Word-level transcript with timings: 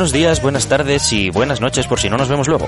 Buenos 0.00 0.12
días, 0.12 0.40
buenas 0.40 0.66
tardes 0.66 1.12
y 1.12 1.28
buenas 1.28 1.60
noches 1.60 1.86
por 1.86 2.00
si 2.00 2.08
no 2.08 2.16
nos 2.16 2.30
vemos 2.30 2.48
luego. 2.48 2.66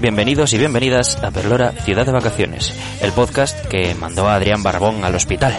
Bienvenidos 0.00 0.52
y 0.54 0.58
bienvenidas 0.58 1.22
a 1.22 1.30
Perlora 1.30 1.70
Ciudad 1.70 2.04
de 2.04 2.10
Vacaciones, 2.10 2.74
el 3.00 3.12
podcast 3.12 3.56
que 3.66 3.94
mandó 3.94 4.26
a 4.26 4.34
Adrián 4.34 4.64
Barbón 4.64 5.04
al 5.04 5.14
hospital. 5.14 5.56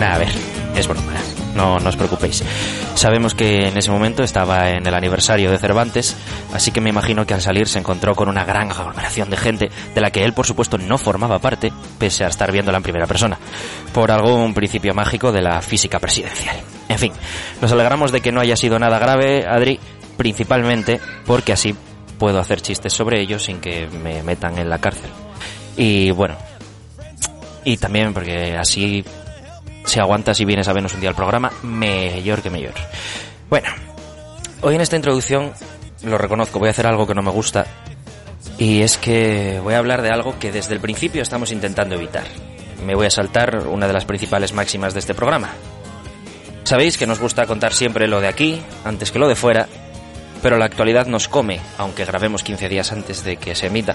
A 0.00 0.18
ver, 0.18 0.28
es 0.76 0.88
broma, 0.88 1.12
no, 1.54 1.78
no 1.78 1.88
os 1.90 1.96
preocupéis. 1.96 2.42
Sabemos 2.96 3.34
que 3.34 3.68
en 3.68 3.76
ese 3.76 3.90
momento 3.90 4.22
estaba 4.22 4.70
en 4.70 4.86
el 4.86 4.94
aniversario 4.94 5.50
de 5.50 5.58
Cervantes, 5.58 6.16
así 6.54 6.70
que 6.70 6.80
me 6.80 6.88
imagino 6.88 7.26
que 7.26 7.34
al 7.34 7.42
salir 7.42 7.68
se 7.68 7.78
encontró 7.78 8.14
con 8.14 8.30
una 8.30 8.44
gran 8.46 8.70
aglomeración 8.70 9.28
de 9.28 9.36
gente 9.36 9.70
de 9.94 10.00
la 10.00 10.10
que 10.10 10.24
él, 10.24 10.32
por 10.32 10.46
supuesto, 10.46 10.78
no 10.78 10.96
formaba 10.96 11.38
parte, 11.38 11.70
pese 11.98 12.24
a 12.24 12.28
estar 12.28 12.50
viéndola 12.50 12.78
en 12.78 12.82
primera 12.82 13.06
persona, 13.06 13.38
por 13.92 14.10
algún 14.10 14.54
principio 14.54 14.94
mágico 14.94 15.30
de 15.30 15.42
la 15.42 15.60
física 15.60 15.98
presidencial. 15.98 16.56
En 16.88 16.98
fin, 16.98 17.12
nos 17.60 17.70
alegramos 17.70 18.12
de 18.12 18.22
que 18.22 18.32
no 18.32 18.40
haya 18.40 18.56
sido 18.56 18.78
nada 18.78 18.98
grave, 18.98 19.46
Adri, 19.46 19.78
principalmente 20.16 20.98
porque 21.26 21.52
así 21.52 21.76
puedo 22.18 22.40
hacer 22.40 22.62
chistes 22.62 22.94
sobre 22.94 23.20
ello 23.20 23.38
sin 23.38 23.60
que 23.60 23.88
me 23.88 24.22
metan 24.22 24.58
en 24.58 24.70
la 24.70 24.78
cárcel. 24.78 25.10
Y 25.76 26.12
bueno, 26.12 26.36
y 27.62 27.76
también 27.76 28.14
porque 28.14 28.56
así 28.56 29.04
si 29.86 30.00
aguantas 30.00 30.38
y 30.40 30.44
vienes 30.44 30.68
a 30.68 30.72
vernos 30.72 30.92
un 30.94 31.00
día 31.00 31.08
al 31.08 31.16
programa, 31.16 31.50
mejor 31.62 32.42
que 32.42 32.50
mejor. 32.50 32.74
Bueno, 33.48 33.68
hoy 34.60 34.74
en 34.74 34.80
esta 34.80 34.96
introducción, 34.96 35.52
lo 36.02 36.18
reconozco, 36.18 36.58
voy 36.58 36.68
a 36.68 36.72
hacer 36.72 36.86
algo 36.86 37.06
que 37.06 37.14
no 37.14 37.22
me 37.22 37.30
gusta. 37.30 37.66
Y 38.58 38.82
es 38.82 38.98
que 38.98 39.60
voy 39.62 39.74
a 39.74 39.78
hablar 39.78 40.02
de 40.02 40.10
algo 40.10 40.38
que 40.38 40.52
desde 40.52 40.74
el 40.74 40.80
principio 40.80 41.22
estamos 41.22 41.52
intentando 41.52 41.94
evitar. 41.94 42.24
Me 42.84 42.94
voy 42.94 43.06
a 43.06 43.10
saltar 43.10 43.66
una 43.68 43.86
de 43.86 43.92
las 43.92 44.04
principales 44.04 44.52
máximas 44.52 44.92
de 44.92 45.00
este 45.00 45.14
programa. 45.14 45.50
Sabéis 46.64 46.98
que 46.98 47.06
nos 47.06 47.20
gusta 47.20 47.46
contar 47.46 47.72
siempre 47.72 48.08
lo 48.08 48.20
de 48.20 48.28
aquí, 48.28 48.60
antes 48.84 49.12
que 49.12 49.18
lo 49.18 49.28
de 49.28 49.36
fuera, 49.36 49.68
pero 50.42 50.58
la 50.58 50.64
actualidad 50.64 51.06
nos 51.06 51.28
come, 51.28 51.60
aunque 51.78 52.04
grabemos 52.04 52.42
15 52.42 52.68
días 52.68 52.92
antes 52.92 53.22
de 53.24 53.36
que 53.36 53.54
se 53.54 53.68
emita. 53.68 53.94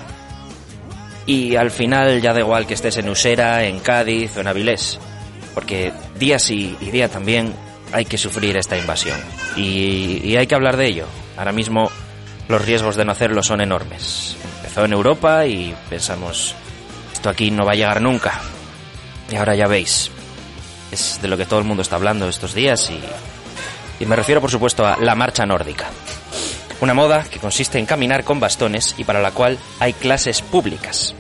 Y 1.26 1.56
al 1.56 1.70
final 1.70 2.22
ya 2.22 2.34
da 2.34 2.40
igual 2.40 2.66
que 2.66 2.74
estés 2.74 2.98
en 2.98 3.10
Usera, 3.10 3.66
en 3.66 3.80
Cádiz 3.80 4.38
o 4.38 4.42
en 4.42 4.48
Avilés 4.48 5.00
porque 5.54 5.94
día 6.18 6.40
sí 6.40 6.76
y 6.80 6.92
día 6.92 7.10
también 7.10 7.54
hay 7.92 8.06
que 8.06 8.18
sufrir 8.18 8.58
esta 8.58 8.78
invasión. 8.78 9.20
Y, 9.56 10.36
hay 10.36 10.48
que 10.48 10.56
hablar 10.56 10.78
de 10.78 10.88
ello. 10.88 11.06
Ahora 11.38 11.52
mismo 11.52 11.92
los 12.48 12.64
riesgos 12.66 12.96
de 12.96 13.06
no 13.06 13.12
hacerlo 13.12 13.44
son 13.44 13.62
enormes. 13.62 14.36
Empezó 14.58 14.86
en 14.86 14.94
Europa 14.94 15.46
y 15.46 15.76
pensamos, 15.90 16.56
esto 17.14 17.30
aquí 17.30 17.52
no 17.52 17.66
va 17.66 17.74
a 17.74 17.76
llegar 17.76 18.02
nunca. 18.02 18.40
Y 19.30 19.36
ahora 19.36 19.56
ya 19.56 19.68
veis, 19.68 20.12
es 20.92 21.20
de 21.22 21.28
lo 21.28 21.38
que 21.38 21.46
todo 21.46 21.60
el 21.60 21.66
mundo 21.66 21.82
está 21.82 21.96
hablando 21.96 22.28
estos 22.28 22.54
días 22.54 22.92
y, 22.92 24.06
me 24.06 24.16
refiero 24.16 24.42
por 24.42 24.50
supuesto 24.50 24.86
a 24.86 24.98
la 24.98 25.14
marcha 25.14 25.46
nórdica. 25.46 25.88
Una 26.82 26.96
moda 26.96 27.24
que 27.24 27.38
consiste 27.38 27.78
en 27.78 27.86
caminar 27.86 28.24
con 28.24 28.40
bastones 28.40 28.96
y 28.98 29.04
para 29.04 29.22
la 29.22 29.30
cual 29.32 29.60
hay 29.80 29.94
clases 29.94 30.42
públicas. 30.42 31.14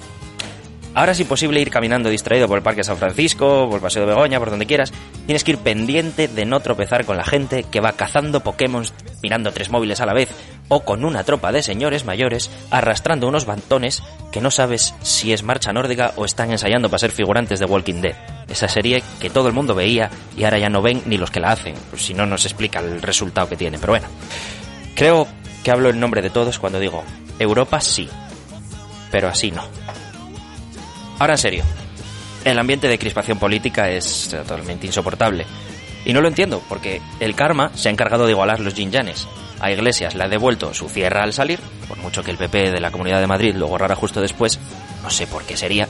Ahora 0.93 1.13
es 1.13 1.19
imposible 1.21 1.61
ir 1.61 1.69
caminando 1.69 2.09
distraído 2.09 2.49
por 2.49 2.57
el 2.57 2.63
Parque 2.63 2.83
San 2.83 2.97
Francisco, 2.97 3.65
por 3.67 3.75
el 3.75 3.81
Paseo 3.81 4.01
de 4.01 4.09
Begoña, 4.09 4.39
por 4.39 4.49
donde 4.49 4.65
quieras. 4.65 4.91
Tienes 5.25 5.43
que 5.43 5.51
ir 5.51 5.57
pendiente 5.57 6.27
de 6.27 6.45
no 6.45 6.59
tropezar 6.59 7.05
con 7.05 7.15
la 7.15 7.23
gente 7.23 7.63
que 7.63 7.79
va 7.79 7.93
cazando 7.93 8.41
Pokémon 8.41 8.85
mirando 9.23 9.53
tres 9.53 9.69
móviles 9.69 10.01
a 10.01 10.05
la 10.05 10.13
vez 10.13 10.29
o 10.67 10.81
con 10.81 11.05
una 11.05 11.23
tropa 11.23 11.51
de 11.51 11.63
señores 11.63 12.05
mayores 12.05 12.49
arrastrando 12.71 13.27
unos 13.27 13.45
bantones 13.45 14.03
que 14.31 14.41
no 14.41 14.51
sabes 14.51 14.93
si 15.01 15.31
es 15.31 15.43
marcha 15.43 15.71
nórdica 15.71 16.13
o 16.15 16.25
están 16.25 16.51
ensayando 16.51 16.89
para 16.89 16.99
ser 16.99 17.11
figurantes 17.11 17.59
de 17.59 17.65
Walking 17.65 18.01
Dead. 18.01 18.15
Esa 18.49 18.67
serie 18.67 19.01
que 19.19 19.29
todo 19.29 19.47
el 19.47 19.53
mundo 19.53 19.75
veía 19.75 20.09
y 20.37 20.43
ahora 20.43 20.59
ya 20.59 20.69
no 20.69 20.81
ven 20.81 21.03
ni 21.05 21.17
los 21.17 21.31
que 21.31 21.39
la 21.39 21.51
hacen, 21.51 21.75
pues 21.89 22.03
si 22.03 22.13
no 22.13 22.25
nos 22.25 22.45
explica 22.45 22.79
el 22.79 23.01
resultado 23.01 23.47
que 23.47 23.55
tiene. 23.57 23.77
Pero 23.79 23.93
bueno, 23.93 24.07
creo 24.95 25.27
que 25.63 25.71
hablo 25.71 25.89
en 25.89 25.99
nombre 25.99 26.21
de 26.21 26.29
todos 26.29 26.59
cuando 26.59 26.79
digo 26.79 27.03
Europa 27.39 27.79
sí, 27.79 28.09
pero 29.09 29.29
así 29.29 29.51
no. 29.51 29.63
Ahora 31.21 31.33
en 31.33 31.37
serio, 31.37 31.63
el 32.45 32.57
ambiente 32.57 32.87
de 32.87 32.97
crispación 32.97 33.37
política 33.37 33.91
es 33.91 34.29
totalmente 34.31 34.87
insoportable. 34.87 35.45
Y 36.03 36.13
no 36.13 36.21
lo 36.21 36.27
entiendo, 36.27 36.63
porque 36.67 36.99
el 37.19 37.35
karma 37.35 37.69
se 37.75 37.89
ha 37.89 37.91
encargado 37.91 38.25
de 38.25 38.31
igualar 38.31 38.59
los 38.59 38.73
yin-yanes. 38.73 39.27
A 39.59 39.69
Iglesias 39.69 40.15
le 40.15 40.23
ha 40.23 40.27
devuelto 40.27 40.73
su 40.73 40.89
cierra 40.89 41.21
al 41.21 41.31
salir, 41.31 41.59
por 41.87 41.99
mucho 41.99 42.23
que 42.23 42.31
el 42.31 42.39
PP 42.39 42.71
de 42.71 42.79
la 42.79 42.89
Comunidad 42.89 43.19
de 43.19 43.27
Madrid 43.27 43.53
lo 43.53 43.67
borrara 43.67 43.95
justo 43.95 44.19
después, 44.19 44.57
no 45.03 45.11
sé 45.11 45.27
por 45.27 45.43
qué 45.43 45.55
sería. 45.55 45.87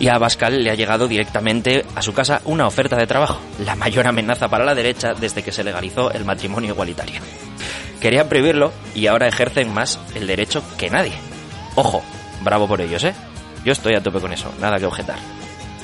Y 0.00 0.08
a 0.08 0.16
Bascal 0.16 0.64
le 0.64 0.70
ha 0.70 0.74
llegado 0.74 1.06
directamente 1.06 1.84
a 1.94 2.00
su 2.00 2.14
casa 2.14 2.40
una 2.46 2.66
oferta 2.66 2.96
de 2.96 3.06
trabajo, 3.06 3.42
la 3.66 3.76
mayor 3.76 4.06
amenaza 4.06 4.48
para 4.48 4.64
la 4.64 4.74
derecha 4.74 5.12
desde 5.12 5.42
que 5.42 5.52
se 5.52 5.64
legalizó 5.64 6.10
el 6.12 6.24
matrimonio 6.24 6.72
igualitario. 6.72 7.20
Querían 8.00 8.26
prohibirlo 8.26 8.72
y 8.94 9.06
ahora 9.06 9.28
ejercen 9.28 9.70
más 9.74 10.00
el 10.14 10.26
derecho 10.26 10.64
que 10.78 10.88
nadie. 10.88 11.12
Ojo, 11.74 12.02
bravo 12.42 12.66
por 12.66 12.80
ellos, 12.80 13.04
¿eh? 13.04 13.12
Yo 13.64 13.72
estoy 13.72 13.94
a 13.94 14.02
tope 14.02 14.20
con 14.20 14.32
eso, 14.32 14.52
nada 14.60 14.78
que 14.78 14.86
objetar. 14.86 15.18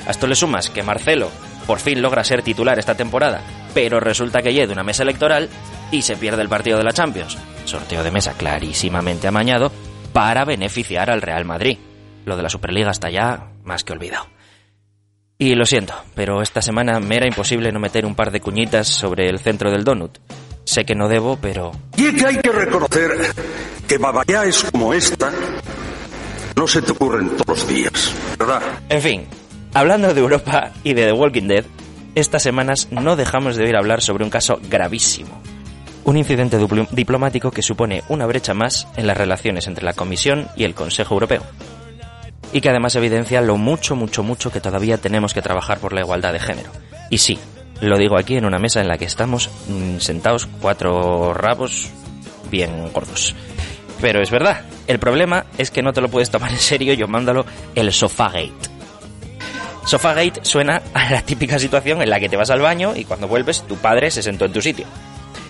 A 0.05 0.11
esto 0.11 0.27
le 0.27 0.35
sumas 0.35 0.69
que 0.69 0.83
Marcelo 0.83 1.29
por 1.65 1.79
fin 1.79 2.01
logra 2.01 2.23
ser 2.23 2.41
titular 2.41 2.79
esta 2.79 2.95
temporada, 2.95 3.41
pero 3.73 3.99
resulta 3.99 4.41
que 4.41 4.53
llega 4.53 4.73
una 4.73 4.83
mesa 4.83 5.03
electoral 5.03 5.49
y 5.91 6.01
se 6.01 6.17
pierde 6.17 6.41
el 6.41 6.49
partido 6.49 6.77
de 6.79 6.83
la 6.83 6.93
Champions. 6.93 7.37
Sorteo 7.65 8.03
de 8.03 8.09
mesa 8.09 8.33
clarísimamente 8.33 9.27
amañado 9.27 9.71
para 10.11 10.45
beneficiar 10.45 11.11
al 11.11 11.21
Real 11.21 11.45
Madrid. 11.45 11.77
Lo 12.25 12.35
de 12.35 12.43
la 12.43 12.49
Superliga 12.49 12.91
está 12.91 13.11
ya 13.11 13.51
más 13.63 13.83
que 13.83 13.93
olvidado. 13.93 14.25
Y 15.37 15.55
lo 15.55 15.65
siento, 15.65 15.93
pero 16.15 16.41
esta 16.41 16.61
semana 16.61 16.99
me 16.99 17.15
era 17.15 17.27
imposible 17.27 17.71
no 17.71 17.79
meter 17.79 18.05
un 18.05 18.15
par 18.15 18.31
de 18.31 18.41
cuñitas 18.41 18.87
sobre 18.87 19.29
el 19.29 19.39
centro 19.39 19.71
del 19.71 19.83
donut. 19.83 20.17
Sé 20.65 20.85
que 20.85 20.95
no 20.95 21.07
debo, 21.07 21.37
pero... 21.39 21.71
Y 21.95 22.07
es 22.07 22.13
que 22.15 22.25
hay 22.25 22.37
que 22.37 22.51
reconocer 22.51 23.11
que 23.87 23.97
Babaya 23.97 24.43
es 24.45 24.63
como 24.71 24.93
esta 24.93 25.31
no 26.59 26.67
se 26.67 26.81
te 26.81 26.91
ocurren 26.91 27.29
todos 27.37 27.47
los 27.47 27.67
días, 27.69 28.13
¿verdad? 28.37 28.61
En 28.89 29.01
fin, 29.01 29.27
hablando 29.73 30.13
de 30.13 30.19
Europa 30.19 30.71
y 30.83 30.93
de 30.93 31.05
The 31.05 31.13
Walking 31.13 31.47
Dead, 31.47 31.63
estas 32.15 32.43
semanas 32.43 32.89
no 32.91 33.15
dejamos 33.15 33.55
de 33.55 33.63
oír 33.63 33.77
hablar 33.77 34.01
sobre 34.01 34.25
un 34.25 34.29
caso 34.29 34.59
gravísimo. 34.69 35.41
Un 36.03 36.17
incidente 36.17 36.57
diplomático 36.91 37.51
que 37.51 37.61
supone 37.61 38.03
una 38.09 38.25
brecha 38.25 38.53
más 38.53 38.89
en 38.97 39.07
las 39.07 39.15
relaciones 39.15 39.67
entre 39.67 39.85
la 39.85 39.93
Comisión 39.93 40.49
y 40.57 40.65
el 40.65 40.75
Consejo 40.75 41.13
Europeo. 41.13 41.43
Y 42.51 42.59
que 42.59 42.69
además 42.69 42.93
evidencia 42.97 43.39
lo 43.39 43.55
mucho, 43.55 43.95
mucho, 43.95 44.21
mucho 44.21 44.51
que 44.51 44.59
todavía 44.59 44.97
tenemos 44.97 45.33
que 45.33 45.41
trabajar 45.41 45.79
por 45.79 45.93
la 45.93 46.01
igualdad 46.01 46.33
de 46.33 46.39
género. 46.39 46.71
Y 47.09 47.19
sí, 47.19 47.39
lo 47.79 47.97
digo 47.97 48.17
aquí 48.17 48.35
en 48.35 48.43
una 48.43 48.59
mesa 48.59 48.81
en 48.81 48.89
la 48.89 48.97
que 48.97 49.05
estamos 49.05 49.49
mm, 49.69 49.99
sentados 49.99 50.49
cuatro 50.59 51.33
rabos 51.33 51.89
bien 52.51 52.91
gordos. 52.91 53.33
Pero 54.01 54.21
es 54.21 54.31
verdad, 54.31 54.61
el 54.87 54.99
problema 54.99 55.45
es 55.57 55.71
que 55.71 55.81
no 55.81 55.93
te 55.93 56.01
lo 56.01 56.09
puedes 56.09 56.29
tomar 56.29 56.51
en 56.51 56.59
serio 56.59 56.93
llamándolo 56.93 57.45
el 57.75 57.91
Sofagate. 57.91 58.69
Sofagate 59.85 60.45
suena 60.45 60.81
a 60.93 61.11
la 61.11 61.21
típica 61.21 61.59
situación 61.59 62.01
en 62.01 62.09
la 62.09 62.19
que 62.19 62.29
te 62.29 62.37
vas 62.37 62.49
al 62.49 62.61
baño 62.61 62.95
y 62.95 63.05
cuando 63.05 63.27
vuelves 63.27 63.63
tu 63.63 63.75
padre 63.77 64.11
se 64.11 64.23
sentó 64.23 64.45
en 64.45 64.53
tu 64.53 64.61
sitio. 64.61 64.85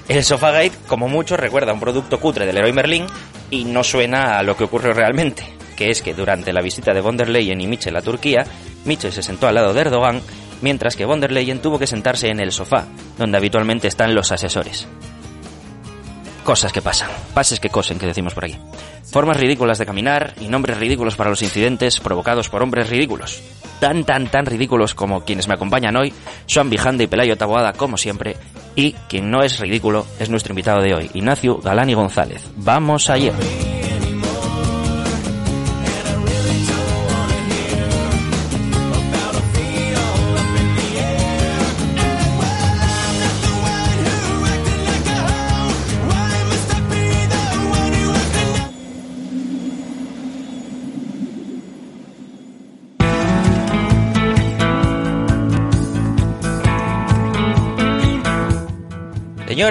El 0.07 0.23
Sofagate, 0.23 0.71
como 0.87 1.07
mucho, 1.07 1.37
recuerda 1.37 1.71
a 1.71 1.73
un 1.73 1.79
producto 1.79 2.19
cutre 2.19 2.45
del 2.45 2.57
héroe 2.57 2.73
Merlin 2.73 3.05
y 3.51 3.65
no 3.65 3.83
suena 3.83 4.39
a 4.39 4.43
lo 4.43 4.57
que 4.57 4.63
ocurrió 4.63 4.93
realmente, 4.93 5.43
que 5.75 5.91
es 5.91 6.01
que 6.01 6.15
durante 6.15 6.51
la 6.51 6.61
visita 6.61 6.93
de 6.93 7.01
von 7.01 7.17
der 7.17 7.29
Leyen 7.29 7.61
y 7.61 7.67
Mitchell 7.67 7.95
a 7.95 8.01
Turquía, 8.01 8.43
Mitchell 8.85 9.11
se 9.11 9.21
sentó 9.21 9.47
al 9.47 9.55
lado 9.55 9.73
de 9.73 9.81
Erdogan, 9.81 10.21
mientras 10.61 10.95
que 10.95 11.05
von 11.05 11.21
der 11.21 11.31
Leyen 11.31 11.61
tuvo 11.61 11.77
que 11.77 11.85
sentarse 11.85 12.29
en 12.29 12.39
el 12.39 12.51
sofá, 12.51 12.85
donde 13.17 13.37
habitualmente 13.37 13.87
están 13.87 14.15
los 14.15 14.31
asesores. 14.31 14.87
Cosas 16.49 16.73
que 16.73 16.81
pasan, 16.81 17.11
pases 17.35 17.59
que 17.59 17.69
cosen, 17.69 17.99
que 17.99 18.07
decimos 18.07 18.33
por 18.33 18.45
aquí. 18.45 18.57
Formas 19.03 19.37
ridículas 19.37 19.77
de 19.77 19.85
caminar 19.85 20.33
y 20.41 20.47
nombres 20.47 20.79
ridículos 20.79 21.15
para 21.15 21.29
los 21.29 21.43
incidentes 21.43 21.99
provocados 21.99 22.49
por 22.49 22.63
hombres 22.63 22.89
ridículos. 22.89 23.39
Tan, 23.79 24.03
tan, 24.03 24.31
tan 24.31 24.47
ridículos 24.47 24.95
como 24.95 25.23
quienes 25.23 25.47
me 25.47 25.53
acompañan 25.53 25.95
hoy, 25.95 26.11
Sean 26.47 26.71
Vijanda 26.71 27.03
y 27.03 27.07
Pelayo 27.07 27.37
Taboada, 27.37 27.73
como 27.73 27.97
siempre, 27.97 28.35
y 28.75 28.93
quien 29.07 29.29
no 29.29 29.43
es 29.43 29.59
ridículo 29.59 30.07
es 30.19 30.31
nuestro 30.31 30.53
invitado 30.53 30.81
de 30.81 30.95
hoy, 30.95 31.11
Ignacio 31.13 31.59
Galani 31.59 31.93
González. 31.93 32.41
Vamos 32.55 33.11
allá. 33.11 33.31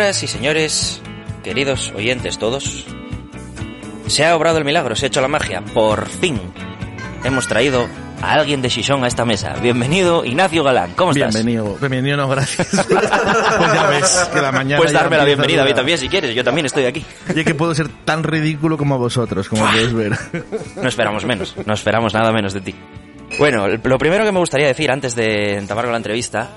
Señoras 0.08 0.22
y 0.22 0.26
señores, 0.26 1.02
queridos 1.44 1.92
oyentes 1.94 2.38
todos, 2.38 2.86
se 4.06 4.24
ha 4.24 4.34
obrado 4.34 4.56
el 4.56 4.64
milagro, 4.64 4.96
se 4.96 5.04
ha 5.04 5.08
hecho 5.08 5.20
la 5.20 5.28
magia, 5.28 5.60
por 5.60 6.08
fin. 6.08 6.40
hemos 7.24 7.46
traído 7.46 7.86
a 8.22 8.32
alguien 8.32 8.62
de 8.62 8.70
Xixón 8.70 9.04
a 9.04 9.06
esta 9.06 9.26
mesa. 9.26 9.56
Bienvenido, 9.60 10.24
Ignacio 10.24 10.64
Galán. 10.64 10.94
¿Cómo 10.96 11.10
estás? 11.10 11.34
Bienvenido, 11.34 11.76
bienvenido, 11.78 12.16
no, 12.16 12.26
gracias. 12.26 12.68
pues 12.88 13.74
ya 13.74 13.86
ves 13.88 14.30
que 14.32 14.40
la 14.40 14.50
mañana. 14.50 14.78
Puedes 14.78 14.94
darme 14.94 15.18
la 15.18 15.26
bienvenida 15.26 15.60
a 15.60 15.66
mí 15.66 15.74
también 15.74 15.98
si 15.98 16.08
quieres. 16.08 16.34
Yo 16.34 16.42
también 16.42 16.64
estoy 16.64 16.86
aquí. 16.86 17.04
Ya 17.36 17.44
que 17.44 17.54
puedo 17.54 17.74
ser 17.74 17.88
tan 18.06 18.22
ridículo 18.22 18.78
como 18.78 18.96
vosotros, 18.96 19.46
como 19.46 19.66
podéis 19.66 19.92
ver. 19.92 20.18
No 20.76 20.88
esperamos 20.88 21.26
menos, 21.26 21.54
no 21.66 21.74
esperamos 21.74 22.14
nada 22.14 22.32
menos 22.32 22.54
de 22.54 22.62
ti. 22.62 22.74
Bueno, 23.38 23.68
lo 23.68 23.98
primero 23.98 24.24
que 24.24 24.32
me 24.32 24.38
gustaría 24.38 24.68
decir 24.68 24.90
antes 24.90 25.14
de 25.14 25.58
entamar 25.58 25.84
con 25.84 25.92
la 25.92 25.98
entrevista 25.98 26.48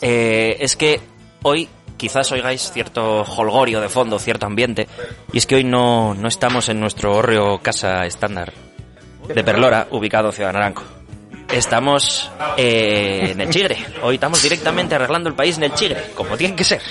eh, 0.00 0.56
es 0.58 0.74
que 0.74 1.00
hoy 1.44 1.68
quizás 1.98 2.32
oigáis 2.32 2.70
cierto 2.72 3.22
holgorio 3.22 3.82
de 3.82 3.90
fondo, 3.90 4.18
cierto 4.18 4.46
ambiente, 4.46 4.88
y 5.32 5.38
es 5.38 5.46
que 5.46 5.56
hoy 5.56 5.64
no, 5.64 6.14
no 6.14 6.28
estamos 6.28 6.70
en 6.70 6.80
nuestro 6.80 7.14
hórreo 7.14 7.58
casa 7.58 8.06
estándar 8.06 8.54
de 9.26 9.44
Perlora, 9.44 9.88
ubicado 9.90 10.28
en 10.28 10.32
Ciudad 10.32 10.52
Naranco. 10.54 10.82
Estamos 11.52 12.30
eh, 12.58 13.30
en 13.32 13.40
el 13.40 13.48
Chigre. 13.48 13.78
Hoy 14.02 14.16
estamos 14.16 14.42
directamente 14.42 14.94
arreglando 14.94 15.30
el 15.30 15.34
país 15.34 15.56
en 15.56 15.64
el 15.64 15.72
Chigre, 15.72 16.10
como 16.14 16.36
tiene 16.36 16.54
que 16.54 16.64
ser. 16.64 16.82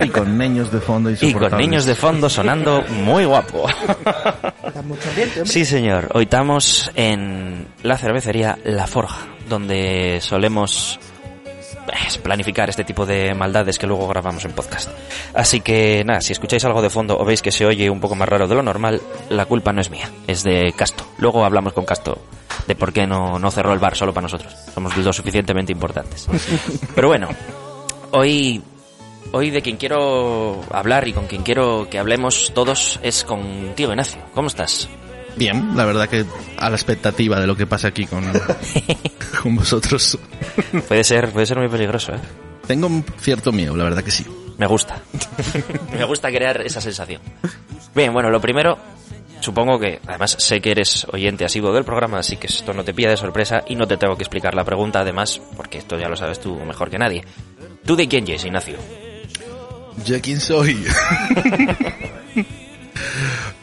Y 0.00 0.08
con 0.08 0.36
niños 0.36 0.72
de 0.72 0.80
fondo 0.80 1.10
Y 1.20 1.32
con 1.32 1.56
niños 1.56 1.84
de 1.84 1.94
fondo 1.94 2.28
sonando 2.28 2.82
muy 2.82 3.24
guapo. 3.24 3.66
Sí, 5.44 5.64
señor. 5.64 6.08
Hoy 6.14 6.24
estamos 6.24 6.90
en 6.94 7.66
la 7.82 7.98
cervecería 7.98 8.58
La 8.64 8.86
Forja, 8.86 9.26
donde 9.48 10.18
solemos 10.20 10.98
pues, 11.90 12.18
planificar 12.18 12.68
este 12.70 12.84
tipo 12.84 13.06
de 13.06 13.34
maldades 13.34 13.78
que 13.78 13.86
luego 13.86 14.06
grabamos 14.08 14.44
en 14.44 14.52
podcast. 14.52 14.90
Así 15.34 15.60
que 15.60 16.02
nada, 16.04 16.20
si 16.20 16.32
escucháis 16.32 16.64
algo 16.64 16.82
de 16.82 16.90
fondo 16.90 17.18
o 17.18 17.24
veis 17.24 17.42
que 17.42 17.52
se 17.52 17.66
oye 17.66 17.90
un 17.90 18.00
poco 18.00 18.14
más 18.14 18.28
raro 18.28 18.48
de 18.48 18.54
lo 18.54 18.62
normal, 18.62 19.00
la 19.28 19.46
culpa 19.46 19.72
no 19.72 19.80
es 19.80 19.90
mía, 19.90 20.10
es 20.26 20.42
de 20.42 20.72
Casto. 20.76 21.04
Luego 21.18 21.44
hablamos 21.44 21.72
con 21.72 21.84
Casto 21.84 22.18
de 22.66 22.74
por 22.74 22.92
qué 22.92 23.06
no, 23.06 23.38
no 23.38 23.50
cerró 23.50 23.72
el 23.72 23.78
bar 23.78 23.96
solo 23.96 24.12
para 24.12 24.22
nosotros. 24.22 24.54
Somos 24.74 24.96
lo 24.96 25.12
suficientemente 25.12 25.72
importantes. 25.72 26.28
Pero 26.94 27.08
bueno, 27.08 27.28
hoy 28.12 28.62
Hoy 29.32 29.50
de 29.50 29.62
quien 29.62 29.76
quiero 29.76 30.60
hablar 30.72 31.06
y 31.06 31.12
con 31.12 31.26
quien 31.26 31.42
quiero 31.42 31.88
que 31.88 32.00
hablemos 32.00 32.50
todos 32.52 32.98
es 33.00 33.22
contigo, 33.22 33.92
Ignacio. 33.92 34.20
¿Cómo 34.34 34.48
estás? 34.48 34.88
Bien, 35.36 35.76
la 35.76 35.84
verdad 35.84 36.08
que 36.08 36.24
a 36.56 36.68
la 36.68 36.76
expectativa 36.76 37.40
de 37.40 37.46
lo 37.46 37.56
que 37.56 37.66
pasa 37.66 37.88
aquí 37.88 38.06
con, 38.06 38.24
con 39.42 39.56
vosotros. 39.56 40.18
Puede 40.88 41.04
ser, 41.04 41.30
puede 41.30 41.46
ser 41.46 41.58
muy 41.58 41.68
peligroso, 41.68 42.12
¿eh? 42.12 42.20
Tengo 42.66 42.86
un 42.86 43.04
cierto 43.18 43.52
miedo, 43.52 43.76
la 43.76 43.84
verdad 43.84 44.04
que 44.04 44.10
sí. 44.10 44.24
Me 44.58 44.66
gusta. 44.66 45.00
Me 45.92 46.04
gusta 46.04 46.28
crear 46.28 46.60
esa 46.60 46.80
sensación. 46.80 47.22
Bien, 47.94 48.12
bueno, 48.12 48.30
lo 48.30 48.40
primero, 48.40 48.78
supongo 49.40 49.78
que, 49.78 50.00
además 50.06 50.36
sé 50.38 50.60
que 50.60 50.70
eres 50.70 51.06
oyente 51.10 51.44
asiduo 51.44 51.72
del 51.72 51.84
programa, 51.84 52.18
así 52.18 52.36
que 52.36 52.46
esto 52.46 52.72
no 52.74 52.84
te 52.84 52.94
pilla 52.94 53.10
de 53.10 53.16
sorpresa 53.16 53.64
y 53.66 53.74
no 53.74 53.86
te 53.88 53.96
tengo 53.96 54.16
que 54.16 54.22
explicar 54.22 54.54
la 54.54 54.64
pregunta, 54.64 55.00
además, 55.00 55.40
porque 55.56 55.78
esto 55.78 55.98
ya 55.98 56.08
lo 56.08 56.16
sabes 56.16 56.40
tú 56.40 56.54
mejor 56.56 56.90
que 56.90 56.98
nadie. 56.98 57.24
¿Tú 57.84 57.96
de 57.96 58.06
quién 58.06 58.28
eres, 58.28 58.44
Ignacio? 58.44 58.76
¿Yo 60.04 60.20
quién 60.20 60.40
soy? 60.40 60.84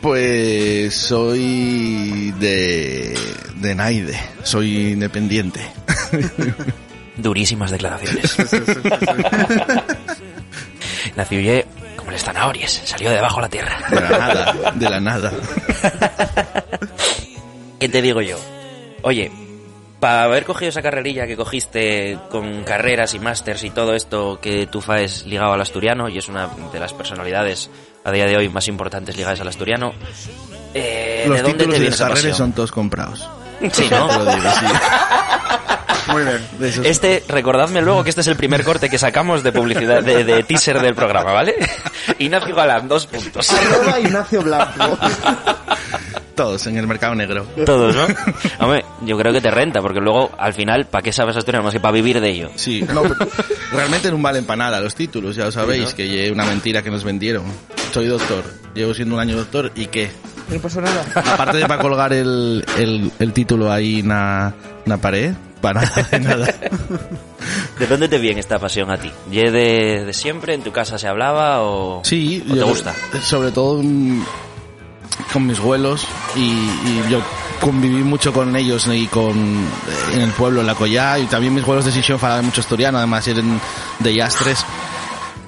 pues 0.01 0.95
soy 0.95 2.31
de, 2.39 3.17
de 3.55 3.75
Naide, 3.75 4.19
soy 4.43 4.93
independiente. 4.93 5.61
Durísimas 7.17 7.71
declaraciones. 7.71 8.35
Ye, 11.29 11.65
como 11.95 12.11
el 12.11 12.17
Stanaories, 12.17 12.81
salió 12.85 13.09
de 13.09 13.15
debajo 13.15 13.37
de 13.37 13.41
la 13.41 13.49
tierra. 13.49 13.77
De 13.89 14.01
la 14.01 14.09
nada, 14.09 14.53
de 14.75 14.89
la 14.89 14.99
nada. 14.99 15.31
¿Qué 17.79 17.89
te 17.89 18.01
digo 18.01 18.21
yo? 18.21 18.39
Oye, 19.01 19.31
para 19.99 20.23
haber 20.23 20.45
cogido 20.45 20.69
esa 20.69 20.81
carrerilla 20.81 21.25
que 21.25 21.35
cogiste 21.35 22.17
con 22.29 22.63
carreras 22.63 23.13
y 23.15 23.19
másters 23.19 23.63
y 23.63 23.69
todo 23.71 23.93
esto 23.95 24.39
que 24.41 24.67
tú 24.67 24.81
faes 24.81 25.25
ligado 25.25 25.53
al 25.53 25.61
asturiano 25.61 26.07
y 26.09 26.17
es 26.17 26.27
una 26.27 26.47
de 26.71 26.79
las 26.79 26.93
personalidades 26.93 27.69
a 28.03 28.11
día 28.11 28.25
de 28.25 28.37
hoy 28.37 28.49
más 28.49 28.67
importantes 28.67 29.17
ligadas 29.17 29.41
al 29.41 29.47
asturiano, 29.47 29.93
eh, 30.73 31.23
Los 31.27 31.37
¿de 31.37 31.41
dónde 31.43 31.57
títulos 31.57 31.73
te 31.73 31.73
de 31.73 31.79
viene 31.79 31.95
esa 31.95 32.09
pasión? 32.09 32.33
son 32.35 32.53
todos 32.53 32.71
comprados. 32.71 33.27
Sí, 33.71 33.87
¿no? 33.89 34.07
Te 34.07 34.17
lo 34.19 34.35
digo, 34.35 34.49
sí. 34.51 34.65
Muy 36.11 36.23
bien. 36.23 36.85
Este, 36.85 37.23
recordadme 37.27 37.81
luego 37.81 38.03
que 38.03 38.11
este 38.11 38.21
es 38.21 38.27
el 38.27 38.37
primer 38.37 38.63
corte 38.63 38.89
que 38.89 38.97
sacamos 38.97 39.43
de 39.43 39.51
publicidad, 39.51 40.01
de, 40.03 40.23
de 40.23 40.43
teaser 40.43 40.79
del 40.79 40.95
programa, 40.95 41.33
¿vale? 41.33 41.55
Ignacio 42.19 42.55
Galán, 42.55 42.87
dos 42.87 43.07
puntos. 43.07 43.51
Arroba 43.51 43.99
Ignacio 43.99 44.41
Blanco. 44.41 44.97
Todos 46.37 46.65
en 46.67 46.77
el 46.77 46.87
mercado 46.87 47.15
negro. 47.15 47.45
Todos, 47.65 47.93
¿no? 47.95 48.05
Hombre, 48.65 48.85
yo 49.01 49.17
creo 49.17 49.33
que 49.33 49.41
te 49.41 49.51
renta, 49.51 49.81
porque 49.81 49.99
luego, 49.99 50.31
al 50.37 50.53
final, 50.53 50.85
¿para 50.85 51.01
qué 51.01 51.11
sabes 51.11 51.35
asturiano 51.35 51.65
más 51.65 51.73
que 51.73 51.79
para 51.81 51.91
vivir 51.91 52.21
de 52.21 52.29
ello? 52.29 52.49
Sí, 52.55 52.81
no, 52.93 53.01
pero 53.01 53.15
realmente 53.73 54.09
no 54.11 54.19
valen 54.19 54.45
para 54.45 54.57
nada 54.65 54.79
los 54.79 54.93
títulos, 54.95 55.35
ya 55.35 55.45
lo 55.45 55.51
sabéis, 55.51 55.93
que 55.95 56.27
es 56.27 56.31
una 56.31 56.45
mentira 56.45 56.81
que 56.83 56.91
nos 56.91 57.03
vendieron. 57.03 57.43
Soy 57.91 58.05
doctor, 58.05 58.43
llevo 58.75 58.93
siendo 58.93 59.15
un 59.15 59.21
año 59.21 59.35
doctor 59.35 59.71
y 59.75 59.87
qué. 59.87 60.11
No 60.49 60.59
pasa 60.59 60.79
nada. 60.79 61.03
Aparte 61.15 61.57
de 61.57 61.65
para 61.67 61.81
colgar 61.81 62.13
el, 62.13 62.63
el, 62.77 63.11
el 63.19 63.33
título 63.33 63.71
ahí 63.71 63.99
en 63.99 64.09
la 64.09 64.53
pared, 65.01 65.33
para 65.59 65.81
nada, 65.81 66.07
de 66.11 66.19
nada. 66.19 66.45
¿De 67.79 67.87
dónde 67.87 68.07
te 68.07 68.19
viene 68.19 68.39
esta 68.39 68.59
pasión 68.59 68.91
a 68.91 68.97
ti? 68.97 69.11
¿Ye 69.31 69.49
de, 69.51 70.05
de 70.05 70.13
siempre? 70.13 70.53
¿En 70.53 70.61
tu 70.61 70.71
casa 70.71 70.97
se 70.99 71.07
hablaba 71.07 71.63
o, 71.63 72.01
Sí, 72.05 72.43
o 72.47 72.53
te 72.53 72.59
yo- 72.59 72.67
gusta? 72.67 72.93
Sobre 73.23 73.51
todo 73.51 73.81
con 75.31 75.45
mis 75.45 75.59
abuelos 75.59 76.05
y, 76.35 76.41
y 76.41 77.03
yo 77.09 77.21
conviví 77.61 78.03
mucho 78.03 78.31
con 78.33 78.55
ellos 78.55 78.87
y 78.91 79.07
con 79.07 79.35
en 80.13 80.21
el 80.21 80.31
pueblo, 80.31 80.61
en 80.61 80.67
la 80.67 80.75
collá, 80.75 81.19
y 81.19 81.25
también 81.25 81.53
mis 81.53 81.63
abuelos 81.63 81.85
de 81.85 81.91
Sisión 81.91 82.19
falaban 82.19 82.45
mucho 82.45 82.61
asturiano, 82.61 82.97
además 82.97 83.27
eran 83.27 83.59
de 83.99 84.13
Yastres. 84.13 84.65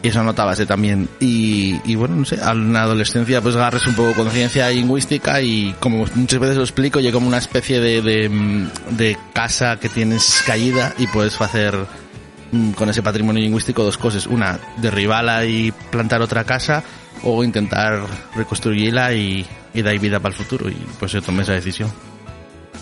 Y 0.02 0.08
eso 0.08 0.24
notabase 0.24 0.66
también. 0.66 1.10
Y, 1.20 1.78
y 1.84 1.96
bueno, 1.96 2.16
no 2.16 2.24
sé, 2.26 2.36
en 2.36 2.72
la 2.72 2.84
adolescencia 2.84 3.42
pues 3.42 3.58
agarres 3.58 3.86
un 3.86 3.96
poco 3.96 4.14
conciencia 4.14 4.70
lingüística 4.70 5.42
y 5.42 5.76
como 5.82 6.06
muchas 6.16 6.40
veces 6.40 6.56
lo 6.56 6.64
explico, 6.64 7.02
llega 7.02 7.14
como 7.14 7.28
una 7.28 7.38
especie 7.38 7.82
de, 7.82 8.02
de, 8.02 8.70
de 8.92 9.18
casa 9.34 9.78
que 9.78 9.90
tienes 9.90 10.42
caída 10.46 10.94
y 10.98 11.08
puedes 11.08 11.40
hacer 11.42 11.86
con 12.76 12.90
ese 12.90 13.02
patrimonio 13.02 13.42
lingüístico 13.42 13.84
dos 13.84 13.98
cosas. 13.98 14.28
Una, 14.28 14.60
derribarla 14.78 15.46
y 15.46 15.72
plantar 15.92 16.22
otra 16.22 16.44
casa 16.44 16.84
o 17.24 17.44
intentar 17.44 18.02
reconstruirla 18.36 19.14
y, 19.14 19.46
y 19.74 19.82
dar 19.82 19.98
vida 20.00 20.20
para 20.20 20.34
el 20.34 20.38
futuro. 20.38 20.70
Y 20.70 20.78
pues 21.00 21.12
yo 21.12 21.22
tomé 21.22 21.44
esa 21.44 21.54
decisión. 21.54 21.92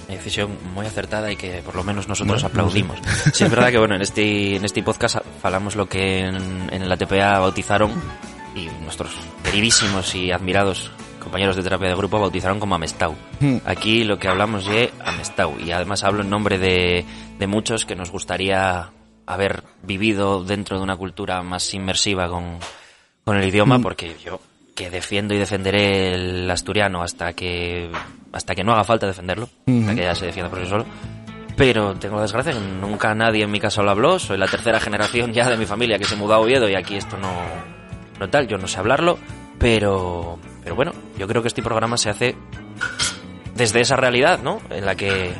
Una 0.07 0.17
decisión 0.17 0.57
muy 0.73 0.85
acertada 0.85 1.31
y 1.31 1.35
que 1.35 1.61
por 1.65 1.75
lo 1.75 1.83
menos 1.83 2.07
nosotros 2.07 2.41
Bueno, 2.41 2.47
aplaudimos. 2.47 2.97
Sí, 3.33 3.43
es 3.43 3.49
verdad 3.49 3.71
que 3.71 3.77
bueno, 3.77 3.95
en 3.95 4.01
este, 4.01 4.55
en 4.55 4.63
este 4.63 4.81
podcast 4.83 5.17
falamos 5.41 5.75
lo 5.75 5.87
que 5.87 6.19
en, 6.19 6.69
en 6.71 6.87
la 6.87 6.95
TPA 6.95 7.39
bautizaron 7.39 7.91
y 8.55 8.67
nuestros 8.83 9.11
queridísimos 9.43 10.15
y 10.15 10.31
admirados 10.31 10.91
compañeros 11.27 11.57
de 11.57 11.63
terapia 11.63 11.89
de 11.89 11.95
grupo 11.95 12.19
bautizaron 12.19 12.57
como 12.59 12.75
Amestau. 12.75 13.13
Hmm. 13.41 13.57
Aquí 13.65 14.05
lo 14.05 14.17
que 14.17 14.29
hablamos 14.29 14.65
es 14.69 14.91
Amestau 15.03 15.59
y 15.59 15.71
además 15.71 16.05
hablo 16.05 16.21
en 16.21 16.29
nombre 16.29 16.57
de, 16.57 17.03
de 17.37 17.47
muchos 17.47 17.85
que 17.85 17.97
nos 17.97 18.11
gustaría 18.11 18.91
haber 19.27 19.63
vivido 19.83 20.43
dentro 20.43 20.77
de 20.77 20.83
una 20.83 20.95
cultura 20.97 21.43
más 21.43 21.71
inmersiva 21.73 22.27
con, 22.27 22.57
con 23.23 23.37
el 23.37 23.47
idioma 23.47 23.77
Mm. 23.77 23.81
porque 23.83 24.15
yo 24.23 24.39
que 24.73 24.89
defiendo 24.89 25.33
y 25.33 25.37
defenderé 25.37 26.13
el 26.13 26.49
asturiano 26.51 27.01
hasta 27.01 27.33
que 27.33 27.91
hasta 28.31 28.53
que 28.55 28.63
no 28.63 28.73
haga 28.73 28.83
falta 28.83 29.07
defenderlo, 29.07 29.49
hasta 29.67 29.95
que 29.95 30.01
ya 30.01 30.15
se 30.15 30.27
defienda 30.27 30.49
por 30.49 30.59
sí 30.63 30.67
solo. 30.67 30.85
Pero 31.55 31.95
tengo 31.95 32.17
la 32.17 32.21
desgracia 32.21 32.53
que 32.53 32.59
nunca 32.59 33.15
nadie 33.15 33.43
en 33.43 33.49
mi 33.51 33.59
casa 33.59 33.81
lo 33.81 33.89
habló, 33.89 34.19
soy 34.19 34.37
la 34.37 34.47
tercera 34.47 34.79
generación 34.79 35.33
ya 35.33 35.49
de 35.49 35.57
mi 35.57 35.65
familia 35.65 35.97
que 35.97 36.05
se 36.05 36.15
mudó 36.15 36.35
a 36.35 36.39
Oviedo 36.39 36.69
y 36.69 36.75
aquí 36.75 36.95
esto 36.95 37.17
no, 37.17 37.31
no 38.19 38.29
tal, 38.29 38.47
yo 38.47 38.59
no 38.59 38.67
sé 38.67 38.77
hablarlo, 38.77 39.17
pero, 39.57 40.37
pero 40.63 40.75
bueno, 40.75 40.91
yo 41.17 41.27
creo 41.27 41.41
que 41.41 41.47
este 41.47 41.63
programa 41.63 41.97
se 41.97 42.11
hace 42.11 42.35
desde 43.55 43.81
esa 43.81 43.95
realidad, 43.95 44.39
¿no? 44.43 44.61
En 44.69 44.85
la 44.85 44.93
que, 44.93 45.33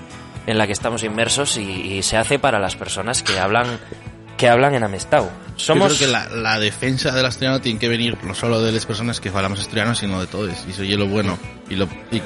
en 0.48 0.58
la 0.58 0.66
que 0.66 0.74
estamos 0.74 1.04
inmersos 1.04 1.58
y, 1.58 1.62
y 1.62 2.04
se 2.04 2.18
hace 2.18 2.40
para 2.40 2.60
las 2.60 2.76
personas 2.76 3.22
que 3.22 3.38
hablan, 3.38 3.80
que 4.38 4.50
hablan 4.50 4.74
en 4.74 4.84
Amestau. 4.84 5.30
Somos, 5.58 5.92
Yo 5.94 5.98
creo 5.98 6.08
que 6.08 6.14
la, 6.14 6.30
la 6.36 6.60
defensa 6.60 7.12
del 7.12 7.26
asturiano 7.26 7.60
tiene 7.62 7.80
que 7.80 7.90
venir 7.90 8.18
no 8.24 8.34
solo 8.34 8.62
de 8.62 8.72
las 8.72 8.86
personas 8.86 9.20
que 9.20 9.30
hablamos 9.30 9.60
asturiano, 9.60 9.94
sino 9.94 10.20
de 10.20 10.28
todos. 10.28 10.54
Y 10.68 10.72
eso 10.72 10.84
es 10.84 10.90
lo 10.92 11.08
bueno. 11.08 11.38
Y, 11.70 11.76
lo, 11.76 11.86
y, 12.12 12.22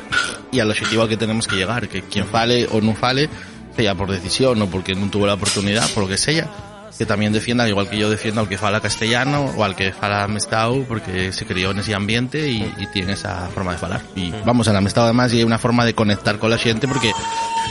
y 0.52 0.60
al 0.60 0.70
objetivo 0.70 1.04
al 1.04 1.10
que 1.10 1.18
tenemos 1.18 1.48
que 1.48 1.56
llegar. 1.56 1.88
Que 1.88 2.04
quien 2.04 2.28
fale 2.28 2.68
o 2.72 2.80
no 2.80 2.94
fale, 2.94 3.30
sea 3.76 3.96
por 3.96 4.12
decisión 4.12 4.62
o 4.62 4.68
porque 4.68 4.94
no 4.94 5.10
tuvo 5.10 5.26
la 5.26 5.34
oportunidad, 5.36 5.90
por 5.92 6.04
lo 6.04 6.10
que 6.10 6.18
sea, 6.18 6.48
que 6.98 7.06
también 7.06 7.32
defienda, 7.34 7.68
igual 7.68 7.90
que 7.90 7.98
yo 7.98 8.10
defiendo 8.10 8.42
al 8.42 8.50
que 8.50 8.58
fala 8.58 8.82
castellano 8.82 9.46
o 9.56 9.64
al 9.64 9.76
que 9.76 9.94
fala 9.94 10.28
Mestau, 10.28 10.84
porque 10.84 11.32
se 11.32 11.46
crió 11.46 11.72
en 11.72 11.80
ese 11.80 11.96
ambiente 11.96 12.50
y, 12.50 12.72
y 12.78 12.86
tiene 12.88 13.14
esa 13.14 13.48
forma 13.48 13.72
de 13.72 13.78
falar. 13.78 14.02
Y 14.16 14.32
vamos, 14.46 14.68
en 14.68 14.84
Mestau 14.84 15.06
además 15.06 15.34
y 15.34 15.38
hay 15.38 15.44
una 15.46 15.58
forma 15.58 15.86
de 15.86 15.96
conectar 15.96 16.38
con 16.38 16.50
la 16.52 16.58
gente 16.58 16.88
porque 16.88 17.12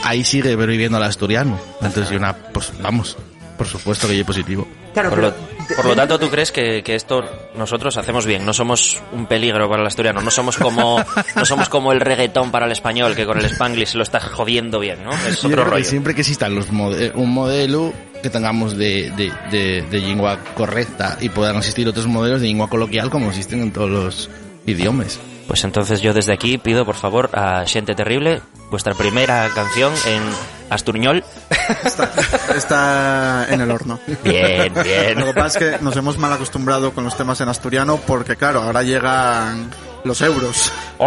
ahí 0.03 0.23
sigue 0.23 0.55
viviendo 0.55 0.97
el 0.97 1.03
asturiano. 1.03 1.59
Entonces, 1.81 2.11
y 2.11 2.15
una, 2.15 2.33
pues 2.35 2.71
vamos, 2.81 3.17
por 3.57 3.67
supuesto 3.67 4.07
que 4.07 4.17
yo 4.17 4.25
positivo. 4.25 4.67
Claro, 4.93 5.09
Por 5.11 5.19
lo, 5.19 5.33
por 5.77 5.85
lo 5.85 5.95
tanto, 5.95 6.19
¿tú 6.19 6.29
crees 6.29 6.51
que, 6.51 6.83
que 6.83 6.95
esto 6.95 7.23
nosotros 7.55 7.95
hacemos 7.95 8.25
bien? 8.25 8.45
No 8.45 8.51
somos 8.51 9.01
un 9.13 9.25
peligro 9.25 9.69
para 9.69 9.81
el 9.81 9.87
asturiano, 9.87 10.21
no 10.21 10.29
somos 10.29 10.57
como 10.57 11.01
no 11.35 11.45
somos 11.45 11.69
como 11.69 11.93
el 11.93 12.01
reggaetón 12.01 12.51
para 12.51 12.65
el 12.65 12.73
español, 12.73 13.15
que 13.15 13.25
con 13.25 13.37
el 13.39 13.45
spanglish 13.45 13.87
se 13.91 13.97
lo 13.97 14.03
está 14.03 14.19
jodiendo 14.19 14.79
bien, 14.79 15.01
¿no? 15.05 15.13
Es 15.13 15.41
Yo 15.43 15.47
otro 15.47 15.49
creo 15.51 15.63
que 15.65 15.71
rollo. 15.71 15.85
siempre 15.85 16.13
que 16.13 16.21
existan 16.21 16.55
los 16.55 16.71
mode- 16.73 17.13
un 17.15 17.33
modelo 17.33 17.93
que 18.21 18.29
tengamos 18.29 18.75
de, 18.77 19.11
de, 19.15 19.31
de, 19.49 19.81
de 19.83 19.99
lengua 20.01 20.37
correcta 20.55 21.17
y 21.21 21.29
puedan 21.29 21.55
existir 21.55 21.87
otros 21.87 22.05
modelos 22.07 22.41
de 22.41 22.47
lengua 22.47 22.67
coloquial 22.69 23.09
como 23.09 23.29
existen 23.29 23.61
en 23.61 23.71
todos 23.71 23.89
los 23.89 24.29
idiomas. 24.65 25.19
Pues 25.47 25.63
entonces 25.63 26.01
yo 26.01 26.13
desde 26.13 26.33
aquí 26.33 26.57
pido 26.57 26.85
por 26.85 26.95
favor 26.95 27.29
a 27.33 27.65
Xente 27.65 27.93
Terrible 27.93 28.41
vuestra 28.69 28.93
primera 28.93 29.49
canción 29.53 29.93
en 30.07 30.23
Asturñol. 30.69 31.23
Está, 31.85 32.11
está 32.55 33.47
en 33.49 33.61
el 33.61 33.71
horno. 33.71 33.99
Bien, 34.23 34.73
bien. 34.73 35.19
Lo 35.19 35.25
que 35.25 35.33
pasa 35.33 35.59
es 35.59 35.77
que 35.77 35.83
nos 35.83 35.95
hemos 35.97 36.17
mal 36.17 36.31
acostumbrado 36.31 36.93
con 36.93 37.03
los 37.03 37.15
temas 37.17 37.39
en 37.41 37.49
asturiano 37.49 37.97
porque, 37.97 38.35
claro, 38.35 38.61
ahora 38.61 38.81
llegan 38.83 39.69
los 40.03 40.21
euros. 40.21 40.71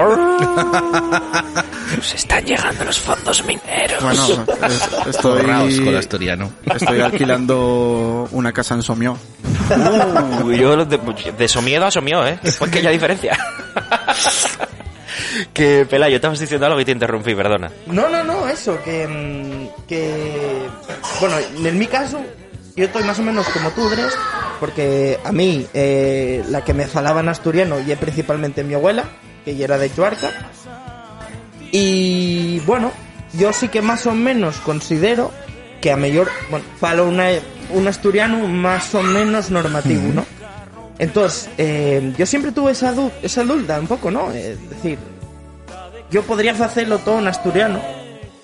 Nos 1.97 2.15
están 2.15 2.45
llegando 2.45 2.85
los 2.85 2.99
fondos 2.99 3.45
mineros. 3.45 4.03
Bueno, 4.03 4.45
es- 5.07 5.17
Forraos 5.19 5.63
con 5.63 5.71
estoy, 5.71 5.95
asturiano. 5.97 6.53
estoy 6.75 7.01
alquilando 7.01 8.29
una 8.33 8.53
casa 8.53 8.75
en 8.75 8.83
Somió. 8.83 9.17
Uh, 10.43 10.51
yo 10.53 10.85
de, 10.85 10.99
de 11.39 11.49
somiedo 11.49 11.87
a 11.87 11.91
somió, 11.91 12.27
¿eh? 12.27 12.39
Pues 12.59 12.71
que 12.71 12.83
ya 12.83 12.91
diferencia. 12.91 13.39
que, 15.55 15.87
Pelayo, 15.89 16.17
estabas 16.17 16.39
diciendo 16.39 16.67
algo 16.67 16.81
y 16.81 16.85
te 16.85 16.93
interrumpí, 16.93 17.35
perdona. 17.35 17.71
No, 17.87 18.09
no, 18.09 18.25
no, 18.25 18.49
eso, 18.49 18.79
que, 18.83 19.07
mm, 19.07 19.87
que... 19.87 20.67
Bueno, 21.21 21.37
en 21.65 21.79
mi 21.79 21.87
caso, 21.87 22.21
yo 22.77 22.85
estoy 22.87 23.03
más 23.05 23.19
o 23.19 23.23
menos 23.23 23.47
como 23.49 23.71
tú, 23.71 23.89
Dres, 23.89 24.13
porque 24.61 25.19
a 25.25 25.33
mí, 25.33 25.67
eh, 25.75 26.45
la 26.49 26.65
que 26.65 26.75
me 26.75 26.87
falaba 26.87 27.21
en 27.21 27.29
asturiano, 27.29 27.81
y 27.81 27.93
es 27.93 27.99
principalmente 27.99 28.65
mi 28.65 28.75
abuela, 28.75 29.05
que 29.45 29.55
ya 29.57 29.65
era 29.65 29.79
de 29.79 29.93
Chuarca, 29.95 30.31
y 31.71 32.61
bueno, 32.61 32.93
yo 33.35 33.53
sí 33.53 33.69
que 33.69 33.83
más 33.83 34.07
o 34.07 34.13
menos 34.13 34.57
considero 34.59 35.31
que 35.81 35.93
a 35.93 35.97
mejor, 35.97 36.31
bueno, 36.51 36.65
falo 36.79 37.07
una, 37.09 37.29
un 37.71 37.87
asturiano 37.89 38.39
más 38.49 38.95
o 38.95 39.03
menos 39.03 39.51
normativo, 39.51 40.13
¿no? 40.15 40.25
Entonces, 40.99 41.51
eh, 41.59 42.15
yo 42.17 42.25
siempre 42.27 42.53
tuve 42.53 42.73
esa, 42.73 42.93
du- 42.93 43.11
esa 43.23 43.43
duda 43.43 43.81
un 43.81 43.89
poco, 43.89 44.11
¿no? 44.11 44.31
Es 44.31 44.69
decir, 44.71 44.99
yo 46.11 46.23
podría 46.23 46.53
hacerlo 46.53 46.99
todo 46.99 47.19
en 47.19 47.27
asturiano. 47.27 47.81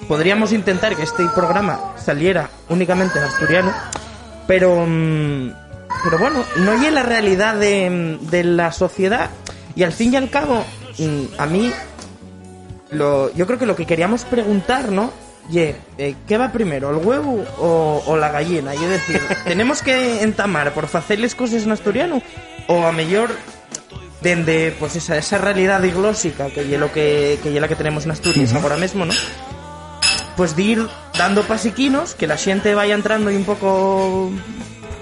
Podríamos 0.09 0.53
intentar 0.53 0.97
que 0.97 1.05
este 1.05 1.25
programa 1.35 1.95
saliera 1.97 2.51
únicamente 2.69 3.19
en 3.21 3.25
asturiano. 3.27 3.73
Pero, 4.51 4.85
mm, 4.85 5.53
pero 6.03 6.19
bueno, 6.19 6.45
no 6.57 6.73
es 6.73 6.93
la 6.93 7.05
realidad 7.05 7.55
de, 7.55 8.19
de 8.21 8.43
la 8.43 8.73
sociedad. 8.73 9.31
Y 9.77 9.85
al 9.85 9.93
fin 9.93 10.13
y 10.13 10.17
al 10.17 10.29
cabo, 10.29 10.65
mm, 10.99 11.25
a 11.39 11.47
mí, 11.47 11.71
lo, 12.91 13.33
yo 13.33 13.47
creo 13.47 13.61
que 13.61 13.67
lo 13.67 13.77
que 13.77 13.87
queríamos 13.87 14.25
preguntar, 14.25 14.91
¿no? 14.91 15.13
Ye, 15.51 15.77
eh, 15.99 16.17
¿qué 16.27 16.37
va 16.37 16.51
primero, 16.51 16.91
el 16.91 16.97
huevo 16.97 17.45
o, 17.59 18.03
o 18.05 18.17
la 18.17 18.31
gallina? 18.33 18.75
Y 18.75 18.79
es 18.83 18.91
decir, 18.91 19.21
¿tenemos 19.45 19.83
que 19.83 20.25
entamar 20.25 20.75
por 20.75 20.87
hacerles 20.87 21.37
cosas 21.37 21.63
en 21.63 21.71
asturiano? 21.71 22.21
O 22.67 22.85
a 22.85 22.91
mejor 22.91 23.31
dende 24.21 24.75
pues 24.81 24.97
esa, 24.97 25.17
esa 25.17 25.39
realidad 25.39 25.81
diglósica 25.81 26.51
que 26.51 26.65
lo 26.77 26.91
que, 26.91 27.39
que 27.41 27.61
la 27.61 27.69
que 27.69 27.77
tenemos 27.77 28.05
en 28.05 28.11
Asturias 28.11 28.53
ahora 28.53 28.77
mismo, 28.77 29.05
¿no? 29.05 29.15
Pues 30.37 30.57
de 30.57 30.63
ir 30.63 30.89
dando 31.21 31.43
pasiquinos, 31.43 32.15
que 32.15 32.27
la 32.27 32.39
gente 32.39 32.75
vaya 32.75 32.95
entrando 32.95 33.29
ahí 33.29 33.37
un 33.37 33.45
poco, 33.45 34.31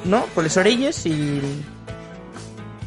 ¿no? 0.04 0.26
Por 0.34 0.42
las 0.44 0.56
orillas 0.56 1.06
y... 1.06 1.40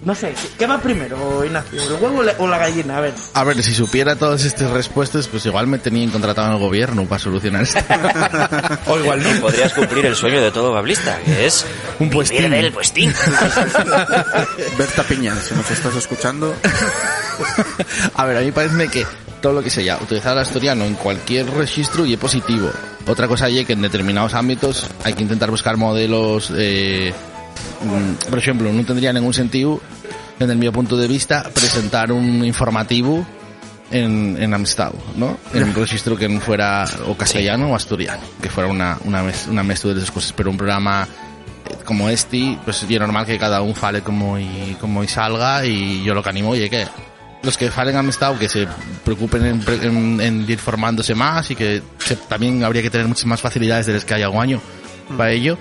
No 0.03 0.15
sé, 0.15 0.33
¿qué- 0.33 0.49
¿qué 0.57 0.65
va 0.67 0.79
primero, 0.81 1.45
Ignacio? 1.45 1.79
¿El 1.81 1.93
huevo 2.03 2.23
o 2.39 2.47
la- 2.47 2.57
gallina? 2.57 2.97
A 2.97 3.01
ver. 3.01 3.13
A 3.35 3.43
ver, 3.43 3.61
si 3.63 3.73
supiera 3.73 4.15
todas 4.15 4.43
estas 4.43 4.71
respuestas, 4.71 5.27
pues 5.27 5.45
igual 5.45 5.67
me 5.67 5.77
tenían 5.77 6.09
contratado 6.09 6.47
en 6.47 6.53
el 6.55 6.59
gobierno 6.59 7.05
para 7.05 7.19
solucionar 7.19 7.61
esto. 7.63 7.79
O 8.87 8.97
igual 8.97 9.21
no. 9.23 9.41
Podrías 9.41 9.71
cumplir 9.73 10.05
el 10.07 10.15
sueño 10.15 10.41
de 10.41 10.49
todo 10.51 10.73
bablista, 10.73 11.17
que 11.23 11.45
es 11.45 11.65
Un 11.99 12.09
vivir 12.09 12.13
puestín. 12.15 12.49
del 12.51 12.71
puestín. 12.73 13.13
Berta 14.77 15.03
Piña, 15.03 15.35
si 15.39 15.53
nos 15.53 15.69
estás 15.71 15.95
escuchando. 15.95 16.53
A 18.15 18.25
ver, 18.25 18.37
a 18.37 18.41
mí 18.41 18.51
parece 18.51 18.87
que 18.89 19.05
todo 19.41 19.53
lo 19.53 19.63
que 19.63 19.69
sea 19.69 19.97
utilizar 20.01 20.33
el 20.33 20.39
asturiano 20.39 20.85
en 20.85 20.93
cualquier 20.93 21.49
registro 21.49 22.05
y 22.05 22.13
es 22.13 22.19
positivo. 22.19 22.69
Otra 23.07 23.27
cosa 23.27 23.49
es 23.49 23.65
que 23.65 23.73
en 23.73 23.81
determinados 23.81 24.33
ámbitos 24.33 24.87
hay 25.03 25.13
que 25.13 25.23
intentar 25.23 25.49
buscar 25.49 25.77
modelos, 25.77 26.53
eh, 26.55 27.13
mm, 27.81 28.29
por 28.29 28.39
ejemplo, 28.39 28.71
no 28.71 28.85
tendría 28.85 29.11
ningún 29.11 29.33
sentido, 29.33 29.81
desde 30.39 30.55
mi 30.55 30.69
punto 30.69 30.95
de 30.95 31.07
vista, 31.07 31.49
presentar 31.53 32.11
un 32.11 32.45
informativo 32.45 33.25
en, 33.89 34.37
en 34.39 34.53
Amistad, 34.53 34.93
¿no? 35.15 35.37
En 35.53 35.63
un 35.63 35.75
registro 35.75 36.15
que 36.15 36.29
no 36.29 36.39
fuera 36.39 36.85
o 37.07 37.15
castellano 37.15 37.71
o 37.71 37.75
asturiano, 37.75 38.21
que 38.41 38.49
fuera 38.49 38.69
una, 38.69 38.97
una, 39.03 39.23
una 39.49 39.63
mezcla 39.63 39.93
de 39.93 39.99
esas 39.99 40.11
cosas, 40.11 40.33
pero 40.33 40.49
un 40.49 40.57
programa 40.57 41.07
eh, 41.69 41.77
como 41.83 42.09
este, 42.09 42.57
pues 42.63 42.83
es 42.83 42.99
normal 42.99 43.25
que 43.25 43.37
cada 43.37 43.61
uno 43.61 43.73
fale 43.73 44.01
como 44.01 44.39
y, 44.39 44.77
como 44.79 45.03
y 45.03 45.07
salga 45.07 45.65
y 45.65 46.03
yo 46.03 46.13
lo 46.13 46.23
que 46.23 46.29
animo 46.29 46.49
oye 46.49 46.69
que 46.69 46.87
los 47.43 47.57
que 47.57 47.71
falen 47.71 47.95
amistad 47.95 48.35
que 48.37 48.47
se 48.49 48.67
preocupen 49.03 49.45
en, 49.45 49.63
en- 49.83 50.21
en 50.21 50.45
ir 50.49 50.59
formándose 50.59 51.15
más 51.15 51.49
y 51.51 51.55
que 51.55 51.81
se- 51.99 52.15
también 52.15 52.63
habría 52.63 52.81
que 52.81 52.89
tener 52.89 53.07
muchas 53.07 53.25
más 53.25 53.41
facilidades 53.41 53.85
de 53.85 53.93
las 53.93 54.05
que 54.05 54.13
hay 54.13 54.21
algún 54.23 54.41
año 54.41 54.61
para 55.17 55.31
ello 55.31 55.57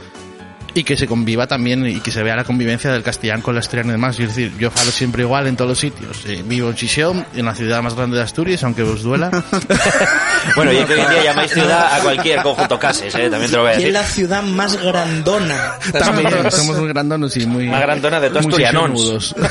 y 0.72 0.84
que 0.84 0.96
se 0.96 1.08
conviva 1.08 1.48
también 1.48 1.84
y 1.84 1.98
que 1.98 2.12
se 2.12 2.22
vea 2.22 2.36
la 2.36 2.44
convivencia 2.44 2.92
del 2.92 3.02
castellano 3.02 3.42
con 3.42 3.56
el 3.56 3.58
asturiano 3.58 3.90
y 3.90 3.92
demás. 3.94 4.20
Es 4.20 4.28
decir, 4.28 4.52
yo 4.56 4.70
falo 4.70 4.92
siempre 4.92 5.22
igual 5.24 5.48
en 5.48 5.56
todos 5.56 5.70
los 5.70 5.78
sitios. 5.80 6.24
Eh, 6.26 6.44
vivo 6.46 6.68
en 6.68 6.76
Chichón, 6.76 7.26
en 7.34 7.44
la 7.44 7.56
ciudad 7.56 7.82
más 7.82 7.94
grande 7.96 8.16
de 8.18 8.22
Asturias, 8.22 8.62
aunque 8.62 8.84
os 8.84 9.02
duela. 9.02 9.30
bueno, 10.54 10.70
y 10.72 10.84
que 10.84 10.92
hoy 10.94 11.00
en 11.00 11.10
día 11.10 11.24
llamáis 11.24 11.50
ciudad 11.50 11.92
a 11.92 11.98
cualquier 12.00 12.40
conjunto 12.42 12.78
cases, 12.78 13.12
¿eh? 13.16 13.28
También 13.28 13.50
te 13.50 13.56
lo 13.56 13.62
voy 13.64 13.72
a 13.72 13.76
¿Quién 13.78 13.88
es 13.88 13.92
decir. 13.92 13.92
la 13.94 14.04
ciudad 14.04 14.42
más 14.44 14.76
grandona? 14.80 15.72
También 15.90 16.50
somos 16.52 16.78
muy 16.78 16.88
grandonos 16.88 17.36
y 17.36 17.46
muy... 17.46 17.66
Más 17.66 17.80
grandona 17.80 18.20
de 18.20 18.30
todos 18.30 18.54
sexonudos. 18.54 19.34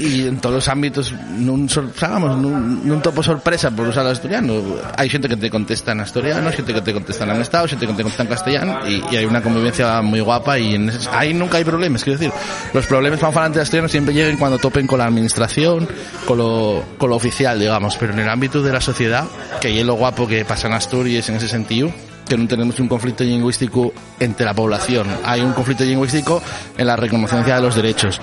y 0.00 0.26
en 0.26 0.40
todos 0.40 0.54
los 0.54 0.68
ámbitos 0.68 1.12
nun, 1.36 1.68
sor- 1.68 1.92
sabemos, 1.96 2.38
nun, 2.40 2.80
nun 2.88 3.02
topo 3.02 3.22
sorpresa 3.22 3.70
por 3.70 3.86
usar 3.86 4.04
el 4.06 4.12
asturiano 4.12 4.54
hay 4.96 5.08
gente 5.08 5.28
que 5.28 5.36
te 5.36 5.50
contesta 5.50 5.92
en 5.92 6.00
asturiano 6.00 6.50
gente 6.50 6.72
que 6.72 6.80
te 6.80 6.92
contesta 6.92 7.24
en 7.24 7.40
estado 7.40 7.68
gente 7.68 7.86
que 7.86 7.92
te 7.92 8.02
contesta 8.02 8.22
en 8.24 8.28
castellano 8.28 8.78
y 8.88 9.14
hay 9.16 9.24
una 9.24 9.42
convivencia 9.42 10.00
muy 10.02 10.20
guapa 10.20 10.58
y 10.58 10.74
en 10.74 10.90
ahí 11.12 11.34
nunca 11.34 11.58
hay 11.58 11.64
problemas 11.64 12.02
quiero 12.02 12.18
decir 12.18 12.32
los 12.72 12.86
problemas 12.86 13.20
para 13.20 13.32
falantes 13.32 13.56
de 13.56 13.62
asturiano 13.62 13.88
siempre 13.88 14.14
llegan 14.14 14.36
cuando 14.36 14.58
topen 14.58 14.86
con 14.86 14.98
la 14.98 15.06
administración 15.06 15.86
con 16.26 16.38
lo, 16.38 16.82
con 16.98 17.10
lo 17.10 17.16
oficial 17.16 17.58
digamos 17.60 17.96
pero 17.98 18.12
en 18.12 18.20
el 18.20 18.28
ámbito 18.28 18.62
de 18.62 18.72
la 18.72 18.80
sociedad 18.80 19.24
que 19.60 19.78
es 19.78 19.84
lo 19.86 19.94
guapo 19.94 20.26
que 20.26 20.44
pasa 20.44 20.66
en 20.68 20.74
Asturias 20.74 21.28
en 21.28 21.36
ese 21.36 21.48
sentido 21.48 21.92
que 22.28 22.36
no 22.38 22.46
tenemos 22.46 22.78
un 22.78 22.86
conflicto 22.86 23.24
lingüístico 23.24 23.92
entre 24.20 24.46
la 24.46 24.54
población. 24.54 25.08
Hay 25.24 25.40
un 25.40 25.52
conflicto 25.52 25.82
lingüístico 25.82 26.40
en 26.78 26.86
la 26.86 26.94
reconocimiento 26.94 27.52
de 27.52 27.60
los 27.60 27.74
derechos, 27.74 28.20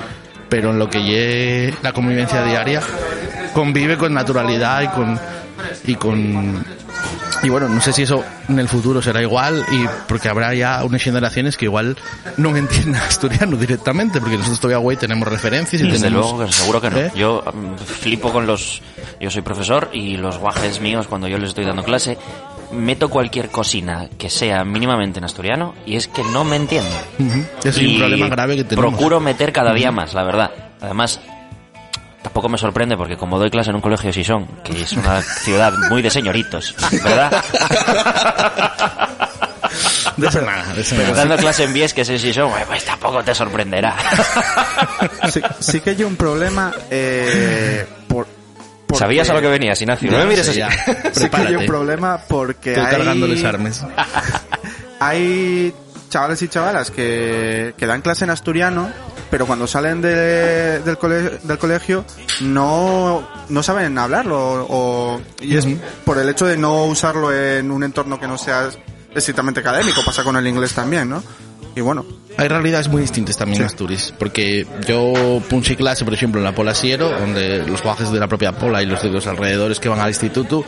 pero 0.49 0.71
en 0.71 0.79
lo 0.79 0.89
que 0.89 1.03
lleve 1.03 1.73
la 1.81 1.93
convivencia 1.93 2.43
diaria 2.43 2.81
convive 3.53 3.97
con 3.97 4.13
naturalidad 4.13 4.81
y 4.81 4.87
con 4.87 5.19
y 5.85 5.95
con 5.95 6.65
y 7.43 7.49
bueno, 7.49 7.69
no 7.69 7.79
sé 7.81 7.93
si 7.93 8.01
eso 8.01 8.23
en 8.49 8.57
el 8.57 8.67
futuro 8.67 9.01
será 9.01 9.21
igual 9.21 9.63
y 9.71 9.85
porque 10.07 10.27
habrá 10.27 10.53
ya 10.55 10.83
unas 10.83 11.01
generaciones 11.03 11.55
que 11.55 11.65
igual 11.65 11.95
no 12.37 12.55
entienden 12.55 12.95
asturiano 13.07 13.57
directamente, 13.57 14.19
porque 14.19 14.37
nosotros 14.37 14.59
todavía 14.59 14.77
güey 14.77 14.97
tenemos 14.97 15.27
referencias 15.27 15.81
y 15.81 15.85
Desde 15.85 16.07
tenemos 16.07 16.31
luego, 16.31 16.45
que 16.45 16.51
seguro 16.51 16.81
que 16.81 16.89
no. 16.89 16.97
¿Eh? 16.97 17.11
Yo 17.15 17.43
mm, 17.53 17.75
flipo 17.77 18.31
con 18.31 18.47
los... 18.47 18.81
Yo 19.19 19.29
soy 19.29 19.41
profesor 19.41 19.89
y 19.93 20.17
los 20.17 20.37
guajes 20.37 20.81
míos, 20.81 21.07
cuando 21.07 21.27
yo 21.27 21.37
les 21.37 21.49
estoy 21.49 21.65
dando 21.65 21.83
clase, 21.83 22.17
meto 22.71 23.09
cualquier 23.09 23.49
cocina 23.49 24.07
que 24.17 24.29
sea 24.29 24.63
mínimamente 24.63 25.19
en 25.19 25.25
asturiano 25.25 25.73
y 25.85 25.95
es 25.95 26.07
que 26.07 26.23
no 26.23 26.43
me 26.43 26.55
entienden. 26.57 26.91
Ujú. 27.19 27.45
Es 27.63 27.77
Y 27.77 27.87
un 27.93 27.97
problema 27.99 28.27
grave 28.27 28.55
que 28.57 28.63
tenemos. 28.63 28.91
Procuro 28.91 29.19
meter 29.19 29.51
cada 29.53 29.73
día 29.73 29.91
más, 29.91 30.13
la 30.13 30.23
verdad. 30.23 30.51
Además, 30.81 31.19
tampoco 32.21 32.49
me 32.49 32.57
sorprende 32.57 32.97
porque 32.97 33.15
como 33.17 33.39
doy 33.39 33.49
clase 33.49 33.69
en 33.69 33.75
un 33.77 33.81
colegio 33.81 34.07
de 34.07 34.13
Sison, 34.13 34.45
que 34.63 34.81
es 34.81 34.91
una 34.93 35.21
ciudad 35.43 35.73
muy 35.89 36.01
de 36.01 36.09
señoritos, 36.09 36.75
¿verdad? 37.03 37.43
De 40.17 40.27
eso 40.27 40.41
nada, 40.41 40.73
de 40.73 40.81
eso 40.81 40.95
nada. 40.95 41.11
Dando 41.13 41.37
clase 41.37 41.63
en 41.63 41.73
Vies, 41.73 41.93
que 41.93 42.01
es 42.01 42.09
en 42.09 42.17
Sison, 42.19 42.51
pues 42.67 42.83
tampoco 42.85 43.23
te 43.23 43.35
sorprenderá. 43.35 43.95
Sí, 45.31 45.41
sí 45.59 45.81
que 45.81 45.91
hay 45.91 46.03
un 46.03 46.15
problema 46.15 46.73
eh, 46.89 47.85
porque- 48.87 48.99
Sabías 48.99 49.29
a 49.29 49.33
lo 49.33 49.41
que 49.41 49.47
venías, 49.47 49.79
Ignacio. 49.81 50.09
No 50.11 50.17
me 50.19 50.25
mires 50.25 50.47
así. 50.49 50.61
Sí 51.13 51.29
que 51.29 51.37
hay 51.37 51.55
un 51.55 51.65
problema 51.65 52.19
porque 52.27 52.71
Estoy 52.71 52.85
hay, 52.85 52.91
cargándoles 52.91 53.43
armes. 53.43 53.83
hay 54.99 55.73
chavales 56.09 56.41
y 56.41 56.47
chavalas 56.47 56.89
que, 56.91 57.73
que 57.77 57.85
dan 57.85 58.01
clase 58.01 58.23
en 58.23 58.29
asturiano, 58.29 58.89
pero 59.29 59.45
cuando 59.45 59.67
salen 59.67 60.01
de- 60.01 60.79
del, 60.79 60.97
cole- 60.97 61.39
del 61.43 61.57
colegio 61.57 62.05
no, 62.41 63.27
no 63.49 63.63
saben 63.63 63.97
hablarlo. 63.97 64.65
O, 64.69 65.21
y 65.41 65.57
es 65.57 65.67
por 66.05 66.17
el 66.17 66.29
hecho 66.29 66.45
de 66.45 66.57
no 66.57 66.85
usarlo 66.85 67.33
en 67.33 67.71
un 67.71 67.83
entorno 67.83 68.19
que 68.19 68.27
no 68.27 68.37
sea 68.37 68.69
estrictamente 69.13 69.59
académico, 69.59 70.01
pasa 70.05 70.23
con 70.23 70.35
el 70.37 70.47
inglés 70.47 70.73
también, 70.73 71.09
¿no? 71.09 71.23
Y 71.77 71.81
bueno, 71.81 72.03
Hay 72.37 72.47
realidades 72.47 72.87
muy 72.87 73.03
distintas 73.03 73.37
también 73.37 73.61
en 73.61 73.67
Asturias, 73.67 74.11
porque 74.17 74.65
yo 74.87 75.43
punché 75.47 75.75
clase, 75.75 76.03
por 76.03 76.13
ejemplo, 76.15 76.41
en 76.41 76.45
la 76.45 76.55
Pola 76.55 76.73
Siero, 76.73 77.11
donde 77.11 77.67
los 77.67 77.81
jueces 77.81 78.11
de 78.11 78.19
la 78.19 78.27
propia 78.27 78.51
Pola 78.51 78.81
y 78.81 78.87
los 78.87 79.03
de 79.03 79.11
los 79.11 79.27
alrededores 79.27 79.79
que 79.79 79.87
van 79.87 79.99
al 79.99 80.07
instituto, 80.07 80.65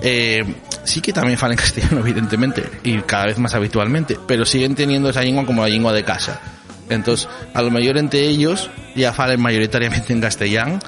eh, 0.00 0.42
sí 0.82 1.00
que 1.00 1.12
también 1.12 1.38
falan 1.38 1.56
castellano, 1.64 2.00
evidentemente, 2.00 2.64
y 2.82 2.98
cada 3.02 3.26
vez 3.26 3.38
más 3.38 3.54
habitualmente, 3.54 4.18
pero 4.26 4.44
siguen 4.44 4.74
teniendo 4.74 5.10
esa 5.10 5.22
lengua 5.22 5.46
como 5.46 5.62
la 5.62 5.68
lengua 5.68 5.92
de 5.92 6.02
casa. 6.02 6.40
Entonces, 6.88 7.28
a 7.54 7.62
lo 7.62 7.70
mejor 7.70 7.96
entre 7.96 8.22
ellos 8.26 8.68
ya 8.96 9.12
falen 9.12 9.40
mayoritariamente 9.40 10.12
en 10.12 10.20
castellano, 10.20 10.80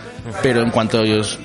pero 0.42 0.62
en 0.62 0.70
cuanto 0.70 1.00
ellos 1.00 1.38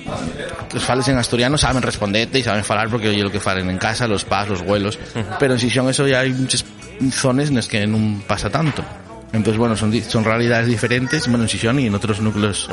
los 0.74 0.84
fales 0.84 1.08
en 1.10 1.18
asturiano 1.20 1.60
saben 1.60 1.84
responderte 1.84 2.40
y 2.40 2.44
saben 2.44 2.64
falar 2.64 2.90
porque 2.90 3.10
oye 3.10 3.22
lo 3.22 3.32
que 3.32 3.40
falen 3.40 3.70
en 3.70 3.78
casa, 3.78 4.08
los 4.08 4.26
pas, 4.26 4.50
los 4.50 4.64
vuelos, 4.64 4.98
pero 5.40 5.54
en 5.54 5.60
Sisión 5.60 5.88
eso 5.90 6.08
ya 6.08 6.22
hay 6.22 6.34
muchas 6.34 6.66
zonas 7.12 7.50
en 7.50 7.56
las 7.56 7.68
que 7.68 7.86
no 7.88 8.22
pasa 8.28 8.50
tanto. 8.50 8.84
Entonces, 9.32 9.60
bueno, 9.60 9.76
son, 9.78 9.94
son 10.02 10.24
realidades 10.24 10.66
diferentes, 10.66 11.28
bueno, 11.28 11.44
en 11.44 11.50
Sisión 11.50 11.80
y 11.80 11.86
en 11.86 11.94
otros 11.94 12.20
núcleos 12.20 12.68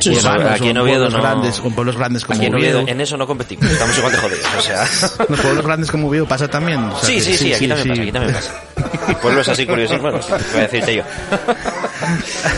en- 0.00 0.16
urbanos, 0.16 0.52
aquí 0.52 0.68
en 0.70 0.78
Oviedo 0.78 1.00
pueblos 1.02 1.12
no... 1.12 1.20
grandes, 1.20 1.58
o 1.60 1.70
pueblos 1.70 1.96
grandes 1.98 2.24
como 2.24 2.38
Aquí 2.38 2.46
en 2.46 2.54
Oviedo. 2.54 2.78
Oviedo, 2.78 2.92
en 2.94 3.00
eso 3.02 3.16
no 3.18 3.26
competimos, 3.26 3.66
estamos 3.70 3.98
igual 3.98 4.12
de 4.12 4.18
jodidos, 4.18 4.46
o 4.56 4.60
sea... 4.62 4.88
Los 5.28 5.38
pueblos 5.40 5.66
grandes 5.66 5.90
como 5.90 6.08
Oviedo 6.08 6.26
pasa 6.26 6.48
también. 6.48 6.78
o 6.78 6.98
sea 6.98 7.08
Sí, 7.10 7.14
que 7.16 7.20
sí, 7.20 7.36
sí, 7.36 7.52
aquí 7.52 7.68
también 7.68 7.88
pasa, 7.90 8.02
aquí 8.02 8.12
también 8.12 8.34
pasa. 8.34 9.18
Pueblos 9.20 9.48
así 9.48 9.66
curiosos, 9.66 10.00
bueno, 10.00 10.18
voy 10.52 10.58
a 10.60 10.62
decirte 10.62 10.96
yo. 10.96 11.02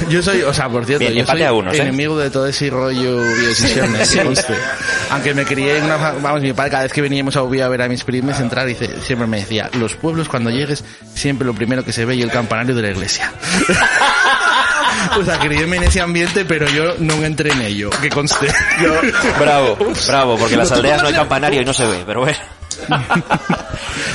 Yo 0.08 0.22
soy, 0.22 0.42
o 0.42 0.52
sea, 0.52 0.68
por 0.68 0.84
cierto, 0.84 1.06
Bien, 1.06 1.24
yo 1.24 1.26
soy 1.26 1.42
a 1.42 1.52
unos, 1.52 1.74
¿eh? 1.74 1.82
enemigo 1.82 2.18
de 2.18 2.30
todo 2.30 2.46
ese 2.46 2.70
rollo 2.70 3.24
¿eh? 3.24 3.54
que 4.12 4.22
conste. 4.22 4.54
Aunque 5.10 5.34
me 5.34 5.44
crié 5.44 5.78
en 5.78 5.84
una, 5.84 5.96
vamos, 5.96 6.42
mi 6.42 6.52
padre 6.52 6.70
cada 6.70 6.82
vez 6.84 6.92
que 6.92 7.02
veníamos 7.02 7.36
a 7.36 7.42
Oviedo 7.42 7.66
a 7.66 7.68
ver 7.68 7.82
a 7.82 7.88
mis 7.88 8.04
primos 8.04 8.38
entrar, 8.40 8.66
dice, 8.66 8.88
siempre 9.02 9.26
me 9.26 9.38
decía, 9.38 9.70
los 9.74 9.94
pueblos 9.96 10.28
cuando 10.28 10.50
llegues, 10.50 10.84
siempre 11.14 11.46
lo 11.46 11.54
primero 11.54 11.84
que 11.84 11.92
se 11.92 12.04
ve 12.04 12.16
es 12.16 12.22
el 12.22 12.30
campanario 12.30 12.74
de 12.74 12.82
la 12.82 12.90
iglesia. 12.90 13.32
o 15.18 15.24
sea, 15.24 15.38
criéme 15.38 15.78
en 15.78 15.84
ese 15.84 16.00
ambiente, 16.00 16.44
pero 16.44 16.68
yo 16.68 16.94
no 16.98 17.14
entré 17.24 17.52
en 17.52 17.62
ello, 17.62 17.90
que 17.90 18.08
conste. 18.08 18.48
Bravo, 19.38 19.76
bravo, 20.06 20.36
porque 20.38 20.54
en 20.54 20.60
las 20.60 20.72
aldeas 20.72 21.02
no 21.02 21.08
hay 21.08 21.14
campanario 21.14 21.60
y 21.62 21.64
no 21.64 21.72
se 21.72 21.86
ve, 21.86 22.02
pero 22.06 22.20
bueno. 22.20 22.38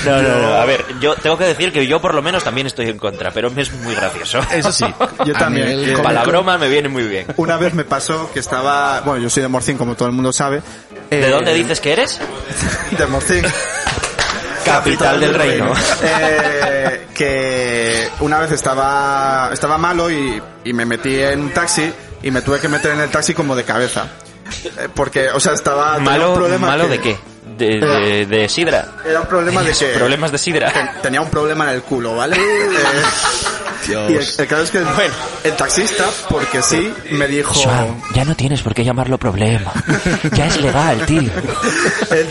No, 0.05 0.21
no, 0.21 0.39
no, 0.39 0.53
a 0.55 0.65
ver, 0.65 0.85
yo 0.99 1.15
tengo 1.15 1.37
que 1.37 1.45
decir 1.45 1.71
que 1.73 1.87
yo 1.87 1.99
por 1.99 2.13
lo 2.13 2.21
menos 2.21 2.43
también 2.43 2.67
estoy 2.67 2.89
en 2.89 2.97
contra, 2.99 3.31
pero 3.31 3.49
me 3.49 3.61
es 3.63 3.71
muy 3.73 3.95
gracioso. 3.95 4.39
Eso 4.53 4.71
sí. 4.71 4.85
Yo 5.25 5.33
a 5.35 5.39
también. 5.39 5.67
Eh, 5.69 5.91
como- 5.93 6.03
Para 6.03 6.15
la 6.19 6.25
broma 6.25 6.57
me 6.57 6.67
viene 6.69 6.89
muy 6.89 7.03
bien. 7.03 7.25
una 7.37 7.57
vez 7.57 7.73
me 7.73 7.83
pasó 7.85 8.29
que 8.31 8.39
estaba, 8.39 9.01
bueno, 9.01 9.21
yo 9.23 9.29
soy 9.29 9.41
de 9.43 9.49
Morcín, 9.49 9.77
como 9.77 9.95
todo 9.95 10.07
el 10.07 10.13
mundo 10.13 10.31
sabe. 10.31 10.61
¿De 11.09 11.25
Eh, 11.27 11.29
dónde 11.29 11.53
dices 11.53 11.79
que 11.81 11.93
eres? 11.93 12.19
De 12.97 13.05
Morcín. 13.07 13.43
Capital 14.63 15.19
del 15.19 15.33
reino. 15.35 15.73
Eh, 16.03 17.05
que 17.13 18.09
una 18.19 18.39
vez 18.39 18.51
estaba, 18.51 19.49
estaba 19.53 19.77
malo 19.77 20.09
y, 20.09 20.41
y 20.63 20.73
me 20.73 20.85
metí 20.85 21.19
en 21.21 21.39
un 21.41 21.49
taxi 21.51 21.91
y 22.23 22.31
me 22.31 22.41
tuve 22.41 22.59
que 22.59 22.67
meter 22.67 22.91
en 22.91 23.01
el 23.01 23.09
taxi 23.09 23.33
como 23.35 23.55
de 23.55 23.63
cabeza. 23.63 24.07
Eh, 24.65 24.89
Porque, 24.93 25.29
o 25.29 25.39
sea, 25.39 25.53
estaba... 25.53 25.99
¿Malo, 25.99 26.31
un 26.31 26.35
problema 26.39 26.67
malo 26.67 26.83
que- 26.85 26.89
de 26.89 26.99
qué? 26.99 27.17
De, 27.57 27.79
de, 27.79 28.25
de 28.25 28.49
sidra. 28.49 28.85
Era 29.07 29.21
un 29.21 29.27
problema 29.27 29.63
de 29.63 29.71
que... 29.71 29.85
Problemas 29.93 30.31
de 30.31 30.37
sidra. 30.37 30.71
ten- 30.73 30.89
tenía 31.01 31.21
un 31.21 31.29
problema 31.29 31.63
en 31.65 31.69
el 31.75 31.81
culo, 31.83 32.15
¿vale? 32.15 32.35
Eh, 33.87 33.89
Dios. 33.89 34.09
y 34.09 34.15
el, 34.15 34.45
el 34.45 34.47
caso 34.47 34.63
es 34.63 34.71
que 34.71 34.79
el 35.43 35.55
taxista, 35.55 36.05
porque 36.27 36.63
sí, 36.63 36.91
me 37.11 37.27
dijo... 37.27 37.53
Joan, 37.53 38.01
ya 38.15 38.25
no 38.25 38.35
tienes 38.35 38.63
por 38.63 38.73
qué 38.73 38.83
llamarlo 38.83 39.19
problema. 39.19 39.71
Ya 40.31 40.47
es 40.47 40.59
legal, 40.59 41.05
tío. 41.05 41.21
el- 42.09 42.27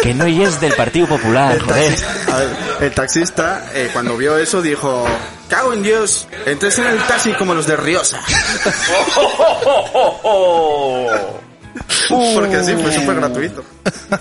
Que 0.00 0.14
no 0.14 0.26
es 0.26 0.60
del 0.60 0.74
Partido 0.74 1.08
Popular, 1.08 1.56
El, 1.56 1.62
joder. 1.62 1.90
ver, 1.96 2.56
el 2.82 2.92
taxista, 2.92 3.68
eh, 3.74 3.90
cuando 3.92 4.16
vio 4.16 4.38
eso, 4.38 4.62
dijo, 4.62 5.04
cago 5.48 5.72
en 5.72 5.82
Dios, 5.82 6.28
entres 6.46 6.78
en 6.78 6.86
el 6.86 6.98
taxi 7.08 7.32
como 7.32 7.52
los 7.52 7.66
de 7.66 7.76
Riosa. 7.76 8.20
Porque 12.08 12.62
sí, 12.64 12.72
fue 12.80 12.92
súper 12.92 13.16
gratuito. 13.16 13.64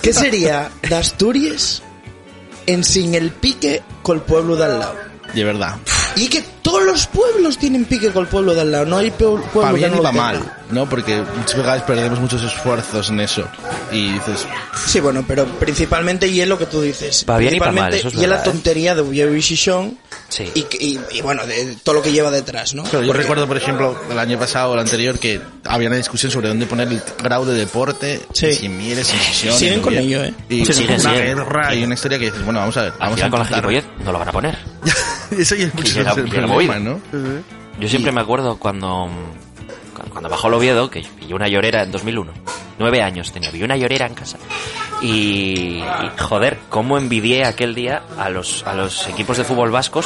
¿Qué 0.02 0.14
sería 0.14 0.70
de 0.88 0.96
Asturias 0.96 1.82
en 2.66 2.84
sin 2.84 3.16
el 3.16 3.32
pique 3.32 3.82
col 4.02 4.22
pueblo 4.22 4.56
de 4.56 4.66
al 4.66 4.80
lado? 4.80 4.96
De 5.34 5.44
verdad. 5.44 5.78
Y 6.16 6.28
que 6.28 6.42
todos 6.62 6.84
los 6.84 7.08
pueblos 7.08 7.58
tienen 7.58 7.86
pique 7.86 8.12
col 8.12 8.28
pueblo 8.28 8.54
de 8.54 8.62
al 8.62 8.72
lado. 8.72 8.86
No 8.86 8.98
hay 8.98 9.12
pueblo 9.12 9.44
que 9.52 9.74
bien 9.74 9.92
no 9.92 9.96
y 9.96 9.98
lo 9.98 10.04
para 10.04 10.12
tenga. 10.14 10.24
mal, 10.46 10.58
¿no? 10.70 10.90
Porque 10.90 11.22
muchas 11.38 11.56
veces 11.56 11.82
perdemos 11.84 12.20
muchos 12.20 12.44
esfuerzos 12.44 13.10
en 13.10 13.20
eso. 13.22 13.48
Y 13.92 14.12
dices, 14.14 14.46
Sí, 14.86 15.00
bueno, 15.00 15.24
pero 15.28 15.46
principalmente 15.46 16.28
y 16.28 16.42
es 16.42 16.48
lo 16.48 16.58
que 16.58 16.66
tú 16.66 16.82
dices. 16.82 17.24
Pa' 17.24 17.38
bien 17.38 17.56
y 17.56 17.60
pa' 17.60 17.66
mal, 17.72 17.90
Principalmente, 17.90 17.98
eso 18.00 18.08
es 18.10 18.14
y 18.14 18.18
es 18.18 18.22
la 18.24 18.36
verdad, 18.38 18.48
¿eh? 18.48 18.52
tontería 18.52 18.96
de 18.96 19.02
Oviedo 19.02 19.36
y 19.36 19.42
Xixón 19.42 19.98
Sí. 20.30 20.50
y, 20.56 20.60
y, 20.80 21.00
y, 21.12 21.22
bueno, 21.22 21.46
de 21.46 21.76
todo 21.84 21.96
lo 21.96 22.02
que 22.02 22.12
lleva 22.14 22.32
detrás, 22.32 22.74
¿no? 22.74 22.84
Claro, 22.84 23.02
yo 23.02 23.08
Porque- 23.08 23.22
recuerdo, 23.24 23.48
por 23.48 23.58
ejemplo, 23.58 24.00
el 24.10 24.18
año 24.20 24.40
pasado 24.40 24.72
o 24.72 24.74
el 24.76 24.80
anterior 24.80 25.20
que 25.20 25.42
había 25.66 25.88
una 25.90 25.98
discusión 25.98 26.32
sobre 26.32 26.48
dónde 26.48 26.66
poner 26.68 26.88
el 26.88 27.02
grado 27.22 27.46
de 27.46 27.54
deporte, 27.58 28.22
Sí. 28.34 28.54
sin 28.54 28.78
mieres, 28.78 29.08
sin 29.08 29.20
sesión. 29.20 29.58
Siguen 29.58 29.82
con 29.82 29.94
ello, 29.94 30.24
¿eh? 30.24 30.34
Y 30.50 30.66
Sí, 30.66 30.86
una 30.88 31.14
guerra 31.14 31.76
y 31.76 31.84
una 31.84 31.96
historia 31.96 32.18
que 32.18 32.26
dices, 32.26 32.44
bueno, 32.46 32.60
vamos 32.60 32.78
a 32.78 32.84
ver, 32.84 32.94
vamos 32.98 33.22
a 33.22 33.30
con 33.30 33.40
la 33.40 33.62
no 34.06 34.12
lo 34.12 34.20
van 34.20 34.30
a 34.30 34.32
poner. 34.32 34.58
Eso 35.38 35.56
ya 35.56 35.68
es 35.68 35.74
mucho 35.76 35.94
llega- 35.94 36.12
el 36.14 36.24
problema, 36.30 36.48
movida. 36.48 36.80
¿no? 36.80 37.00
Yo 37.80 37.88
siempre 37.88 38.12
me 38.12 38.22
acuerdo 38.22 38.58
cuando, 38.58 39.10
cuando, 39.96 40.12
cuando 40.12 40.30
bajó 40.30 40.48
el 40.50 40.54
Oviedo, 40.56 40.90
que 40.90 41.02
pillé 41.20 41.34
una 41.34 41.48
llorera 41.48 41.84
en 41.84 41.92
2001. 41.92 42.32
Nueve 42.80 43.02
años 43.02 43.32
tenía, 43.32 43.52
pillé 43.52 43.66
una 43.66 43.78
llorera 43.78 44.06
en 44.08 44.14
casa. 44.14 44.38
Y, 45.02 45.80
y, 45.80 45.84
joder, 46.20 46.60
cómo 46.70 46.98
envidié 46.98 47.46
aquel 47.46 47.74
día 47.74 48.04
a 48.20 48.30
los, 48.30 48.64
a 48.68 48.74
los 48.74 49.08
equipos 49.08 49.38
de 49.38 49.44
fútbol 49.44 49.72
vascos 49.72 50.06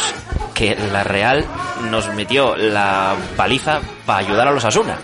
que 0.53 0.75
la 0.93 1.03
Real 1.03 1.45
nos 1.91 2.07
metió 2.13 2.55
la 2.55 3.13
paliza 3.35 3.81
para 4.05 4.19
ayudar 4.19 4.47
a 4.47 4.51
los 4.51 4.63
Asuna. 4.63 4.97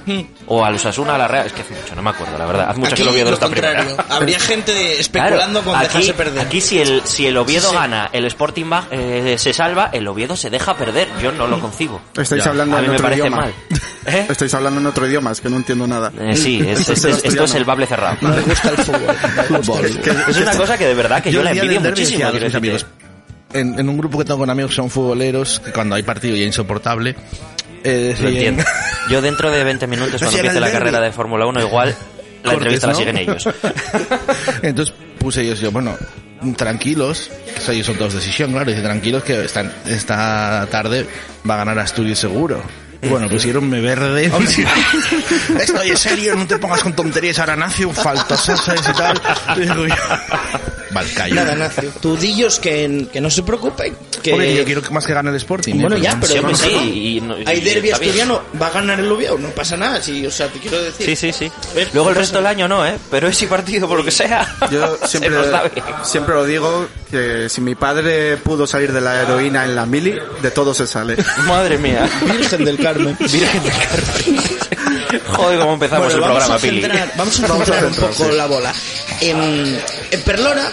O 0.47 0.63
a 0.63 0.71
los 0.71 0.85
Asuna 0.85 1.15
a 1.15 1.17
la 1.17 1.27
Real. 1.27 1.47
Es 1.47 1.53
que 1.53 1.61
hace 1.61 1.73
mucho, 1.73 1.93
no 1.95 2.01
me 2.01 2.11
acuerdo, 2.11 2.37
la 2.37 2.45
verdad. 2.45 2.69
Hace 2.69 2.79
mucho 2.79 2.93
Aquí 2.93 3.01
que 3.03 3.09
el 3.09 3.09
Oviedo 3.09 3.25
no 3.25 3.31
lo 3.31 3.33
está 3.35 3.49
primera. 3.49 3.85
Habría 4.09 4.39
gente 4.39 4.99
especulando 5.01 5.61
Claro, 5.61 5.65
con 5.65 5.75
aquí, 5.75 5.87
dejarse 5.87 6.13
perder. 6.13 6.45
Aquí 6.45 6.61
si 6.61 6.79
el, 6.79 7.01
si 7.03 7.27
el 7.27 7.35
Oviedo 7.35 7.63
Sí, 7.67 7.67
sí. 7.71 7.75
gana, 7.75 8.09
el 8.13 8.25
Sporting 8.25 8.71
va- 8.71 8.85
eh, 8.91 9.35
se 9.37 9.51
salva, 9.53 9.89
el 9.91 10.07
Oviedo 10.07 10.37
se 10.37 10.49
deja 10.49 10.75
perder. 10.77 11.09
Yo 11.21 11.33
no 11.33 11.47
lo 11.47 11.59
concibo. 11.59 11.99
Estáis 12.17 12.43
Ya. 12.45 12.51
hablando 12.51 12.77
A 12.77 12.79
mí 12.79 12.85
en 12.85 12.91
me 12.91 12.95
otro 12.97 13.03
parece 13.07 13.21
idioma. 13.23 13.37
mal. 13.41 13.53
¿Eh? 14.05 14.25
Estáis 14.29 14.53
hablando 14.55 14.79
en 14.79 14.85
otro 14.87 15.05
idioma, 15.07 15.31
es 15.31 15.41
que 15.41 15.49
no 15.49 15.57
entiendo 15.57 15.85
nada. 15.85 16.11
Eh, 16.17 16.35
sí, 16.35 16.59
es- 16.65 16.79
Esto 16.79 16.93
es- 16.93 16.99
es 16.99 17.03
el 17.05 17.11
es- 17.11 17.17
esto 17.17 17.27
es 17.27 17.33
asturiano. 17.33 17.57
el 17.57 17.65
bable 17.65 17.87
cerrado. 17.87 18.17
No 18.21 18.29
me 18.29 18.41
gusta 18.41 18.69
el 18.69 18.77
fútbol. 18.77 19.15
Es 19.83 20.37
una 20.37 20.55
cosa 20.55 20.77
que 20.77 20.85
de 20.85 20.93
verdad 20.93 21.21
que 21.21 21.31
yo, 21.31 21.39
el 21.39 21.45
la 21.45 21.51
envidio 21.51 21.81
muchísimo. 21.81 22.25
a 22.25 22.31
mis 22.31 22.55
amigos, 22.55 22.85
en, 23.53 23.79
en 23.79 23.89
un 23.89 23.97
grupo 23.97 24.17
que 24.17 24.25
tengo 24.25 24.39
con 24.39 24.49
amigos 24.49 24.71
que 24.71 24.75
son 24.75 24.89
futboleros, 24.89 25.59
que 25.59 25.71
cuando 25.71 25.95
hay 25.95 26.03
partido 26.03 26.35
ya 26.35 26.43
es 26.43 26.47
insoportable, 26.47 27.15
eh, 27.83 28.15
entiendo. 28.19 28.63
Yo 29.09 29.21
dentro 29.21 29.51
de 29.51 29.63
20 29.63 29.87
minutos, 29.87 30.21
cuando 30.21 30.37
empiece 30.37 30.59
la 30.59 30.67
derbi. 30.67 30.79
carrera 30.79 31.01
de 31.01 31.11
Fórmula 31.11 31.45
1, 31.45 31.61
igual 31.61 31.95
la 32.43 32.53
Cortes, 32.53 32.53
entrevista 32.53 32.87
la 32.87 32.93
¿no? 32.93 32.99
siguen 32.99 33.17
ellos. 33.17 33.49
Entonces 34.61 34.95
puse 35.17 35.41
ellos, 35.41 35.59
yo, 35.59 35.71
bueno, 35.71 35.97
tranquilos, 36.55 37.29
ellos 37.69 37.85
son 37.85 37.97
todos 37.97 38.13
decisión, 38.13 38.51
claro, 38.51 38.69
dice 38.69 38.81
tranquilos 38.81 39.23
que 39.23 39.45
esta, 39.45 39.71
esta 39.87 40.67
tarde 40.71 41.05
va 41.47 41.55
a 41.55 41.57
ganar 41.57 41.79
Asturias 41.79 42.19
seguro. 42.19 42.61
Y 43.01 43.07
bueno, 43.09 43.27
pusieronme 43.27 43.81
verde. 43.81 44.25
Estoy 45.59 45.89
en 45.89 45.97
serio, 45.97 46.35
no 46.35 46.45
te 46.47 46.57
pongas 46.57 46.83
con 46.83 46.93
tonterías 46.93 47.39
ahora 47.39 47.55
nació, 47.55 47.91
faltas 47.93 48.49
y 48.49 48.93
tal. 48.93 49.21
Digo 49.57 49.87
yo, 49.87 49.95
Vale, 50.93 51.09
callo. 51.13 51.35
Nada, 51.35 51.55
Nacio. 51.55 51.89
Tudillos 52.01 52.59
que, 52.59 53.07
que 53.11 53.21
no 53.21 53.29
se 53.29 53.43
preocupen. 53.43 53.95
Que... 54.21 54.33
Hombre, 54.33 54.55
yo 54.55 54.65
quiero 54.65 54.81
que 54.81 54.89
más 54.91 55.05
que 55.05 55.13
gane 55.13 55.29
el 55.29 55.35
Sporting. 55.37 55.79
Bueno, 55.79 55.95
¿eh? 55.95 56.01
ya, 56.01 56.17
pero 56.19 56.41
ver. 56.47 56.55
sí, 56.55 57.15
y 57.17 57.21
no- 57.21 57.39
y 57.39 57.43
Hay 57.47 57.61
derbi 57.61 57.91
asturiano, 57.91 58.41
va 58.61 58.67
a 58.67 58.71
ganar 58.71 58.99
el 58.99 59.11
Oviedo, 59.11 59.37
no 59.37 59.49
pasa 59.49 59.77
nada, 59.77 60.01
sí, 60.01 60.25
o 60.25 60.31
sea, 60.31 60.47
te 60.47 60.59
quiero 60.59 60.81
decir. 60.83 61.05
Sí, 61.07 61.15
sí, 61.15 61.31
sí. 61.33 61.51
Luego 61.93 62.09
el 62.09 62.15
resto 62.15 62.37
del 62.37 62.47
año 62.47 62.67
no, 62.67 62.85
¿eh? 62.85 62.97
Pero 63.09 63.27
ese 63.27 63.47
partido, 63.47 63.87
por 63.87 63.97
lo 63.97 64.05
que 64.05 64.11
sea, 64.11 64.55
Yo 64.71 64.97
siempre, 65.07 65.31
siempre 66.03 66.35
lo 66.35 66.45
digo, 66.45 66.87
que 67.09 67.49
si 67.49 67.61
mi 67.61 67.75
padre 67.75 68.37
pudo 68.37 68.67
salir 68.67 68.91
de 68.91 69.01
la 69.01 69.21
heroína 69.23 69.65
en 69.65 69.75
la 69.75 69.85
mili, 69.85 70.15
de 70.41 70.51
todo 70.51 70.73
se 70.73 70.85
sale. 70.87 71.17
Madre 71.47 71.77
mía. 71.77 72.07
Virgen 72.25 72.65
del 72.65 72.77
Carmen. 72.77 73.17
Virgen 73.19 73.63
del 73.63 73.71
Carmen. 73.73 74.40
Joder, 75.43 75.59
cómo 75.59 75.73
empezamos 75.73 76.05
Bueno, 76.05 76.15
el 76.15 76.21
vamos 76.21 76.37
programa, 76.37 76.55
a 76.55 76.59
Pili. 76.59 76.81
centrar, 76.81 77.13
vamos 77.17 77.39
a 77.39 77.47
Vamos 77.47 77.61
a 77.61 77.65
centrar 77.65 77.85
un 77.85 77.93
centrar, 77.93 78.11
poco 78.11 78.29
sí. 78.31 78.37
la 78.37 78.45
bola. 78.47 78.73
En, 79.21 79.79
en 80.11 80.21
Perlora, 80.21 80.71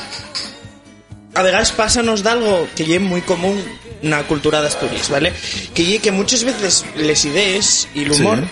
a 1.34 1.42
veces 1.42 1.70
pásanos 1.72 2.22
de 2.22 2.30
algo 2.30 2.68
que 2.74 2.94
es 2.94 3.00
muy 3.00 3.22
común 3.22 3.62
na 4.02 4.22
cultura 4.22 4.60
de 4.62 4.68
Asturias, 4.68 5.10
¿vale? 5.10 5.32
Que 5.74 5.98
que 5.98 6.12
muchas 6.12 6.44
veces 6.44 6.84
les 6.96 7.24
ideas 7.24 7.88
y 7.94 8.04
el 8.04 8.12
humor 8.12 8.44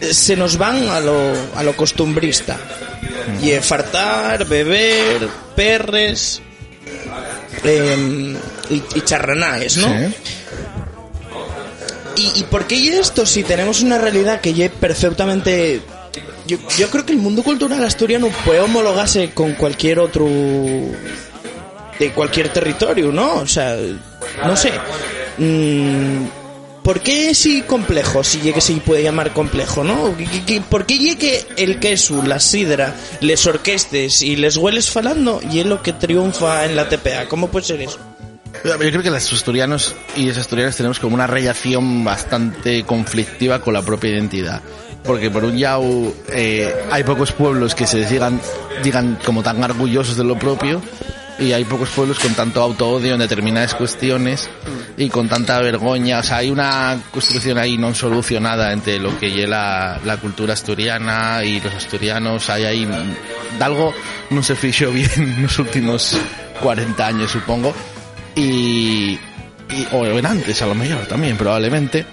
eh, 0.00 0.12
se 0.12 0.36
nos 0.36 0.56
van 0.58 0.88
a 0.88 1.00
lo, 1.00 1.16
a 1.56 1.62
lo 1.62 1.74
costumbrista. 1.76 2.56
Y 3.42 3.50
eh, 3.50 3.60
fartar, 3.60 4.44
beber, 4.46 5.28
perres 5.56 6.40
em, 7.64 8.36
y, 8.70 8.82
y 8.94 9.00
charranaes, 9.02 9.76
¿no? 9.78 9.88
Sí. 9.88 10.14
¿Y, 12.18 12.40
¿Y 12.40 12.42
por 12.44 12.66
qué 12.66 12.98
esto 12.98 13.24
si 13.24 13.44
tenemos 13.44 13.80
una 13.82 13.96
realidad 13.98 14.40
que 14.40 14.52
ya 14.52 14.68
perfectamente... 14.68 15.80
Yo, 16.46 16.56
yo 16.78 16.88
creo 16.90 17.04
que 17.06 17.12
el 17.12 17.18
mundo 17.18 17.42
cultural 17.42 17.84
asturiano 17.84 18.28
puede 18.44 18.60
homologarse 18.60 19.30
con 19.30 19.52
cualquier 19.52 19.98
otro 20.00 20.26
de 21.98 22.10
cualquier 22.14 22.48
territorio, 22.52 23.12
¿no? 23.12 23.34
O 23.36 23.46
sea, 23.46 23.76
no 24.44 24.56
sé. 24.56 24.72
Mm, 25.38 26.26
¿Por 26.82 27.00
qué 27.00 27.34
sí 27.34 27.62
complejo, 27.62 28.24
si 28.24 28.40
llegue 28.40 28.60
se 28.62 28.72
puede 28.76 29.02
llamar 29.02 29.32
complejo, 29.34 29.84
no? 29.84 30.16
¿Qué- 30.16 30.44
qué- 30.46 30.60
¿Por 30.62 30.86
qué 30.86 30.96
llegue 30.98 31.44
el 31.58 31.78
queso, 31.78 32.22
la 32.22 32.40
sidra, 32.40 32.94
les 33.20 33.46
orquestes 33.46 34.22
y 34.22 34.36
les 34.36 34.56
hueles 34.56 34.88
falando 34.88 35.40
y 35.52 35.58
es 35.60 35.66
lo 35.66 35.82
que 35.82 35.92
triunfa 35.92 36.64
en 36.64 36.76
la 36.76 36.88
TPA? 36.88 37.28
¿Cómo 37.28 37.48
puede 37.48 37.66
ser 37.66 37.82
eso? 37.82 37.98
Yo 38.64 38.76
creo 38.78 39.02
que 39.02 39.10
los 39.10 39.32
asturianos 39.32 39.94
y 40.16 40.26
las 40.26 40.38
asturianas 40.38 40.76
tenemos 40.76 40.98
como 40.98 41.14
una 41.14 41.26
relación 41.26 42.04
bastante 42.04 42.84
conflictiva 42.84 43.60
con 43.60 43.74
la 43.74 43.82
propia 43.82 44.10
identidad. 44.10 44.62
Porque 45.04 45.30
por 45.30 45.44
un 45.44 45.60
lado 45.60 46.12
eh, 46.32 46.74
hay 46.90 47.04
pocos 47.04 47.32
pueblos 47.32 47.74
que 47.74 47.86
se 47.86 48.04
digan, 48.04 48.40
digan 48.82 49.18
como 49.24 49.42
tan 49.42 49.62
orgullosos 49.62 50.16
de 50.16 50.24
lo 50.24 50.38
propio 50.38 50.82
y 51.38 51.52
hay 51.52 51.64
pocos 51.64 51.88
pueblos 51.90 52.18
con 52.18 52.34
tanto 52.34 52.60
auto-odio 52.60 53.14
en 53.14 53.20
determinadas 53.20 53.74
cuestiones 53.74 54.50
y 54.96 55.08
con 55.08 55.28
tanta 55.28 55.60
vergüenza. 55.60 56.18
O 56.18 56.22
sea, 56.24 56.38
hay 56.38 56.50
una 56.50 57.00
construcción 57.12 57.58
ahí 57.58 57.78
no 57.78 57.94
solucionada 57.94 58.72
entre 58.72 58.98
lo 58.98 59.16
que 59.18 59.44
es 59.44 59.48
la, 59.48 60.00
la 60.04 60.16
cultura 60.16 60.54
asturiana 60.54 61.44
y 61.44 61.60
los 61.60 61.74
asturianos. 61.74 62.50
Hay 62.50 62.64
ahí 62.64 62.84
de 62.84 63.64
algo 63.64 63.94
no 64.30 64.42
se 64.42 64.56
fichó 64.56 64.90
bien 64.90 65.10
en 65.16 65.42
los 65.42 65.58
últimos 65.60 66.16
40 66.60 67.06
años, 67.06 67.30
supongo 67.30 67.72
y, 68.38 69.18
o 69.92 70.06
en 70.06 70.26
antes 70.26 70.60
a 70.62 70.66
lo 70.66 70.74
mejor 70.74 71.06
también 71.06 71.36
probablemente. 71.36 72.06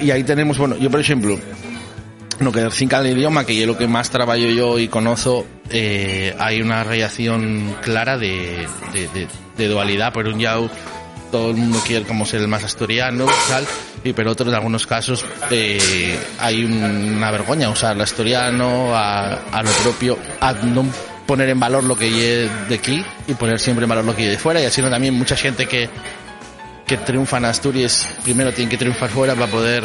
Y 0.00 0.10
ahí 0.10 0.24
tenemos 0.24 0.58
bueno 0.58 0.76
yo 0.76 0.90
por 0.90 1.00
ejemplo 1.00 1.38
lo 2.40 2.50
que 2.52 2.70
finca 2.70 2.98
el 3.00 3.16
idioma 3.16 3.44
que 3.44 3.60
es 3.60 3.66
lo 3.66 3.76
que 3.76 3.86
más 3.86 4.10
trabajo 4.10 4.38
yo 4.40 4.78
y 4.78 4.88
conozco 4.88 5.46
eh, 5.70 6.34
hay 6.38 6.60
una 6.60 6.82
relación 6.82 7.76
clara 7.82 8.18
de, 8.18 8.66
dualidad. 9.58 10.12
Por 10.12 10.26
un 10.28 10.42
lado 10.42 10.70
todo 11.30 11.50
el 11.50 11.56
mundo 11.56 11.80
quiere 11.86 12.04
como 12.04 12.26
ser 12.26 12.40
el 12.40 12.48
más 12.48 12.62
asturiano 12.64 13.26
y 14.04 14.12
pero 14.12 14.32
otros 14.32 14.48
en 14.48 14.54
algunos 14.54 14.86
casos 14.86 15.24
eh, 15.50 16.18
hay 16.40 16.64
un- 16.64 17.14
una 17.16 17.30
vergüenza 17.30 17.70
usar 17.70 17.94
el 17.96 18.02
asturiano 18.02 18.94
a, 18.96 19.34
a 19.52 19.62
lo 19.62 19.70
propio 19.82 20.18
a 20.40 20.52
no 20.52 20.84
poner 21.26 21.48
en 21.48 21.60
valor 21.60 21.84
lo 21.84 21.96
que 21.96 22.06
hay 22.06 22.48
de 22.68 22.74
aquí 22.74 23.04
y 23.26 23.34
poner 23.34 23.58
siempre 23.58 23.84
en 23.84 23.88
valor 23.88 24.04
lo 24.04 24.14
que 24.14 24.22
hay 24.22 24.28
de 24.28 24.38
fuera 24.38 24.60
y 24.60 24.64
así 24.64 24.82
no 24.82 24.90
también 24.90 25.14
mucha 25.14 25.36
gente 25.36 25.66
que 25.66 25.88
que 26.86 26.96
triunfa 26.98 27.38
en 27.38 27.46
Asturias 27.46 28.08
primero 28.22 28.52
tiene 28.52 28.70
que 28.70 28.76
triunfar 28.76 29.08
fuera 29.08 29.34
para 29.34 29.46
poder 29.46 29.84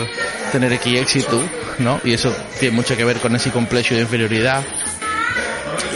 tener 0.51 0.73
aquí 0.73 0.97
éxito, 0.97 1.41
¿no? 1.79 2.01
Y 2.03 2.13
eso 2.13 2.35
tiene 2.59 2.75
mucho 2.75 2.97
que 2.97 3.05
ver 3.05 3.17
con 3.19 3.35
ese 3.35 3.49
complejo 3.51 3.95
de 3.95 4.01
inferioridad. 4.01 4.61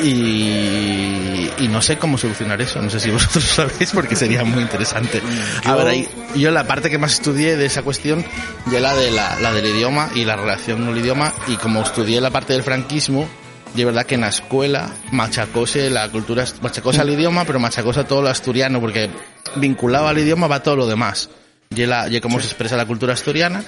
Y, 0.03 1.49
y 1.59 1.67
no 1.69 1.81
sé 1.81 1.97
cómo 1.97 2.17
solucionar 2.17 2.61
eso, 2.61 2.81
no 2.81 2.89
sé 2.89 2.99
si 2.99 3.09
vosotros 3.11 3.43
sabéis 3.43 3.91
porque 3.93 4.15
sería 4.15 4.43
muy 4.43 4.61
interesante. 4.61 5.21
A 5.65 5.75
ver, 5.75 5.87
ahí, 5.87 6.09
yo 6.35 6.49
la 6.51 6.65
parte 6.65 6.89
que 6.89 6.97
más 6.97 7.13
estudié 7.13 7.57
de 7.57 7.65
esa 7.65 7.83
cuestión 7.83 8.25
ya 8.71 8.79
la 8.79 8.95
de 8.95 9.11
la, 9.11 9.39
la 9.39 9.51
del 9.51 9.65
idioma 9.65 10.09
y 10.15 10.23
la 10.23 10.37
relación 10.37 10.79
con 10.79 10.95
el 10.95 10.97
idioma 10.97 11.33
y 11.47 11.57
como 11.57 11.81
estudié 11.81 12.21
la 12.21 12.29
parte 12.29 12.53
del 12.53 12.63
franquismo, 12.63 13.27
de 13.73 13.85
verdad 13.85 14.05
que 14.05 14.15
en 14.15 14.21
la 14.21 14.29
escuela 14.29 14.89
machacóse 15.11 15.89
la 15.89 16.09
cultura, 16.09 16.45
machacóse 16.61 17.01
al 17.01 17.09
idioma, 17.09 17.45
pero 17.45 17.59
machacóse 17.59 18.01
a 18.01 18.07
todo 18.07 18.21
lo 18.21 18.29
asturiano, 18.29 18.79
porque 18.81 19.09
vinculado 19.55 20.07
al 20.07 20.17
idioma 20.17 20.47
va 20.47 20.61
todo 20.63 20.75
lo 20.75 20.87
demás. 20.87 21.29
Y, 21.73 21.85
la, 21.85 22.09
y 22.09 22.19
cómo 22.19 22.39
se 22.39 22.47
expresa 22.47 22.75
la 22.75 22.85
cultura 22.85 23.13
asturiana. 23.13 23.63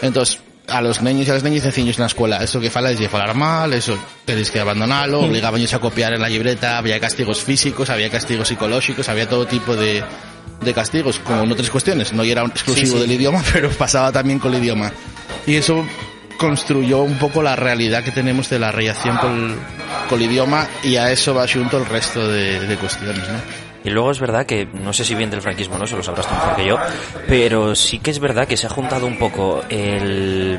Entonces, 0.00 0.38
a 0.68 0.80
los 0.80 1.02
niños 1.02 1.26
y 1.26 1.30
a 1.30 1.34
las 1.34 1.42
niñas 1.42 1.62
sencillos 1.64 1.96
en 1.96 2.02
la 2.02 2.06
escuela, 2.06 2.36
eso 2.44 2.60
que 2.60 2.70
fala 2.70 2.90
es 2.90 2.98
de 2.98 3.08
falar 3.08 3.34
mal, 3.34 3.72
eso 3.72 3.98
tenéis 4.24 4.50
que 4.50 4.60
abandonarlo, 4.60 5.20
obligaban 5.20 5.58
ellos 5.60 5.74
a 5.74 5.78
copiar 5.80 6.12
en 6.12 6.20
la 6.20 6.28
libreta, 6.28 6.78
había 6.78 7.00
castigos 7.00 7.42
físicos, 7.42 7.90
había 7.90 8.10
castigos 8.10 8.48
psicológicos, 8.48 9.08
había 9.08 9.28
todo 9.28 9.46
tipo 9.46 9.74
de, 9.74 10.04
de 10.60 10.74
castigos, 10.74 11.18
como 11.20 11.42
en 11.42 11.50
otras 11.52 11.70
cuestiones, 11.70 12.12
no 12.12 12.22
era 12.22 12.42
exclusivo 12.44 12.86
Sí, 12.86 12.92
sí. 12.92 12.98
del 13.00 13.12
idioma, 13.12 13.42
pero 13.52 13.70
pasaba 13.70 14.12
también 14.12 14.38
con 14.38 14.54
el 14.54 14.62
idioma. 14.62 14.92
Y 15.46 15.56
eso 15.56 15.84
construyó 16.38 17.02
un 17.02 17.18
poco 17.18 17.42
la 17.42 17.56
realidad 17.56 18.02
que 18.02 18.12
tenemos 18.12 18.48
de 18.48 18.58
la 18.58 18.72
relación 18.72 19.18
con, 19.18 19.58
el 20.10 20.22
idioma 20.22 20.66
y 20.82 20.96
a 20.96 21.12
eso 21.12 21.34
va 21.34 21.46
junto 21.46 21.76
el 21.76 21.84
resto 21.84 22.26
de, 22.26 22.76
cuestiones, 22.80 23.28
¿no? 23.28 23.40
Y 23.84 23.90
luego 23.90 24.10
es 24.10 24.20
verdad 24.20 24.46
que, 24.46 24.66
no 24.66 24.92
sé 24.92 25.04
si 25.04 25.14
bien 25.14 25.30
del 25.30 25.42
franquismo, 25.42 25.76
¿no? 25.76 25.84
Eso 25.84 25.96
lo 25.96 26.02
sabrás 26.02 26.26
tú 26.26 26.34
mejor 26.34 26.56
que 26.56 26.66
yo, 26.66 26.78
pero 27.26 27.74
sí 27.74 27.98
que 27.98 28.10
es 28.10 28.18
verdad 28.18 28.46
que 28.46 28.56
se 28.56 28.66
ha 28.66 28.70
juntado 28.70 29.06
un 29.06 29.18
poco 29.18 29.62
el... 29.68 30.58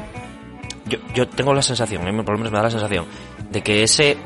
Yo, 0.85 0.99
yo 1.13 1.27
tengo 1.27 1.53
la 1.53 1.61
sensación, 1.61 2.03
mí 2.03 2.23
por 2.23 2.33
lo 2.33 2.37
menos 2.37 2.51
me 2.51 2.57
da 2.57 2.63
la 2.63 2.71
sensación, 2.71 3.05
de 3.49 3.61
que 3.61 3.83
ese, 3.83 4.17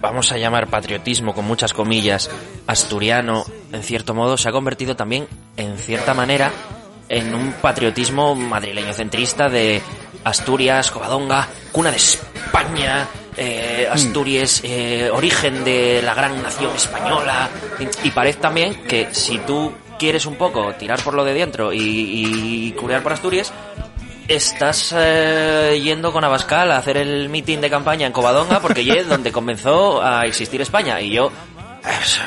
vamos 0.00 0.32
a 0.32 0.38
llamar 0.38 0.68
patriotismo 0.68 1.34
con 1.34 1.46
muchas 1.46 1.72
comillas, 1.72 2.30
asturiano, 2.66 3.44
en 3.72 3.82
cierto 3.82 4.14
modo, 4.14 4.36
se 4.36 4.48
ha 4.48 4.52
convertido 4.52 4.96
también, 4.96 5.26
en 5.56 5.78
cierta 5.78 6.12
manera, 6.12 6.52
en 7.10 7.34
un 7.34 7.52
patriotismo 7.54 8.34
madrileño 8.34 8.92
centrista 8.92 9.48
de 9.48 9.82
Asturias, 10.24 10.90
Covadonga, 10.90 11.48
cuna 11.72 11.90
de 11.90 11.96
España, 11.96 13.08
eh, 13.36 13.88
Asturias, 13.90 14.60
eh, 14.64 15.08
origen 15.12 15.64
de 15.64 16.02
la 16.02 16.14
gran 16.14 16.42
nación 16.42 16.74
española. 16.76 17.48
Y, 17.78 18.08
y 18.08 18.10
parece 18.10 18.40
también 18.40 18.74
que 18.86 19.08
si 19.12 19.38
tú 19.38 19.72
quieres 19.98 20.26
un 20.26 20.36
poco 20.36 20.72
tirar 20.74 21.00
por 21.02 21.14
lo 21.14 21.24
de 21.24 21.34
dentro 21.34 21.72
y, 21.72 21.78
y 21.80 22.72
curear 22.72 23.02
por 23.02 23.12
Asturias, 23.12 23.52
estás 24.28 24.94
eh, 24.96 25.80
yendo 25.82 26.12
con 26.12 26.22
Abascal 26.24 26.70
a 26.72 26.78
hacer 26.78 26.96
el 26.96 27.28
mitin 27.28 27.60
de 27.60 27.68
campaña 27.68 28.06
en 28.06 28.12
Covadonga 28.12 28.60
porque 28.60 28.80
allí 28.80 28.92
es 28.92 29.08
donde 29.08 29.32
comenzó 29.32 30.02
a 30.02 30.24
existir 30.24 30.60
España. 30.60 31.00
Y 31.00 31.12
yo... 31.12 31.30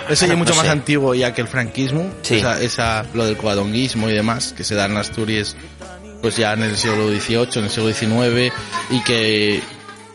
Eso 0.10 0.26
ya 0.26 0.34
es 0.34 0.38
mucho 0.38 0.50
no 0.52 0.56
más 0.58 0.66
sé. 0.66 0.72
antiguo 0.72 1.14
ya 1.14 1.32
que 1.32 1.42
el 1.42 1.48
franquismo, 1.48 2.10
Sí. 2.24 2.38
esa, 2.38 2.60
esa, 2.60 3.06
lo 3.14 3.24
del 3.26 3.38
cuadonguismo 3.38 4.10
y 4.10 4.14
demás, 4.14 4.52
que 4.58 4.64
se 4.64 4.74
da 4.74 4.86
en 4.86 4.98
Asturias 4.98 5.56
pues 6.24 6.38
ya 6.38 6.54
en 6.54 6.64
el 6.64 6.78
siglo 6.78 7.10
XVIII, 7.10 7.50
en 7.58 7.64
el 7.66 7.70
siglo 7.70 7.94
XIX, 7.94 8.54
y 8.90 9.02
que 9.02 9.62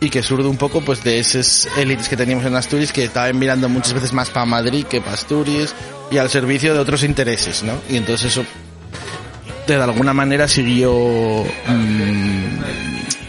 y 0.01 0.09
que 0.09 0.23
surge 0.23 0.47
un 0.47 0.57
poco 0.57 0.81
pues 0.81 1.05
de 1.05 1.19
esas 1.19 1.69
élites 1.77 2.09
que 2.09 2.17
teníamos 2.17 2.47
en 2.47 2.57
Asturias 2.57 2.93
que 2.93 3.05
estaban 3.05 3.39
mirando 3.39 3.69
muchas 3.69 3.93
veces 3.93 4.15
más 4.15 4.31
para 4.31 4.47
Madrid 4.47 4.87
que 4.87 5.01
para 5.03 5.13
Asturias 5.15 5.75
y 6.11 6.17
al 6.17 6.31
servicio 6.31 6.73
de 6.73 6.81
otros 6.81 7.03
intereses, 7.03 7.63
¿no? 7.63 7.75
Y 7.91 7.99
entonces 7.99 8.33
eso 8.33 8.45
de 9.67 9.75
alguna 9.75 10.15
manera 10.15 10.49
siguió 10.49 10.95
mm, 10.95 12.59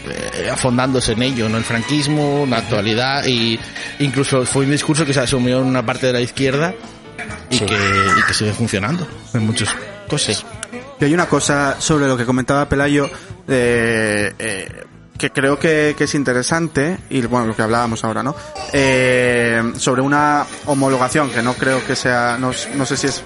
eh, 0.08 0.50
afondándose 0.50 1.12
en 1.12 1.22
ello, 1.22 1.50
¿no? 1.50 1.58
El 1.58 1.64
franquismo, 1.64 2.46
la 2.48 2.58
actualidad 2.58 3.26
y 3.26 3.60
incluso 3.98 4.46
fue 4.46 4.64
un 4.64 4.70
discurso 4.70 5.04
que 5.04 5.12
se 5.12 5.20
asumió 5.20 5.58
en 5.60 5.66
una 5.66 5.84
parte 5.84 6.06
de 6.06 6.14
la 6.14 6.20
izquierda 6.22 6.72
y, 7.50 7.58
Sí. 7.58 7.66
que, 7.66 7.74
y 7.74 8.22
que 8.26 8.32
sigue 8.32 8.54
funcionando 8.54 9.06
en 9.34 9.44
muchas 9.44 9.68
cosas. 10.08 10.46
Y 11.00 11.04
hay 11.04 11.14
una 11.14 11.26
cosa 11.26 11.80
sobre 11.80 12.06
lo 12.06 12.16
que 12.16 12.26
comentaba 12.26 12.68
Pelayo 12.68 13.08
eh, 13.48 14.34
eh, 14.38 14.84
que 15.16 15.30
creo 15.30 15.58
que, 15.58 15.96
es 15.98 16.14
interesante 16.14 16.98
y 17.08 17.22
bueno 17.22 17.46
lo 17.46 17.56
que 17.56 17.62
hablábamos 17.62 18.04
ahora, 18.04 18.22
¿no? 18.22 18.34
Eh, 18.72 19.72
sobre 19.76 20.02
una 20.02 20.46
homologación 20.66 21.30
que 21.30 21.42
no 21.42 21.54
creo 21.54 21.84
que 21.86 21.96
sea, 21.96 22.36
no, 22.38 22.52
no 22.74 22.86
sé 22.86 22.96
si 22.98 23.06
es 23.06 23.22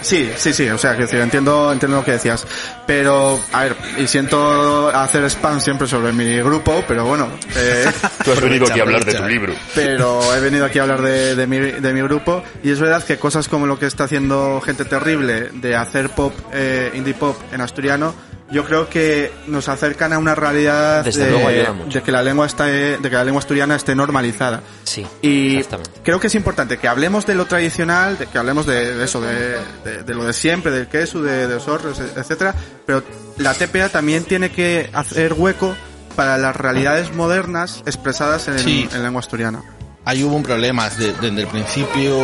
Sí, 0.00 0.30
sí, 0.36 0.52
sí, 0.52 0.68
o 0.68 0.78
sea, 0.78 0.94
que 0.96 1.02
decir, 1.02 1.20
entiendo, 1.20 1.72
entiendo 1.72 1.98
lo 1.98 2.04
que 2.04 2.12
decías. 2.12 2.46
Pero, 2.86 3.40
a 3.52 3.64
ver, 3.64 3.76
y 3.98 4.06
siento 4.06 4.88
hacer 4.88 5.24
spam 5.24 5.60
siempre 5.60 5.86
sobre 5.86 6.12
mi 6.12 6.36
grupo, 6.38 6.84
pero 6.86 7.04
bueno, 7.04 7.28
eh, 7.56 7.90
Tú 8.24 8.32
has 8.32 8.40
venido 8.40 8.66
aquí 8.66 8.80
a 8.80 8.82
hablar 8.82 9.04
de 9.04 9.14
tu 9.14 9.24
libro. 9.24 9.54
pero 9.74 10.34
he 10.34 10.40
venido 10.40 10.64
aquí 10.64 10.78
a 10.78 10.82
hablar 10.82 11.02
de, 11.02 11.34
de, 11.34 11.46
mi, 11.46 11.58
de 11.58 11.92
mi 11.92 12.00
grupo 12.02 12.42
y 12.62 12.70
es 12.70 12.80
verdad 12.80 13.02
que 13.04 13.18
cosas 13.18 13.48
como 13.48 13.66
lo 13.66 13.78
que 13.78 13.86
está 13.86 14.04
haciendo 14.04 14.60
gente 14.60 14.84
terrible 14.84 15.50
de 15.52 15.76
hacer 15.76 16.10
pop, 16.10 16.32
eh, 16.52 16.90
indie 16.94 17.14
pop 17.14 17.36
en 17.52 17.60
asturiano, 17.60 18.14
yo 18.50 18.64
creo 18.64 18.88
que 18.88 19.30
nos 19.46 19.68
acercan 19.68 20.12
a 20.12 20.18
una 20.18 20.34
realidad 20.34 21.04
Desde 21.04 21.24
de, 21.26 21.30
luego 21.32 21.48
ayuda 21.48 21.72
mucho. 21.72 21.98
de 21.98 22.04
que 22.04 22.12
la 22.12 22.22
lengua 22.22 22.46
está, 22.46 22.64
de 22.64 22.98
que 23.02 23.10
la 23.10 23.24
lengua 23.24 23.40
asturiana 23.40 23.76
esté 23.76 23.94
normalizada. 23.94 24.62
Sí, 24.84 25.06
Y 25.22 25.56
exactamente. 25.56 26.00
creo 26.02 26.18
que 26.18 26.28
es 26.28 26.34
importante 26.34 26.78
que 26.78 26.88
hablemos 26.88 27.26
de 27.26 27.34
lo 27.34 27.46
tradicional, 27.46 28.16
de 28.18 28.26
que 28.26 28.38
hablemos 28.38 28.64
de, 28.66 29.04
eso, 29.04 29.20
de, 29.20 29.58
de- 29.84 30.02
de 30.02 30.14
lo 30.14 30.24
de 30.24 30.32
siempre, 30.32 30.72
del 30.72 30.86
queso, 30.88 31.22
de, 31.22 31.46
de 31.46 31.54
los 31.54 31.68
horros, 31.68 32.00
etcétera, 32.00 32.54
pero 32.86 33.02
la 33.36 33.54
TPA 33.54 33.88
también 33.90 34.24
tiene 34.24 34.50
que 34.50 34.88
hacer 34.92 35.34
hueco 35.34 35.74
para 36.16 36.36
las 36.38 36.56
realidades 36.56 37.14
modernas 37.14 37.82
expresadas 37.86 38.48
en, 38.48 38.58
Sí. 38.58 38.88
en 38.92 39.02
lengua 39.02 39.20
asturiana. 39.20 39.62
Ahí 40.08 40.24
hubo 40.24 40.36
un 40.36 40.42
problema 40.42 40.88
de- 40.88 41.12
desde 41.12 41.40
el 41.42 41.46
principio 41.48 42.16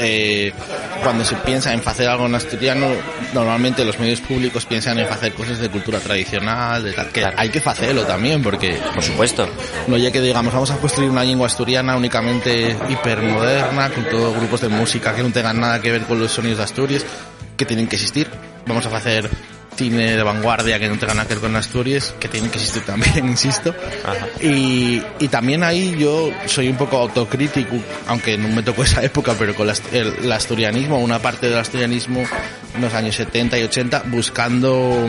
eh, 0.00 0.52
cuando 1.04 1.24
se 1.24 1.36
piensa 1.36 1.72
en 1.72 1.80
hacer 1.86 2.08
algo 2.08 2.26
en 2.26 2.34
asturiano 2.34 2.88
normalmente 3.32 3.84
los 3.84 3.98
medios 4.00 4.20
públicos 4.20 4.66
piensan 4.66 4.98
en 4.98 5.06
hacer 5.06 5.32
cosas 5.34 5.58
de 5.60 5.68
cultura 5.68 6.00
tradicional 6.00 6.82
de 6.82 6.92
tal, 6.92 7.06
que 7.10 7.20
Claro. 7.20 7.36
hay 7.38 7.48
que 7.50 7.60
hacerlo 7.64 8.02
también 8.02 8.42
porque 8.42 8.78
Por 8.92 9.02
supuesto. 9.04 9.48
no 9.86 9.96
ya 9.96 10.10
que 10.10 10.20
digamos 10.20 10.52
vamos 10.52 10.70
a 10.72 10.76
construir 10.78 11.10
una 11.10 11.22
lengua 11.22 11.46
asturiana 11.46 11.96
únicamente 11.96 12.76
hipermoderna 12.88 13.90
con 13.90 14.04
todos 14.04 14.34
grupos 14.36 14.60
de 14.62 14.68
música 14.68 15.14
que 15.14 15.22
no 15.22 15.30
tengan 15.30 15.60
nada 15.60 15.80
que 15.80 15.92
ver 15.92 16.02
con 16.02 16.18
los 16.18 16.32
sonidos 16.32 16.58
de 16.58 16.64
Asturias 16.64 17.04
que 17.56 17.64
tienen 17.64 17.86
que 17.86 17.96
existir 17.96 18.28
vamos 18.68 18.86
a 18.86 18.96
hacer 18.96 19.28
cine 19.78 20.16
de 20.16 20.22
vanguardia 20.24 20.78
que 20.80 20.88
no 20.88 20.98
tenga 20.98 21.14
nada 21.14 21.28
que 21.28 21.34
ver 21.34 21.42
con 21.42 21.54
Asturias, 21.54 22.12
que 22.18 22.28
tiene 22.28 22.50
que 22.50 22.58
existir 22.58 22.82
también, 22.82 23.28
insisto. 23.28 23.74
Y, 24.42 25.00
y 25.20 25.28
también 25.28 25.62
ahí 25.62 25.96
yo 25.96 26.30
soy 26.46 26.68
un 26.68 26.76
poco 26.76 26.98
autocrítico, 26.98 27.76
aunque 28.08 28.36
no 28.36 28.48
me 28.48 28.62
tocó 28.62 28.82
esa 28.82 29.02
época, 29.04 29.34
pero 29.38 29.54
con 29.54 29.68
el, 29.68 30.14
el 30.22 30.32
asturianismo, 30.32 30.98
una 30.98 31.20
parte 31.20 31.48
del 31.48 31.58
asturianismo 31.58 32.24
en 32.74 32.80
los 32.80 32.92
años 32.92 33.14
70 33.14 33.58
y 33.58 33.62
80, 33.62 34.02
buscando 34.06 35.08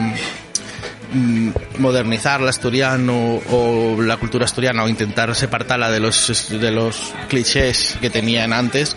mm, 1.14 1.50
modernizar 1.80 2.42
el 2.42 2.48
asturiano 2.48 3.42
o 3.52 4.00
la 4.00 4.18
cultura 4.18 4.46
asturiana 4.46 4.84
o 4.84 4.90
intentar 4.90 5.34
separarla 5.36 5.90
de 5.90 6.00
los 6.00 6.48
de 6.50 6.72
los 6.72 7.14
clichés 7.28 7.98
que 8.00 8.12
tenían 8.12 8.54
antes 8.54 8.96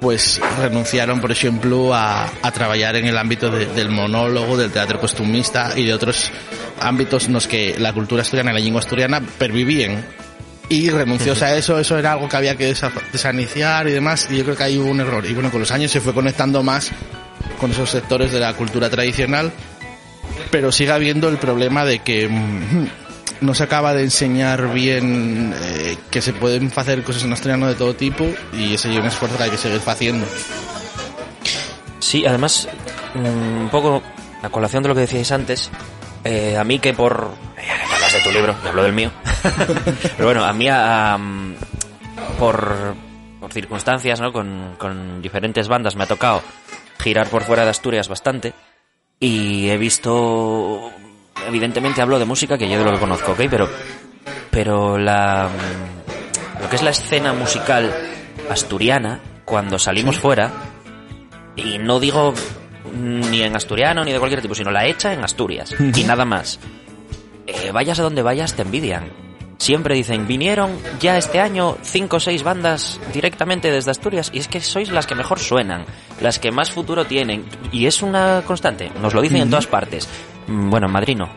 pues 0.00 0.40
renunciaron 0.58 1.20
por 1.20 1.30
ejemplo 1.30 1.94
a, 1.94 2.24
a 2.42 2.50
trabajar 2.52 2.96
en 2.96 3.06
el 3.06 3.18
ámbito 3.18 3.50
de- 3.50 3.66
del 3.66 3.90
monólogo 3.90 4.56
del 4.56 4.70
teatro 4.70 4.98
costumista 4.98 5.72
y 5.76 5.84
de 5.84 5.92
otros 5.94 6.30
ámbitos 6.80 7.26
en 7.26 7.34
los 7.34 7.46
que 7.46 7.76
la 7.78 7.92
cultura 7.92 8.22
asturiana 8.22 8.50
y 8.50 8.54
la 8.54 8.60
lengua 8.60 8.80
asturiana 8.80 9.20
pervivían 9.38 10.04
y 10.70 10.88
renunció 10.88 11.34
a 11.42 11.54
eso, 11.56 11.78
eso 11.78 11.98
era 11.98 12.12
algo 12.12 12.28
que 12.28 12.36
había 12.36 12.56
que 12.56 12.72
desa- 12.72 12.92
desaniciar 13.12 13.88
y 13.88 13.92
demás, 13.92 14.28
y 14.30 14.36
yo 14.38 14.44
creo 14.44 14.56
que 14.56 14.62
ahí 14.62 14.78
hubo 14.78 14.88
un 14.88 15.00
error. 15.00 15.26
Y 15.26 15.34
bueno, 15.34 15.50
con 15.50 15.58
los 15.60 15.72
años 15.72 15.90
se 15.90 16.00
fue 16.00 16.14
conectando 16.14 16.62
más 16.62 16.92
con 17.58 17.72
esos 17.72 17.90
sectores 17.90 18.30
de 18.30 18.38
la 18.38 18.54
cultura 18.54 18.88
tradicional, 18.88 19.50
pero 20.52 20.70
sigue 20.70 20.92
habiendo 20.92 21.28
el 21.28 21.38
problema 21.38 21.84
de 21.84 21.98
que 21.98 22.28
no 23.40 23.54
se 23.54 23.62
acaba 23.62 23.94
de 23.94 24.02
enseñar 24.02 24.72
bien 24.72 25.54
eh, 25.56 25.96
que 26.10 26.22
se 26.22 26.32
pueden 26.32 26.72
hacer 26.74 27.02
cosas 27.02 27.24
en 27.24 27.32
asturiano 27.32 27.66
de 27.66 27.74
todo 27.74 27.94
tipo, 27.94 28.26
y 28.52 28.74
ese 28.74 28.90
es 28.92 28.98
un 28.98 29.06
esfuerzo 29.06 29.36
que 29.36 29.44
hay 29.44 29.50
que 29.50 29.56
seguir 29.56 29.80
haciendo. 29.86 30.26
Sí, 31.98 32.24
además, 32.26 32.68
un 33.14 33.68
poco 33.70 34.02
a 34.42 34.48
colación 34.48 34.82
de 34.82 34.88
lo 34.88 34.94
que 34.94 35.02
decíais 35.02 35.30
antes, 35.32 35.70
eh, 36.24 36.56
a 36.56 36.64
mí 36.64 36.78
que 36.78 36.92
por... 36.92 37.30
eh, 37.56 37.62
hablas 37.94 38.12
de 38.12 38.20
tu 38.20 38.30
libro, 38.30 38.54
y 38.64 38.68
hablo 38.68 38.82
del 38.82 38.92
mío. 38.92 39.10
Pero 40.16 40.24
bueno, 40.24 40.44
a 40.44 40.52
mí 40.52 40.66
por, 42.38 42.94
por 43.40 43.52
circunstancias, 43.52 44.20
¿no? 44.20 44.32
Con, 44.32 44.76
con 44.78 45.22
diferentes 45.22 45.68
bandas 45.68 45.96
me 45.96 46.04
ha 46.04 46.06
tocado 46.06 46.42
girar 46.98 47.28
por 47.28 47.44
fuera 47.44 47.64
de 47.64 47.70
Asturias 47.70 48.08
bastante 48.08 48.54
y 49.18 49.68
he 49.68 49.76
visto... 49.76 50.90
Evidentemente 51.50 52.00
hablo 52.00 52.18
de 52.20 52.24
música 52.24 52.56
que 52.56 52.68
yo 52.68 52.78
de 52.78 52.84
lo 52.84 52.92
que 52.92 52.98
conozco, 53.00 53.32
¿ok? 53.32 53.40
Pero, 53.50 53.68
pero 54.50 54.96
la... 54.96 55.48
mm, 55.48 56.62
Lo 56.62 56.70
que 56.70 56.76
es 56.76 56.82
la 56.82 56.90
escena 56.90 57.32
musical 57.32 57.92
asturiana, 58.48 59.20
cuando 59.44 59.78
salimos 59.78 60.16
fuera, 60.16 60.50
y 61.56 61.78
no 61.78 61.98
digo 61.98 62.32
ni 62.94 63.42
en 63.42 63.56
asturiano 63.56 64.04
ni 64.04 64.12
de 64.12 64.18
cualquier 64.18 64.40
tipo, 64.40 64.54
sino 64.54 64.70
la 64.70 64.86
hecha 64.86 65.12
en 65.12 65.24
Asturias. 65.24 65.74
y 65.96 66.04
nada 66.04 66.24
más. 66.24 66.60
Eh, 67.46 67.70
vayas 67.72 67.98
a 67.98 68.02
donde 68.04 68.22
vayas, 68.22 68.54
te 68.54 68.62
envidian. 68.62 69.10
Siempre 69.58 69.94
dicen, 69.94 70.26
vinieron 70.26 70.70
ya 71.00 71.18
este 71.18 71.40
año 71.40 71.76
cinco 71.82 72.16
o 72.16 72.20
seis 72.20 72.42
bandas 72.42 72.98
directamente 73.12 73.70
desde 73.70 73.90
Asturias 73.90 74.30
y 74.32 74.38
es 74.38 74.48
que 74.48 74.60
sois 74.60 74.90
las 74.90 75.06
que 75.06 75.14
mejor 75.14 75.38
suenan, 75.38 75.84
las 76.22 76.38
que 76.38 76.50
más 76.50 76.70
futuro 76.70 77.04
tienen. 77.04 77.44
Y 77.70 77.86
es 77.86 78.02
una 78.02 78.42
constante, 78.46 78.90
nos 79.02 79.12
lo 79.12 79.20
dicen 79.20 79.42
en 79.42 79.50
todas 79.50 79.66
partes. 79.66 80.08
Mm, 80.50 80.70
Bueno, 80.70 80.86
en 80.86 80.92
Madrid 80.92 81.16
no. 81.16 81.28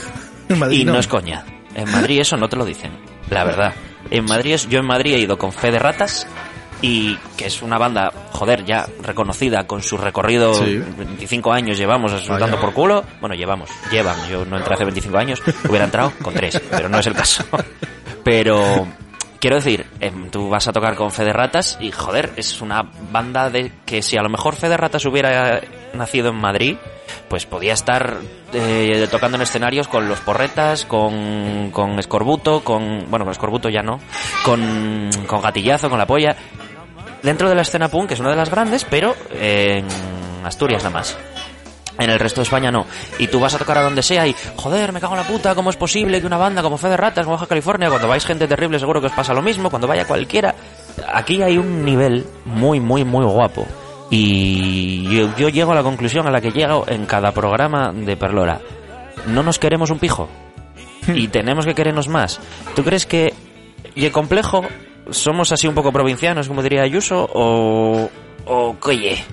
En 0.48 0.58
Madrid 0.58 0.80
y 0.80 0.84
no. 0.84 0.92
no. 0.94 0.98
es 0.98 1.06
coña. 1.06 1.44
En 1.74 1.90
Madrid 1.90 2.20
eso 2.20 2.36
no 2.36 2.48
te 2.48 2.56
lo 2.56 2.64
dicen, 2.64 2.92
la 3.30 3.44
verdad. 3.44 3.72
En 4.10 4.24
Madrid 4.26 4.52
es, 4.54 4.68
yo 4.68 4.80
en 4.80 4.86
Madrid 4.86 5.14
he 5.14 5.18
ido 5.20 5.38
con 5.38 5.52
Fe 5.52 5.70
de 5.70 5.78
Ratas 5.78 6.26
y 6.82 7.16
que 7.36 7.46
es 7.46 7.62
una 7.62 7.78
banda, 7.78 8.12
joder, 8.32 8.64
ya 8.64 8.84
reconocida 9.02 9.66
con 9.66 9.82
su 9.82 9.96
recorrido, 9.96 10.52
Sí. 10.52 10.82
25 10.98 11.52
años 11.52 11.78
llevamos 11.78 12.28
Vaya. 12.28 12.60
por 12.60 12.74
culo. 12.74 13.04
Bueno, 13.20 13.34
llevamos, 13.34 13.70
llevan, 13.90 14.28
yo 14.28 14.44
no 14.44 14.58
entré 14.58 14.74
hace 14.74 14.84
25 14.84 15.16
años, 15.16 15.40
hubiera 15.68 15.84
entrado 15.86 16.12
con 16.20 16.34
3, 16.34 16.60
pero 16.70 16.88
no 16.90 16.98
es 16.98 17.06
el 17.06 17.14
caso. 17.14 17.44
Pero 18.24 18.86
quiero 19.40 19.56
decir, 19.56 19.86
em, 20.00 20.28
tú 20.30 20.48
vas 20.48 20.68
a 20.68 20.72
tocar 20.72 20.94
con 20.94 21.10
Fe 21.10 21.24
de 21.24 21.32
Ratas 21.32 21.76
y 21.80 21.90
joder, 21.90 22.32
es 22.36 22.60
una 22.60 22.82
banda 23.10 23.48
de 23.50 23.72
que 23.84 24.00
si 24.02 24.16
a 24.16 24.22
lo 24.22 24.28
mejor 24.28 24.54
Fe 24.54 24.68
de 24.68 24.76
Ratas 24.76 25.04
hubiera 25.06 25.60
nacido 25.94 26.30
en 26.30 26.36
Madrid, 26.36 26.76
pues 27.28 27.46
podía 27.46 27.72
estar 27.72 28.18
eh, 28.52 29.06
tocando 29.10 29.36
en 29.36 29.42
escenarios 29.42 29.88
con 29.88 30.08
los 30.08 30.20
porretas, 30.20 30.84
con, 30.84 31.70
con 31.72 31.98
escorbuto, 31.98 32.62
con. 32.62 33.06
Bueno, 33.08 33.24
con 33.24 33.32
escorbuto 33.32 33.68
ya 33.68 33.82
no, 33.82 34.00
con, 34.44 35.10
con 35.26 35.40
gatillazo, 35.40 35.88
con 35.88 35.98
la 35.98 36.06
polla. 36.06 36.36
Dentro 37.22 37.48
de 37.48 37.54
la 37.54 37.62
escena 37.62 37.88
punk, 37.88 38.08
que 38.08 38.14
es 38.14 38.20
una 38.20 38.30
de 38.30 38.36
las 38.36 38.50
grandes, 38.50 38.84
pero 38.84 39.14
en 39.40 39.86
Asturias 40.44 40.82
nada 40.82 40.98
más. 40.98 41.16
En 41.98 42.10
el 42.10 42.18
resto 42.18 42.40
de 42.40 42.44
España 42.44 42.70
no. 42.70 42.86
Y 43.18 43.28
tú 43.28 43.38
vas 43.38 43.54
a 43.54 43.58
tocar 43.58 43.78
a 43.78 43.82
donde 43.82 44.02
sea 44.02 44.26
y, 44.26 44.34
joder, 44.56 44.92
me 44.92 45.00
cago 45.00 45.12
en 45.14 45.20
la 45.20 45.26
puta, 45.26 45.54
¿cómo 45.54 45.70
es 45.70 45.76
posible 45.76 46.20
que 46.20 46.26
una 46.26 46.38
banda 46.38 46.62
como 46.62 46.78
Fe 46.78 46.88
de 46.88 46.96
Ratas, 46.96 47.24
como 47.24 47.36
Baja 47.36 47.46
California, 47.46 47.88
cuando 47.90 48.08
vais 48.08 48.24
gente 48.24 48.48
terrible 48.48 48.78
seguro 48.78 49.00
que 49.00 49.06
os 49.08 49.12
pasa 49.12 49.34
lo 49.34 49.42
mismo, 49.42 49.70
cuando 49.70 49.86
vaya 49.86 50.06
cualquiera? 50.06 50.54
Aquí 51.12 51.42
hay 51.42 51.58
un 51.58 51.84
nivel 51.84 52.26
muy, 52.44 52.80
muy, 52.80 53.04
muy 53.04 53.24
guapo. 53.24 53.66
Y 54.14 55.04
yo, 55.04 55.34
yo 55.38 55.48
llego 55.48 55.72
a 55.72 55.74
la 55.74 55.82
conclusión 55.82 56.26
a 56.26 56.30
la 56.30 56.42
que 56.42 56.50
llego 56.50 56.84
en 56.86 57.06
cada 57.06 57.32
programa 57.32 57.94
de 57.94 58.14
Perlora. 58.14 58.60
No 59.28 59.42
nos 59.42 59.58
queremos 59.58 59.88
un 59.88 59.98
pijo. 59.98 60.28
Y 61.08 61.28
tenemos 61.28 61.64
que 61.64 61.74
querernos 61.74 62.08
más. 62.08 62.38
¿Tú 62.76 62.84
crees 62.84 63.06
que... 63.06 63.32
Y 63.94 64.04
el 64.04 64.12
complejo, 64.12 64.66
somos 65.10 65.50
así 65.50 65.66
un 65.66 65.74
poco 65.74 65.92
provincianos, 65.92 66.46
como 66.46 66.62
diría 66.62 66.82
Ayuso, 66.82 67.26
o... 67.32 68.10
o 68.44 68.76
oye, 68.82 69.24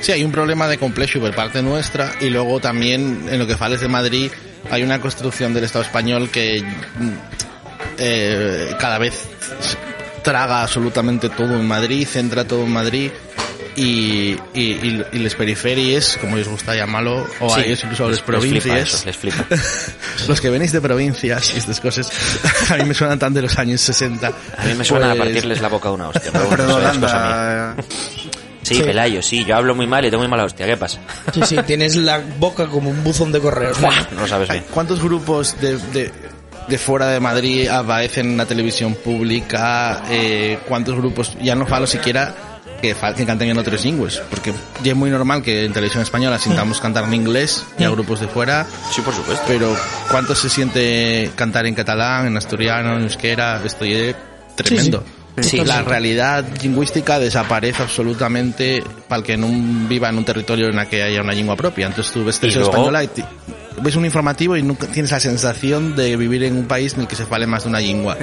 Sí, 0.00 0.12
hay 0.12 0.22
un 0.22 0.32
problema 0.32 0.68
de 0.68 0.76
complejo 0.76 1.18
por 1.18 1.34
parte 1.34 1.62
nuestra 1.62 2.12
y 2.20 2.28
luego 2.28 2.60
también 2.60 3.28
en 3.30 3.38
lo 3.38 3.46
que 3.46 3.56
fales 3.56 3.80
de 3.80 3.88
Madrid 3.88 4.30
hay 4.70 4.82
una 4.82 5.00
construcción 5.00 5.54
del 5.54 5.64
Estado 5.64 5.86
español 5.86 6.28
que 6.28 6.62
mm, 6.62 7.12
eh, 7.96 8.76
cada 8.78 8.98
vez 8.98 9.30
traga 10.22 10.62
absolutamente 10.62 11.30
todo 11.30 11.54
en 11.54 11.66
Madrid, 11.66 12.06
centra 12.06 12.44
todo 12.44 12.64
en 12.64 12.72
Madrid 12.72 13.10
y, 13.76 14.36
y, 14.54 14.60
y, 14.62 15.04
y 15.12 15.18
les 15.18 15.34
periferias, 15.34 16.16
como 16.20 16.36
les 16.36 16.48
gusta 16.48 16.74
llamarlo, 16.74 17.26
o 17.40 17.54
a 17.54 17.58
Sí, 17.58 17.66
ellos 17.66 17.82
incluso 17.84 18.08
les, 18.08 18.18
les 18.18 18.20
flipa 18.20 18.38
provincias, 18.38 18.94
eso, 18.94 19.06
les 19.06 19.16
flipa. 19.16 19.44
los 20.28 20.40
que 20.40 20.50
venís 20.50 20.72
de 20.72 20.80
provincias 20.80 21.52
y 21.54 21.58
estas 21.58 21.80
cosas, 21.80 22.10
a 22.70 22.76
mí 22.76 22.84
me 22.84 22.94
suenan 22.94 23.18
tan 23.18 23.34
de 23.34 23.42
los 23.42 23.56
años 23.58 23.80
60. 23.82 24.26
A 24.26 24.64
mí 24.64 24.74
me 24.74 24.84
suena 24.84 25.06
a 25.12 25.14
Pues, 25.14 25.20
partirles 25.28 25.60
la 25.60 25.68
boca 25.68 25.88
de 25.90 25.94
una 25.94 26.08
hostia. 26.08 26.30
Pero 26.32 26.46
bueno, 26.48 26.64
Pero 26.78 27.00
cosa 27.00 27.74
mía. 27.76 27.84
Sí, 28.62 28.74
Sí. 28.74 28.82
Pelayo, 28.82 29.22
sí, 29.22 29.44
yo 29.44 29.54
hablo 29.54 29.76
muy 29.76 29.86
mal 29.86 30.04
y 30.04 30.10
tengo 30.10 30.22
muy 30.24 30.28
mala 30.28 30.44
hostia. 30.44 30.66
¿Qué 30.66 30.76
pasa? 30.76 30.98
Sí, 31.32 31.40
sí, 31.44 31.56
tienes 31.64 31.94
la 31.94 32.20
boca 32.40 32.66
como 32.66 32.90
un 32.90 33.04
buzón 33.04 33.30
de 33.30 33.38
correos. 33.40 33.78
No 33.80 34.22
lo 34.22 34.26
sabes 34.26 34.48
bien. 34.48 34.64
¿Cuántos 34.72 35.00
grupos 35.00 35.60
de, 35.60 35.76
de, 35.92 36.10
de 36.66 36.78
fuera 36.78 37.06
de 37.10 37.20
Madrid 37.20 37.68
aparecen 37.68 38.32
en 38.32 38.36
la 38.38 38.44
televisión 38.44 38.94
pública? 38.94 40.02
Eh, 40.10 40.58
¿Cuántos 40.66 40.96
grupos, 40.96 41.36
ya 41.40 41.54
no 41.54 41.64
falo 41.64 41.86
siquiera 41.86 42.34
que, 42.94 43.14
que 43.14 43.26
canten 43.26 43.48
en 43.48 43.58
otros 43.58 43.84
lingües? 43.84 44.22
Porque 44.30 44.52
ya 44.82 44.92
es 44.92 44.96
muy 44.96 45.10
normal 45.10 45.42
que 45.42 45.64
en 45.64 45.72
televisión 45.72 46.02
española 46.02 46.38
sintamos 46.38 46.80
cantar 46.80 47.04
en 47.04 47.14
inglés 47.14 47.64
y 47.78 47.84
a 47.84 47.90
grupos 47.90 48.20
de 48.20 48.28
fuera, 48.28 48.66
Sí, 48.90 49.00
por 49.02 49.14
supuesto. 49.14 49.44
pero 49.46 49.74
¿cuánto 50.10 50.34
se 50.34 50.48
siente 50.48 51.30
cantar 51.36 51.66
en 51.66 51.74
catalán, 51.74 52.26
en 52.26 52.36
asturiano, 52.36 52.96
en 52.96 53.02
euskera? 53.04 53.60
Esto 53.64 53.84
es 53.84 54.14
tremendo. 54.54 55.04
Sí, 55.38 55.58
la 55.58 55.80
sí. 55.80 55.82
realidad 55.84 56.46
lingüística 56.62 57.18
desaparece 57.18 57.82
absolutamente 57.82 58.82
para 59.06 59.18
el 59.18 59.22
que 59.26 59.36
no 59.36 59.48
viva 59.86 60.08
en 60.08 60.16
un 60.16 60.24
territorio 60.24 60.68
en 60.68 60.78
el 60.78 60.86
que 60.88 61.02
haya 61.02 61.20
una 61.20 61.34
lengua 61.34 61.54
propia. 61.56 61.86
Entonces 61.86 62.10
tú 62.10 62.24
ves 62.24 62.40
televisión 62.40 62.64
española 62.70 63.04
y 63.04 63.10
ves 63.82 63.96
un 63.96 64.06
informativo 64.06 64.56
y 64.56 64.62
nunca 64.62 64.86
tienes 64.86 65.10
la 65.10 65.20
sensación 65.20 65.94
de 65.94 66.16
vivir 66.16 66.42
en 66.44 66.56
un 66.56 66.64
país 66.66 66.94
en 66.94 67.00
el 67.02 67.06
que 67.06 67.16
se 67.16 67.26
fale 67.26 67.46
más 67.46 67.64
de 67.64 67.68
una 67.68 67.80
lengua. 67.80 68.16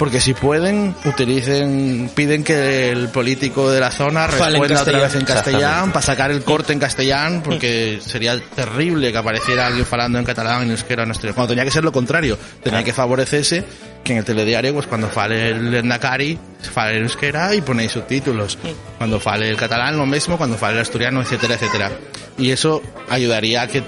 Porque 0.00 0.18
si 0.18 0.32
pueden, 0.32 0.94
utilicen, 1.04 2.10
piden 2.14 2.42
que 2.42 2.90
el 2.90 3.10
político 3.10 3.70
de 3.70 3.80
la 3.80 3.90
zona 3.90 4.26
responda 4.26 4.80
otra 4.80 4.98
vez 4.98 5.14
en 5.14 5.20
Exactamente. 5.20 5.92
para 5.92 6.00
sacar 6.00 6.30
el 6.30 6.42
corte 6.42 6.72
en 6.72 6.78
castellano, 6.78 7.42
porque 7.44 7.98
sería 8.00 8.40
terrible 8.40 9.12
que 9.12 9.18
apareciera 9.18 9.66
alguien 9.66 9.84
falando 9.84 10.18
en 10.18 10.24
catalán 10.24 10.62
y 10.62 10.64
en 10.64 10.70
euskera 10.70 11.02
en 11.02 11.10
asturiano. 11.10 11.34
Cuando 11.34 11.50
tenía 11.50 11.66
que 11.66 11.70
ser 11.70 11.84
lo 11.84 11.92
contrario, 11.92 12.38
tenía 12.62 12.82
que 12.82 12.94
favorecerse 12.94 13.62
que 14.02 14.12
en 14.12 14.18
el 14.20 14.24
telediario, 14.24 14.72
pues 14.72 14.86
cuando 14.86 15.06
fale 15.10 15.50
el 15.50 15.74
Endacari, 15.74 16.38
fale 16.72 16.96
en 16.96 17.02
euskera 17.02 17.54
y 17.54 17.60
ponéis 17.60 17.92
subtítulos. 17.92 18.56
Cuando 18.96 19.20
fale 19.20 19.50
el 19.50 19.56
catalán, 19.58 19.98
lo 19.98 20.06
mismo, 20.06 20.38
cuando 20.38 20.56
fale 20.56 20.76
el 20.76 20.80
asturiano, 20.80 21.20
etcétera, 21.20 21.56
etcétera. 21.56 21.90
Y 22.38 22.52
eso 22.52 22.80
ayudaría 23.10 23.60
a 23.60 23.66
que 23.66 23.82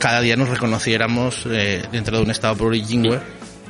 cada 0.00 0.20
día 0.20 0.34
nos 0.34 0.48
reconociéramos 0.48 1.46
eh, 1.46 1.84
dentro 1.92 2.16
de 2.16 2.24
un 2.24 2.32
estado 2.32 2.56
plurilingüe, 2.56 3.20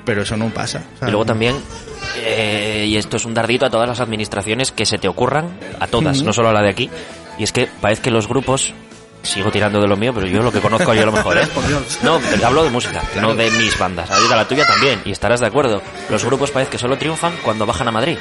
pero 0.04 0.22
eso 0.22 0.36
no 0.36 0.48
pasa. 0.50 0.84
O 0.94 0.98
sea, 0.98 1.08
Y 1.08 1.10
luego 1.10 1.24
también, 1.26 1.56
eh, 2.16 2.86
y 2.88 2.96
esto 2.96 3.16
es 3.16 3.24
un 3.24 3.34
dardito 3.34 3.66
a 3.66 3.70
todas 3.70 3.88
las 3.88 4.00
administraciones 4.00 4.72
que 4.72 4.86
se 4.86 4.98
te 4.98 5.08
ocurran, 5.08 5.58
a 5.80 5.86
todas, 5.86 6.22
no 6.22 6.32
solo 6.32 6.48
a 6.50 6.52
la 6.52 6.62
de 6.62 6.70
aquí, 6.70 6.90
y 7.38 7.44
es 7.44 7.52
que 7.52 7.68
parece 7.80 8.02
que 8.02 8.10
los 8.10 8.28
grupos, 8.28 8.72
sigo 9.22 9.50
tirando 9.50 9.80
de 9.80 9.88
lo 9.88 9.96
mío, 9.96 10.12
pero 10.14 10.26
yo 10.26 10.42
lo 10.42 10.52
que 10.52 10.60
conozco 10.60 10.92
yo 10.94 11.06
lo 11.06 11.12
mejor, 11.12 11.38
¿eh? 11.38 11.48
No, 12.02 12.18
te 12.18 12.44
hablo 12.44 12.62
de 12.64 12.70
música, 12.70 13.02
no 13.20 13.34
de 13.34 13.50
mis 13.52 13.78
bandas, 13.78 14.08
de 14.10 14.28
la 14.36 14.46
tuya 14.46 14.64
también, 14.66 15.00
y 15.04 15.12
estarás 15.12 15.40
de 15.40 15.46
acuerdo. 15.46 15.80
Los 16.10 16.24
grupos 16.24 16.50
parece 16.50 16.72
que 16.72 16.78
solo 16.78 16.98
triunfan 16.98 17.32
cuando 17.42 17.64
bajan 17.66 17.88
a 17.88 17.90
Madrid. 17.90 18.18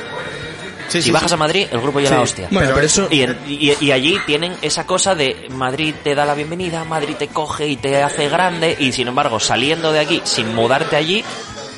Sí, 0.90 1.02
si 1.02 1.08
sí, 1.08 1.12
bajas 1.12 1.32
sí. 1.32 1.36
a 1.36 1.38
Madrid, 1.38 1.68
el 1.72 1.80
grupo 1.80 2.00
ya 2.02 2.10
Sí. 2.10 2.14
la 2.14 2.22
hostia. 2.22 2.48
Bueno, 2.52 2.72
pero 2.76 2.86
eso... 2.86 3.08
Y- 3.10 3.26
y 3.80 3.92
allí 3.92 4.20
tienen 4.28 4.54
esa 4.62 4.86
cosa 4.86 5.16
de 5.16 5.48
Madrid 5.50 5.96
te 6.04 6.14
da 6.14 6.26
la 6.26 6.36
bienvenida, 6.36 6.84
Madrid 6.84 7.16
te 7.18 7.30
coge 7.30 7.68
y 7.68 7.78
te 7.78 8.04
hace 8.04 8.30
grande, 8.30 8.76
y 8.80 8.92
sin 8.92 9.08
embargo, 9.08 9.40
saliendo 9.40 9.92
de 9.92 10.02
aquí 10.02 10.22
sin 10.26 10.54
mudarte 10.54 10.96
allí, 10.98 11.24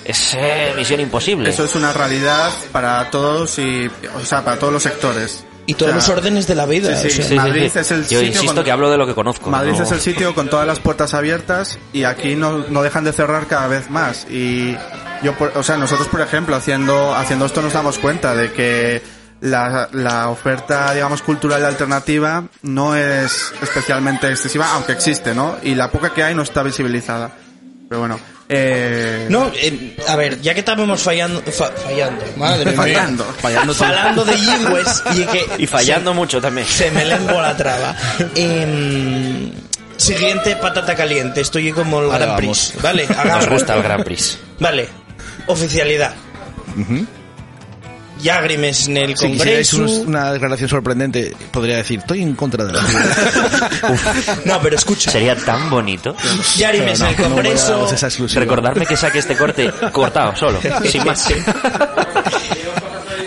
es 0.05 0.33
eh, 0.35 0.73
misión 0.75 0.99
imposible. 1.01 1.49
Eso 1.49 1.65
es 1.65 1.75
una 1.75 1.91
realidad 1.91 2.51
para 2.71 3.09
todos 3.11 3.57
y, 3.59 3.89
o 4.15 4.23
sea, 4.25 4.43
para 4.45 4.57
todos 4.57 4.71
los 4.71 4.83
sectores. 4.83 5.43
Y 5.67 5.73
todos 5.73 5.95
O 5.95 5.99
sea, 5.99 6.09
los 6.09 6.17
órdenes 6.19 6.45
de 6.45 6.53
la 6.55 6.67
vida. 6.67 6.95
Sí, 6.95 7.09
sí, 7.09 7.21
o 7.21 7.23
sea. 7.23 7.23
Sí, 7.23 7.29
sí, 7.29 7.35
Madrid 7.35 7.69
sí. 7.73 7.79
es 7.79 7.91
el 7.91 8.01
Yo 8.03 8.19
sitio 8.19 8.21
insisto 8.27 8.53
con- 8.55 8.63
que 8.63 8.71
hablo 8.71 8.91
de 8.91 8.97
lo 8.97 9.07
que 9.07 9.15
conozco. 9.15 9.49
Madrid 9.49 9.73
no- 9.75 9.83
es 9.83 9.91
el 9.91 9.99
sitio 9.99 10.35
con 10.35 10.47
todas 10.47 10.67
las 10.67 10.79
puertas 10.79 11.13
abiertas 11.15 11.79
y 11.91 12.03
aquí 12.03 12.35
no, 12.35 12.59
no 12.69 12.83
dejan 12.83 13.03
de 13.03 13.11
cerrar 13.13 13.47
cada 13.47 13.67
vez 13.67 13.89
más. 13.89 14.27
Y 14.29 14.77
yo, 15.23 15.33
por- 15.33 15.51
o 15.57 15.63
sea, 15.63 15.77
nosotros, 15.77 16.07
por 16.07 16.21
ejemplo, 16.21 16.55
haciendo, 16.55 17.15
haciendo 17.15 17.47
esto 17.47 17.63
nos 17.63 17.73
damos 17.73 17.97
cuenta 17.97 18.35
de 18.35 18.51
que 18.53 19.01
la, 19.41 19.89
la 19.91 20.29
oferta, 20.29 20.93
digamos, 20.93 21.23
cultural 21.23 21.65
alternativa 21.65 22.43
no 22.61 22.95
es 22.95 23.51
especialmente 23.61 24.29
excesiva, 24.29 24.71
aunque 24.75 24.91
existe, 24.91 25.33
¿no? 25.33 25.57
Y 25.63 25.73
la 25.73 25.89
poca 25.89 26.13
que 26.13 26.23
hay 26.23 26.35
no 26.35 26.43
está 26.43 26.61
visibilizada. 26.61 27.31
Pero 27.87 27.99
bueno, 28.01 28.19
eh... 28.49 29.27
No, 29.29 29.51
eh, 29.55 29.95
a 30.07 30.15
ver, 30.15 30.41
ya 30.41 30.53
que 30.53 30.59
estábamos 30.61 31.01
fallando, 31.01 31.41
fa- 31.43 31.71
fallando, 31.71 32.23
madre 32.37 32.65
mía. 32.71 32.75
Fallando. 32.75 33.25
Fallando 33.73 34.25
de 34.25 34.37
lingües 34.37 35.03
y 35.15 35.23
que 35.25 35.45
Y 35.59 35.67
fallando 35.67 36.13
mucho 36.13 36.41
también. 36.41 36.67
se, 36.67 36.85
se 36.85 36.91
me 36.91 37.05
lengua 37.05 37.41
la 37.41 37.55
traba. 37.57 37.95
Em, 38.35 39.51
siguiente 39.97 40.55
patata 40.57 40.95
caliente, 40.95 41.41
estoy 41.41 41.71
como 41.71 42.01
el 42.01 42.07
vamos. 42.07 42.37
Prix, 42.71 42.81
vale, 42.81 43.07
Nos 43.07 43.17
hagamos. 43.17 43.49
gusta 43.49 43.75
el 43.75 43.83
Grand 43.83 44.03
Prix. 44.03 44.39
Vale, 44.59 44.89
oficialidad. 45.47 46.13
Ya 46.75 47.05
Grimes 48.41 48.87
en 48.87 48.97
el 48.97 49.17
Si 49.17 49.27
quisierais 49.31 49.69
Congreso. 49.71 49.77
unos- 49.77 50.07
una 50.07 50.31
declaración 50.33 50.69
sorprendente, 50.69 51.35
podría 51.51 51.77
decir, 51.77 51.99
estoy 51.99 52.21
en 52.23 52.33
contra 52.35 52.65
de 52.65 52.73
la 52.73 52.81
No, 54.45 54.59
pero 54.61 54.75
escucha. 54.75 55.11
Sería 55.11 55.35
tan 55.35 55.69
bonito. 55.69 56.15
Ya 56.57 56.71
Grimes 56.71 56.99
en 57.01 57.07
el 57.07 57.17
no 57.17 57.23
Congreso. 57.29 57.89
exclusiva. 57.91 58.39
Recordarme 58.41 58.85
que 58.85 58.97
saque 58.97 59.19
este 59.19 59.35
corte 59.37 59.71
cortado, 59.91 60.35
solo, 60.35 60.59
sin 60.89 61.03
más. 61.05 61.27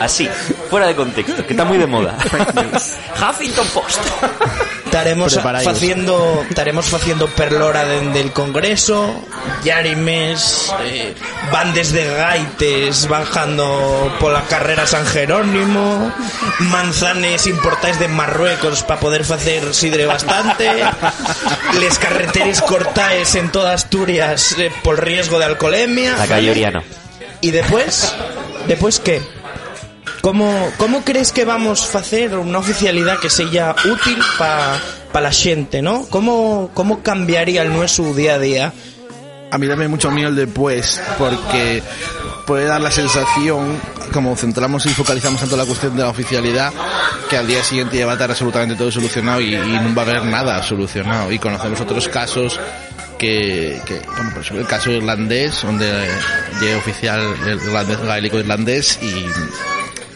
Así, 0.00 0.28
fuera 0.70 0.86
de 0.86 0.94
contexto, 0.94 1.44
que 1.44 1.52
está 1.54 1.64
muy 1.64 1.76
de 1.78 1.86
moda. 1.86 2.16
Huffington 3.20 3.66
Post. 3.68 3.98
Estaremos 4.88 5.36
haciendo, 5.36 6.44
estaremos 6.48 6.94
haciendo 6.94 7.28
perlora 7.28 7.84
dende 7.84 8.20
el 8.20 8.32
Congreso, 8.32 9.22
Yarimes, 9.62 10.72
eh, 10.82 11.14
van 11.52 11.74
desde 11.74 12.06
Gaites 12.06 13.06
bajando 13.06 14.16
por 14.18 14.32
la 14.32 14.44
carrera 14.44 14.86
San 14.86 15.04
Jerónimo, 15.04 16.10
manzanes 16.60 17.46
importáis 17.46 17.98
de 17.98 18.08
Marruecos 18.08 18.82
para 18.82 18.98
poder 18.98 19.20
hacer 19.22 19.74
sidre 19.74 20.06
bastante, 20.06 20.70
les 21.78 21.98
carreteres 21.98 22.62
cortáis 22.62 23.34
en 23.34 23.52
toda 23.52 23.74
Asturias 23.74 24.56
eh, 24.58 24.72
por 24.82 25.04
riesgo 25.04 25.38
de 25.38 25.44
alcoholemia. 25.44 26.16
La 26.16 26.26
calle 26.26 26.50
Oriano. 26.50 26.82
Y 27.42 27.50
después, 27.50 28.14
después 28.66 29.00
qué? 29.00 29.20
¿Cómo, 30.20 30.72
¿Cómo 30.76 31.02
crees 31.04 31.32
que 31.32 31.44
vamos 31.44 31.94
a 31.94 31.98
hacer 31.98 32.36
una 32.36 32.58
oficialidad 32.58 33.18
que 33.18 33.30
sea 33.30 33.74
útil 33.84 34.18
para 34.38 34.80
la 35.14 35.32
gente, 35.32 35.82
no? 35.82 36.06
¿Cómo, 36.10 36.70
¿Cómo 36.74 37.02
cambiaría 37.02 37.62
el 37.62 37.72
nuestro 37.72 38.12
día 38.14 38.34
a 38.34 38.38
día? 38.38 38.72
A 39.50 39.58
mí 39.58 39.66
dame 39.66 39.88
mucho 39.88 40.10
miedo 40.10 40.28
el 40.28 40.36
después, 40.36 41.00
porque 41.18 41.82
puede 42.46 42.66
dar 42.66 42.80
la 42.80 42.90
sensación, 42.90 43.80
como 44.12 44.36
centramos 44.36 44.84
y 44.86 44.90
focalizamos 44.90 45.40
tanto 45.40 45.56
la 45.56 45.64
cuestión 45.64 45.96
de 45.96 46.02
la 46.02 46.08
oficialidad, 46.10 46.72
que 47.30 47.36
al 47.36 47.46
día 47.46 47.62
siguiente 47.62 47.96
ya 47.96 48.04
va 48.06 48.12
a 48.12 48.14
estar 48.14 48.30
absolutamente 48.30 48.74
todo 48.74 48.90
solucionado 48.90 49.40
y, 49.40 49.54
y 49.54 49.58
no 49.58 49.94
va 49.94 50.02
a 50.02 50.04
haber 50.04 50.24
nada 50.24 50.62
solucionado. 50.62 51.32
Y 51.32 51.38
conocemos 51.38 51.80
otros 51.80 52.08
casos 52.08 52.60
que, 53.18 53.80
que 53.84 54.00
bueno, 54.06 54.30
por 54.32 54.42
ejemplo, 54.42 54.60
el 54.60 54.66
caso 54.66 54.90
irlandés, 54.90 55.62
donde 55.62 56.08
llega 56.60 56.78
oficial 56.78 57.20
irlandés, 57.46 58.00
gaélico 58.00 58.38
irlandés 58.38 58.98
y 59.02 59.26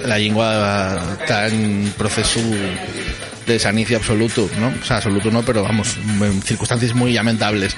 la 0.04 0.18
lengua 0.18 1.00
está 1.20 1.48
en 1.48 1.92
proceso 1.96 2.40
de 2.40 3.52
desanicio 3.54 3.96
absoluto, 3.96 4.48
¿no? 4.58 4.72
O 4.80 4.84
sea, 4.84 4.96
absoluto 4.96 5.30
no, 5.30 5.42
pero 5.42 5.62
vamos, 5.62 5.96
en 5.96 6.42
circunstancias 6.42 6.94
muy 6.94 7.12
lamentables. 7.12 7.76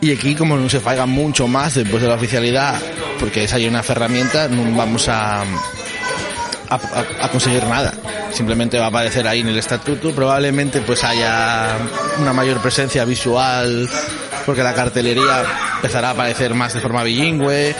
Y 0.00 0.12
aquí, 0.12 0.34
como 0.34 0.56
no 0.56 0.68
se 0.68 0.80
falga 0.80 1.06
mucho 1.06 1.48
más 1.48 1.74
después 1.74 2.02
de 2.02 2.08
la 2.08 2.14
oficialidad, 2.16 2.80
porque 3.18 3.44
esa 3.44 3.56
hay 3.56 3.66
una 3.66 3.80
herramienta, 3.80 4.48
no 4.48 4.76
vamos 4.76 5.08
a 5.08 5.44
conseguir 7.30 7.64
nada. 7.64 7.94
Simplemente 8.32 8.78
va 8.78 8.86
a 8.86 8.88
aparecer 8.88 9.26
ahí 9.28 9.40
en 9.40 9.48
el 9.48 9.58
estatuto. 9.58 10.10
Probablemente 10.10 10.80
pues 10.80 11.04
haya 11.04 11.78
una 12.18 12.32
mayor 12.32 12.60
presencia 12.60 13.04
visual, 13.04 13.88
porque 14.44 14.62
la 14.62 14.74
cartelería 14.74 15.44
empezará 15.76 16.08
a 16.08 16.10
aparecer 16.10 16.52
más 16.52 16.74
de 16.74 16.80
forma 16.80 17.02
bilingüe, 17.04 17.74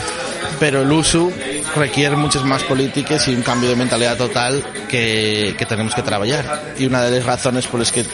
pero 0.59 0.81
el 0.81 0.91
uso 0.91 1.31
requiere 1.75 2.15
muchas 2.15 2.43
más 2.43 2.63
políticas 2.63 3.27
y 3.27 3.35
un 3.35 3.41
cambio 3.41 3.69
de 3.69 3.75
mentalidad 3.75 4.17
total 4.17 4.63
que, 4.87 5.55
que 5.57 5.65
tenemos 5.65 5.93
que 5.95 6.01
trabajar. 6.01 6.73
Y 6.77 6.85
una 6.85 7.03
de 7.03 7.17
las 7.17 7.25
razones 7.25 7.67
por 7.67 7.79
las 7.79 7.91
que 7.91 8.05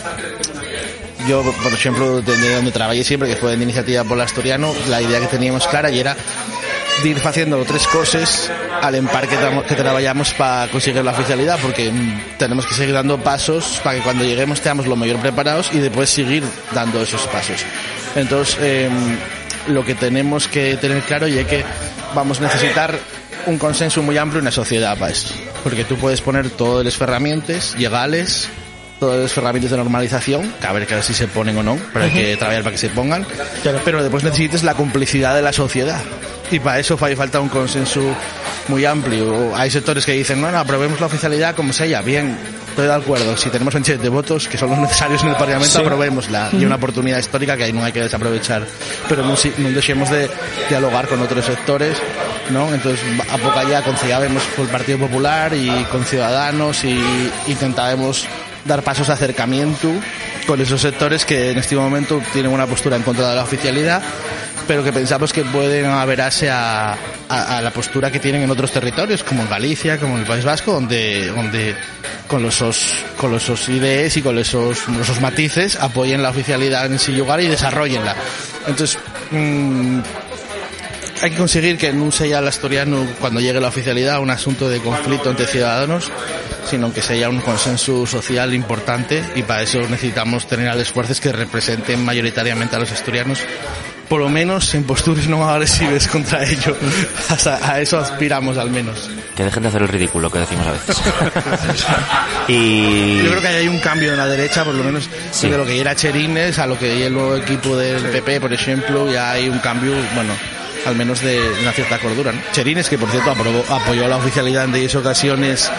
yo, 1.27 1.43
por 1.63 1.71
ejemplo, 1.71 2.21
de 2.21 2.35
de 2.37 2.55
donde 2.55 2.71
trabajé 2.71 3.03
siempre, 3.03 3.29
que 3.29 3.35
fue 3.35 3.53
en 3.53 3.61
Iniciativa 3.61 4.03
por 4.03 4.19
Asturiano, 4.19 4.73
la 4.89 5.01
idea 5.01 5.19
que 5.19 5.27
teníamos 5.27 5.67
clara 5.67 5.91
y 5.91 5.99
era 5.99 6.15
de 7.03 7.09
ir 7.09 7.21
haciendo 7.23 7.63
tres 7.63 7.87
cosas 7.87 8.49
al 8.81 8.95
empar 8.95 9.27
que, 9.27 9.37
tra- 9.37 9.63
que 9.65 9.75
trabajamos 9.75 10.33
para 10.33 10.69
conseguir 10.71 11.03
la 11.03 11.11
oficialidad, 11.11 11.59
porque 11.61 11.91
mm, 11.91 12.37
tenemos 12.37 12.65
que 12.65 12.73
seguir 12.73 12.93
dando 12.95 13.19
pasos 13.19 13.79
para 13.83 13.97
que 13.97 14.01
cuando 14.03 14.23
lleguemos 14.23 14.57
estemos 14.59 14.87
lo 14.87 14.95
mejor 14.95 15.19
preparados 15.21 15.69
y 15.73 15.77
después 15.79 16.09
seguir 16.09 16.43
dando 16.73 17.01
esos 17.01 17.21
pasos. 17.27 17.61
Entonces, 18.15 18.57
em, 18.61 19.17
lo 19.67 19.85
que 19.85 19.93
tenemos 19.95 20.47
que 20.47 20.75
tener 20.77 21.01
claro 21.03 21.27
y 21.27 21.37
es 21.37 21.45
que 21.47 21.63
vamos 22.15 22.39
a 22.39 22.43
necesitar 22.43 22.97
un 23.47 23.57
consenso 23.57 24.01
muy 24.01 24.17
amplio 24.17 24.39
en 24.39 24.45
la 24.45 24.51
sociedad 24.51 24.97
para 24.97 25.11
esto. 25.11 25.33
Porque 25.63 25.83
tú 25.83 25.95
puedes 25.97 26.21
poner 26.21 26.49
todas 26.49 26.83
las 26.85 26.99
herramientas 26.99 27.75
legales, 27.77 28.49
todas 28.99 29.19
las 29.19 29.37
herramientas 29.37 29.71
de 29.71 29.77
normalización, 29.77 30.53
que 30.59 30.67
a 30.67 30.71
ver 30.73 30.85
que 30.87 30.93
a 30.93 30.97
ver 30.97 31.03
si 31.05 31.13
se 31.13 31.27
ponen 31.27 31.57
o 31.57 31.63
no, 31.63 31.77
pero 31.93 32.05
hay 32.05 32.11
que 32.11 32.37
trabajar 32.37 32.63
para 32.63 32.71
que 32.73 32.77
se 32.79 32.89
pongan, 32.89 33.25
pero 33.85 34.01
después 34.01 34.23
necesitas 34.23 34.63
la 34.63 34.73
complicidad 34.75 35.35
de 35.35 35.41
la 35.41 35.53
sociedad. 35.53 35.99
Y 36.51 36.59
para 36.59 36.79
eso 36.79 36.97
fa- 36.97 37.15
falta 37.15 37.39
un 37.39 37.49
consenso 37.49 38.01
muy 38.67 38.83
amplio. 38.85 39.55
Hay 39.55 39.71
sectores 39.71 40.05
que 40.05 40.11
dicen, 40.13 40.41
no, 40.41 40.51
no, 40.51 40.57
aprobemos 40.59 40.99
la 40.99 41.05
oficialidad 41.07 41.55
como 41.55 41.71
sea, 41.71 42.01
bien, 42.01 42.37
estoy 42.69 42.87
de 42.87 42.93
acuerdo. 42.93 43.37
Si 43.37 43.49
tenemos 43.49 43.73
27 43.73 44.03
de 44.03 44.09
votos, 44.09 44.47
que 44.49 44.57
son 44.57 44.69
los 44.71 44.79
necesarios 44.79 45.23
en 45.23 45.29
el 45.29 45.35
Parlamento, 45.35 45.79
aprobémosla. 45.79 46.49
Y 46.51 46.65
una 46.65 46.75
oportunidad 46.75 47.19
histórica 47.19 47.55
que 47.55 47.63
ahí 47.63 47.73
no 47.73 47.83
hay 47.85 47.93
que 47.93 48.01
desaprovechar. 48.01 48.67
Pero 49.07 49.23
no, 49.23 49.35
no 49.59 49.69
dejemos 49.69 50.09
de 50.09 50.29
dialogar 50.67 51.07
con 51.07 51.21
otros 51.21 51.45
sectores, 51.45 51.97
¿no? 52.51 52.73
Entonces, 52.73 52.99
a 53.31 53.37
poco 53.37 53.57
allá 53.59 53.81
conciliábamos 53.83 54.43
con 54.55 54.65
el 54.65 54.71
Partido 54.71 54.99
Popular 54.99 55.53
y 55.53 55.69
con 55.91 56.03
Ciudadanos 56.05 56.83
y 56.83 57.01
intentábamos 57.47 58.25
dar 58.65 58.83
pasos 58.83 59.07
de 59.07 59.13
acercamiento 59.13 59.89
con 60.45 60.61
esos 60.61 60.81
sectores 60.81 61.25
que 61.25 61.51
en 61.51 61.57
este 61.57 61.75
momento 61.75 62.21
tienen 62.33 62.51
una 62.51 62.67
postura 62.67 62.95
en 62.95 63.01
contra 63.03 63.29
de 63.29 63.35
la 63.35 63.43
oficialidad 63.43 64.01
pero 64.67 64.83
que 64.83 64.93
pensamos 64.93 65.33
que 65.33 65.43
pueden 65.43 65.85
averarse 65.87 66.49
a, 66.49 66.95
a- 67.27 67.61
la 67.61 67.71
postura 67.71 68.11
que 68.11 68.19
tienen 68.19 68.43
en 68.43 68.51
otros 68.51 68.71
territorios, 68.71 69.23
como 69.23 69.41
en 69.41 69.49
Galicia, 69.49 69.97
como 69.97 70.13
en 70.13 70.21
el 70.21 70.25
País 70.27 70.45
Vasco, 70.45 70.71
donde, 70.73 71.75
con 72.27 72.43
los 72.43 72.63
con 73.17 73.31
los 73.31 73.69
ideas 73.69 74.15
y 74.15 74.21
con 74.21 74.37
esos, 74.37 74.77
esos 75.01 75.19
matices 75.19 75.75
apoyen 75.75 76.21
la 76.21 76.29
oficialidad 76.29 76.85
en 76.85 76.93
ese 76.93 77.11
lugar 77.11 77.41
y 77.41 77.47
desarrollenla. 77.47 78.15
Entonces, 78.67 78.97
mm, 79.31 79.99
hay 81.21 81.31
que 81.31 81.37
conseguir 81.37 81.77
que 81.77 81.93
no 81.93 82.11
sea 82.11 82.39
el 82.39 82.47
asturiano 82.47 83.05
cuando 83.19 83.39
llegue 83.39 83.59
la 83.59 83.67
oficialidad 83.67 84.19
un 84.19 84.29
asunto 84.31 84.69
de 84.69 84.79
conflicto 84.79 85.29
entre 85.29 85.45
ciudadanos, 85.45 86.11
sino 86.69 86.91
que 86.93 87.01
sea 87.01 87.29
un 87.29 87.41
consenso 87.41 88.05
social 88.05 88.53
importante 88.53 89.23
y 89.35 89.43
para 89.43 89.61
eso 89.61 89.79
necesitamos 89.81 90.47
tener 90.47 90.69
a 90.69 90.75
los 90.75 90.91
fuerzas 90.91 91.19
que 91.19 91.31
representen 91.31 92.03
mayoritariamente 92.03 92.75
a 92.75 92.79
los 92.79 92.91
asturianos 92.91 93.39
por 94.11 94.19
lo 94.19 94.27
menos 94.27 94.75
en 94.75 94.83
posturas 94.83 95.25
no 95.29 95.49
agresivas 95.49 96.05
contra 96.09 96.43
ello. 96.43 96.75
Hasta 97.29 97.65
a 97.65 97.79
eso 97.79 97.97
aspiramos 97.97 98.57
al 98.57 98.69
menos. 98.69 99.09
Que 99.37 99.45
dejen 99.45 99.63
de 99.63 99.69
hacer 99.69 99.83
el 99.83 99.87
ridículo 99.87 100.29
que 100.29 100.39
decimos 100.39 100.67
a 100.67 100.71
veces. 100.73 100.97
y 102.49 103.23
Yo 103.23 103.29
creo 103.29 103.41
que 103.41 103.47
hay 103.47 103.69
un 103.69 103.79
cambio 103.79 104.11
en 104.11 104.17
la 104.17 104.27
derecha, 104.27 104.65
por 104.65 104.75
lo 104.75 104.83
menos 104.83 105.09
Sí. 105.31 105.49
de 105.49 105.57
lo 105.57 105.65
que 105.65 105.79
era 105.79 105.95
Cherines 105.95 106.59
a 106.59 106.67
lo 106.67 106.77
que 106.77 107.05
el 107.05 107.13
nuevo 107.13 107.37
equipo 107.37 107.77
del 107.77 108.03
PP, 108.03 108.41
por 108.41 108.51
ejemplo, 108.51 109.09
ya 109.09 109.31
hay 109.31 109.47
un 109.47 109.59
cambio, 109.59 109.93
bueno, 110.13 110.33
al 110.85 110.95
menos 110.95 111.21
de 111.21 111.39
una 111.61 111.71
cierta 111.71 111.99
cordura. 111.99 112.31
¿no? 112.31 112.41
Cherines, 112.51 112.89
que 112.89 112.97
por 112.97 113.09
cierto 113.09 113.31
aprobó- 113.31 113.63
apoyó 113.69 114.07
la 114.07 114.17
oficialidad 114.17 114.65
en 114.65 114.73
10 114.73 114.95
ocasiones 114.95 115.69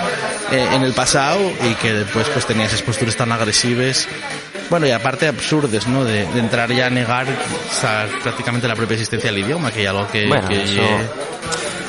eh, 0.51 0.67
en 0.73 0.83
el 0.83 0.93
pasado 0.93 1.41
y 1.69 1.75
que 1.75 1.93
después 1.93 2.29
pues 2.29 2.47
tenía 2.47 2.67
esas 2.67 2.83
posturas 2.83 3.17
tan 3.17 3.33
agresivas. 3.33 4.07
Bueno, 4.71 4.87
y 4.87 4.91
aparte 4.91 5.27
absurdes, 5.29 5.87
¿no? 5.87 6.05
De, 6.05 6.25
de 6.27 6.41
entrar 6.41 6.73
ya 6.73 6.87
a 6.87 6.91
negar 6.91 7.27
o 7.29 7.81
sea, 7.81 8.09
prácticamente 8.23 8.67
la 8.69 8.75
propia 8.75 8.95
existencia 8.95 9.31
del 9.31 9.41
idioma, 9.45 9.71
que 9.71 9.81
hay 9.81 9.87
algo 9.87 10.09
que... 10.09 10.27
Bueno, 10.27 10.49
que- 10.49 10.63
eso- 10.63 10.83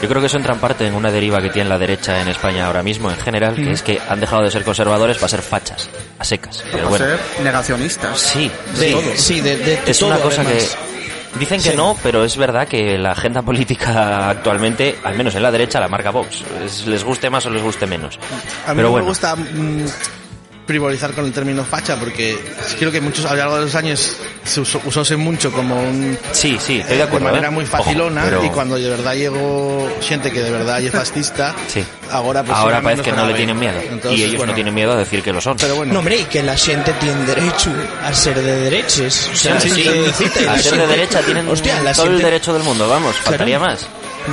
Yo 0.01 0.09
creo 0.09 0.20
que 0.20 0.28
eso 0.28 0.36
entra 0.36 0.53
en 0.53 0.59
parte 0.59 0.86
en 0.86 0.93
una 0.93 1.09
deriva 1.09 1.41
que 1.41 1.49
tiene 1.49 1.70
la 1.70 1.78
derecha 1.80 2.20
en 2.22 2.28
España 2.28 2.66
ahora 2.66 2.84
mismo, 2.84 3.09
en 3.09 3.16
general, 3.18 3.55
que 3.55 3.72
es 3.72 3.82
que 3.84 4.01
han 4.09 4.20
dejado 4.20 4.43
de 4.43 4.51
ser 4.51 4.64
conservadores 4.66 5.16
para 5.18 5.30
ser 5.30 5.41
fachas, 5.41 5.88
a 6.20 6.26
secas. 6.26 6.61
Pero 6.74 6.89
Por 6.89 6.99
bueno, 6.99 7.05
ser 7.05 7.20
negacionistas. 7.41 8.20
sí, 8.20 8.51
De- 8.78 8.91
sí. 8.91 9.11
sí, 9.16 9.41
de, 9.41 9.55
de- 9.57 9.78
de 9.78 9.91
es 9.91 9.97
todo, 9.99 10.09
una 10.09 10.20
cosa 10.20 10.41
además. 10.41 10.76
que 10.76 11.03
dicen 11.40 11.62
que 11.62 11.72
Sí. 11.72 11.76
no, 11.78 11.96
pero 12.04 12.24
es 12.24 12.38
verdad 12.38 12.68
que 12.68 12.98
la 12.98 13.12
agenda 13.12 13.42
política 13.42 14.30
actualmente, 14.30 14.98
al 15.04 15.16
menos 15.16 15.36
en 15.36 15.44
la 15.44 15.52
derecha, 15.52 15.80
la 15.80 15.88
marca 15.88 16.12
Vox. 16.12 16.44
Es- 16.64 16.86
les 16.88 17.04
guste 17.04 17.30
más 17.30 17.46
o 17.46 17.50
les 17.50 17.62
guste 17.64 17.86
menos. 17.88 18.18
A 18.66 18.70
mí 18.70 18.76
pero 18.78 18.84
no 18.84 18.92
bueno, 18.92 19.06
me 19.06 19.10
gusta 19.12 19.36
mm, 19.36 19.86
frivolizar 20.66 21.11
con 21.14 21.26
el 21.26 21.34
término 21.34 21.64
facha 21.66 21.97
porque 21.97 22.38
creo 22.80 22.91
que 22.91 23.01
muchos 23.01 23.26
a 23.26 23.32
lo 23.32 23.36
largo 23.36 23.55
de 23.57 23.61
los 23.66 23.76
años 23.76 24.16
se 24.45 24.61
usó, 24.61 24.82
usóse 24.86 25.16
mucho 25.18 25.51
como 25.51 25.76
un 25.82 26.18
sí, 26.32 26.57
sí, 26.59 26.80
estoy 26.80 26.97
de 26.97 27.03
acuerdo. 27.03 27.28
manera 27.28 27.47
¿eh? 27.47 27.51
muy 27.51 27.66
Ojo, 27.66 27.78
facilona 27.84 28.24
pero- 28.24 28.43
y 28.45 28.49
cuando 28.49 28.76
de 28.76 28.89
verdad 28.89 29.14
llegó 29.14 29.89
gente 30.01 30.32
que 30.32 30.39
de 30.41 30.51
verdad 30.51 30.82
es 30.82 30.91
fascista 30.91 31.53
Sí. 31.68 31.84
ahora 32.11 32.43
pues 32.43 32.57
Ahora 32.57 32.82
parece 32.82 33.01
que 33.03 33.11
no 33.11 33.28
le 33.28 33.34
tienen 33.34 33.59
miedo. 33.59 33.80
Entonces, 33.82 34.20
y 34.20 34.24
ellos 34.24 34.38
bueno, 34.38 34.51
no 34.51 34.55
tienen 34.55 34.74
miedo 34.74 34.93
a 34.93 34.95
decir 34.97 35.22
que 35.22 35.34
lo 35.34 35.41
son. 35.41 35.57
pero 35.57 35.76
bueno 35.76 35.91
No, 35.93 35.99
hombre, 35.99 36.18
y 36.20 36.24
que 36.26 36.41
la 36.43 36.55
gente 36.55 36.93
tiene 36.93 37.24
derecho 37.26 37.72
a 38.03 38.14
ser 38.14 38.36
de 38.41 38.55
derechas. 38.61 39.30
O 39.34 39.36
sea, 39.36 39.59
Sí, 39.59 39.70
sí, 39.70 39.86
a 40.47 40.53
la 40.53 40.59
ser 40.59 40.78
de 40.78 40.88
derecha 40.88 41.22
tienen 41.22 41.47
Hostia, 41.49 41.82
la 41.82 41.93
todo 41.93 42.07
el 42.07 42.22
derecho 42.22 42.53
del 42.53 42.64
mundo, 42.64 42.88
vamos, 42.88 43.16
faltaría 43.18 43.59
más. 43.59 43.86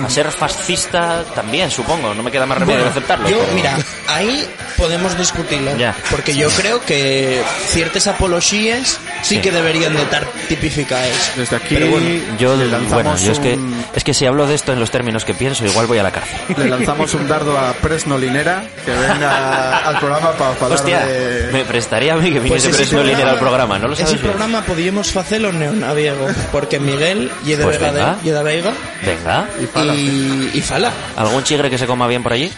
A 0.04 0.08
ser 0.08 0.30
fascista 0.30 1.24
también, 1.34 1.70
supongo, 1.70 2.14
no 2.14 2.22
me 2.22 2.30
queda 2.30 2.46
más 2.46 2.58
remedio 2.58 2.78
Bueno, 2.80 2.92
que 2.92 2.98
aceptarlo. 2.98 3.28
Yo, 3.28 3.38
pero- 3.40 3.52
mira, 3.54 3.76
ahí 4.08 4.48
podemos 4.76 5.16
discutirlo. 5.18 5.76
Ya. 5.76 5.96
Porque 6.10 6.34
yo 6.34 6.48
creo 6.50 6.80
que 6.80 7.42
ciertas 7.66 8.06
apologías 8.06 8.98
sí, 9.22 9.36
Sí. 9.36 9.40
que 9.40 9.50
deberían 9.52 9.94
de 9.94 10.02
estar 10.02 10.26
tipificadas. 10.48 11.32
Desde 11.36 11.56
aquí 11.56 11.74
Pero 11.74 11.86
bueno, 11.88 12.06
Yo, 12.38 12.56
le 12.56 12.66
bueno, 12.68 12.78
lanzamos 12.78 13.22
yo 13.22 13.32
es 13.32 13.38
que, 13.38 13.54
un- 13.54 13.84
es 13.94 14.04
que 14.04 14.14
si 14.14 14.26
hablo 14.26 14.46
de 14.46 14.54
esto 14.54 14.72
en 14.72 14.80
los 14.80 14.90
términos 14.90 15.24
que 15.24 15.34
pienso, 15.34 15.64
igual 15.64 15.86
voy 15.86 15.98
a 15.98 16.02
la 16.02 16.10
cárcel. 16.10 16.38
Le 16.56 16.68
lanzamos 16.68 17.12
un 17.14 17.26
dardo 17.28 17.56
a 17.58 17.72
Presno 17.74 18.18
Linera 18.18 18.62
que 18.84 18.90
venga 18.92 19.78
al 19.78 19.98
programa 19.98 20.32
para 20.32 20.50
hablar 20.52 20.72
Hostia, 20.72 21.06
de... 21.06 21.48
me 21.52 21.64
prestaría 21.64 22.14
a 22.14 22.16
mí 22.16 22.30
que 22.32 22.40
Pues 22.40 22.62
viniese 22.64 22.86
programa- 22.86 23.10
Liner 23.10 23.28
al 23.28 23.38
programa, 23.38 23.78
¿no 23.78 23.88
lo 23.88 23.96
sabes 23.96 24.10
Ese 24.12 24.20
bien? 24.22 24.30
programa 24.32 24.62
podíamos 24.62 25.16
hacerlo 25.16 25.52
neonaviego, 25.52 26.26
porque 26.52 26.78
Miguel 26.80 27.30
y 27.44 27.50
de 27.52 27.64
Pues 27.64 27.78
Vega, 27.78 27.92
venga. 27.92 28.16
de, 28.22 28.28
y 28.28 28.32
de 28.32 28.42
Veiga 28.42 28.72
Venga, 29.04 29.46
Y 29.62 29.66
fala. 29.66 29.94
y, 29.94 30.50
y 30.54 30.60
Fala. 30.60 30.90
¿algún 31.16 31.42
chigre 31.44 31.68
que 31.70 31.78
se 31.78 31.86
coma 31.86 32.06
bien 32.06 32.22
por 32.22 32.32
allí? 32.32 32.50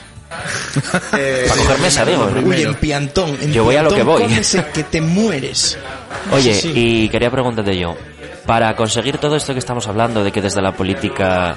Eh, 1.16 1.44
Para 1.48 1.60
coger 1.62 1.78
mesa, 1.80 2.04
digo. 2.04 2.30
Uy, 2.42 2.62
en 2.62 2.74
Piantón. 2.74 3.36
En 3.40 3.52
Yo 3.52 3.64
voy 3.64 3.76
a 3.76 3.82
lo 3.82 3.94
que 3.94 4.02
voy. 4.02 4.24
que 4.74 4.82
te 4.84 5.00
mueres. 5.00 5.76
Oye, 6.32 6.54
Sí, 6.54 6.72
sí. 6.72 6.72
y 6.74 7.08
quería 7.08 7.30
preguntarte 7.30 7.76
yo, 7.78 7.96
para 8.46 8.74
conseguir 8.76 9.18
todo 9.18 9.36
esto 9.36 9.52
que 9.52 9.58
estamos 9.58 9.86
hablando, 9.88 10.22
de 10.24 10.32
que 10.32 10.40
desde 10.40 10.60
la 10.62 10.72
política 10.72 11.56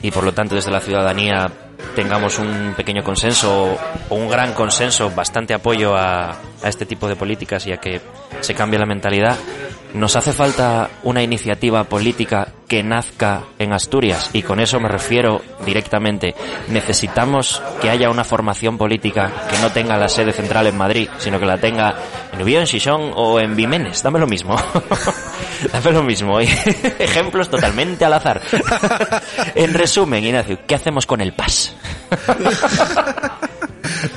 y 0.00 0.10
por 0.10 0.24
lo 0.24 0.32
tanto 0.32 0.54
desde 0.54 0.70
la 0.70 0.80
ciudadanía 0.80 1.50
tengamos 1.94 2.38
un 2.38 2.74
pequeño 2.76 3.02
consenso 3.02 3.76
o 4.08 4.14
un 4.14 4.28
gran 4.28 4.52
consenso, 4.52 5.10
bastante 5.10 5.54
apoyo 5.54 5.96
a, 5.96 6.30
a 6.30 6.68
este 6.68 6.86
tipo 6.86 7.08
de 7.08 7.16
políticas 7.16 7.66
y 7.66 7.72
a 7.72 7.78
que 7.78 8.00
se 8.40 8.54
cambie 8.54 8.78
la 8.78 8.86
mentalidad, 8.86 9.36
nos 9.94 10.16
hace 10.16 10.32
falta 10.32 10.90
una 11.02 11.22
iniciativa 11.22 11.84
política 11.84 12.48
que 12.66 12.82
nazca 12.82 13.44
en 13.58 13.72
Asturias 13.72 14.30
y 14.32 14.42
con 14.42 14.60
eso 14.60 14.78
me 14.80 14.88
refiero 14.88 15.40
directamente. 15.64 16.34
Necesitamos 16.68 17.62
que 17.80 17.88
haya 17.88 18.10
una 18.10 18.24
formación 18.24 18.76
política 18.76 19.32
que 19.50 19.58
no 19.58 19.70
tenga 19.70 19.96
la 19.96 20.08
sede 20.08 20.32
central 20.32 20.66
en 20.66 20.76
Madrid, 20.76 21.08
sino 21.18 21.40
que 21.40 21.46
la 21.46 21.58
tenga 21.58 21.94
en 22.32 22.42
Ubión, 22.42 22.66
Xixón 22.66 23.12
o 23.14 23.40
en 23.40 23.56
Vimenes. 23.56 24.02
Dame 24.02 24.18
lo 24.18 24.26
mismo. 24.26 24.56
Dame 25.72 25.92
lo 25.92 26.02
mismo. 26.02 26.38
Ejemplos 26.98 27.48
totalmente 27.48 28.04
al 28.04 28.12
azar. 28.12 28.42
en 29.54 29.74
resumen, 29.74 30.24
Ignacio, 30.24 30.58
¿qué 30.66 30.74
hacemos 30.74 31.06
con 31.06 31.20
el 31.20 31.32
PAS? 31.32 31.74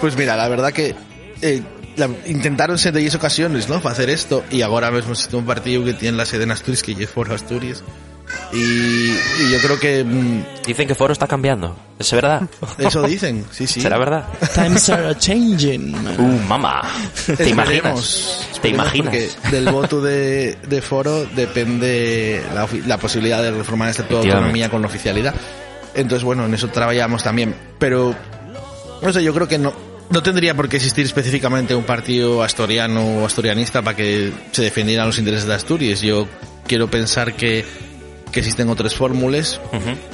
Pues 0.01 0.17
mira, 0.17 0.35
la 0.35 0.47
verdad 0.49 0.71
que 0.71 0.95
eh, 1.41 1.63
la- 1.97 2.09
intentaron 2.27 2.77
ser 2.77 2.93
de 2.93 2.99
10 3.01 3.15
ocasiones, 3.15 3.69
¿no? 3.69 3.81
Para 3.81 3.93
hacer 3.93 4.09
esto 4.09 4.43
y 4.51 4.61
ahora 4.61 4.91
mismo 4.91 5.11
existe 5.13 5.35
un 5.35 5.45
partido 5.45 5.83
que 5.83 5.93
tiene 5.93 6.17
la 6.17 6.25
sede 6.25 6.43
en 6.43 6.51
Asturias 6.51 6.83
que 6.83 6.91
es 6.93 7.09
por 7.09 7.31
Asturias 7.31 7.83
y, 8.53 8.57
y 9.11 9.51
yo 9.51 9.59
creo 9.61 9.79
que 9.79 10.03
mm, 10.03 10.43
Dicen 10.65 10.87
que 10.87 10.95
Foro 10.95 11.11
está 11.13 11.27
cambiando. 11.27 11.75
¿Es 11.99 12.11
verdad? 12.11 12.43
eso 12.77 13.03
dicen, 13.03 13.45
sí, 13.51 13.67
sí. 13.67 13.81
¿Será 13.81 13.97
verdad? 13.97 14.25
Times 14.53 14.89
are 14.89 15.15
changing. 15.17 15.93
Uh, 16.17 16.39
mamá. 16.47 16.81
¿Te 17.37 17.49
imaginas? 17.49 18.47
¿Te 18.61 18.69
imaginas? 18.69 19.13
Porque 19.13 19.29
del 19.51 19.65
voto 19.71 20.01
de, 20.01 20.57
de 20.67 20.81
foro 20.81 21.25
depende 21.25 22.43
la, 22.53 22.67
la 22.85 22.97
posibilidad 22.97 23.41
de 23.41 23.51
reformar 23.51 23.87
el 23.87 23.91
Estatuto 23.91 24.21
de. 24.23 24.31
Autonomía 24.31 24.69
con 24.69 24.81
la 24.81 24.87
oficialidad. 24.87 25.33
Entonces, 25.93 26.23
bueno, 26.23 26.45
en 26.45 26.53
eso 26.53 26.67
trabajamos 26.69 27.23
también. 27.23 27.55
Pero, 27.79 28.13
no 29.01 29.13
sé, 29.13 29.23
yo 29.23 29.33
creo 29.33 29.47
que 29.47 29.57
no, 29.57 29.73
no 30.11 30.21
tendría 30.21 30.53
por 30.53 30.67
qué 30.69 30.77
existir 30.77 31.05
específicamente 31.05 31.73
un 31.73 31.83
partido 31.83 32.43
asturiano 32.43 33.21
o 33.21 33.25
asturianista 33.25 33.81
para 33.81 33.95
que 33.95 34.31
se 34.51 34.61
defendieran 34.61 35.07
los 35.07 35.17
intereses 35.17 35.47
de 35.47 35.55
Asturias. 35.55 36.01
Yo 36.01 36.27
quiero 36.67 36.89
pensar 36.89 37.33
que, 37.33 37.65
que 38.31 38.39
existen 38.39 38.69
otras 38.69 38.93
fórmulas, 38.93 39.61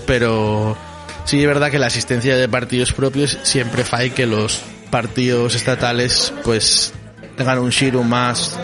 pero 0.06 0.78
sí 1.26 1.41
es 1.41 1.48
verdad 1.48 1.72
que 1.72 1.80
la 1.80 1.88
existencia 1.88 2.38
de 2.38 2.48
partidos 2.48 2.93
propios 2.93 3.39
siempre 3.43 3.84
fae 3.84 4.12
que 4.12 4.28
los 4.28 4.62
partidos 4.91 5.56
estatales 5.56 6.32
pues 6.43 6.93
tengan 7.36 7.60
un 7.60 7.72
giro 7.72 8.04
más 8.04 8.58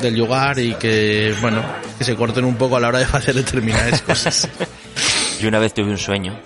del 0.00 0.18
lugar 0.18 0.58
y 0.58 0.74
que 0.74 1.34
bueno 1.40 1.62
que 1.98 2.04
se 2.04 2.16
corten 2.16 2.44
un 2.44 2.56
poco 2.56 2.76
a 2.76 2.80
la 2.80 2.88
hora 2.88 2.98
de 2.98 3.04
hacer 3.12 3.34
determinadas 3.34 4.00
cosas. 4.02 4.48
Yo 5.40 5.48
una 5.48 5.58
vez 5.58 5.74
tuve 5.74 5.90
un 5.90 5.98
sueño 5.98 6.40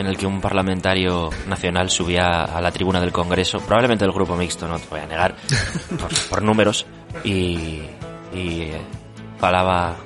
en 0.00 0.06
el 0.06 0.16
que 0.16 0.26
un 0.26 0.40
parlamentario 0.40 1.30
nacional 1.46 1.90
subía 1.90 2.44
a 2.44 2.60
la 2.60 2.72
tribuna 2.72 3.00
del 3.00 3.12
Congreso, 3.12 3.58
probablemente 3.60 4.04
del 4.04 4.12
grupo 4.12 4.34
mixto, 4.36 4.66
no 4.66 4.78
te 4.78 4.86
voy 4.90 5.00
a 5.00 5.06
negar, 5.06 5.34
por, 5.98 6.08
por 6.30 6.42
números, 6.42 6.86
y, 7.24 7.80
y 8.34 8.62
eh, 8.62 8.80
falaba 9.38 9.96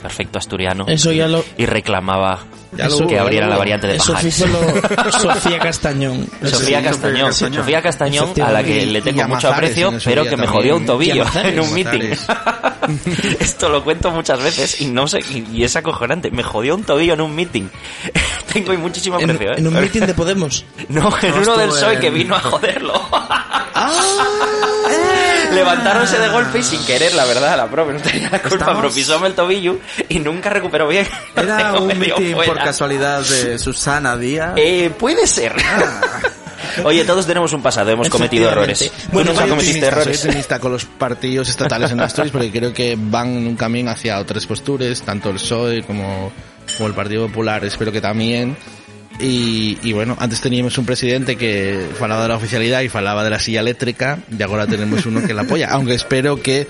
perfecto 0.00 0.38
asturiano 0.38 0.86
Eso 0.88 1.12
ya 1.12 1.28
lo... 1.28 1.44
y 1.58 1.66
reclamaba 1.66 2.38
Ya 2.72 2.88
lo 2.88 3.06
que 3.06 3.18
abriera 3.18 3.46
lo 3.46 3.52
la 3.52 3.58
variante 3.58 3.86
de 3.86 3.96
Eso 3.96 4.12
Pajares. 4.12 4.38
hizo 4.38 4.46
Sofía 5.20 5.58
Castañón. 5.58 6.26
Sofía 6.44 6.82
Castañón, 6.82 7.32
Sofía 7.32 7.58
Sofía 7.60 7.82
Castañón, 7.82 8.32
a 8.42 8.52
la 8.52 8.62
que 8.62 8.86
le 8.86 9.02
tengo 9.02 9.26
mucho 9.28 9.48
aprecio, 9.52 9.92
pero 10.04 10.24
que 10.24 10.36
me 10.36 10.46
jodió 10.46 10.76
un 10.76 10.86
tobillo 10.86 11.24
en 11.44 11.60
un 11.60 11.74
meeting. 11.74 12.14
Esto 13.40 13.68
lo 13.68 13.82
cuento 13.84 14.10
muchas 14.10 14.42
veces 14.42 14.80
y 14.80 14.86
no 14.86 15.06
sé, 15.08 15.20
y, 15.20 15.46
y 15.52 15.64
es 15.64 15.76
acojonante. 15.76 16.30
Me 16.30 16.42
jodió 16.42 16.74
un 16.74 16.84
tobillo 16.84 17.14
en 17.14 17.20
un 17.20 17.34
meeting. 17.34 17.68
tengo 18.52 18.72
ahí 18.72 18.78
muchísimo 18.78 19.18
En, 19.18 19.30
aprecio, 19.30 19.52
¿eh? 19.52 19.58
en 19.58 19.66
un 19.66 19.74
meeting 19.74 20.02
de 20.02 20.14
Podemos. 20.14 20.64
No, 20.88 21.12
en 21.20 21.30
No, 21.30 21.36
uno 21.42 21.56
del 21.56 21.68
PSOE 21.70 21.94
en- 21.94 22.00
que 22.00 22.10
vino 22.10 22.34
a 22.36 22.40
joderlo. 22.40 23.00
Ah. 23.10 23.92
Levantáronse 25.52 26.18
de 26.18 26.28
golpe 26.28 26.58
y 26.58 26.62
sin 26.62 26.84
querer, 26.84 27.14
la 27.14 27.24
verdad, 27.24 27.56
la 27.56 27.66
profe 27.68 27.92
no 27.92 28.00
tenía 28.00 28.30
la 28.30 28.40
culpa, 28.40 28.56
Estamos- 28.56 28.80
pero 28.82 28.94
pisóme 28.94 29.26
el 29.28 29.34
tobillo 29.34 29.78
y 30.08 30.18
nunca 30.18 30.50
recuperó 30.50 30.88
bien. 30.88 31.06
Era 31.36 31.74
un 31.74 31.86
meeting 31.98 32.34
por 32.34 32.56
casualidad 32.58 33.22
de 33.22 33.58
Susana 33.58 34.16
Díaz. 34.16 34.52
Eh, 34.56 34.90
puede 34.96 35.26
ser. 35.26 35.54
Oye, 36.84 37.04
todos 37.04 37.26
tenemos 37.26 37.52
un 37.52 37.62
pasado, 37.62 37.90
hemos 37.90 38.08
cometido 38.08 38.50
errores. 38.50 38.80
Efectivamente. 38.82 39.06
¿Tú 39.06 39.12
Bueno, 39.12 39.34
soy 39.34 39.48
cometiste 39.48 39.80
soy 39.80 39.88
errores? 39.88 40.24
optimista 40.24 40.58
con 40.58 40.72
los 40.72 40.84
partidos 40.84 41.48
estatales 41.48 41.90
en 41.90 42.00
Asturias 42.00 42.32
porque 42.32 42.50
creo 42.50 42.72
que 42.72 42.96
van 42.98 43.36
en 43.36 43.46
un 43.46 43.56
camino 43.56 43.90
hacia 43.90 44.18
otras 44.18 44.46
posturas, 44.46 45.02
tanto 45.02 45.30
el 45.30 45.36
PSOE 45.36 45.82
como, 45.82 46.32
como 46.76 46.88
el 46.88 46.94
Partido 46.94 47.26
Popular, 47.26 47.64
espero 47.64 47.92
que 47.92 48.00
también. 48.00 48.56
Y, 49.18 49.78
y 49.82 49.92
bueno, 49.94 50.14
antes 50.20 50.40
teníamos 50.42 50.76
un 50.76 50.84
presidente 50.84 51.36
que 51.36 51.88
falaba 51.98 52.22
de 52.22 52.28
la 52.28 52.36
oficialidad 52.36 52.82
y 52.82 52.88
falaba 52.90 53.24
de 53.24 53.30
la 53.30 53.38
silla 53.38 53.60
eléctrica 53.60 54.18
y 54.36 54.42
ahora 54.42 54.66
tenemos 54.66 55.06
uno 55.06 55.26
que 55.26 55.32
la 55.32 55.42
apoya, 55.42 55.68
aunque 55.70 55.94
espero 55.94 56.42
que 56.42 56.68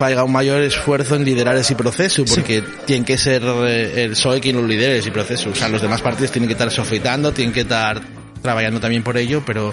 haga 0.00 0.24
un 0.24 0.32
mayor 0.32 0.60
esfuerzo 0.62 1.14
en 1.14 1.24
liderar 1.24 1.56
ese 1.56 1.76
proceso, 1.76 2.24
porque 2.24 2.64
tiene 2.86 3.04
que 3.04 3.16
ser 3.16 3.44
eh, 3.44 4.02
el 4.02 4.10
PSOE 4.10 4.40
quien 4.40 4.56
lo 4.56 4.66
lidere 4.66 4.98
ese 4.98 5.12
proceso. 5.12 5.50
O 5.50 5.54
sea, 5.54 5.68
los 5.68 5.80
demás 5.80 6.02
partidos 6.02 6.32
tienen 6.32 6.48
que 6.48 6.54
estar 6.54 6.68
sofitando, 6.72 7.30
tienen 7.32 7.54
que 7.54 7.60
estar 7.60 8.02
trabajando 8.42 8.80
también 8.80 9.02
por 9.02 9.16
ello, 9.16 9.42
pero 9.46 9.72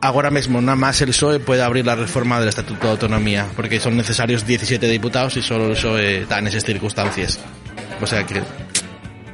ahora 0.00 0.30
mismo 0.30 0.60
nada 0.60 0.76
más 0.76 1.00
el 1.00 1.08
PSOE 1.08 1.40
puede 1.40 1.62
abrir 1.62 1.86
la 1.86 1.96
reforma 1.96 2.38
del 2.38 2.50
Estatuto 2.50 2.86
de 2.86 2.92
Autonomía, 2.92 3.46
porque 3.56 3.80
son 3.80 3.96
necesarios 3.96 4.46
17 4.46 4.86
diputados 4.86 5.36
y 5.36 5.42
solo 5.42 5.66
el 5.66 5.72
PSOE 5.72 6.22
está 6.22 6.38
en 6.38 6.46
esas 6.46 6.64
circunstancias. 6.64 7.40
O 8.00 8.06
sea 8.06 8.24
que 8.24 8.42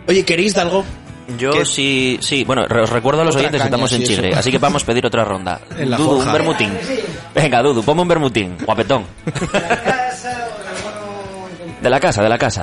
Oye, 0.08 0.24
¿queréis 0.24 0.54
de 0.54 0.60
algo? 0.60 0.84
Yo 1.38 1.52
¿Qué? 1.52 1.64
sí, 1.64 2.18
sí. 2.20 2.44
Bueno, 2.44 2.62
os 2.62 2.90
recuerdo 2.90 3.20
a 3.22 3.24
los 3.24 3.34
Otra 3.34 3.46
oyentes 3.48 3.60
que 3.60 3.66
estamos 3.66 3.92
en 3.92 4.02
Chile, 4.02 4.32
así 4.34 4.50
que 4.50 4.58
vamos 4.58 4.82
a 4.82 4.86
pedir 4.86 5.06
otra 5.06 5.24
ronda. 5.24 5.60
En 5.78 5.90
la 5.90 5.96
Dudu, 5.96 6.18
un 6.20 6.32
bermutín. 6.32 6.72
Venga, 7.34 7.62
Dudu, 7.62 7.82
ponme 7.82 8.02
un 8.02 8.08
bermutín, 8.08 8.56
guapetón. 8.64 9.04
De 11.80 11.88
la 11.88 12.00
casa, 12.00 12.22
de 12.22 12.28
la 12.28 12.38
casa. 12.38 12.62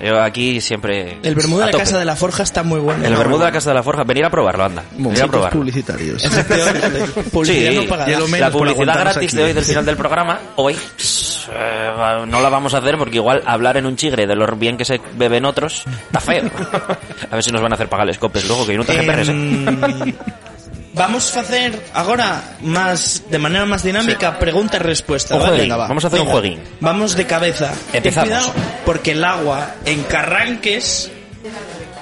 Yo 0.00 0.20
aquí 0.22 0.60
siempre... 0.60 1.18
El 1.22 1.34
vermú 1.34 1.58
de 1.58 1.66
la 1.66 1.72
casa 1.72 1.98
de 1.98 2.04
la 2.04 2.16
forja 2.16 2.42
está 2.42 2.62
muy 2.62 2.80
bueno. 2.80 3.04
El 3.04 3.16
vermú 3.16 3.38
de 3.38 3.44
la 3.44 3.52
casa 3.52 3.70
de 3.70 3.74
la 3.74 3.82
forja, 3.82 4.04
venir 4.04 4.24
a 4.24 4.30
probarlo, 4.30 4.64
anda. 4.64 4.82
Venir 4.96 5.22
a 5.22 5.26
probarlo. 5.26 5.60
publicitarios. 5.60 6.22
Publicidad 7.32 7.70
Sí, 7.70 7.76
no 7.76 7.84
pagada. 7.86 8.18
La 8.38 8.50
publicidad 8.50 8.98
gratis 8.98 9.28
aquí. 9.28 9.36
de 9.36 9.44
hoy 9.44 9.52
del 9.52 9.64
final 9.64 9.84
del 9.84 9.96
programa, 9.96 10.38
hoy, 10.56 10.76
eh, 11.52 11.90
no 12.26 12.40
la 12.40 12.48
vamos 12.48 12.74
a 12.74 12.78
hacer 12.78 12.98
porque 12.98 13.16
igual 13.16 13.42
hablar 13.46 13.76
en 13.76 13.86
un 13.86 13.96
chigre 13.96 14.26
de 14.26 14.34
lo 14.34 14.46
bien 14.56 14.76
que 14.76 14.84
se 14.84 15.00
beben 15.16 15.44
otros 15.44 15.84
está 16.06 16.20
feo. 16.20 16.50
a 17.30 17.34
ver 17.34 17.42
si 17.42 17.50
nos 17.50 17.62
van 17.62 17.72
a 17.72 17.74
hacer 17.74 17.88
pagar 17.88 18.06
les 18.06 18.18
copes 18.18 18.46
luego, 18.46 18.66
que 18.66 18.72
yo 18.72 18.78
no 18.78 18.84
te 18.84 18.94
perres, 19.02 19.28
eh. 19.28 19.32
Em, 19.32 20.14
Vamos 20.96 21.36
a 21.36 21.40
hacer 21.40 21.78
ahora 21.92 22.56
más 22.62 23.22
de 23.30 23.38
manera 23.38 23.66
más 23.66 23.82
dinámica 23.82 24.38
pregunta 24.38 24.78
y 24.78 24.80
respuesta. 24.80 25.34
¿vale? 25.36 25.46
jueguín, 25.48 25.64
Venga, 25.64 25.76
va. 25.76 25.88
vamos 25.88 26.04
a 26.04 26.06
hacer 26.08 26.20
un 26.22 26.26
jueguín. 26.26 26.58
Vamos 26.80 27.14
de 27.14 27.26
cabeza. 27.26 27.70
Ten 27.92 27.98
Empezamos. 27.98 28.28
cuidado 28.28 28.52
porque 28.86 29.12
el 29.12 29.22
agua 29.22 29.74
en 29.84 30.02
Carranques, 30.04 31.10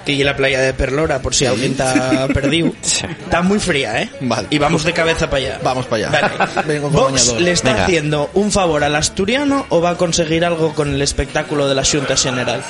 que 0.06 0.12
y 0.12 0.22
la 0.22 0.36
playa 0.36 0.60
de 0.60 0.72
Perlora, 0.74 1.20
por 1.20 1.34
si 1.34 1.44
alguien 1.44 1.72
está 1.72 2.28
perdido, 2.32 2.72
Sí. 2.82 3.04
está 3.24 3.42
muy 3.42 3.58
fría, 3.58 4.00
¿eh? 4.00 4.10
Vale. 4.20 4.46
Y 4.50 4.58
vamos 4.58 4.84
de 4.84 4.92
cabeza 4.92 5.28
para 5.28 5.44
allá. 5.44 5.60
Vamos 5.64 5.86
para 5.86 6.08
allá. 6.08 6.30
Vale. 6.38 6.62
Vengo 6.68 6.90
con 6.92 7.10
Vox 7.12 7.34
le 7.40 7.50
está 7.50 7.70
Venga. 7.72 7.84
haciendo 7.86 8.30
un 8.34 8.52
favor 8.52 8.84
al 8.84 8.94
asturiano 8.94 9.66
o 9.70 9.80
va 9.80 9.90
a 9.90 9.96
conseguir 9.96 10.44
algo 10.44 10.72
con 10.72 10.94
el 10.94 11.02
espectáculo 11.02 11.66
de 11.68 11.74
la 11.74 11.84
Junta 11.84 12.16
General. 12.16 12.62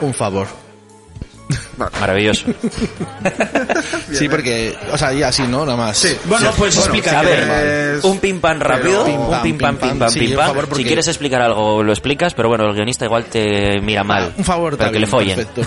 Un 0.00 0.14
favor. 0.14 0.46
Maravilloso. 2.00 2.46
Sí, 4.12 4.28
porque, 4.28 4.76
o 4.92 4.98
sea, 4.98 5.12
ya 5.12 5.28
así, 5.28 5.42
¿no? 5.42 5.64
Nada 5.64 5.76
más. 5.76 5.96
Sí. 5.98 6.16
Bueno, 6.26 6.50
pues 6.56 6.76
explica. 6.76 7.18
A 7.18 7.22
ver, 7.22 7.96
Es- 7.98 8.04
un 8.04 8.18
pim 8.18 8.40
pam 8.40 8.60
rápido, 8.60 9.04
Pim, 9.04 9.18
un 9.20 9.42
pim 9.42 9.58
pam 9.58 9.76
pim, 9.76 9.88
pam. 9.90 9.98
pam 9.98 10.08
Sí, 10.10 10.20
pim 10.20 10.28
por 10.30 10.36
pam. 10.38 10.46
favor, 10.48 10.64
porque- 10.68 10.82
Si 10.82 10.86
quieres 10.86 11.08
explicar 11.08 11.42
algo 11.42 11.82
lo 11.82 11.92
explicas, 11.92 12.34
pero 12.34 12.48
bueno, 12.48 12.64
el 12.68 12.74
guionista 12.74 13.04
igual 13.06 13.24
te 13.24 13.80
mira 13.80 14.04
mal. 14.04 14.32
Un 14.36 14.44
favor, 14.44 14.76
para 14.76 14.90
que 14.92 15.00
le 15.00 15.06
follen. 15.06 15.36
perfecto. 15.36 15.62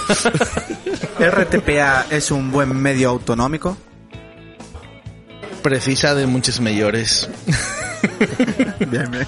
¿RTPA 1.20 2.06
es 2.10 2.32
un 2.32 2.52
buen 2.52 2.76
medio 2.76 3.10
autonómico? 3.10 3.78
Precisa 5.62 6.16
de 6.16 6.26
muchos 6.28 6.60
mayores. 6.62 7.28
Bien, 8.80 9.10
bien. 9.12 9.28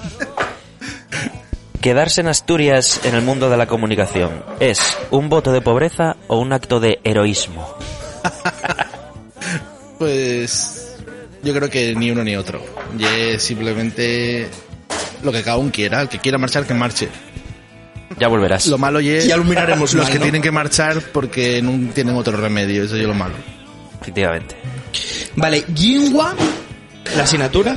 Quedarse 1.80 2.20
en 2.20 2.28
Asturias 2.28 3.00
en 3.04 3.14
el 3.14 3.22
mundo 3.22 3.48
de 3.48 3.56
la 3.56 3.66
comunicación 3.66 4.44
es 4.60 4.98
un 5.10 5.30
voto 5.30 5.50
de 5.50 5.62
pobreza 5.62 6.16
o 6.28 6.38
un 6.38 6.52
acto 6.52 6.80
de 6.80 7.00
heroísmo. 7.04 7.74
Pues 9.98 10.96
yo 11.42 11.52
creo 11.52 11.68
que 11.68 11.94
ni 11.94 12.10
uno 12.10 12.24
ni 12.24 12.34
otro. 12.34 12.64
Y 12.98 13.04
es 13.04 13.42
simplemente 13.42 14.48
lo 15.22 15.30
que 15.30 15.42
cada 15.42 15.58
uno 15.58 15.70
quiera. 15.70 16.00
El 16.00 16.08
que 16.08 16.18
quiera 16.18 16.38
marchar, 16.38 16.64
que 16.64 16.72
marche. 16.72 17.10
Ya 18.18 18.28
volverás. 18.28 18.66
Lo 18.68 18.78
malo 18.78 19.02
y 19.02 19.10
es 19.10 19.26
Ya 19.26 19.36
lo 19.36 19.44
miraremos 19.44 19.92
los 19.94 20.04
mal, 20.04 20.12
que 20.12 20.18
¿no? 20.18 20.22
tienen 20.22 20.40
que 20.40 20.50
marchar 20.50 21.02
porque 21.12 21.60
no 21.60 21.92
tienen 21.92 22.16
otro 22.16 22.34
remedio. 22.38 22.84
Eso 22.84 22.96
es 22.96 23.02
lo 23.02 23.12
malo. 23.12 23.34
Efectivamente. 24.00 24.56
Vale, 25.36 25.66
Jinhua, 25.74 26.34
la 27.14 27.24
asignatura, 27.24 27.76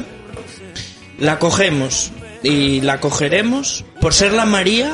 la 1.20 1.40
cogemos 1.40 2.14
y 2.44 2.82
la 2.82 3.00
cogeremos 3.00 3.84
por 4.02 4.14
ser 4.14 4.34
la 4.34 4.46
María 4.46 4.94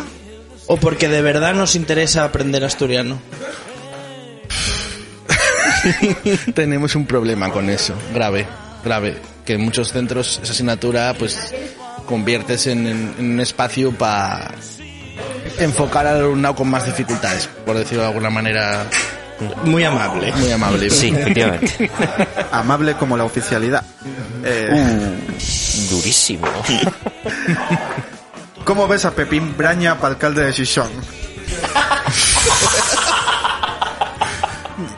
o 0.67 0.77
porque 0.77 1.09
de 1.09 1.21
verdad 1.21 1.53
nos 1.55 1.75
interesa 1.75 2.23
aprender 2.23 2.63
asturiano. 2.63 3.19
Tenemos 6.53 6.95
un 6.95 7.05
problema 7.05 7.51
con 7.51 7.69
eso, 7.69 7.93
grave, 8.13 8.45
grave. 8.83 9.17
Que 9.45 9.53
en 9.53 9.61
muchos 9.61 9.91
centros 9.91 10.39
esa 10.43 10.53
asignatura 10.53 11.15
pues 11.17 11.53
conviertes 12.05 12.67
en, 12.67 12.87
en- 12.87 13.15
en 13.17 13.31
un 13.31 13.39
espacio 13.39 13.91
para 13.91 14.51
enfocar 15.57 16.05
al 16.07 16.17
alumnado 16.17 16.55
con 16.55 16.69
más 16.69 16.85
dificultades, 16.85 17.49
por 17.65 17.77
decirlo 17.77 18.03
de 18.03 18.09
alguna 18.09 18.29
manera 18.29 18.85
Muy 19.65 19.83
amable. 19.83 20.31
muy 20.33 20.51
amable. 20.51 20.89
Sí, 20.89 21.09
efectivamente. 21.15 21.89
Amable 22.51 22.93
como 22.95 23.17
la 23.17 23.23
oficialidad. 23.23 23.83
Eh, 24.43 24.67
Uh. 24.71 25.15
Durísimo. 25.89 26.47
¿Cómo 28.63 28.87
ves 28.87 29.05
a 29.05 29.11
Pepín 29.11 29.57
Braña 29.57 29.99
para 29.99 30.13
alcalde 30.13 30.45
de 30.45 30.53
Xixón? 30.53 30.89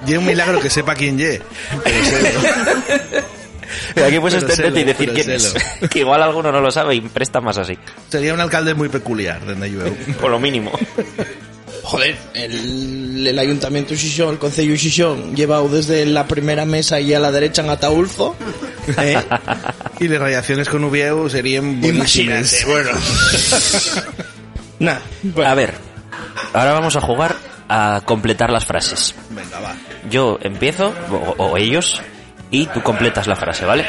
Y 0.05 0.13
es 0.13 0.17
un 0.17 0.25
milagro 0.25 0.59
que 0.59 0.69
sepa 0.69 0.95
quién 0.95 1.17
ye. 1.17 1.41
Pero 3.93 4.05
Aquí 4.07 4.19
puedes 4.19 4.43
extenderte 4.43 4.82
y 4.82 4.84
decir 4.84 5.13
quién 5.13 5.32
es. 5.32 5.53
Que 5.89 5.99
igual 5.99 6.21
alguno 6.21 6.51
no 6.51 6.61
lo 6.61 6.71
sabe 6.71 6.95
y 6.95 7.01
presta 7.01 7.41
más 7.41 7.57
así. 7.57 7.77
sería 8.09 8.34
un 8.34 8.41
alcalde 8.41 8.73
muy 8.73 8.89
peculiar, 8.89 9.45
de 9.45 9.71
yo 9.71 9.79
veo. 9.79 9.95
Por 10.19 10.32
lo 10.32 10.39
mínimo. 10.39 10.71
Joder, 11.84 12.15
el, 12.34 13.25
el 13.27 13.39
ayuntamiento 13.39 13.91
de 13.91 13.97
Xixón, 13.97 14.34
el 14.34 14.38
concello 14.39 14.71
de 14.71 14.77
Xixón, 14.77 15.36
llevado 15.36 15.67
desde 15.67 16.05
la 16.05 16.27
primera 16.27 16.65
mesa 16.65 16.99
y 16.99 17.13
a 17.13 17.19
la 17.19 17.32
derecha 17.32 17.63
en 17.63 17.69
Ataulfo. 17.69 18.36
¿eh? 18.97 19.17
Y 19.99 20.07
las 20.07 20.19
radiaciones 20.19 20.69
con 20.69 20.84
Ubieu 20.84 21.29
serían 21.29 21.82
buenísimas. 21.82 22.63
Imagínate, 22.63 22.65
bueno. 22.65 22.91
Nah, 24.79 24.97
A 25.45 25.53
ver, 25.53 25.75
ahora 26.53 26.73
vamos 26.73 26.95
a 26.95 27.01
jugar 27.01 27.36
a 27.69 28.01
completar 28.03 28.49
las 28.51 28.65
frases. 28.65 29.13
Venga, 29.29 29.59
va. 29.59 29.75
Yo 30.09 30.39
empiezo, 30.41 30.91
o, 31.38 31.43
o 31.43 31.57
ellos, 31.57 32.01
y 32.49 32.65
tú 32.65 32.82
completas 32.82 33.27
la 33.27 33.36
frase, 33.36 33.63
¿vale? 33.63 33.86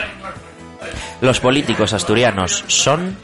Los 1.23 1.41
políticos 1.41 1.95
asturianos 1.95 2.65
son... 2.67 3.17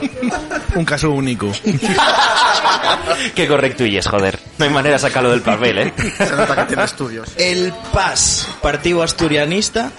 Un 0.74 0.84
caso 0.84 1.10
único. 1.10 1.52
Qué 3.34 3.46
correcto 3.46 3.84
y 3.84 3.96
es, 3.96 4.06
joder. 4.06 4.38
No 4.58 4.64
hay 4.64 4.70
manera 4.70 4.94
de 4.94 4.98
sacarlo 5.00 5.30
del 5.30 5.42
papel, 5.42 5.78
¿eh? 5.78 5.92
Se 6.18 6.36
nota 6.36 6.56
que 6.56 6.64
tiene 6.64 6.84
estudios. 6.84 7.32
el 7.36 7.72
PAS, 7.92 8.48
Partido 8.60 9.02
Asturianista, 9.02 9.90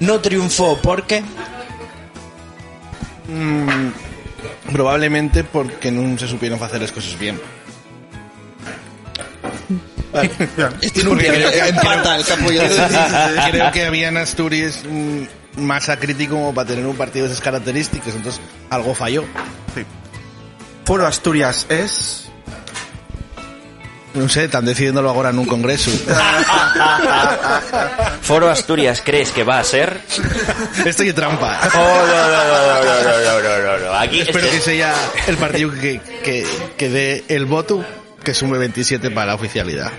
no 0.00 0.20
triunfó 0.20 0.78
porque... 0.82 1.22
Probablemente 4.72 5.44
porque 5.44 5.90
no 5.90 6.18
se 6.18 6.28
supieron 6.28 6.62
hacer 6.62 6.80
las 6.80 6.92
cosas 6.92 7.18
bien. 7.18 7.40
Tiene 10.92 11.10
un 11.10 11.18
pie 11.18 11.30
que 11.32 11.68
empata 11.68 12.16
el 12.16 12.24
campo 12.24 12.48
Creo 13.50 13.72
que 13.72 13.86
había 13.86 14.08
en 14.08 14.16
Asturias 14.16 14.80
mm, 14.88 15.22
masa 15.56 15.98
crítico 15.98 16.34
como 16.34 16.54
para 16.54 16.68
tener 16.68 16.86
un 16.86 16.96
partido 16.96 17.26
de 17.26 17.32
esas 17.32 17.42
características, 17.42 18.14
entonces 18.14 18.40
algo 18.70 18.94
falló. 18.94 19.24
Sí. 19.74 19.84
Foro 20.84 21.06
Asturias 21.06 21.66
es... 21.68 22.20
No 24.14 24.28
sé, 24.28 24.44
están 24.44 24.64
decidiéndolo 24.64 25.10
ahora 25.10 25.30
en 25.30 25.40
un 25.40 25.46
congreso. 25.46 25.90
Foro 28.22 28.48
Asturias, 28.48 29.02
¿crees 29.04 29.32
que 29.32 29.42
va 29.42 29.58
a 29.58 29.64
ser? 29.64 30.00
Esto 30.84 31.02
es 31.02 31.14
trampa. 31.16 31.58
Oh, 31.74 32.06
no, 32.06 32.06
no, 32.06 32.44
no, 32.44 32.58
no, 32.68 32.84
no, 32.84 33.40
no, 33.42 33.42
no, 33.42 33.78
no, 33.78 33.86
no. 33.86 33.94
Aquí 33.98 34.20
Espero 34.20 34.46
este- 34.46 34.58
que 34.58 34.62
sea 34.62 34.94
el 35.26 35.36
partido 35.36 35.72
que, 35.72 36.00
que, 36.22 36.46
que 36.76 36.88
dé 36.90 37.24
el 37.26 37.46
voto 37.46 37.84
que 38.24 38.34
sume 38.34 38.58
27 38.58 39.10
para 39.10 39.26
la 39.26 39.34
oficialidad. 39.34 39.92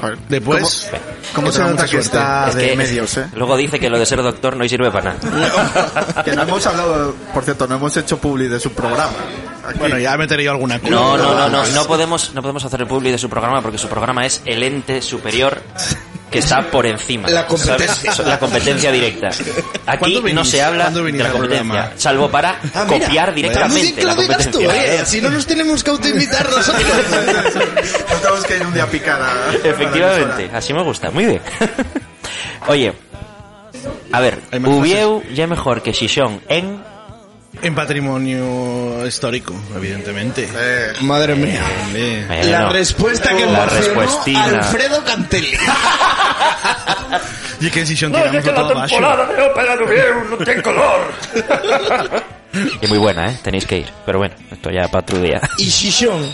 Joder, 0.00 0.18
Después, 0.28 0.90
¿Cómo, 1.34 1.48
cómo 1.48 1.52
se 1.52 1.60
nota 1.60 1.86
que 1.86 1.98
está 1.98 2.48
es 2.48 2.54
de 2.54 2.68
que 2.68 2.76
medios, 2.76 3.16
eh? 3.16 3.26
Luego 3.34 3.56
dice 3.56 3.80
que 3.80 3.88
lo 3.90 3.98
de 3.98 4.06
ser 4.06 4.22
doctor 4.22 4.56
no 4.56 4.68
sirve 4.68 4.90
para 4.90 5.14
nada. 5.14 6.22
Que 6.24 6.36
no 6.36 6.42
hemos 6.42 6.64
hablado, 6.66 7.14
por 7.34 7.42
cierto, 7.42 7.66
no 7.66 7.76
hemos 7.76 7.96
hecho 7.96 8.18
publi 8.18 8.48
de 8.48 8.60
su 8.60 8.72
programa. 8.72 9.12
Aquí. 9.66 9.78
Bueno, 9.78 9.98
ya 9.98 10.16
meteré 10.16 10.44
yo 10.44 10.52
alguna 10.52 10.78
cosa. 10.78 10.90
No, 10.90 11.16
no, 11.16 11.34
no, 11.34 11.48
no, 11.48 11.66
no 11.66 11.84
podemos, 11.86 12.32
no 12.34 12.42
podemos 12.42 12.64
hacer 12.64 12.82
el 12.82 12.86
publi 12.86 13.10
de 13.10 13.18
su 13.18 13.28
programa 13.28 13.60
porque 13.60 13.78
su 13.78 13.88
programa 13.88 14.24
es 14.24 14.40
el 14.44 14.62
ente 14.62 15.02
superior 15.02 15.60
que 16.30 16.38
está 16.40 16.70
por 16.70 16.84
encima. 16.86 17.28
La 17.28 17.46
competencia. 17.46 18.12
¿sabes? 18.12 18.28
La 18.30 18.38
competencia 18.38 18.92
directa. 18.92 19.30
Aquí 19.86 20.20
no 20.32 20.44
se 20.44 20.62
habla 20.62 20.84
¿Cuándo 20.84 21.04
de 21.04 21.12
la 21.12 21.30
competencia, 21.30 21.92
salvo 21.96 22.30
para 22.30 22.60
Ah, 22.74 22.84
mira, 22.88 23.06
copiar 23.06 23.34
directamente 23.34 24.02
la 24.04 24.14
tú, 24.14 24.16
competencia. 24.26 24.84
¿eh? 24.94 24.98
Así 25.00 25.20
no 25.22 25.30
nos 25.30 25.46
tenemos 25.46 25.82
que 25.82 25.90
autoinvitar 25.90 26.48
nosotros. 26.50 26.84
No 26.84 28.16
tenemos 28.20 28.44
que 28.44 28.56
ir 28.56 28.66
un 28.66 28.74
día 28.74 28.82
a 28.84 28.86
picar 28.88 29.20
a- 29.22 29.32
a 29.48 29.52
la 29.52 29.54
Efectivamente, 29.70 30.50
así 30.52 30.72
me 30.74 30.82
gusta, 30.82 31.10
muy 31.10 31.24
bien. 31.26 31.40
Oye, 32.68 32.92
a 34.12 34.20
ver, 34.20 34.38
Hay 34.50 34.60
más 34.60 34.70
Ubieu 34.72 35.22
ya 35.32 35.46
mejor 35.46 35.82
que 35.82 35.92
Xixón 35.94 36.42
en 36.48 36.82
En 37.60 37.74
patrimonio 37.74 39.04
histórico, 39.06 39.54
evidentemente. 39.74 40.48
Eh, 40.54 40.92
Madre 41.00 41.34
mía. 41.34 41.62
Hombre. 41.84 42.24
Bueno, 42.26 42.50
La 42.50 42.68
respuesta 42.68 43.30
que 43.36 43.46
la 43.46 43.64
emocionó. 43.64 44.58
Alfredo 44.58 45.04
Cantelli. 45.04 45.52
Y 47.60 47.70
que 47.70 47.80
en 47.80 47.86
Sison 47.88 48.12
tiramos 48.12 48.44
todo 48.44 48.72
baixo. 48.74 48.96
de 49.00 49.42
ópera 49.42 49.76
de 49.76 49.82
Ubieu 49.84 50.24
no 50.30 50.36
tiene 50.38 50.62
color. 50.62 51.12
Y 52.80 52.86
muy 52.86 52.98
buena, 52.98 53.30
¿eh? 53.30 53.38
Tenéis 53.42 53.66
que 53.66 53.78
ir. 53.78 53.86
Pero 54.06 54.18
bueno, 54.18 54.34
esto 54.50 54.70
ya 54.70 54.88
para 54.88 55.00
otro 55.00 55.20
día. 55.20 55.40
Y 55.58 55.68
Xixón 55.68 56.32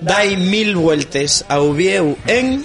dai 0.00 0.36
mil 0.36 0.74
vueltas 0.74 1.44
a 1.48 1.60
Ubieu 1.60 2.16
en... 2.26 2.64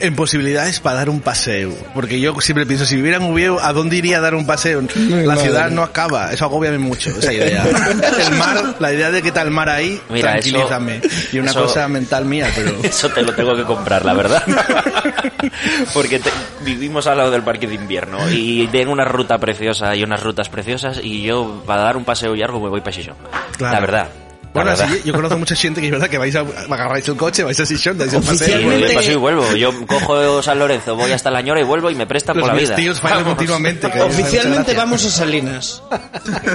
en 0.00 0.14
posibilidades 0.16 0.80
para 0.80 0.96
dar 0.96 1.10
un 1.10 1.20
paseo. 1.20 1.72
Porque 1.94 2.20
yo 2.20 2.34
siempre 2.40 2.66
pienso, 2.66 2.84
si 2.84 2.96
viviera 2.96 3.16
en 3.18 3.24
Uvieu, 3.24 3.58
¿a 3.60 3.72
dónde 3.72 3.96
iría 3.96 4.18
a 4.18 4.20
dar 4.20 4.34
un 4.34 4.46
paseo? 4.46 4.82
La 4.96 5.34
madre. 5.34 5.42
ciudad 5.42 5.70
no 5.70 5.82
acaba. 5.82 6.32
Eso 6.32 6.44
agobia 6.44 6.70
mucho, 6.78 7.10
esa 7.10 7.32
idea. 7.32 7.64
El 8.28 8.36
mar, 8.36 8.74
la 8.78 8.92
idea 8.92 9.10
de 9.10 9.22
que 9.22 9.28
está 9.28 9.42
el 9.42 9.50
mar 9.50 9.68
ahí, 9.68 10.00
Mira, 10.10 10.32
tranquilízame. 10.32 10.96
eso- 11.02 11.08
y 11.36 11.38
una 11.38 11.50
eso- 11.50 11.62
cosa 11.62 11.88
mental 11.88 12.24
mía, 12.24 12.48
pero... 12.54 12.76
Eso 12.82 13.08
te 13.10 13.22
lo 13.22 13.34
tengo 13.34 13.54
que 13.56 13.64
comprar, 13.64 14.04
la 14.04 14.14
verdad. 14.14 14.42
Porque 15.94 16.18
te- 16.18 16.30
vivimos 16.64 17.06
al 17.06 17.18
lado 17.18 17.30
del 17.30 17.42
parque 17.42 17.66
de 17.66 17.74
invierno 17.74 18.18
y 18.30 18.66
tengo 18.68 18.92
una 18.92 19.04
ruta 19.04 19.38
preciosa 19.38 19.94
y 19.94 20.02
unas 20.02 20.22
rutas 20.22 20.48
preciosas 20.48 21.00
y 21.02 21.22
yo 21.22 21.62
para 21.66 21.82
dar 21.82 21.96
un 21.96 22.04
paseo 22.04 22.34
largo 22.34 22.60
me 22.60 22.68
voy 22.68 22.80
para 22.80 22.92
Xixón. 22.92 23.14
Claro. 23.56 23.74
La 23.74 23.80
verdad. 23.80 24.08
Bueno, 24.56 24.70
verdad. 24.76 24.88
sí, 24.92 25.02
yo 25.04 25.12
conozco 25.12 25.38
mucha 25.38 25.54
gente 25.54 25.80
que 25.80 25.86
es 25.86 25.92
verdad 25.92 26.08
que 26.08 26.18
vais 26.18 26.34
a, 26.36 26.40
agarráis 26.40 27.06
el 27.08 27.16
coche, 27.16 27.42
vais 27.44 27.58
a 27.60 27.66
Sison, 27.66 27.96
dais 27.98 28.12
un 28.12 28.22
Sí, 28.22 28.28
paseo. 28.28 28.46
de 28.46 28.54
Oficialmente- 28.66 28.94
paseo 28.94 29.12
y 29.12 29.16
vuelvo. 29.16 29.52
Yo 29.54 29.86
cojo 29.86 30.42
San 30.42 30.58
Lorenzo, 30.58 30.96
voy 30.96 31.12
hasta 31.12 31.30
la 31.30 31.40
ñora 31.42 31.60
y 31.60 31.64
vuelvo 31.64 31.90
y 31.90 31.94
me 31.94 32.06
prestan 32.06 32.36
Los 32.36 32.48
por 32.48 32.54
la 32.54 32.60
vida. 32.60 32.76
tíos 32.76 33.00
Vamos. 33.02 33.24
continuamente. 33.24 33.90
que 33.90 33.98
a 34.00 34.04
Oficialmente 34.06 34.74
vamos 34.74 35.04
a 35.04 35.10
Salinas. 35.10 35.82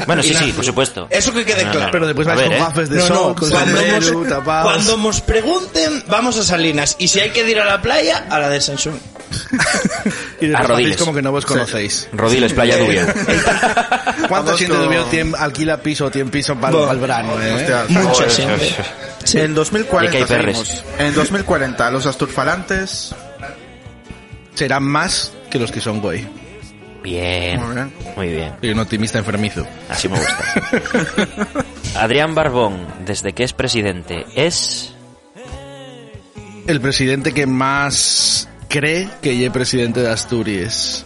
Bueno, 0.08 0.22
sí, 0.24 0.34
sí, 0.34 0.52
por 0.52 0.66
supuesto. 0.66 1.08
Eso 1.10 1.34
que 1.34 1.46
quede 1.46 1.66
No, 1.66 1.72
claro. 1.72 1.86
no. 1.88 1.92
Pero 1.92 2.08
después 2.08 2.28
A 2.28 2.36
vais 2.36 2.42
ver, 2.42 2.48
con 2.50 2.58
¿eh? 2.58 2.70
gafas 2.70 2.90
de 2.90 2.96
No, 2.98 3.08
sol, 3.08 3.16
no, 3.16 3.36
con 3.36 3.50
cuando, 3.50 3.78
sombrero, 3.78 4.12
nos, 4.20 4.28
tapados. 4.30 4.72
cuando 4.74 4.98
nos 4.98 5.22
pregunten, 5.22 6.04
vamos 6.08 6.38
a 6.38 6.44
Salinas. 6.44 6.96
Y 7.00 7.08
si 7.08 7.20
hay 7.20 7.30
que 7.32 7.50
ir 7.50 7.60
a 7.60 7.66
la 7.66 7.82
playa, 7.82 8.26
a 8.30 8.40
la 8.40 8.50
de 8.50 8.62
Sanchón. 8.62 9.00
Y 10.42 10.48
después 10.48 10.70
A 10.70 10.74
Rodiles. 10.74 10.98
como 10.98 11.14
que 11.14 11.22
no 11.22 11.32
vos 11.32 11.46
conocéis. 11.46 12.10
Rodiles, 12.14 12.52
Playa 12.54 12.78
Dubio. 12.78 13.02
¿Cuánta 14.28 14.58
gente 14.58 14.74
con- 14.74 14.82
de 14.82 14.88
Uvieu 14.88 15.04
tiene- 15.06 15.34
alquila 15.38 15.78
piso 15.78 16.06
o 16.08 16.12
tiene 16.12 16.30
piso 16.32 16.56
para, 16.56 16.92
el 16.92 17.00
verano? 17.00 17.40
Eh? 17.42 17.54
Hostia, 17.54 17.86
Mucha. 17.90 18.26
En 19.44 19.54
2040 19.54 20.10
Y 20.10 20.12
que 20.12 20.18
hay 20.24 20.28
perres. 20.28 20.58
seguimos. 20.58 20.86
En 21.00 21.14
2040 21.14 21.92
los 21.92 22.06
asturfalantes 22.08 23.14
Serán 24.56 24.84
más 24.84 25.32
que 25.50 25.60
los 25.60 25.72
que 25.72 25.80
son 25.80 26.02
güey. 26.02 26.28
Bien. 27.04 27.60
Muy 27.62 27.74
bien. 27.76 27.94
Muy 28.16 28.28
bien. 28.28 28.54
Soy 28.60 28.70
un 28.72 28.80
optimista 28.80 29.18
enfermizo. 29.20 29.66
Así 29.90 30.08
me 30.10 30.18
gusta. 30.18 30.62
Adrián 31.96 32.36
Barbón, 32.36 32.86
desde 33.06 33.34
que 33.34 33.44
es 33.44 33.54
presidente, 33.54 34.26
es... 34.36 34.94
El 36.68 36.80
presidente 36.80 37.34
que 37.34 37.48
más 37.48 38.48
cree 38.72 39.10
que 39.22 39.38
ya 39.38 39.48
es 39.48 39.54
presidente 39.54 40.00
de 40.00 40.10
Asturias. 40.10 41.06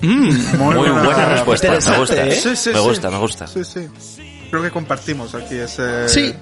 Muy 0.00 0.34
buena, 0.58 1.26
respuesta. 1.26 1.70
Me 1.70 1.98
gusta. 1.98 2.26
¿eh? 2.26 2.32
Sí, 2.32 2.56
sí, 2.56 2.70
me 2.70 2.76
sí. 2.76 2.80
gusta, 2.80 3.10
me 3.10 3.18
gusta. 3.18 3.46
Sí, 3.46 3.62
sí. 3.64 3.86
Creo 4.50 4.62
que 4.62 4.70
compartimos 4.70 5.34
aquí 5.34 5.56
ese... 5.56 6.08
Sí. 6.08 6.34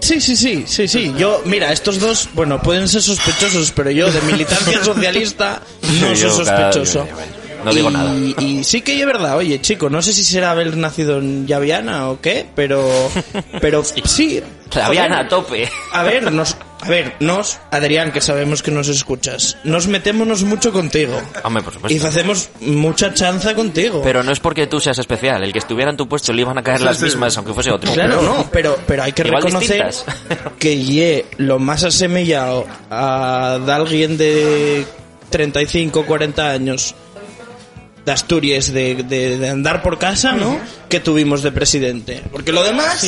Sí, 0.00 0.20
sí, 0.20 0.36
sí, 0.36 0.64
sí, 0.66 0.86
sí. 0.86 1.14
Yo, 1.16 1.42
mira, 1.44 1.72
estos 1.72 1.98
dos, 1.98 2.28
bueno, 2.34 2.62
pueden 2.62 2.86
ser 2.86 3.02
sospechosos, 3.02 3.72
pero 3.72 3.90
yo 3.90 4.10
de 4.10 4.20
militancia 4.22 4.82
socialista 4.84 5.60
no 6.00 6.14
soy 6.14 6.30
sospechoso. 6.30 7.06
No 7.64 7.72
digo 7.72 7.90
y, 7.90 7.92
nada. 7.92 8.14
Y 8.14 8.64
sí 8.64 8.82
que 8.82 9.00
es 9.00 9.04
verdad, 9.06 9.36
oye, 9.36 9.60
chico, 9.60 9.90
no 9.90 10.00
sé 10.00 10.12
si 10.12 10.22
será 10.22 10.52
haber 10.52 10.76
nacido 10.76 11.18
en 11.18 11.48
Llaviana 11.48 12.08
o 12.10 12.20
qué, 12.20 12.46
pero, 12.54 12.88
pero 13.60 13.82
sí. 14.04 14.40
Joder. 14.72 15.12
a 15.12 15.26
tope. 15.26 15.68
A 15.92 16.04
ver, 16.04 16.30
nos, 16.30 16.56
a 16.80 16.88
ver, 16.88 17.14
nos, 17.20 17.58
Adrián, 17.70 18.12
que 18.12 18.20
sabemos 18.20 18.62
que 18.62 18.70
nos 18.70 18.88
escuchas, 18.88 19.56
nos 19.64 19.88
metémonos 19.88 20.44
mucho 20.44 20.72
contigo. 20.72 21.20
Hombre, 21.42 21.62
por 21.62 21.72
Y 21.72 21.76
supuesto. 21.76 22.06
hacemos 22.08 22.50
mucha 22.60 23.12
chanza 23.14 23.54
contigo. 23.54 24.00
Pero 24.02 24.22
no 24.22 24.30
es 24.32 24.40
porque 24.40 24.66
tú 24.66 24.78
seas 24.80 24.98
especial. 24.98 25.42
El 25.42 25.52
que 25.52 25.58
estuviera 25.58 25.90
en 25.90 25.96
tu 25.96 26.08
puesto 26.08 26.32
le 26.32 26.42
iban 26.42 26.56
a 26.58 26.62
caer 26.62 26.80
las 26.80 26.98
sí. 26.98 27.04
mismas, 27.04 27.36
aunque 27.36 27.52
fuese 27.54 27.70
otro. 27.72 27.92
Claro, 27.92 28.22
no, 28.22 28.48
pero, 28.52 28.78
pero 28.86 29.02
hay 29.02 29.12
que 29.12 29.22
Igual 29.22 29.42
reconocer 29.42 29.86
distintas. 29.86 30.56
que 30.58 30.82
ye 30.84 31.26
lo 31.38 31.58
más 31.58 31.82
asemillado 31.84 32.64
a 32.90 33.58
de 33.64 33.72
alguien 33.72 34.16
de 34.16 34.86
35, 35.30 36.06
40 36.06 36.50
años 36.50 36.94
de 38.08 38.12
Asturias, 38.14 38.72
de, 38.72 38.94
de- 39.04 39.36
de 39.38 39.48
andar 39.50 39.82
por 39.82 39.98
casa, 39.98 40.32
¿no? 40.32 40.58
Que 40.88 40.98
tuvimos 41.00 41.42
de 41.42 41.52
presidente. 41.52 42.22
Porque 42.32 42.50
lo 42.52 42.64
demás, 42.64 43.06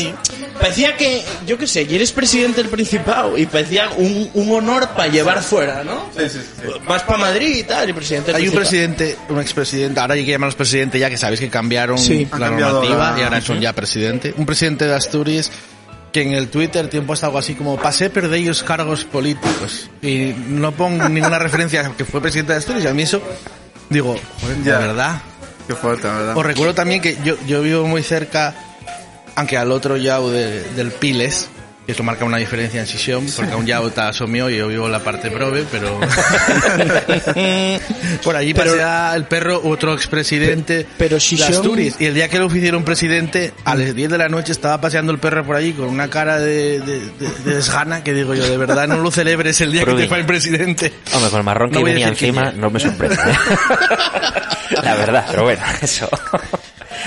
parecía 0.60 0.96
que, 0.98 1.22
yo 1.46 1.56
qué 1.56 1.66
sé, 1.66 1.86
y 1.88 1.94
eres 1.94 2.12
presidente 2.12 2.60
del 2.62 2.70
Principado 2.70 3.38
y 3.38 3.46
parecía 3.46 3.88
un, 3.96 4.30
un 4.34 4.52
honor 4.52 4.88
para 4.90 5.08
llevar 5.08 5.42
fuera, 5.42 5.82
¿no? 5.82 6.04
Vas 6.86 7.02
para 7.04 7.18
Madrid 7.18 7.56
y 7.56 7.62
tal, 7.62 7.88
y 7.88 7.92
presidente 7.94 8.32
del 8.32 8.42
Hay 8.42 8.48
un 8.48 8.54
presidente, 8.54 9.16
un 9.30 9.40
expresidente, 9.40 9.98
ahora 9.98 10.14
hay 10.14 10.24
que 10.24 10.30
llamarlos 10.32 10.54
presidente 10.54 10.98
ya 10.98 11.08
que 11.08 11.16
sabéis 11.16 11.40
que 11.40 11.48
cambiaron 11.48 11.96
Sí. 11.98 12.28
la 12.38 12.50
normativa 12.50 13.12
la- 13.12 13.18
y 13.18 13.22
ahora 13.22 13.40
son 13.40 13.60
ya 13.60 13.72
presidente. 13.72 14.34
Un 14.36 14.44
presidente 14.44 14.86
de 14.86 14.94
Asturias 14.94 15.50
que 16.12 16.22
en 16.22 16.32
el 16.32 16.48
Twitter 16.48 16.88
tiempo 16.88 17.14
está 17.14 17.26
algo 17.26 17.38
así 17.38 17.54
como 17.54 17.76
pasé 17.78 18.10
perdéis 18.10 18.62
cargos 18.64 19.04
políticos 19.04 19.88
y 20.02 20.34
no 20.48 20.72
pongo 20.72 21.08
ninguna 21.08 21.38
referencia 21.38 21.86
a 21.86 21.96
que 21.96 22.04
fue 22.04 22.20
presidente 22.20 22.52
de 22.52 22.58
Asturias 22.58 22.84
y 22.84 22.88
a 22.88 22.92
mí 22.94 23.02
eso 23.02 23.22
digo, 23.90 24.16
joder, 24.40 24.62
Ya. 24.62 24.78
de 24.78 24.86
verdad. 24.86 25.22
Qué 25.68 25.74
fuerte, 25.74 26.08
¿verdad? 26.08 26.36
Os 26.36 26.44
recuerdo 26.46 26.74
también 26.74 27.00
que 27.00 27.18
yo, 27.22 27.36
yo 27.46 27.60
vivo 27.62 27.86
muy 27.86 28.02
cerca, 28.02 28.54
aunque 29.36 29.56
al 29.56 29.70
otro 29.70 29.96
yao 29.96 30.30
de- 30.30 30.62
del 30.70 30.90
Piles, 30.90 31.48
que 31.90 31.94
eso 31.94 32.04
marca 32.04 32.24
una 32.24 32.36
diferencia 32.36 32.80
en 32.80 32.86
Sisión, 32.86 33.26
porque 33.34 33.50
a 33.52 33.56
un 33.56 33.66
yao 33.66 33.88
está 33.88 34.08
asomio 34.08 34.48
y 34.48 34.56
yo 34.58 34.68
vivo 34.68 34.86
en 34.86 34.92
la 34.92 35.00
parte 35.00 35.28
prove, 35.30 35.64
pero... 35.72 35.98
Por 38.22 38.36
allí 38.36 38.54
Pero- 38.54 38.70
pasea 38.72 39.12
el 39.16 39.24
perro 39.24 39.60
otro 39.64 39.92
expresidente 39.94 40.86
pero 40.96 41.16
de 41.16 41.20
Sisión- 41.20 41.50
Asturias. 41.52 41.96
Y 41.98 42.06
el 42.06 42.14
día 42.14 42.28
que 42.28 42.38
lo 42.38 42.46
hicieron 42.46 42.84
presidente, 42.84 43.52
a 43.64 43.74
las 43.74 43.94
10 43.94 44.10
de 44.10 44.18
la 44.18 44.28
noche 44.28 44.52
estaba 44.52 44.80
paseando 44.80 45.10
el 45.12 45.18
perro 45.18 45.44
por 45.44 45.56
allí 45.56 45.72
con 45.72 45.88
una 45.88 46.08
cara 46.08 46.38
de, 46.38 46.80
de, 46.80 47.00
de- 47.00 47.30
de 47.44 47.54
desgana 47.56 48.04
que 48.04 48.14
digo 48.14 48.34
yo, 48.34 48.48
de 48.48 48.56
verdad 48.56 48.86
no 48.86 48.98
lo 48.98 49.10
celebres 49.10 49.60
el 49.60 49.72
día 49.72 49.84
que 49.84 49.94
te 49.94 50.08
fue 50.08 50.18
el 50.20 50.26
presidente. 50.26 50.92
Hombre, 51.12 51.30
con 51.30 51.38
el 51.40 51.44
marrón 51.44 51.70
que 51.70 51.78
No 51.78 51.84
venía 51.84 52.08
encima 52.08 52.50
es. 52.50 52.54
no 52.56 52.70
me 52.70 52.78
sorprende. 52.78 53.16
¿eh? 53.16 54.80
La 54.82 54.94
verdad, 54.94 55.26
pero 55.30 55.42
bueno, 55.42 55.62
eso. 55.82 56.08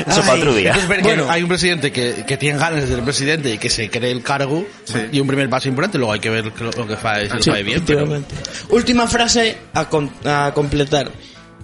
Eso 0.07 0.21
para 0.21 0.33
otro 0.33 0.53
día. 0.53 0.73
Entonces, 0.73 1.01
Bueno. 1.03 1.25
hay 1.29 1.43
un 1.43 1.49
presidente 1.49 1.91
que, 1.91 2.23
que 2.27 2.37
tiene 2.37 2.57
ganas 2.59 2.81
de 2.81 2.87
ser 2.87 3.03
presidente 3.03 3.53
y 3.53 3.57
que 3.57 3.69
se 3.69 3.89
cree 3.89 4.11
el 4.11 4.23
cargo 4.23 4.65
Sí. 4.85 4.99
y 5.11 5.19
un 5.19 5.27
primer 5.27 5.49
paso 5.49 5.67
importante, 5.69 5.97
luego 5.97 6.13
hay 6.13 6.19
que 6.19 6.29
ver 6.29 6.45
lo 6.59 6.71
lo 6.71 6.87
que 6.87 6.95
fa, 6.97 7.19
si 7.21 7.27
lo 7.29 7.41
Sí, 7.41 7.51
fa 7.51 7.57
bien. 7.57 7.83
Pero. 7.85 8.21
Última 8.69 9.07
frase 9.07 9.57
a, 9.73 9.85
con- 9.89 10.11
a 10.25 10.51
completar. 10.53 11.11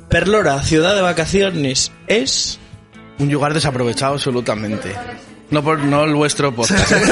Perlora, 0.10 0.62
ciudad 0.64 0.96
de 0.96 1.02
vacaciones, 1.02 1.92
es... 2.08 2.58
un 3.20 3.32
lugar 3.32 3.54
desaprovechado 3.54 4.14
absolutamente. 4.14 4.94
No 5.52 5.64
por 5.64 5.80
no 5.80 6.04
el 6.04 6.14
vuestro 6.14 6.54
podcast. 6.56 6.92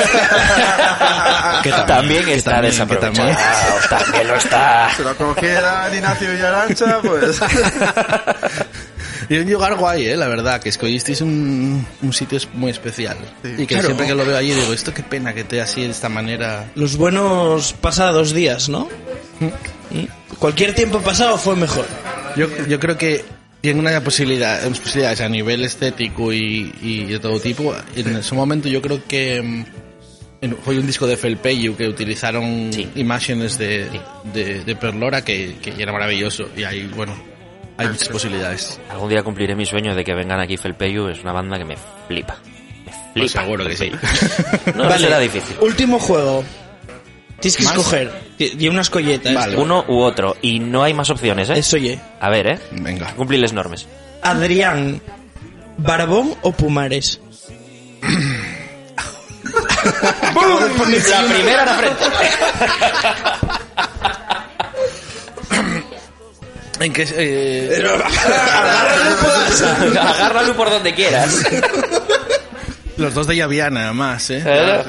Que 1.64 1.72
También, 1.72 2.24
que 2.24 2.36
está 2.36 2.52
también, 2.52 2.72
que 2.74 2.80
desaprovechado. 2.80 3.28
también. 3.30 3.38
También 3.90 4.28
lo 4.28 4.36
está. 4.36 4.90
Si 4.96 5.04
lo 5.04 5.16
cogieran 5.16 5.94
Ignacio 5.96 6.38
y 6.38 6.42
Arancha, 6.42 7.00
pues... 7.02 7.40
Y 9.30 9.38
un 9.38 9.52
lugar 9.52 9.76
guay, 9.76 10.06
eh, 10.08 10.16
la 10.18 10.28
verdad, 10.28 10.62
que 10.62 10.70
escogisteis 10.70 11.22
un, 11.22 11.86
un 12.02 12.14
sitio 12.14 12.40
muy 12.54 12.72
especial. 12.72 13.18
Sí. 13.44 13.50
Y 13.54 13.56
que 13.66 13.76
Claro. 13.76 13.86
siempre 13.88 14.08
que 14.08 14.16
lo 14.16 14.26
veo 14.26 14.38
allí 14.38 14.52
digo, 14.54 14.72
esto 14.74 14.94
qué 14.94 15.04
pena 15.04 15.34
que 15.34 15.44
te 15.44 15.60
así 15.62 15.82
de 15.82 15.90
esta 15.90 16.08
manera. 16.10 16.72
Los 16.76 16.96
buenos 16.98 17.74
pasados 17.74 18.34
días, 18.34 18.70
¿no? 18.70 18.88
Mm. 19.40 20.06
Cualquier 20.40 20.74
tiempo 20.76 21.00
pasado 21.00 21.38
fue 21.38 21.56
mejor. 21.56 21.86
Yo, 22.36 22.48
yo 22.68 22.80
creo 22.80 22.98
que 22.98 23.26
tiene 23.62 23.80
una 23.80 24.00
posibilidad, 24.02 24.66
unas 24.66 24.80
posibilidades 24.80 25.20
a 25.22 25.30
nivel 25.30 25.64
estético 25.66 26.32
y, 26.32 26.74
y 26.82 27.06
de 27.06 27.20
todo 27.20 27.40
tipo. 27.40 27.76
En 27.96 28.16
ese 28.16 28.36
momento 28.36 28.70
yo 28.70 28.82
creo 28.82 29.04
que 29.08 29.42
mm, 29.42 30.54
fue 30.64 30.78
un 30.80 30.86
disco 30.88 31.08
de 31.08 31.18
Felpeyu 31.18 31.76
que 31.76 31.88
utilizaron 31.88 32.70
Sí. 32.72 32.88
imágenes 32.96 33.58
de, 33.58 33.88
de, 34.34 34.64
de 34.64 34.76
Perlora 34.76 35.24
que, 35.26 35.56
que 35.62 35.74
era 35.82 35.92
maravilloso. 35.92 36.50
Y 36.56 36.64
ahí, 36.64 36.90
bueno, 36.96 37.14
hay 37.78 37.88
muchas 37.88 38.10
posibilidades. 38.10 38.80
Algún 38.90 39.10
día 39.10 39.24
cumpliré 39.24 39.56
mi 39.56 39.66
sueño 39.66 39.96
de 39.96 40.04
que 40.04 40.14
vengan 40.14 40.40
aquí 40.40 40.58
Felpeyu. 40.58 41.08
Es 41.08 41.22
una 41.22 41.32
banda 41.34 41.58
que 41.58 41.66
me 41.66 41.78
flipa. 42.08 42.38
Me 42.86 42.92
flipa. 42.92 43.12
Pues 43.14 43.32
seguro 43.32 43.66
que 43.66 43.76
sí. 43.76 43.92
No 44.76 44.98
será 44.98 45.20
difícil. 45.20 45.56
Último 45.62 46.00
juego. 46.00 46.44
Tienes 47.40 47.58
que 47.58 47.64
¿Más? 47.64 47.74
escoger. 47.74 48.12
Y 48.40 48.68
unas 48.68 48.90
colletas. 48.90 49.34
Vale. 49.34 49.58
Uno 49.58 49.86
u 49.88 50.00
otro. 50.00 50.36
Y 50.42 50.60
no 50.60 50.84
hay 50.84 50.94
más 50.94 51.10
opciones, 51.10 51.50
¿eh? 51.50 51.60
Eso, 51.60 51.76
oye. 51.78 52.00
A 52.20 52.30
ver, 52.30 52.48
¿eh? 52.48 52.60
Venga. 52.72 53.14
Cumplir 53.16 53.40
las 53.40 53.54
normas. 53.54 53.86
Adrián, 54.24 55.00
¿Barbón 55.78 56.34
o 56.42 56.52
Pumares? 56.52 57.22
La 61.10 61.24
primera 61.24 61.64
a 61.64 61.66
la 61.66 61.74
frente. 61.76 62.04
En 66.80 66.94
que, 66.94 67.08
eh, 67.18 67.84
Agárralo 70.00 70.56
por 70.56 70.70
donde 70.70 70.94
quieras. 70.94 71.44
los 72.98 73.14
dos 73.14 73.28
de 73.28 73.36
Llaviana, 73.36 73.86
además, 73.86 74.30
¿eh? 74.30 74.44
¿Eh? 74.46 74.84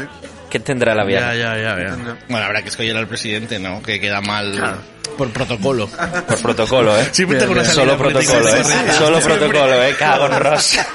¿Qué 0.51 0.61
tendrá 0.61 0.95
la 0.95 1.03
Ya, 1.03 1.09
vida? 1.09 1.35
ya, 1.35 1.57
ya, 1.57 1.77
ya. 1.79 2.17
Bueno, 2.29 2.47
habrá 2.47 2.63
que 2.63 2.69
escoger 2.69 2.97
al 2.97 3.07
presidente, 3.07 3.59
¿no? 3.59 3.83
Que 3.83 4.01
queda 4.01 4.21
mal 4.21 4.81
por 5.17 5.31
protocolo. 5.31 5.89
Por 5.89 6.39
protocolo, 6.43 6.99
¿eh? 6.99 7.09
Siempre 7.13 7.39
tengo 7.39 7.53
una 7.53 7.65
salida 7.65 7.85
Solo 7.85 7.99
protocolo, 7.99 8.49
¿eh? 8.49 8.65
Solo 8.97 9.21
protocolo, 9.21 9.83
¿eh? 9.85 9.95
Cago 9.99 10.27
en 10.27 10.41
Ross. 10.41 10.79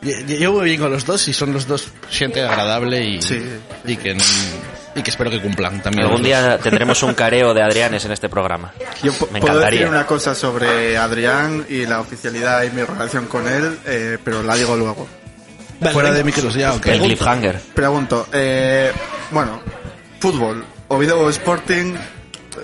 Yo, 0.00 0.12
yo 0.36 0.52
voy 0.52 0.66
bien 0.66 0.80
con 0.80 0.92
los 0.92 1.04
dos 1.04 1.26
y 1.26 1.32
son 1.32 1.52
los 1.52 1.66
dos 1.66 1.88
gente 2.08 2.40
agradable 2.40 3.02
y, 3.04 3.20
Sí. 3.20 3.42
y 3.84 3.96
que 3.96 4.14
no- 4.14 4.22
y 4.98 5.02
que 5.02 5.10
espero 5.10 5.30
que 5.30 5.40
cumplan 5.40 5.82
también. 5.82 6.06
Algún 6.06 6.22
día 6.22 6.58
tendremos 6.58 7.02
un 7.02 7.14
careo 7.14 7.54
de 7.54 7.62
Adrianes 7.62 8.04
en 8.04 8.12
este 8.12 8.28
programa. 8.28 8.72
Yo 9.02 9.12
Me 9.30 9.40
puedo 9.40 9.54
encantaría. 9.54 9.80
decir 9.80 9.88
una 9.88 10.06
cosa 10.06 10.34
sobre 10.34 10.96
Adrián 10.96 11.64
y 11.68 11.86
la 11.86 12.00
oficialidad 12.00 12.62
y 12.64 12.70
mi 12.70 12.82
relación 12.82 13.26
con 13.26 13.48
él, 13.48 13.78
eh, 13.86 14.18
pero 14.24 14.42
la 14.42 14.54
digo 14.56 14.76
luego. 14.76 15.06
Vale, 15.80 15.92
Fuera 15.92 16.08
venga. 16.10 16.18
de 16.18 16.24
micros 16.24 16.54
ya. 16.54 16.74
El 16.74 17.00
cliffhanger. 17.00 17.60
Pregunto, 17.74 18.26
eh, 18.32 18.90
bueno, 19.30 19.60
fútbol, 20.18 20.64
Oviedo 20.88 21.28
Sporting, 21.30 21.94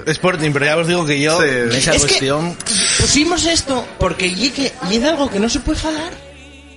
Sporting, 0.07 0.51
pero 0.53 0.65
ya 0.65 0.77
os 0.77 0.87
digo 0.89 1.07
que 1.07 1.21
yo, 1.21 1.41
Sí. 1.41 1.47
en 1.49 1.73
esa 1.73 1.93
Es 1.95 2.03
que- 2.03 2.09
cuestión, 2.09 2.57
Pusimos 2.99 3.47
esto 3.47 3.87
porque 3.99 4.35
lle 4.35 4.51
que 4.53 4.73
lle 4.91 4.99
de 4.99 5.09
algo 5.09 5.31
que 5.31 5.39
no 5.39 5.49
se 5.49 5.61
puede 5.61 5.79
falar. 5.79 6.11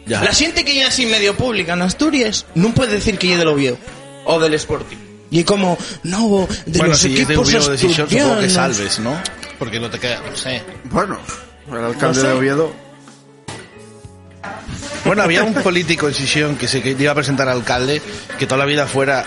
ya. 0.05 0.21
La 0.21 0.31
xente 0.31 0.63
que 0.63 0.73
lle 0.73 0.85
así 0.85 1.05
medio 1.07 1.35
pública 1.35 1.73
en 1.73 1.81
Asturias 1.81 2.45
non 2.53 2.71
puede 2.77 2.93
decir 3.01 3.17
que 3.17 3.27
lle 3.27 3.37
del 3.41 3.47
Oviedo 3.49 3.77
o 4.29 4.37
del 4.39 4.53
Sporting. 4.55 4.97
Y 5.29 5.43
como, 5.43 5.77
no, 6.03 6.47
de 6.65 6.77
bueno, 6.79 6.91
los 6.93 6.99
si 6.99 7.07
es 7.19 7.27
de 7.27 7.33
equipos 7.33 7.47
Oviedo 7.49 7.69
de 7.71 7.77
Sisión, 7.77 8.09
supongo 8.09 8.39
que 8.39 8.49
salves, 8.49 8.99
¿no? 8.99 9.21
Porque 9.59 9.79
no 9.79 9.89
te 9.89 9.99
queda, 9.99 10.21
no 10.29 10.35
sé. 10.35 10.63
bueno, 10.85 11.19
el 11.69 11.77
alcalde 11.77 12.07
No 12.07 12.13
sé. 12.13 12.27
de 12.27 12.33
Oviedo. 12.33 12.73
Bueno, 15.05 15.23
había 15.23 15.43
un 15.43 15.53
político 15.53 16.07
en 16.07 16.13
Sisión 16.13 16.55
que 16.57 16.67
se 16.67 16.81
que 16.81 16.91
iba 16.91 17.11
a 17.11 17.15
presentar 17.15 17.47
a 17.49 17.53
alcalde 17.53 18.01
que 18.37 18.45
toda 18.45 18.57
la 18.59 18.65
vida 18.65 18.87
fuera 18.87 19.25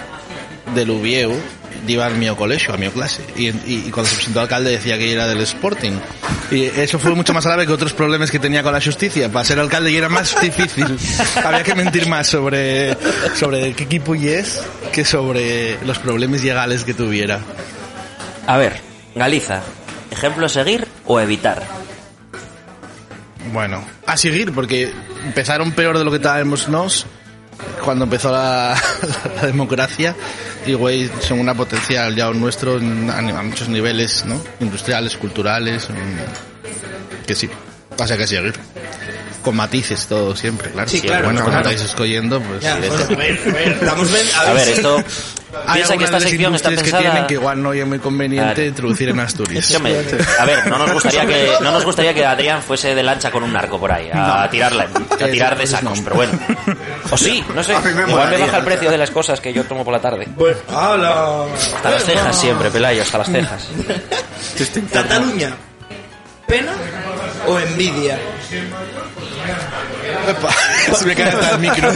del 0.74 0.90
Uvieu, 0.90 1.34
iba 1.86 2.06
al 2.06 2.16
mío 2.16 2.36
colegio, 2.36 2.74
a 2.74 2.76
mi 2.76 2.88
clase. 2.88 3.22
Y, 3.36 3.48
y- 3.48 3.84
y 3.86 3.90
cuando 3.90 4.08
se 4.10 4.16
presentó 4.16 4.40
alcalde 4.40 4.70
decía 4.72 4.98
que 4.98 5.12
era 5.12 5.26
del 5.26 5.40
Sporting. 5.40 5.92
Y 6.50 6.64
eso 6.64 6.98
fue 6.98 7.14
mucho 7.14 7.32
más 7.34 7.44
grave 7.46 7.66
que 7.66 7.72
otros 7.72 7.92
problemas 7.92 8.30
que 8.30 8.38
tenía 8.38 8.62
con 8.62 8.72
la 8.72 8.80
justicia. 8.80 9.28
Para 9.30 9.44
ser 9.44 9.58
alcalde 9.60 9.90
y 9.92 9.96
era 9.96 10.08
más 10.08 10.40
difícil. 10.40 10.86
Había 11.44 11.62
que 11.62 11.74
mentir 11.74 12.08
más 12.08 12.26
sobre, 12.26 12.96
sobre 13.34 13.72
qué 13.74 13.84
equipo 13.84 14.14
y 14.14 14.28
es 14.28 14.62
que 14.92 15.04
sobre 15.04 15.78
los 15.84 15.98
problemas 15.98 16.42
legales 16.42 16.84
que 16.84 16.94
tuviera. 16.94 17.40
A 18.46 18.56
ver, 18.56 18.80
Galiza, 19.14 19.60
¿ejemplo 20.10 20.46
a 20.46 20.48
seguir 20.48 20.86
o 21.06 21.20
evitar? 21.20 21.62
Bueno, 23.52 23.84
a 24.06 24.16
seguir, 24.16 24.52
porque 24.52 24.92
empezaron 25.24 25.72
peor 25.72 25.98
de 25.98 26.04
lo 26.04 26.10
que 26.10 26.18
estábamos 26.18 26.68
nos 26.68 27.06
cuando 27.84 28.04
empezó 28.04 28.30
la, 28.32 28.80
democracia 29.42 30.14
y 30.66 30.74
güey 30.74 31.10
son 31.20 31.40
una 31.40 31.54
potencial 31.54 32.14
ya 32.14 32.30
nuestro 32.30 32.76
a, 32.76 33.42
muchos 33.42 33.68
niveles, 33.68 34.24
¿no? 34.26 34.40
Industriales, 34.60 35.16
culturales, 35.16 35.88
que 37.26 37.34
sí, 37.34 37.48
pasa 37.96 38.16
que 38.16 38.26
seguir. 38.26 38.54
Con 39.42 39.56
matices 39.56 40.06
todo 40.06 40.36
siempre, 40.36 40.70
claro. 40.70 40.88
Sí, 40.88 40.98
Pero 41.00 41.12
claro, 41.14 41.24
Bueno, 41.26 41.44
claro. 41.44 41.58
estáis 41.60 41.80
escogiendo, 41.80 42.40
pues... 42.40 42.60
Ya, 42.60 42.76
bueno, 42.76 42.94
a 42.94 43.06
ver, 43.08 43.16
a 43.16 43.94
ver, 43.94 44.06
ven- 44.06 44.28
A 44.36 44.52
ver, 44.52 44.64
si- 44.66 44.72
esto... 44.72 45.02
Piensa 45.72 45.96
que 45.96 46.04
esta 46.04 46.20
sección 46.20 46.54
está 46.54 46.68
industrias 46.70 46.76
que 46.76 46.82
pensada... 46.92 47.00
tienen 47.02 47.26
que 47.26 47.34
igual 47.34 47.60
no 47.60 47.72
es 47.72 47.84
muy 47.84 47.98
conveniente 47.98 48.54
Claro. 48.54 48.68
introducir 48.68 49.08
en 49.08 49.18
Asturias. 49.18 49.74
A 50.38 50.44
ver, 50.44 50.66
no 50.68 50.78
nos 50.78 50.92
gustaría 50.92 51.26
que 51.26 51.50
no 51.60 51.72
nos 51.72 51.84
gustaría 51.84 52.14
que 52.14 52.24
Adrián 52.24 52.62
fuese 52.62 52.94
de 52.94 53.02
lancha 53.02 53.32
con 53.32 53.42
un 53.42 53.52
narco 53.52 53.80
por 53.80 53.90
ahí 53.90 54.08
a 54.14 54.46
tirarla, 54.48 54.86
a 55.10 55.26
tirar 55.26 55.58
de 55.58 55.66
sacos, 55.66 55.98
no. 55.98 56.04
pero 56.04 56.14
bueno. 56.16 56.38
O 57.10 57.16
sí, 57.18 57.42
no 57.52 57.64
sé. 57.64 57.74
Me 57.80 58.08
Igual 58.12 58.30
me 58.30 58.38
baja 58.38 58.58
el 58.58 58.64
precio 58.64 58.90
de 58.92 58.98
las 58.98 59.10
cosas 59.10 59.40
que 59.40 59.52
yo 59.52 59.64
tomo 59.64 59.82
por 59.84 59.92
la 59.92 60.00
tarde. 60.00 60.28
Pues, 60.36 60.56
¡hala! 60.68 61.46
Hasta 61.52 61.90
las 61.90 62.04
cejas 62.04 62.40
siempre, 62.40 62.70
Pelayo, 62.70 63.02
hasta 63.02 63.18
las 63.18 63.26
cejas. 63.32 63.66
Cataluña, 64.92 65.56
¿pena 66.46 66.72
o 67.46 67.58
envidia? 67.58 68.18
Epa, 70.28 70.48
se 70.98 71.06
me 71.06 71.14
cae 71.14 71.28
hasta 71.28 71.50
el 71.52 71.58
micro. 71.58 71.90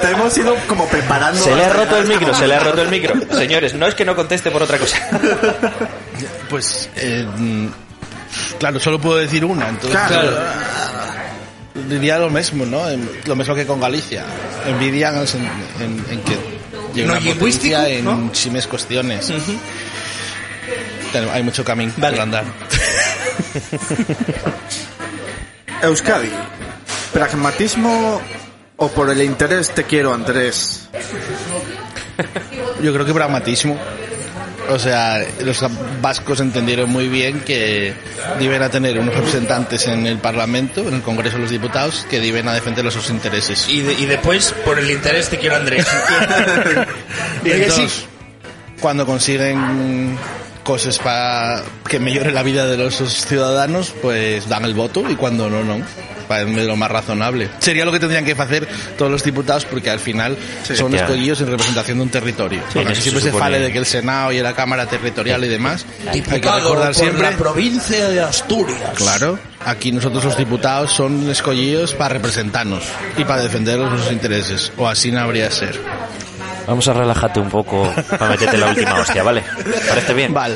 Te 0.00 0.10
hemos 0.10 0.36
ido 0.38 0.54
como 0.66 0.86
preparando. 0.86 1.42
Se 1.42 1.54
le 1.54 1.64
ha 1.64 1.68
roto 1.72 1.96
el 1.98 2.06
micro, 2.06 2.34
se 2.34 2.46
le 2.46 2.54
ha 2.54 2.60
roto 2.60 2.82
el 2.82 2.88
micro. 2.88 3.14
Señores, 3.36 3.74
no 3.74 3.86
es 3.86 3.94
que 3.94 4.04
no 4.04 4.14
conteste 4.16 4.50
por 4.50 4.62
otra 4.62 4.78
cosa. 4.78 4.96
Pues, 6.48 6.88
eh, 6.96 7.26
claro, 8.58 8.80
solo 8.80 9.00
puedo 9.00 9.16
decir 9.18 9.44
una, 9.44 9.68
entonces... 9.68 9.98
Claro. 10.06 10.30
Diría 11.88 12.18
lo 12.18 12.28
mismo, 12.30 12.66
¿no? 12.66 12.82
Lo 13.26 13.36
mismo 13.36 13.54
que 13.54 13.64
con 13.66 13.80
Galicia. 13.80 14.24
Envidian 14.66 15.16
en, 15.16 15.24
en- 15.82 16.04
en 16.10 16.20
que 16.22 16.36
llega 16.94 17.06
No 17.14 17.18
una 17.20 17.34
potencia 17.34 17.88
en 17.88 18.04
¿no? 18.04 18.12
muchísimas 18.14 18.66
cuestiones. 18.66 19.32
Hay 21.32 21.42
mucho 21.42 21.64
camino 21.64 21.92
Vale. 21.96 22.16
por 22.16 22.22
andar. 22.22 22.44
Euskadi, 25.82 26.30
pragmatismo 27.12 28.20
o 28.76 28.88
por 28.88 29.10
el 29.10 29.22
interés 29.22 29.70
te 29.70 29.84
quiero, 29.84 30.12
Andrés. 30.12 30.88
Yo 32.82 32.92
creo 32.92 33.06
que 33.06 33.14
pragmatismo. 33.14 33.78
O 34.68 34.78
sea, 34.78 35.24
los 35.40 35.64
vascos 36.00 36.38
entendieron 36.40 36.90
muy 36.90 37.08
bien 37.08 37.40
que 37.40 37.92
deben 38.38 38.62
a 38.62 38.68
tener 38.68 38.98
unos 39.00 39.14
representantes 39.14 39.86
en 39.88 40.06
el 40.06 40.18
Parlamento, 40.18 40.86
en 40.86 40.94
el 40.94 41.02
Congreso 41.02 41.36
de 41.36 41.42
los 41.42 41.50
Diputados, 41.50 42.06
que 42.08 42.20
deben 42.20 42.46
a 42.46 42.52
defender 42.54 42.84
los 42.84 42.94
sus 42.94 43.10
intereses. 43.10 43.68
Y, 43.68 43.80
de- 43.80 43.94
y 43.94 44.06
después, 44.06 44.54
por 44.64 44.78
el 44.78 44.88
interés 44.90 45.28
te 45.28 45.38
quiero 45.38 45.56
Andrés. 45.56 45.86
Y 47.44 47.48
¿Es 47.50 47.56
que 47.56 47.62
entonces, 47.64 48.04
cuando 48.80 49.04
consiguen 49.06 50.16
cosas 50.64 50.98
para 50.98 51.62
que 51.88 51.98
mejore 51.98 52.32
la 52.32 52.42
vida 52.42 52.66
de 52.66 52.76
los 52.76 52.96
ciudadanos, 52.96 53.92
pues 54.02 54.48
dan 54.48 54.64
el 54.64 54.74
voto 54.74 55.08
y 55.08 55.16
cuando 55.16 55.48
no, 55.50 55.64
no. 55.64 55.80
Parece 56.30 56.62
lo 56.62 56.76
más 56.76 56.88
razonable. 56.92 57.48
Sería 57.58 57.84
lo 57.84 57.90
que 57.90 57.98
tendrían 57.98 58.24
que 58.24 58.32
hacer 58.40 58.68
todos 58.96 59.10
los 59.10 59.24
diputados 59.24 59.64
porque 59.64 59.90
al 59.90 59.98
final 59.98 60.36
son 60.36 60.62
efectivamente. 60.62 60.96
escogidos 60.98 61.40
en 61.40 61.46
representación 61.48 61.98
de 61.98 62.02
un 62.04 62.08
territorio. 62.08 62.62
Sí, 62.72 62.78
siempre 62.78 63.20
se 63.20 63.32
se, 63.32 63.36
fale 63.36 63.58
de 63.58 63.72
que 63.72 63.78
el 63.78 63.86
Senado 63.86 64.30
y 64.30 64.38
la 64.38 64.54
Cámara 64.54 64.86
Territorial 64.86 65.44
y 65.44 65.48
demás 65.48 65.84
hay 66.06 66.20
que 66.20 66.30
Diputado 66.30 66.60
recordar 66.60 66.92
por 66.92 66.94
siempre 66.94 67.30
la 67.32 67.36
provincia 67.36 68.08
de 68.08 68.20
Asturias. 68.20 68.92
Claro, 68.94 69.40
aquí 69.64 69.90
nosotros 69.90 70.24
los 70.24 70.36
diputados 70.36 70.92
son 70.92 71.28
escogidos 71.28 71.94
para 71.94 72.14
representarnos 72.14 72.84
y 73.16 73.24
para 73.24 73.42
defender 73.42 73.80
los 73.80 74.12
intereses, 74.12 74.70
o 74.76 74.86
así 74.86 75.10
no 75.10 75.18
habría 75.18 75.46
de 75.46 75.50
ser. 75.50 75.80
Vamos 76.70 76.86
a 76.86 76.92
relajarte 76.92 77.40
un 77.40 77.48
poco 77.48 77.92
para 78.08 78.28
meterte 78.28 78.56
la 78.56 78.68
última 78.68 78.94
hostia, 78.94 79.22
¿vale? 79.24 79.42
¿Parece 79.88 80.14
bien? 80.14 80.32
Vale. 80.32 80.54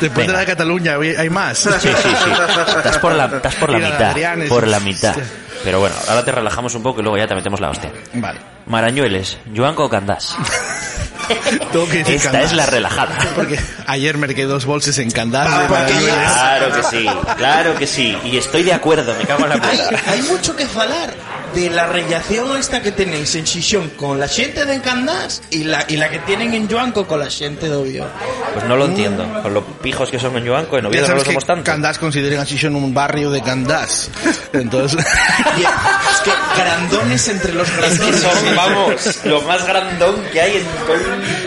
Después 0.00 0.26
Venga. 0.26 0.26
de 0.26 0.32
la 0.34 0.38
de 0.40 0.46
Cataluña 0.46 0.94
hay 1.18 1.28
más. 1.28 1.58
Sí, 1.58 1.70
sí, 1.80 1.88
sí. 1.92 2.30
Estás 2.76 2.98
por 2.98 3.12
la, 3.14 3.24
estás 3.26 3.54
por 3.56 3.70
la 3.70 3.78
mitad. 3.78 4.10
Adrián, 4.10 4.44
Por 4.48 4.66
la 4.68 4.78
mitad. 4.78 5.16
Pero 5.64 5.80
bueno, 5.80 5.96
ahora 6.08 6.24
te 6.24 6.30
relajamos 6.30 6.74
un 6.76 6.82
poco 6.84 7.00
y 7.00 7.02
luego 7.02 7.18
ya 7.18 7.26
te 7.26 7.34
metemos 7.34 7.58
la 7.60 7.70
hostia. 7.70 7.90
Vale. 8.14 8.38
Marañueles, 8.66 9.38
Joanco 9.56 9.88
Candás. 9.90 10.36
Tengo 11.72 11.88
que 11.88 11.98
decir 11.98 12.14
Esta 12.16 12.30
Candás. 12.30 12.50
es 12.52 12.56
la 12.56 12.66
relajada. 12.66 13.18
Porque 13.34 13.58
ayer 13.88 14.16
me 14.18 14.28
quedé 14.32 14.46
dos 14.46 14.66
bolsas 14.66 14.96
en 14.98 15.10
Candás 15.10 15.48
Ah, 15.50 15.62
de 15.62 15.68
Marañueles. 15.68 16.14
Claro 16.14 16.72
que 16.72 16.82
sí, 16.84 17.06
claro 17.36 17.74
que 17.74 17.86
sí. 17.88 18.16
Y 18.24 18.36
estoy 18.36 18.62
de 18.62 18.72
acuerdo, 18.74 19.14
me 19.18 19.24
cago 19.24 19.44
en 19.44 19.48
la 19.48 19.54
Hay, 19.56 19.78
puta. 19.78 20.10
hay 20.12 20.22
mucho 20.22 20.54
que 20.54 20.66
falar 20.66 21.12
de 21.56 21.70
la 21.70 21.86
relación 21.86 22.54
esta 22.58 22.82
que 22.82 22.92
tenéis 22.92 23.34
en 23.34 23.46
Xixón 23.46 23.88
con 23.96 24.20
la 24.20 24.28
gente 24.28 24.66
de 24.66 24.78
Candás 24.82 25.40
y 25.50 25.64
la, 25.64 25.86
y 25.88 25.96
la 25.96 26.10
que 26.10 26.18
tienen 26.20 26.52
en 26.52 26.68
Joanco 26.68 27.06
con 27.06 27.18
la 27.18 27.30
gente 27.30 27.70
de 27.70 27.74
Oviedo. 27.74 28.06
Pues 28.52 28.66
no 28.66 28.76
lo 28.76 28.84
entiendo. 28.84 29.26
Con 29.42 29.54
los 29.54 29.64
pijos 29.82 30.10
que 30.10 30.18
son 30.18 30.36
en 30.36 30.46
Joanco, 30.46 30.76
en 30.76 30.82
Ya 30.84 30.88
Oviedo 30.90 31.08
no 31.08 31.14
lo 31.14 31.20
que 31.20 31.26
somos 31.30 31.46
tanto. 31.46 31.64
Candás 31.64 31.98
consideran 31.98 32.40
a 32.40 32.44
Xixón 32.44 32.76
un 32.76 32.92
barrio 32.92 33.30
de 33.30 33.40
Candás. 33.40 34.10
Entonces, 34.52 35.00
es 35.56 36.18
que 36.24 36.30
grandones 36.60 37.26
entre 37.28 37.54
los 37.54 37.66
Es 37.68 37.74
que 37.74 37.80
grandones. 37.80 38.20
son, 38.20 38.56
vamos, 38.56 39.24
lo 39.24 39.40
más 39.42 39.66
grandón 39.66 40.16
que 40.32 40.40
hay 40.42 40.56
en 40.58 40.66
toda 40.86 40.98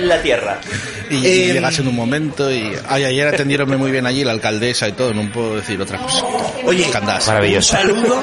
la 0.01 0.21
tierra. 0.23 0.59
y, 1.11 1.17
y 1.17 1.53
llegas 1.53 1.77
en 1.77 1.87
un 1.87 1.95
momento 1.95 2.51
y... 2.51 2.73
Ay, 2.87 3.03
ayer 3.03 3.27
atendieronme 3.27 3.77
muy 3.77 3.91
bien 3.91 4.07
allí 4.07 4.23
la 4.23 4.31
alcaldesa 4.31 4.87
y 4.87 4.93
todo, 4.93 5.13
no 5.13 5.31
puedo 5.31 5.55
decir 5.57 5.79
otra 5.79 5.99
cosa. 5.99 6.23
Oye, 6.65 6.89
Candás. 6.89 7.27
Maravilloso. 7.27 7.75
un 7.75 7.81
saludo 7.83 8.21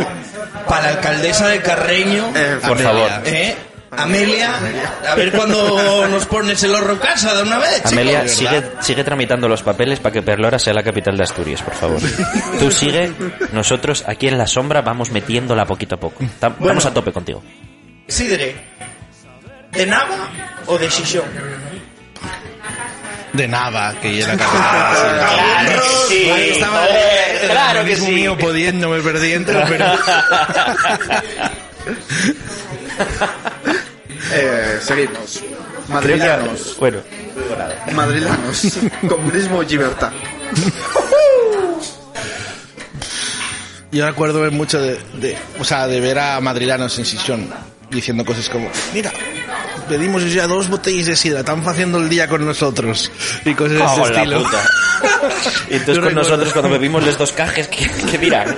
para 0.68 0.82
la 0.82 0.88
alcaldesa 0.90 1.48
de 1.48 1.60
Carreño, 1.62 2.32
Eh, 2.34 2.58
Por 2.62 2.72
Amelia. 2.72 2.84
favor. 3.08 3.10
¿eh? 3.26 3.56
Amelia, 3.88 4.50
a 5.10 5.14
ver 5.14 5.32
cuándo 5.32 6.06
nos 6.08 6.26
pones 6.26 6.62
el 6.64 6.74
horro 6.74 6.98
casa 6.98 7.34
de 7.34 7.42
una 7.44 7.58
vez, 7.58 7.76
chico. 7.76 7.88
Amelia, 7.90 8.28
sigue, 8.28 8.62
sigue 8.80 9.04
tramitando 9.04 9.48
los 9.48 9.62
papeles 9.62 10.00
para 10.00 10.12
que 10.12 10.22
Perlora 10.22 10.58
sea 10.58 10.74
la 10.74 10.82
capital 10.82 11.16
de 11.16 11.22
Asturias, 11.22 11.62
por 11.62 11.72
favor. 11.74 12.00
Tú 12.58 12.70
sigue, 12.70 13.12
nosotros 13.52 14.04
aquí 14.06 14.28
en 14.28 14.36
la 14.36 14.46
sombra 14.46 14.82
vamos 14.82 15.10
metiéndola 15.12 15.64
poquito 15.64 15.94
a 15.94 15.98
poco. 16.00 16.22
Vamos 16.58 16.84
a 16.84 16.92
tope 16.92 17.12
contigo. 17.12 17.42
Sidre, 18.08 18.56
¿de 19.72 19.86
Nava 19.86 20.28
o 20.66 20.76
de 20.76 20.90
Xixón? 20.90 21.24
De 23.37 23.47
Nava, 23.49 23.95
que 24.01 24.20
era 24.22 24.37
capital. 24.37 25.28
Claro 25.34 25.82
que 25.82 26.14
sí, 26.14 26.30
Ahí 26.30 26.49
estaba 26.51 26.87
el 26.87 27.51
claro 27.51 27.84
que 27.84 27.97
sí. 27.97 28.11
mío 28.12 28.37
pudiéndome 28.39 29.01
perdiendo, 29.03 29.53
pero... 29.68 29.87
Eh, 34.32 34.78
seguimos. 34.82 35.43
Madrilanos. 35.89 36.76
Bueno, 36.80 36.99
Madrilanos. 37.95 38.78
Comunismo 39.09 39.62
y 39.62 39.66
libertad. 39.66 40.11
Yo 43.93 44.07
recuerdo 44.07 44.41
ver 44.41 44.51
mucho 44.51 44.80
de, 44.80 44.99
de- 45.20 45.39
o 45.61 45.64
sea, 45.64 45.87
de 45.87 46.01
ver 46.01 46.18
a 46.18 46.41
madrilanos 46.41 46.99
en 46.99 47.05
Sisión 47.05 47.49
diciendo 47.91 48.24
cosas 48.24 48.49
como, 48.49 48.70
mira, 48.93 49.12
pedimos 49.89 50.30
ya 50.32 50.47
dos 50.47 50.68
botellas 50.68 51.07
de 51.07 51.16
sidra, 51.16 51.41
están 51.41 51.66
haciendo 51.66 51.99
el 51.99 52.09
día 52.09 52.28
con 52.28 52.45
nosotros. 52.45 53.11
Y 53.45 53.55
cosas 53.55 53.78
de 53.78 53.84
ese 53.84 54.03
estilo. 54.03 54.43
puta. 54.43 54.62
Y 55.70 55.74
entonces 55.74 56.05
con 56.05 56.14
nosotros 56.14 56.53
cuando 56.53 56.70
bebimos 56.70 57.05
les 57.05 57.18
dos 57.18 57.32
cajes, 57.32 57.68
¿qué, 57.68 57.91
qué 58.11 58.18
dirán? 58.18 58.57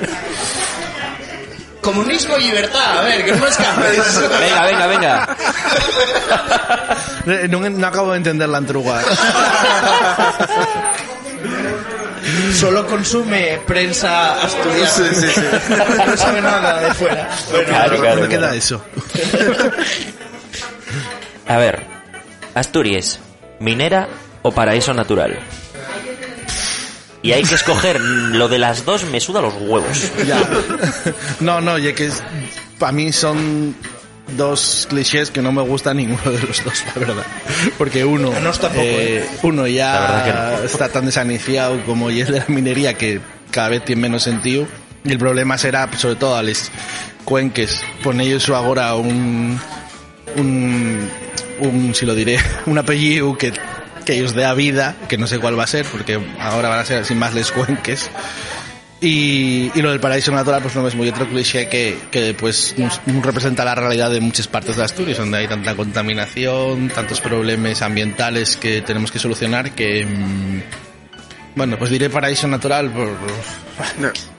Comunismo 1.80 2.36
y 2.36 2.42
libertad, 2.42 2.98
a 2.98 3.02
ver, 3.02 3.24
que 3.24 3.32
no 3.32 3.38
me 3.38 3.48
escapes. 3.48 4.20
Venga, 4.40 4.66
venga, 4.66 4.86
venga. 4.86 5.36
No, 7.48 7.70
no 7.70 7.86
acabo 7.86 8.10
de 8.12 8.18
entender 8.18 8.48
la 8.48 8.58
antruga. 8.58 9.00
Solo 12.54 12.86
consume 12.86 13.60
prensa 13.66 14.40
asturiana. 14.42 14.86
Sí, 14.88 15.02
sí, 15.12 15.26
sí. 15.34 15.40
No 16.06 16.16
sabe 16.16 16.40
nada 16.40 16.80
de 16.80 16.94
fuera. 16.94 17.28
Bueno, 17.50 17.66
Claro, 17.68 17.90
¿Dónde 17.90 18.06
claro, 18.08 18.28
queda 18.28 18.38
claro. 18.38 18.54
eso? 18.54 18.82
A 21.48 21.56
ver, 21.56 21.82
Asturias, 22.54 23.18
minera 23.60 24.08
o 24.42 24.52
paraíso 24.52 24.92
natural. 24.92 25.38
Y 27.22 27.32
hay 27.32 27.42
que 27.42 27.54
escoger 27.56 28.00
lo 28.00 28.48
de 28.48 28.58
las 28.58 28.84
dos 28.84 29.04
me 29.04 29.20
suda 29.20 29.40
los 29.40 29.54
huevos. 29.54 30.12
Ya. 30.26 30.40
No, 31.40 31.60
no, 31.60 31.78
ya 31.78 31.92
que 31.94 32.10
para 32.78 32.92
mí 32.92 33.12
son 33.12 33.74
dos 34.36 34.86
clichés 34.88 35.30
que 35.30 35.42
no 35.42 35.52
me 35.52 35.62
gusta 35.62 35.94
ninguno 35.94 36.30
de 36.30 36.40
los 36.42 36.62
dos, 36.64 36.84
la 36.86 37.06
verdad. 37.06 37.24
Porque 37.76 38.04
uno, 38.04 38.32
A 38.32 38.40
nos 38.40 38.58
tampoco, 38.58 38.82
eh, 38.82 39.18
¿eh? 39.18 39.28
uno 39.42 39.66
ya 39.66 40.58
que 40.60 40.66
está 40.66 40.88
tan 40.88 41.06
desaniciado 41.06 41.82
como 41.84 42.10
y 42.10 42.20
es 42.20 42.28
de 42.28 42.40
la 42.40 42.44
minería 42.48 42.94
que 42.94 43.20
cada 43.50 43.68
vez 43.68 43.84
tiene 43.84 44.02
menos 44.02 44.22
sentido. 44.22 44.66
Y 45.04 45.12
el 45.12 45.18
problema 45.18 45.56
será, 45.58 45.88
sobre 45.96 46.16
todo, 46.16 46.36
a 46.36 46.42
los 46.42 46.70
cuenques, 47.24 47.82
poner 48.02 48.36
eso 48.36 48.56
ahora 48.56 48.94
un, 48.94 49.58
un, 50.36 51.08
un, 51.60 51.94
si 51.94 52.04
lo 52.04 52.14
diré, 52.14 52.38
un 52.66 52.78
apellido 52.78 53.36
que, 53.38 53.52
que 54.04 54.14
ellos 54.14 54.34
dé 54.34 54.44
a 54.44 54.54
vida, 54.54 54.96
que 55.08 55.18
no 55.18 55.26
sé 55.26 55.38
cuál 55.38 55.58
va 55.58 55.64
a 55.64 55.68
ser, 55.68 55.86
porque 55.86 56.20
ahora 56.40 56.68
van 56.68 56.80
a 56.80 56.84
ser 56.84 57.04
sin 57.04 57.18
más 57.18 57.34
les 57.34 57.52
cuenques. 57.52 58.10
Y, 59.00 59.70
y 59.74 59.82
lo 59.82 59.90
del 59.90 60.00
paraíso 60.00 60.32
natural 60.32 60.60
pues 60.60 60.74
no 60.74 60.86
es 60.88 60.96
muy 60.96 61.08
otro 61.08 61.28
cliché 61.28 61.68
que, 61.68 61.96
que 62.10 62.34
pues 62.34 62.74
representa 63.22 63.64
la 63.64 63.76
realidad 63.76 64.10
de 64.10 64.20
muchas 64.20 64.48
partes 64.48 64.76
de 64.76 64.82
Asturias 64.82 65.18
donde 65.18 65.38
hay 65.38 65.46
tanta 65.46 65.76
contaminación, 65.76 66.88
tantos 66.88 67.20
problemas 67.20 67.80
ambientales 67.82 68.56
que 68.56 68.82
tenemos 68.82 69.12
que 69.12 69.20
solucionar 69.20 69.70
que 69.70 70.04
mm, 70.04 70.62
bueno 71.54 71.78
pues 71.78 71.92
diré 71.92 72.10
paraíso 72.10 72.48
natural 72.48 72.90
por, 72.90 73.16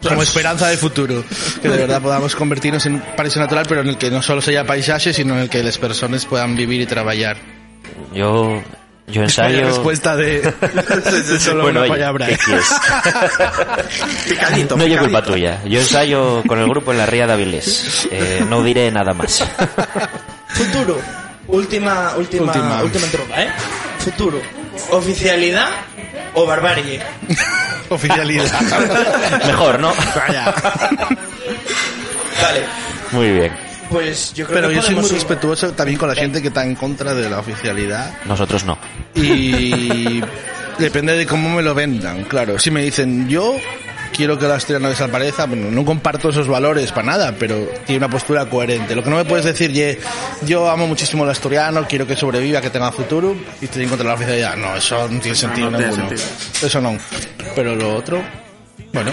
como 0.05 0.24
esperanza 0.24 0.68
de 0.68 0.76
futuro. 0.76 1.24
Que 1.62 1.70
de 1.70 1.78
verdad 1.78 2.01
podamos 2.01 2.36
convertirnos 2.36 2.86
en 2.86 2.99
paraíso 2.99 3.39
natural 3.39 3.66
pero 3.66 3.80
en 3.80 3.88
el 3.88 3.97
que 3.97 4.12
no 4.12 4.22
solo 4.22 4.41
sea 4.41 4.66
paisaje 4.66 5.14
sino 5.14 5.36
en 5.36 5.41
el 5.41 5.49
que 5.49 5.64
las 5.64 5.78
personas 5.78 6.26
puedan 6.26 6.57
vivir 6.57 6.82
y 6.82 6.86
trabajar. 6.86 7.38
Yo, 8.14 8.62
yo 9.12 9.22
la 9.22 9.28
ensayo... 9.28 9.68
respuesta 9.68 10.16
de, 10.16 10.41
de 11.28 11.39
solo 11.39 11.64
bueno, 11.64 11.80
una 11.80 11.82
oye, 11.82 11.89
palabra 11.89 12.28
¿qué 12.28 12.38
quieres? 12.38 12.68
Picadito, 14.30 14.78
No 14.78 14.84
es 14.84 14.97
culpa 14.99 15.24
tuya. 15.24 15.62
Yo 15.66 15.80
ensayo 15.80 16.43
con 16.47 16.60
el 16.60 16.68
grupo 16.70 16.91
en 16.91 16.99
la 16.99 17.05
Ría 17.05 17.28
de 17.28 17.34
Avilés. 17.34 18.07
Eh, 18.12 18.45
no 18.47 18.64
diré 18.64 18.91
nada 18.91 19.14
más. 19.14 19.43
Futuro. 20.47 20.99
Última, 21.47 22.14
última, 22.16 22.45
Última. 22.45 22.84
última, 22.84 23.05
entrada, 23.05 23.43
¿eh? 23.43 23.49
Futuro. 23.97 24.39
Oficialidad 24.91 25.70
o 26.36 26.45
barbarie. 26.45 27.01
oficialidad 27.89 28.45
Mejor, 29.47 29.80
¿no? 29.80 29.91
Vaya. 30.16 30.53
Vale. 32.41 32.64
Muy 33.12 33.32
bien. 33.32 33.68
Pues 33.90 34.34
yo 34.34 34.46
creo 34.46 34.56
Pero 34.58 34.70
que 34.70 34.76
yo 34.76 34.82
soy 34.82 34.96
muy 34.96 35.06
ir- 35.06 35.14
respetuoso 35.14 35.72
también 35.72 35.98
con 35.98 36.10
la 36.10 36.16
gente 36.16 36.42
que 36.42 36.50
está 36.50 36.64
en 36.64 36.76
contra 36.76 37.14
de 37.14 37.30
la 37.30 37.40
oficialidad 37.40 38.14
Nosotros 38.26 38.64
no. 38.66 38.78
y 39.16 40.22
depende 40.80 41.16
de 41.18 41.26
cómo 41.26 41.50
me 41.50 41.62
lo 41.64 41.74
vendan, 41.74 42.24
claro. 42.26 42.60
Si 42.60 42.72
me 42.72 42.82
dicen, 42.84 43.28
yo 43.28 43.56
quiero 44.16 44.38
que 44.38 44.46
el 44.46 44.52
asturiano 44.52 44.90
desaparezca, 44.90 45.46
bueno, 45.46 45.72
no 45.72 45.84
comparto 45.86 46.30
esos 46.30 46.48
valores 46.48 46.92
para 46.92 47.08
nada, 47.08 47.36
pero 47.38 47.56
tiene 47.86 47.98
una 48.06 48.10
postura 48.10 48.46
coherente. 48.48 48.96
Lo 48.96 49.04
que 49.04 49.10
no 49.10 49.18
me 49.18 49.26
puedes 49.26 49.46
decir, 49.46 49.72
ye, 49.72 50.00
yo 50.46 50.70
amo 50.70 50.88
muchísimo 50.88 51.24
al 51.24 51.30
asturiano, 51.32 51.86
quiero 51.88 52.06
que 52.06 52.16
sobreviva, 52.16 52.62
que 52.62 52.70
tenga 52.70 52.92
futuro, 52.92 53.36
y 53.62 53.66
estoy 53.66 53.84
en 53.84 53.90
contra 53.90 54.04
de 54.04 54.10
la 54.10 54.16
oficialidad. 54.16 54.56
No, 54.56 54.76
eso 54.76 55.08
no 55.10 55.20
tiene 55.20 55.36
sentido 55.36 55.72
no 55.72 55.78
tiene 55.78 55.92
ninguno. 55.94 56.10
sentido. 56.18 56.68
Eso 56.68 56.82
no. 56.82 56.98
Pero 57.56 57.76
lo 57.76 57.96
otro, 57.96 58.22
bueno, 58.94 59.12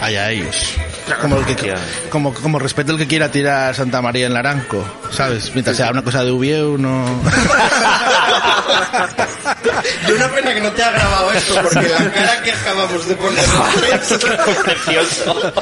allá 0.00 0.30
ellos. 0.30 0.74
Como, 1.20 1.36
el 1.38 1.46
que, 1.46 1.74
como, 2.10 2.34
como 2.34 2.58
respeto 2.58 2.92
el 2.92 2.98
que 2.98 3.06
quiera 3.06 3.30
tirar 3.30 3.74
Santa 3.74 4.02
María 4.02 4.26
en 4.26 4.34
Laranco, 4.34 4.84
¿sabes? 5.10 5.52
Mientras 5.54 5.76
sea 5.76 5.90
una 5.90 6.02
cosa 6.02 6.24
de 6.24 6.32
Ubieu, 6.32 6.76
no... 6.78 7.04
Y 10.08 10.12
una 10.12 10.28
pena 10.28 10.54
que 10.54 10.60
no 10.60 10.70
te 10.72 10.82
ha 10.82 10.90
grabado 10.90 11.32
esto, 11.32 11.54
porque 11.62 11.88
la 11.88 12.10
cara 12.10 12.42
que 12.42 12.52
acabamos 12.52 13.06
de 13.06 13.14
poner 13.16 13.44
Precioso. 14.64 15.52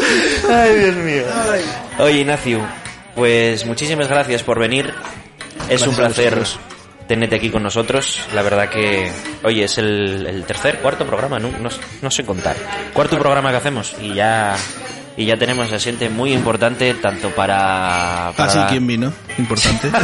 Ay, 0.50 0.74
Dios 0.76 0.96
mío. 0.96 1.22
Oye, 1.98 2.20
Ignacio, 2.20 2.66
pues 3.14 3.64
muchísimas 3.66 4.08
gracias 4.08 4.42
por 4.42 4.58
venir. 4.58 4.92
Es 5.68 5.82
un 5.82 5.94
Gracias 5.94 6.32
placer. 6.32 6.69
Tenerte 7.10 7.34
aquí 7.34 7.50
con 7.50 7.64
nosotros. 7.64 8.20
La 8.32 8.42
verdad 8.42 8.68
que, 8.68 9.10
oye, 9.42 9.64
es 9.64 9.78
el, 9.78 10.24
el 10.28 10.44
tercer, 10.44 10.78
cuarto 10.78 11.04
programa, 11.04 11.40
no, 11.40 11.50
no, 11.58 11.68
no 12.02 12.10
sé 12.10 12.24
contar. 12.24 12.54
Cuarto 12.92 13.18
programa 13.18 13.50
que 13.50 13.56
hacemos 13.56 13.96
y 14.00 14.14
ya 14.14 14.54
y 15.16 15.26
ya 15.26 15.36
tenemos 15.36 15.72
asiente 15.72 16.08
muy 16.08 16.32
importante 16.32 16.94
tanto 16.94 17.30
para, 17.30 18.32
para 18.36 18.48
Así 18.48 18.60
quien 18.70 18.86
vino, 18.86 19.12
importante. 19.38 19.90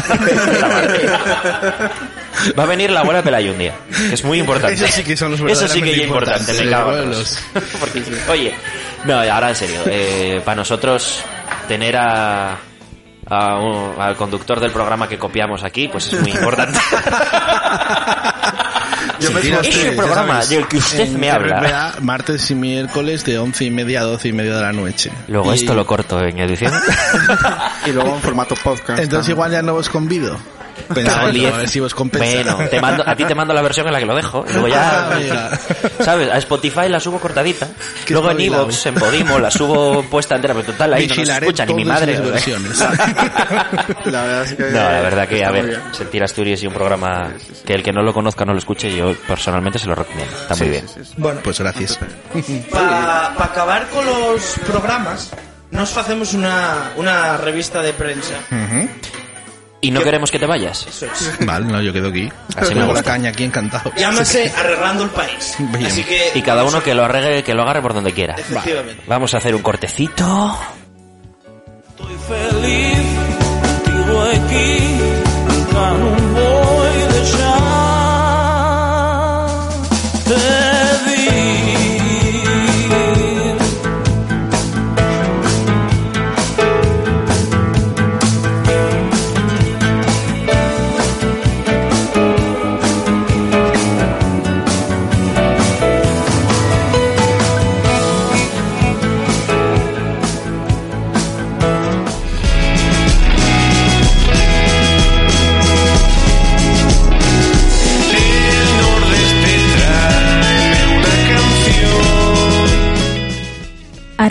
Va 2.59 2.65
a 2.65 2.67
venir 2.67 2.91
la 2.91 3.01
abuela 3.01 3.23
Pelayo 3.23 3.53
un 3.53 3.59
día, 3.59 3.77
que 4.09 4.15
es 4.15 4.25
muy 4.25 4.41
importante. 4.41 4.75
Eso 4.75 4.89
sí 4.89 5.05
que 5.05 5.17
son 5.17 5.31
los 5.31 5.41
Eso 5.43 5.69
sí 5.69 5.81
que 5.81 5.93
es 5.93 5.99
importante, 5.99 6.55
me 6.55 6.69
cago 6.69 6.99
en. 6.99 7.13
Porque, 7.81 8.03
Oye, 8.29 8.53
no, 9.05 9.21
ahora 9.21 9.51
en 9.51 9.55
serio, 9.55 9.83
eh, 9.87 10.43
para 10.45 10.57
nosotros 10.57 11.23
tener 11.69 11.97
a, 11.97 12.59
a 13.29 13.57
un- 13.59 14.01
al 14.01 14.17
conductor 14.17 14.61
del 14.61 14.71
programa 14.71 15.09
que 15.09 15.19
copiamos 15.19 15.63
aquí, 15.65 15.89
pues 15.89 16.13
es 16.13 16.21
muy 16.21 16.31
importante. 16.33 16.79
Yo 19.19 19.29
esforcé, 19.31 19.71
Ese 19.71 19.91
ya 19.93 19.97
programa 19.97 20.35
sabes, 20.43 20.49
del 20.51 20.69
que 20.69 20.77
usted 20.77 21.09
me 21.13 21.31
habla. 21.31 21.61
RPA, 21.61 21.95
martes 22.03 22.51
y 22.51 22.55
miércoles 22.55 23.25
de 23.25 23.39
once 23.39 23.65
y 23.65 23.71
media 23.71 24.01
a 24.01 24.05
doce 24.05 24.29
y 24.29 24.33
media 24.33 24.57
de 24.57 24.61
la 24.63 24.73
noche. 24.73 25.11
Luego 25.29 25.53
Y- 25.53 25.57
esto 25.57 25.75
lo 25.75 25.87
corto 25.87 26.23
en 26.23 26.39
edición. 26.39 26.73
Y 27.87 27.93
luego 27.93 28.15
en 28.17 28.21
formato 28.21 28.55
podcast. 28.57 28.99
Entonces 29.01 29.09
también. 29.11 29.31
igual 29.31 29.51
ya 29.53 29.63
no 29.63 29.75
os 29.75 29.89
convido. 29.89 30.37
Pensaba, 30.95 31.31
Diez. 31.31 31.53
a 31.53 31.57
ver 31.59 31.69
si 31.69 31.81
os 31.81 31.95
compensa. 31.95 32.55
Bueno, 32.55 32.69
te 32.69 32.81
mando, 32.81 33.03
a 33.07 33.15
ti 33.17 33.25
te 33.25 33.35
mando 33.35 33.53
la 33.55 33.63
versión 33.63 33.87
en 33.87 33.93
la 33.93 33.99
que 34.01 34.07
lo 34.07 34.15
dejo. 34.15 34.45
y 34.49 34.53
Luego 34.53 34.69
ya, 34.69 35.11
Ah. 35.11 35.59
¿sabes? 36.05 36.31
A 36.31 36.39
Spotify 36.39 36.89
la 36.89 37.01
subo 37.01 37.19
cortadita. 37.19 37.69
Luego 38.09 38.31
en. 38.31 38.41
Evox, 38.41 38.87
en 38.87 38.95
Podimo, 38.95 39.39
la 39.39 39.51
subo 39.51 40.03
puesta 40.05 40.37
entera. 40.37 40.55
Pero 40.55 40.67
total, 40.67 40.95
ahí 40.95 41.03
no 41.03 41.09
nos 41.09 41.17
Vigilaré 41.19 41.47
escucha 41.47 41.67
ni 41.67 41.75
mi 41.75 41.85
madre. 41.85 42.13
las 42.13 42.19
¿sabes? 42.19 42.33
versiones. 42.33 42.79
La 44.07 44.23
verdad 44.23 44.43
es 44.45 44.55
que. 44.55 44.63
No, 44.65 44.71
la 44.79 45.01
verdad 45.03 45.29
que, 45.29 45.45
a 45.45 45.51
ver, 45.51 45.67
bien. 45.67 45.81
sentir 45.93 46.23
Asturias 46.23 46.63
y 46.63 46.67
un 46.67 46.73
programa 46.75 47.33
que 47.65 47.75
el 47.75 47.83
que 47.83 47.93
no 47.93 48.03
lo 48.03 48.13
conozca 48.15 48.45
no 48.45 48.53
lo 48.53 48.59
escuche, 48.59 48.95
yo 48.95 49.15
personalmente 49.27 49.79
se 49.79 49.87
lo 49.87 49.95
recomiendo. 49.95 50.35
Está 50.37 50.55
muy 50.57 50.69
bien. 50.69 50.87
Sí, 50.89 51.01
sí. 51.05 51.13
Bueno, 51.17 51.41
Pues 51.43 51.59
gracias. 51.61 51.99
para 52.71 53.29
acabar 53.43 53.89
con 53.89 54.05
los 54.07 54.57
programas, 54.67 55.31
nos 55.71 55.97
hacemos 55.97 56.35
una, 56.35 56.93
una 56.97 57.37
revista 57.37 57.83
de 57.83 57.93
prensa. 57.93 58.35
Y 59.81 59.91
no 59.91 60.01
queremos 60.03 60.31
que 60.31 60.39
te 60.39 60.47
vayas. 60.47 60.87
Eso 60.87 61.07
es. 61.07 61.47
Vale, 61.47 61.67
no, 61.67 61.81
yo 61.83 61.93
quedo 61.93 62.09
aquí. 62.09 62.29
Así 62.57 62.69
me 62.71 62.77
Luego 62.77 62.93
la 62.95 63.01
gusta. 63.01 63.13
caña 63.13 63.31
aquí 63.31 63.45
encantado. 63.45 63.93
Llámase 63.97 64.53
Arreglando 64.57 65.05
el 65.05 65.11
País. 65.11 65.55
Bien. 65.59 65.87
Así 65.87 66.03
que... 66.03 66.33
Y 66.35 66.43
cada 66.43 66.65
uno 66.65 66.83
que 66.83 66.95
lo 66.95 67.05
arregle, 67.05 67.45
que 67.45 67.55
lo 67.55 67.63
agarre 67.63 67.83
por 67.83 67.93
donde 67.95 68.13
quiera. 68.13 68.35
Efectivamente. 68.37 69.03
Vamos 69.07 69.35
a 69.35 69.37
hacer 69.39 69.55
un 69.55 69.63
cortecito. 69.63 70.59
Estoy 71.91 72.17
feliz 72.27 72.99
contigo 73.85 74.23
aquí, 74.23 74.79
nunca 75.49 75.91
non 75.97 76.35
voy 76.35 76.97
a 77.03 77.09
deixar 77.13 77.66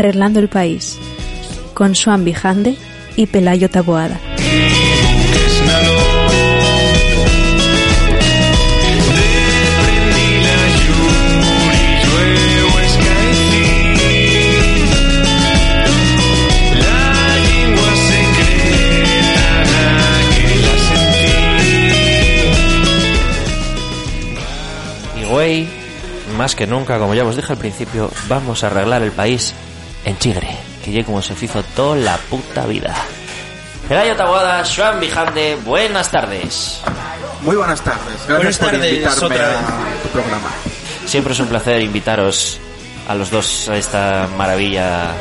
Arreglando 0.06 0.39
el 0.39 0.49
País, 0.49 0.99
con 1.74 1.95
Swan 1.95 2.24
Bijande 2.24 2.78
y 3.16 3.26
Pelayo 3.26 3.72
Taboada. 3.72 4.20
más 26.45 26.56
que 26.56 26.68
nunca, 26.68 26.99
como 26.99 27.16
ya 27.16 27.26
os 27.26 27.36
dije 27.36 27.53
al 27.53 27.58
principio, 27.58 28.12
vamos 28.28 28.64
a 28.64 28.68
arreglar 28.68 29.01
el 29.01 29.12
país 29.12 29.56
en 30.06 30.18
Chigre, 30.20 30.58
que 30.84 30.91
ya 30.91 31.03
como 31.03 31.22
se 31.22 31.34
hizo 31.34 31.62
toda 31.76 31.95
la 31.97 32.18
puta 32.18 32.66
vida. 32.66 32.95
Pelayo 33.89 34.16
Taboada, 34.16 34.64
Joan 34.66 34.99
Bijande, 34.99 35.58
buenas 35.66 36.10
tardes. 36.10 36.82
Muy 37.41 37.56
buenas 37.56 37.82
tardes. 37.82 38.26
Gracias 38.28 38.38
Buenas 38.38 38.58
por 38.58 38.72
tardes, 38.72 38.91
invitarme 38.91 39.26
otra 39.26 39.47
vez. 39.49 39.58
a 39.58 40.01
tu 40.03 40.10
programa. 40.10 40.49
Siempre 41.06 41.34
es 41.34 41.39
un 41.39 41.47
placer 41.47 41.82
invitaros 41.82 42.60
a 43.08 43.14
los 43.14 43.30
dos 43.30 43.70
a 43.70 43.78
esta 43.78 44.28
maravilla 44.38 45.12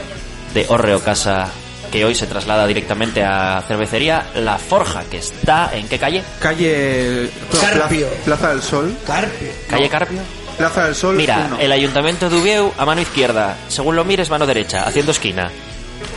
de 0.55 0.65
Orreo 0.69 1.01
Casa 1.03 1.49
que 1.93 2.05
hoy 2.05 2.15
se 2.15 2.27
traslada 2.27 2.67
directamente 2.67 3.23
a 3.23 3.63
cervecería 3.69 4.27
La 4.37 4.59
Forja, 4.59 5.03
que 5.11 5.19
está 5.19 5.71
en 5.75 5.87
qué 5.87 5.99
calle? 5.99 6.25
Calle 6.41 7.31
Carpio. 7.61 8.09
Plaza, 8.09 8.25
Plaza 8.25 8.49
del 8.49 8.63
Sol. 8.63 8.97
Carpio. 9.07 9.49
Calle 9.69 9.89
Carpio. 9.89 10.21
Plaza 10.55 10.85
del 10.85 10.95
Sol. 10.95 11.17
Mira, 11.17 11.45
uno. 11.47 11.59
el 11.59 11.73
ayuntamiento 11.73 12.31
de 12.31 12.37
Ubieu 12.37 12.73
a 12.79 12.85
mano 12.85 13.01
izquierda, 13.01 13.57
según 13.69 13.97
lo 13.97 14.05
mires 14.05 14.31
mano 14.31 14.47
derecha, 14.47 14.85
haciendo 14.87 15.13
esquina. 15.13 15.51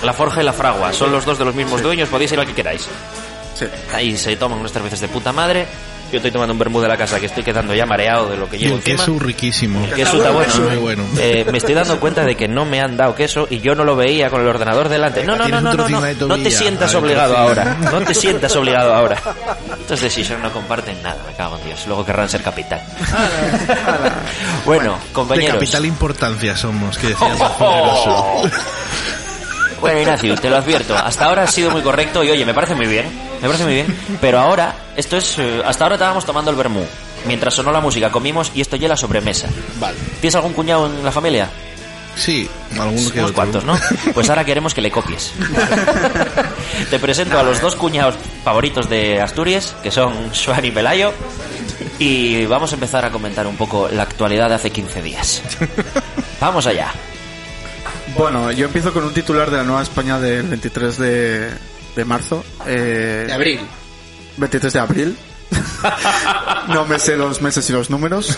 La 0.04 0.14
Forja 0.14 0.42
y 0.42 0.46
la 0.46 0.54
Fragua 0.54 0.94
son 0.94 1.12
los 1.12 1.26
dos 1.26 1.40
de 1.40 1.46
los 1.46 1.56
mismos 1.56 1.82
dueños, 1.82 2.10
podéis 2.10 2.32
ir 2.32 2.40
al 2.40 2.46
que 2.46 2.54
queráis. 2.54 2.88
Sí. 3.56 3.66
Ahí 3.94 4.16
se 4.16 4.36
toman 4.36 4.60
unas 4.60 4.72
cervezas 4.72 5.00
de 5.00 5.08
puta 5.08 5.32
madre. 5.32 5.66
Yo 6.12 6.18
estoy 6.18 6.32
tomando 6.32 6.54
un 6.54 6.60
vermú 6.60 6.80
de 6.80 6.88
la 6.88 6.96
casa 6.96 7.20
que 7.20 7.26
estoy 7.26 7.44
quedando 7.44 7.74
ya 7.74 7.86
mareado 7.86 8.30
de 8.30 8.38
lo 8.38 8.50
que 8.50 8.56
Y 8.56 8.60
llevo 8.60 8.76
el 8.76 8.80
encima. 8.80 8.98
queso 8.98 9.20
riquísimo. 9.20 9.84
El 9.86 9.94
queso 9.94 10.18
está 10.18 10.32
bueno. 10.32 10.54
Muy 10.70 10.76
bueno. 10.78 11.04
Eh, 11.20 11.46
me 11.52 11.58
estoy 11.58 11.74
dando 11.76 12.00
cuenta 12.00 12.24
de 12.24 12.36
que 12.36 12.48
no 12.48 12.64
me 12.66 12.80
han 12.80 12.96
dado 12.96 13.14
queso 13.14 13.46
y 13.50 13.60
yo 13.60 13.76
no 13.76 13.84
lo 13.84 13.96
veía 13.98 14.30
con 14.30 14.40
el 14.42 14.48
ordenador 14.48 14.88
delante. 14.90 15.24
No, 15.26 15.36
no, 15.36 15.48
no, 15.50 15.60
no, 15.62 15.74
no, 15.74 15.90
no, 15.90 16.02
de 16.02 16.16
no 16.16 16.38
te 16.38 16.50
sientas 16.52 16.96
obligado 16.96 17.36
ahora. 17.38 17.76
No 17.92 18.02
te 18.02 18.14
sientas 18.14 18.56
obligado 18.56 18.94
ahora. 18.94 19.18
Estos 19.82 20.02
de 20.02 20.10
Season 20.10 20.42
no 20.42 20.52
comparten 20.52 21.02
nada, 21.04 21.18
me 21.28 21.34
cago 21.36 21.58
en 21.58 21.66
Dios. 21.66 21.84
Luego 21.88 22.06
querrán 22.06 22.30
ser 22.30 22.42
capitán. 22.42 22.80
Bueno, 24.66 25.00
De 25.08 25.14
compañeros. 25.14 25.56
capital 25.56 25.86
importancia 25.86 26.56
somos, 26.56 26.98
que 26.98 27.08
decías 27.08 27.38
Oh. 27.60 28.42
generoso. 28.48 28.58
Bueno, 29.82 30.00
Ignacio, 30.02 30.36
te 30.36 30.50
lo 30.50 30.58
advierto. 30.58 30.96
Hasta 30.96 31.26
ahora 31.26 31.44
has 31.44 31.54
sido 31.54 31.72
muy 31.72 31.82
correcto 31.82 32.24
y 32.24 32.32
oye, 32.32 32.46
me 32.46 32.54
parece 32.54 32.76
muy 32.76 32.88
bien. 32.88 33.06
Me 33.42 33.48
parece 33.48 33.64
muy 33.66 33.74
bien. 33.76 33.98
Pero 34.20 34.40
ahora, 34.40 34.76
esto 34.96 35.18
es. 35.18 35.38
eh, 35.38 35.62
hasta 35.66 35.86
ahora 35.86 35.96
estábamos 35.96 36.26
tomando 36.26 36.52
el 36.52 36.58
vermú. 36.58 36.84
Mientras 37.26 37.54
sonó 37.54 37.72
la 37.72 37.82
música, 37.82 38.10
comimos 38.12 38.52
y 38.56 38.62
esto 38.62 38.76
ya 38.76 38.88
la 38.88 38.98
sobremesa. 38.98 39.48
Vale. 39.80 39.98
¿Tienes 40.22 40.36
algún 40.36 40.54
cuñado 40.54 40.88
en 40.88 41.04
la 41.04 41.12
familia? 41.12 41.50
Sí, 42.16 42.50
alguno 42.80 43.12
que 43.12 43.22
cuantos, 43.34 43.64
¿no? 43.64 43.78
Pues 44.14 44.28
ahora 44.30 44.44
queremos 44.44 44.74
que 44.74 44.82
le 44.82 44.90
copies. 44.90 45.34
Te 46.90 46.98
presento 47.00 47.38
a 47.38 47.44
los 47.44 47.62
dos 47.62 47.76
cuñados 47.76 48.16
favoritos 48.44 48.90
de 48.90 49.22
Asturias, 49.22 49.76
que 49.84 49.92
son 49.92 50.32
Joan 50.34 50.66
y 50.66 50.72
Pelayo. 50.72 51.14
Y 52.00 52.46
vamos 52.46 52.72
a 52.72 52.76
empezar 52.76 53.06
a 53.06 53.12
comentar 53.12 53.46
un 53.46 53.56
poco 53.56 53.88
la 53.92 54.04
actualidad 54.04 54.50
de 54.50 54.56
hace 54.56 54.72
15 54.72 55.02
días. 55.02 55.44
Vamos 56.40 56.66
allá. 56.68 56.92
Bueno, 58.18 58.52
yo 58.52 58.66
empiezo 58.66 58.92
con 58.94 59.04
un 59.04 59.14
titular 59.14 59.52
de 59.52 59.58
la 59.58 59.64
Nueva 59.64 59.82
España 59.84 60.20
del 60.20 60.48
23 60.48 60.98
de, 60.98 61.50
de 61.96 62.06
marzo. 62.06 62.44
Eh, 62.66 63.26
De 63.28 63.34
abril. 63.34 63.60
23 64.38 64.74
de 64.74 64.80
abril. 64.80 65.18
no 66.70 66.86
me 66.86 67.00
sé 67.00 67.16
los 67.16 67.42
meses 67.42 67.70
y 67.70 67.74
los 67.74 67.90
números. 67.90 68.38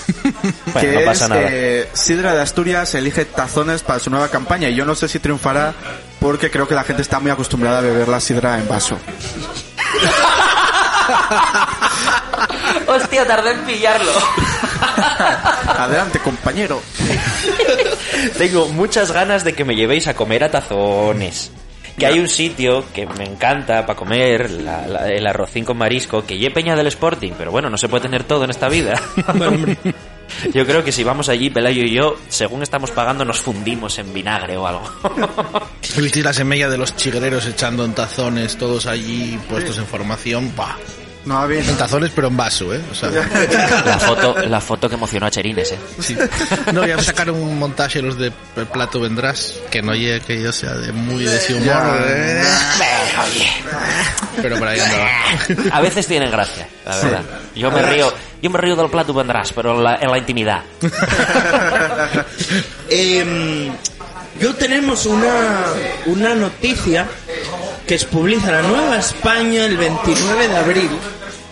Bueno, 0.73 0.80
que 0.82 0.91
no 0.99 1.05
pasa 1.05 1.25
es 1.25 1.30
nada. 1.30 1.41
eh, 1.49 1.89
Sidra 1.93 2.36
de 2.36 2.41
Asturias 2.41 2.93
elige 2.95 3.25
tazones 3.25 3.82
para 3.84 3.99
su 3.99 4.09
nueva 4.09 4.27
campaña. 4.27 4.69
Y 4.69 4.75
yo 4.75 4.86
no 4.86 4.95
sé 4.95 5.07
si 5.07 5.19
triunfará 5.19 5.73
porque 6.19 6.51
creo 6.51 6.67
que 6.67 6.75
la 6.75 6.84
gente 6.84 7.01
está 7.01 7.19
muy 7.19 7.32
acostumbrada 7.32 7.80
a 7.80 7.82
beber 7.82 8.07
la 8.09 8.19
sidra 8.19 8.59
en 8.59 8.67
vaso. 8.67 8.97
Hostia, 12.88 13.25
tardé 13.25 13.51
en 13.51 13.61
pillarlo. 13.61 14.11
Adelante, 15.67 16.19
compañero. 16.19 16.82
Tengo 18.38 18.68
muchas 18.70 19.12
ganas 19.12 19.43
de 19.43 19.53
que 19.53 19.66
me 19.66 19.76
llevéis 19.76 20.07
a 20.07 20.14
comer 20.16 20.43
a 20.43 20.51
tazones. 20.51 21.51
Que 21.97 22.05
hay 22.05 22.18
un 22.20 22.30
sitio 22.30 22.86
que 22.93 23.05
me 23.05 23.26
encanta 23.26 23.86
para 23.86 23.97
comer 23.99 24.49
la- 24.51 24.88
la- 24.88 25.07
el 25.10 25.28
arrocín 25.28 25.66
con 25.66 25.78
marisco, 25.78 26.26
que 26.26 26.38
ye 26.38 26.49
Peña 26.49 26.76
del 26.76 26.88
Sporting, 26.88 27.34
pero 27.38 27.51
bueno, 27.51 27.70
no 27.70 27.78
se 27.78 27.89
puede 27.89 28.03
tener 28.03 28.24
todo 28.24 28.45
en 28.45 28.51
esta 28.51 28.70
vida. 28.70 29.01
Yo 30.53 30.66
creo 30.66 30.84
que 30.84 30.91
si 30.91 31.03
vamos 31.03 31.28
allí, 31.28 31.49
Pelayo 31.49 31.84
y 31.84 31.91
yo, 31.95 32.16
según 32.30 32.62
estamos 32.62 32.91
pagando, 32.91 33.26
nos 33.26 33.39
fundimos 33.39 33.97
en 33.97 34.14
vinagre 34.14 34.55
o 34.57 34.68
algo. 34.68 34.84
Visteis 35.97 36.24
la 36.24 36.34
semilla 36.34 36.70
de 36.70 36.78
los 36.78 36.95
chigreros 36.95 37.47
echando 37.47 37.84
en 37.84 37.93
tazones, 37.93 38.55
todos 38.55 38.86
allí 38.86 39.39
puestos 39.49 39.80
en 39.80 39.88
formación. 39.88 40.49
¡Pah! 40.49 40.78
No 41.26 41.47
bien. 41.47 41.67
En 41.67 41.76
tazones, 41.78 42.11
pero 42.15 42.30
en 42.30 42.38
vaso, 42.38 42.74
¿eh? 42.74 42.82
O 42.91 42.95
sea, 42.95 43.09
La 43.86 43.99
foto, 43.99 44.36
la 44.47 44.61
foto 44.61 44.88
que 44.89 44.95
emocionó 44.95 45.26
a 45.26 45.32
Cherines, 45.32 45.72
¿eh? 45.74 45.78
sí. 45.99 46.17
No, 46.74 46.86
ya 46.88 47.01
sacaron 47.01 47.36
un 47.36 47.59
montaje 47.59 48.01
los 48.01 48.17
de 48.17 48.32
El 48.55 48.65
Plato 48.67 49.01
Vendrás, 49.01 49.55
que 49.70 49.82
no 49.82 49.93
llegue 49.93 50.22
que 50.22 50.41
yo 50.41 50.51
sea 50.51 50.74
de 50.76 50.91
muy 50.91 51.26
de 51.26 51.36
ese 51.38 51.55
humor. 51.55 51.97
¿eh? 52.07 52.43
Pero 54.41 54.57
por 54.57 54.67
ahí 54.67 54.80
andaba. 54.80 55.09
a 55.72 55.82
veces 55.82 56.07
tienen 56.07 56.32
gracia, 56.32 56.67
la 56.86 56.97
verdad. 56.97 57.22
Yo 57.55 57.70
me 57.72 57.82
río, 57.82 58.13
yo 58.41 58.49
me 58.49 58.57
río 58.59 58.76
del 58.76 58.89
plato 58.89 59.13
vendrás, 59.13 59.51
pero 59.51 59.76
en 59.76 59.84
la, 59.84 59.95
en 59.97 60.11
la 60.11 60.17
intimidad. 60.17 60.63
Eh, 62.91 63.70
yo 64.39 64.55
tenemos 64.55 65.05
una, 65.05 65.63
una 66.07 66.34
noticia 66.34 67.05
que 67.89 67.97
se 67.97 68.05
publica 68.05 68.51
la 68.51 68.61
Nueva 68.61 68.99
España 68.99 69.65
el 69.65 69.75
29 69.75 70.47
de 70.47 70.55
abril 70.57 70.89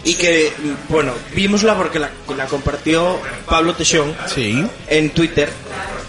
y 0.03 0.13
que, 0.13 0.53
bueno, 0.87 1.11
vimosla 1.33 1.75
porque 1.75 1.97
la, 1.97 2.11
la 2.37 2.45
compartió 2.45 3.19
Pablo 3.49 3.73
Teixón 3.73 4.15
Sí. 4.33 4.63
en 4.87 5.09
Twitter. 5.09 5.49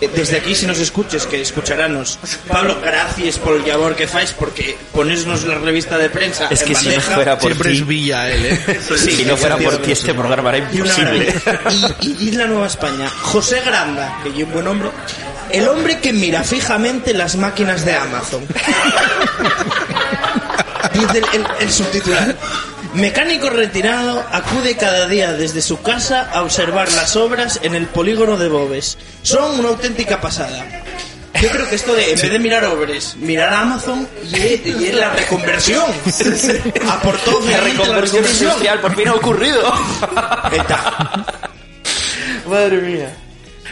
Eh, 0.03 0.09
Desde 0.15 0.37
aquí, 0.37 0.55
si 0.55 0.67
nos 0.67 0.79
escuches, 0.79 1.27
que 1.27 1.41
escucharanos. 1.41 2.19
Pablo, 2.47 2.77
gracias 2.85 3.39
por 3.39 3.57
el 3.57 3.67
labor 3.67 3.97
que 3.97 4.07
fais 4.07 4.31
porque 4.33 4.77
ponesnos 4.93 5.45
la 5.45 5.55
revista 5.59 5.97
de 5.99 6.11
prensa 6.11 6.47
Es 6.51 6.61
en 6.63 6.69
que 6.69 6.75
si 6.77 6.85
no 6.85 6.91
bandeja. 6.93 7.15
fuera 7.15 7.39
por 7.39 7.51
Siempre 7.51 7.71
ti, 7.73 7.77
es 7.79 7.87
Villa 7.87 8.31
él, 8.31 8.45
¿eh? 8.47 8.81
Sí, 8.99 9.11
si 9.11 9.25
no 9.25 9.37
fuera 9.37 9.57
por 9.57 9.79
ti, 9.79 9.93
este 9.93 10.13
programa 10.15 10.51
era 10.55 10.69
Y 10.71 10.77
imposible. 10.77 11.35
Y, 12.03 12.25
y 12.25 12.29
es 12.29 12.35
la 12.37 12.47
Nueva 12.47 12.67
España. 12.69 13.09
José 13.23 13.61
Granda, 13.65 14.21
que 14.23 14.29
es 14.29 14.37
un 14.47 14.53
buen 14.53 14.69
hombre, 14.69 14.91
el 15.51 15.67
hombre 15.67 15.99
que 15.99 16.13
mira 16.13 16.45
fijamente 16.45 17.13
las 17.15 17.35
máquinas 17.35 17.85
de 17.85 17.95
Amazon. 17.97 18.47
Dice 21.01 21.19
el, 21.19 21.41
el- 21.41 21.47
el 21.61 21.71
subtitular. 21.73 22.37
Mecánico 22.95 23.51
retirado 23.51 24.25
acude 24.33 24.77
cada 24.77 25.07
día 25.09 25.33
desde 25.35 25.61
su 25.63 25.81
casa 25.83 26.31
a 26.33 26.43
observar 26.43 26.91
las 26.93 27.17
obras 27.17 27.61
en 27.63 27.75
el 27.75 27.87
polígono 27.87 28.37
de 28.39 28.49
Bobes. 28.49 28.97
Son 29.23 29.59
una 29.61 29.69
auténtica 29.69 30.21
pasada. 30.21 30.65
Yo 31.41 31.51
creo 31.51 31.69
que 31.69 31.75
esto 31.77 31.95
de, 31.95 32.13
en 32.13 32.19
vez 32.21 32.31
de 32.33 32.39
mirar 32.39 32.65
obras, 32.65 33.15
mirar 33.17 33.53
a 33.53 33.61
Amazon 33.61 34.09
y 34.25 34.35
es, 34.37 34.67
y 34.67 34.87
es 34.87 34.95
la 34.95 35.11
reconversión. 35.11 35.85
Aportó 36.89 37.33
La 37.33 37.41
finalmente 37.47 37.83
reconversión 37.85 38.25
industrial 38.27 38.81
por 38.81 38.97
fin 38.97 39.09
ha 39.09 39.15
ocurrido. 39.15 39.73
Ahí 40.43 40.59
está. 40.59 41.25
Madre 42.49 42.79
mía. 42.79 43.15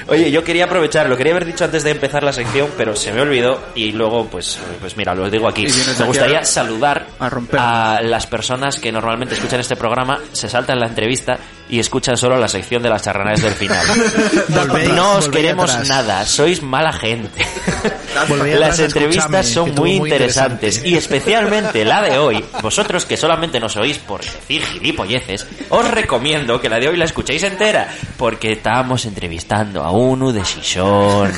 Oye, 0.08 0.30
yo 0.30 0.44
quería 0.44 0.64
aprovechar, 0.64 1.08
lo 1.08 1.16
quería 1.16 1.32
haber 1.32 1.46
dicho 1.46 1.64
antes 1.64 1.84
de 1.84 1.90
empezar 1.90 2.22
la 2.22 2.32
sección, 2.32 2.68
pero 2.76 2.94
se 2.96 3.12
me 3.12 3.20
olvidó 3.20 3.60
y 3.74 3.92
luego, 3.92 4.26
pues, 4.26 4.58
pues 4.80 4.96
mira, 4.96 5.14
lo 5.14 5.28
digo 5.30 5.48
aquí. 5.48 5.66
Me 5.98 6.04
gustaría 6.04 6.44
saludar 6.44 7.06
a 7.18 7.30
a 7.58 8.00
las 8.02 8.26
personas 8.26 8.78
que 8.78 8.92
normalmente 8.92 9.34
escuchan 9.34 9.60
este 9.60 9.76
programa, 9.76 10.20
se 10.32 10.48
saltan 10.48 10.78
la 10.78 10.86
entrevista 10.86 11.38
y 11.68 11.78
escuchan 11.78 12.16
solo 12.16 12.36
la 12.38 12.48
sección 12.48 12.82
de 12.82 12.88
las 12.88 13.02
charranadas 13.02 13.42
del 13.42 13.54
final. 13.54 13.86
No 14.96 15.16
os 15.16 15.28
queremos 15.28 15.70
atrás. 15.70 15.88
nada, 15.88 16.26
sois 16.26 16.62
mala 16.62 16.92
gente. 16.92 17.44
Las 18.58 18.78
entrevistas 18.78 19.48
son 19.48 19.74
muy 19.74 19.98
muy 19.98 20.10
interesantes 20.10 20.76
interesante. 20.76 20.88
y 20.88 20.94
especialmente 20.96 21.84
la 21.84 22.02
de 22.02 22.18
hoy, 22.18 22.44
vosotros 22.62 23.04
que 23.04 23.16
solamente 23.16 23.60
nos 23.60 23.76
oís 23.76 23.98
por 23.98 24.22
decir 24.22 24.62
gilipolleces, 24.64 25.46
os 25.68 25.90
recomiendo 25.90 26.60
que 26.60 26.68
la 26.68 26.78
de 26.78 26.88
hoy 26.88 26.96
la 26.96 27.04
escuchéis 27.04 27.42
entera, 27.42 27.88
porque 28.16 28.52
estábamos 28.52 29.04
entrevistando 29.04 29.82
a 29.82 29.90
uno 29.90 30.32
de 30.32 30.44
Xixón. 30.44 31.32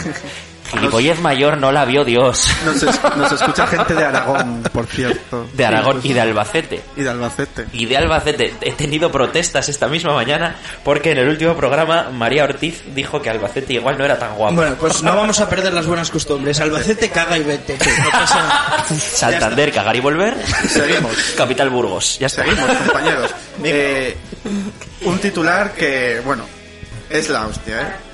Gilipollez 0.70 1.20
mayor 1.20 1.56
no 1.58 1.72
la 1.72 1.84
vio 1.84 2.04
Dios. 2.04 2.48
Nos, 2.64 2.82
es- 2.82 3.00
nos 3.16 3.32
escucha 3.32 3.66
gente 3.66 3.94
de 3.94 4.04
Aragón, 4.04 4.62
por 4.72 4.86
cierto. 4.86 5.46
De 5.54 5.64
Aragón 5.64 6.00
y 6.02 6.12
de 6.12 6.20
Albacete. 6.20 6.82
Y 6.96 7.02
de 7.02 7.10
Albacete. 7.10 7.66
Y 7.72 7.86
de 7.86 7.96
Albacete. 7.96 8.54
He 8.60 8.72
tenido 8.72 9.10
protestas 9.10 9.68
esta 9.68 9.88
misma 9.88 10.14
mañana 10.14 10.56
porque 10.84 11.12
en 11.12 11.18
el 11.18 11.28
último 11.28 11.54
programa 11.56 12.10
María 12.12 12.44
Ortiz 12.44 12.82
dijo 12.94 13.20
que 13.22 13.30
Albacete 13.30 13.74
igual 13.74 13.96
no 13.98 14.04
era 14.04 14.18
tan 14.18 14.34
guapo. 14.34 14.56
Bueno, 14.56 14.76
pues 14.78 15.02
no 15.02 15.16
vamos 15.16 15.40
a 15.40 15.48
perder 15.48 15.72
las 15.72 15.86
buenas 15.86 16.10
costumbres. 16.10 16.60
Albacete 16.60 17.08
caga 17.10 17.38
y 17.38 17.42
vete. 17.42 17.78
No 17.78 18.10
pasa 18.10 18.36
nada. 18.42 18.84
Santander, 18.98 19.72
cagar 19.72 19.96
y 19.96 20.00
volver. 20.00 20.34
Seguimos. 20.68 21.12
Capital 21.36 21.70
Burgos. 21.70 22.18
Ya 22.18 22.26
está. 22.26 22.44
Seguimos, 22.44 22.70
compañeros. 22.70 23.30
Eh, 23.64 24.16
un 25.02 25.18
titular 25.18 25.72
que, 25.72 26.20
bueno, 26.24 26.44
es 27.10 27.28
la 27.28 27.46
hostia, 27.46 27.80
¿eh? 27.82 28.07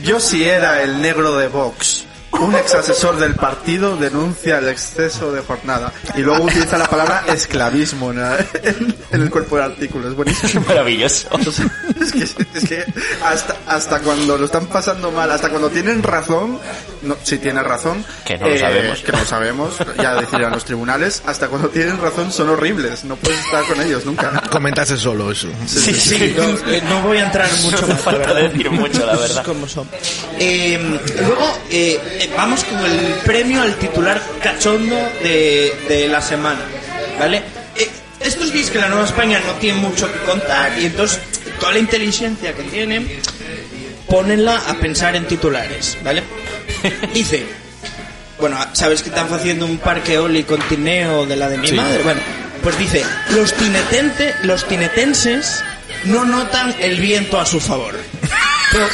Yo 0.00 0.20
si 0.20 0.44
era 0.44 0.82
el 0.82 1.00
negro 1.00 1.36
de 1.36 1.48
Vox 1.48 2.05
Un 2.40 2.54
ex 2.54 2.74
asesor 2.74 3.16
del 3.18 3.34
partido 3.34 3.96
denuncia 3.96 4.58
el 4.58 4.68
exceso 4.68 5.32
de 5.32 5.40
jornada. 5.42 5.92
Y 6.16 6.20
luego 6.20 6.44
utiliza 6.44 6.76
la 6.78 6.86
palabra 6.86 7.24
esclavismo 7.28 8.10
en, 8.10 8.20
la- 8.20 8.38
en- 8.62 8.94
en 9.10 9.22
el 9.22 9.30
cuerpo 9.30 9.56
del 9.56 9.64
artículo. 9.72 10.08
Es 10.08 10.14
buenísimo. 10.14 10.64
Maravilloso. 10.68 11.28
Es 12.00 12.12
que, 12.12 12.22
es 12.58 12.68
que 12.68 12.84
hasta, 13.24 13.56
hasta 13.66 14.00
cuando 14.00 14.36
lo 14.38 14.44
están 14.46 14.66
pasando 14.66 15.10
mal, 15.10 15.30
hasta 15.30 15.48
cuando 15.48 15.70
tienen 15.70 16.02
razón, 16.02 16.58
no, 17.02 17.16
si 17.22 17.38
tienen 17.38 17.64
razón, 17.64 18.04
Que 18.24 18.36
no 18.38 18.48
lo 18.48 18.58
sabemos. 18.58 18.98
que 19.00 19.12
no 19.12 19.24
sabemos, 19.24 19.74
ya 20.00 20.14
decidirán 20.14 20.52
los 20.52 20.64
tribunales, 20.64 21.22
hasta 21.26 21.48
cuando 21.48 21.68
tienen 21.68 21.98
razón 22.00 22.30
son 22.32 22.50
horribles, 22.50 23.04
no 23.04 23.16
puedes 23.16 23.38
estar 23.40 23.64
con 23.64 23.80
ellos 23.80 24.04
nunca. 24.04 24.42
Comentase 24.50 24.96
solo 24.96 25.30
eso. 25.32 25.48
Sí, 25.66 25.94
sí, 25.94 26.34
no, 26.36 26.44
eh, 26.70 26.82
no 26.88 27.02
voy 27.02 27.18
a 27.18 27.26
entrar 27.26 27.48
mucho 27.62 27.80
No 27.82 27.88
más. 27.88 28.00
falta 28.02 28.34
decir 28.34 28.70
mucho, 28.70 29.04
la 29.06 29.16
verdad. 29.16 29.44
Como 29.44 29.66
son. 29.68 29.88
Eh, 30.38 30.78
luego, 31.18 31.58
eh, 31.70 32.25
eh, 32.26 32.30
vamos 32.36 32.64
con 32.64 32.78
el 32.84 33.14
premio 33.24 33.62
al 33.62 33.74
titular 33.76 34.22
cachondo 34.42 34.96
de, 35.22 35.72
de 35.88 36.08
la 36.08 36.20
semana, 36.20 36.60
¿vale? 37.18 37.42
Eh, 37.76 37.88
estos 38.20 38.52
días 38.52 38.70
que 38.70 38.78
la 38.78 38.88
Nueva 38.88 39.04
España 39.04 39.40
no 39.46 39.52
tiene 39.54 39.78
mucho 39.80 40.10
que 40.12 40.18
contar 40.20 40.78
y 40.78 40.86
entonces 40.86 41.20
toda 41.60 41.72
la 41.72 41.78
inteligencia 41.78 42.52
que 42.54 42.62
tienen, 42.64 43.08
ponenla 44.08 44.56
a 44.68 44.74
pensar 44.74 45.16
en 45.16 45.26
titulares, 45.26 45.96
¿vale? 46.02 46.22
Dice, 47.14 47.44
bueno, 48.38 48.58
sabes 48.72 49.02
que 49.02 49.08
están 49.08 49.32
haciendo 49.32 49.66
un 49.66 49.78
parque 49.78 50.14
eólico 50.14 50.54
en 50.54 50.62
Tineo 50.62 51.26
de 51.26 51.36
la 51.36 51.48
de 51.48 51.58
mi 51.58 51.68
Sí. 51.68 51.74
madre. 51.74 52.02
Bueno, 52.02 52.20
pues 52.62 52.78
dice, 52.78 53.04
los, 53.30 53.52
tinetente, 53.54 54.34
los 54.42 54.66
tinetenses 54.66 55.62
no 56.04 56.24
notan 56.24 56.74
el 56.80 57.00
viento 57.00 57.40
a 57.40 57.46
su 57.46 57.60
favor. 57.60 57.94
Pero, 58.72 58.86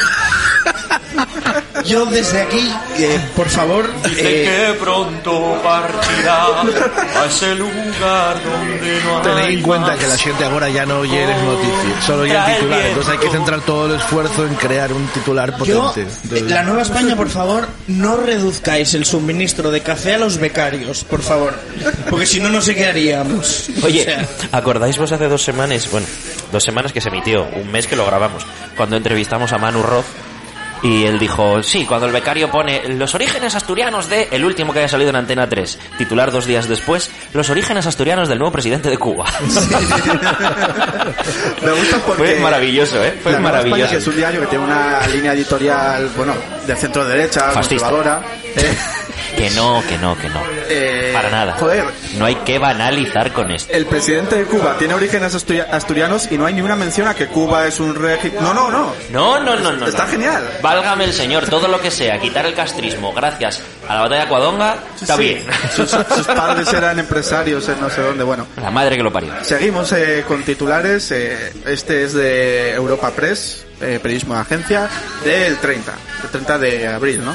yo 1.84 2.06
desde 2.06 2.42
aquí, 2.42 2.72
eh, 2.98 3.18
por 3.36 3.48
favor, 3.48 3.90
eh, 4.16 4.68
que 4.74 4.74
pronto 4.78 5.60
partirá 5.62 6.46
a 7.22 7.26
ese 7.26 7.54
lugar 7.54 8.36
donde 8.44 9.00
no 9.04 9.16
hay 9.18 9.22
Tened 9.22 9.50
en 9.58 9.62
cuenta 9.62 9.96
que 9.96 10.06
la 10.06 10.16
gente 10.16 10.44
ahora 10.44 10.68
ya 10.68 10.86
no 10.86 10.98
oye 11.00 11.26
las 11.26 11.42
noticias, 11.42 12.04
solo 12.06 12.22
oye 12.22 12.36
el 12.36 12.54
titular. 12.56 12.86
Entonces 12.86 13.12
hay 13.12 13.18
que 13.18 13.30
centrar 13.30 13.60
todo 13.62 13.86
el 13.86 14.00
esfuerzo 14.00 14.46
en 14.46 14.54
crear 14.54 14.92
un 14.92 15.06
titular 15.08 15.50
yo, 15.64 15.82
potente. 15.88 16.10
eh, 16.10 16.14
Entonces- 16.24 16.50
la 16.50 16.62
Nueva 16.62 16.82
España, 16.82 17.16
por 17.16 17.28
favor, 17.28 17.66
no 17.88 18.16
reduzcáis 18.16 18.94
el 18.94 19.04
suministro 19.04 19.70
de 19.70 19.80
café 19.80 20.14
a 20.14 20.18
los 20.18 20.38
becarios, 20.38 21.04
por 21.04 21.22
favor. 21.22 21.54
Porque 22.10 22.26
si 22.26 22.40
no, 22.40 22.48
no 22.48 22.60
sé 22.60 22.74
qué 22.74 22.86
haríamos. 22.86 23.68
O 23.82 23.86
Oye, 23.86 24.04
sea, 24.04 24.26
¿acordáis 24.52 24.98
vos 24.98 25.10
hace 25.12 25.28
dos 25.28 25.42
semanas? 25.42 25.88
Bueno, 25.90 26.06
dos 26.52 26.62
semanas 26.62 26.92
que 26.92 27.00
se 27.00 27.08
emitió, 27.08 27.44
un 27.44 27.70
mes 27.70 27.86
que 27.86 27.96
lo 27.96 28.04
grabamos, 28.06 28.44
cuando 28.76 28.96
entrevistamos 28.96 29.52
a 29.52 29.58
Manu 29.58 29.82
Roth 29.82 30.04
y 30.82 31.04
él 31.04 31.18
dijo, 31.18 31.62
sí, 31.62 31.84
cuando 31.86 32.06
el 32.06 32.12
becario 32.12 32.50
pone 32.50 32.88
los 32.88 33.14
orígenes 33.14 33.54
asturianos 33.54 34.08
de 34.08 34.28
el 34.32 34.44
último 34.44 34.72
que 34.72 34.80
haya 34.80 34.88
salido 34.88 35.10
en 35.10 35.16
Antena 35.16 35.48
3, 35.48 35.78
titular 35.98 36.32
dos 36.32 36.46
días 36.46 36.68
después, 36.68 37.10
los 37.32 37.48
orígenes 37.50 37.86
asturianos 37.86 38.28
del 38.28 38.38
nuevo 38.38 38.52
presidente 38.52 38.90
de 38.90 38.98
Cuba. 38.98 39.26
Me 41.62 41.70
gusta 41.72 41.98
porque... 42.06 42.22
Fue 42.24 42.40
maravilloso, 42.40 43.02
¿eh? 43.04 43.18
Fue 43.22 43.32
La 43.32 43.38
Nueva 43.38 43.58
España, 43.58 43.70
maravilloso. 43.74 43.90
que 43.92 43.96
es 43.98 44.06
un 44.06 44.16
diario 44.16 44.40
que 44.40 44.46
tiene 44.46 44.64
una 44.64 45.06
línea 45.06 45.32
editorial, 45.34 46.08
bueno, 46.16 46.34
de 46.66 46.76
centro 46.76 47.04
derecha, 47.04 47.50
Fascista. 47.52 47.88
conservadora. 47.88 48.22
Eh, 48.56 48.76
Que 49.36 49.50
no, 49.50 49.82
que 49.88 49.98
no, 49.98 50.16
que 50.16 50.28
no. 50.28 50.40
eh, 50.68 51.10
Para 51.14 51.30
nada. 51.30 51.54
Joder, 51.58 51.84
No 52.16 52.26
hay 52.26 52.34
que 52.36 52.58
banalizar 52.58 53.32
con 53.32 53.50
esto. 53.50 53.72
el 53.72 53.86
presidente 53.86 54.36
de 54.36 54.44
Cuba 54.44 54.76
tiene 54.78 54.94
orígenes 54.94 55.34
asturia- 55.34 55.66
asturianos 55.72 56.28
y 56.30 56.38
no 56.38 56.46
hay 56.46 56.54
ni 56.54 56.60
una 56.60 56.76
mención 56.76 57.08
a 57.08 57.14
que 57.14 57.26
Cuba 57.26 57.66
es 57.66 57.80
un 57.80 57.94
régimen... 57.94 58.42
No, 58.42 58.52
no, 58.54 58.70
no. 58.70 58.92
No, 59.10 59.40
no, 59.40 59.56
no, 59.56 59.72
no. 59.72 59.86
Está 59.86 60.04
no. 60.04 60.10
genial. 60.10 60.58
Válgame 60.62 61.04
el 61.04 61.12
señor, 61.12 61.46
todo 61.48 61.66
lo 61.66 61.80
que 61.80 61.90
sea, 61.90 62.18
quitar 62.20 62.46
el 62.46 62.54
castrismo 62.54 63.12
gracias 63.12 63.60
a 63.88 63.94
la 63.96 64.00
batalla 64.02 64.22
de 64.22 64.28
Cuadonga, 64.28 64.76
está 65.00 65.16
Sí. 65.16 65.22
bien. 65.22 65.44
Sus, 65.74 65.90
sus 65.90 66.26
padres 66.26 66.72
eran 66.72 66.98
empresarios 66.98 67.68
en 67.68 67.80
no 67.80 67.90
sé 67.90 68.02
dónde. 68.02 68.22
Bueno, 68.24 68.46
La 68.60 68.70
madre 68.70 68.96
que 68.96 69.02
lo 69.02 69.12
parió. 69.12 69.32
seguimos 69.42 69.90
eh, 69.92 70.24
con 70.28 70.42
titulares. 70.44 71.10
eh, 71.10 71.52
este 71.66 72.04
es 72.04 72.12
de 72.12 72.72
Europa 72.72 73.10
Press, 73.10 73.64
eh, 73.80 73.98
periodismo 74.00 74.34
de 74.34 74.40
agencia, 74.40 74.88
del 75.24 75.56
30, 75.58 75.92
el 76.24 76.28
30 76.30 76.58
de 76.58 76.86
abril, 76.88 77.24
¿no? 77.24 77.34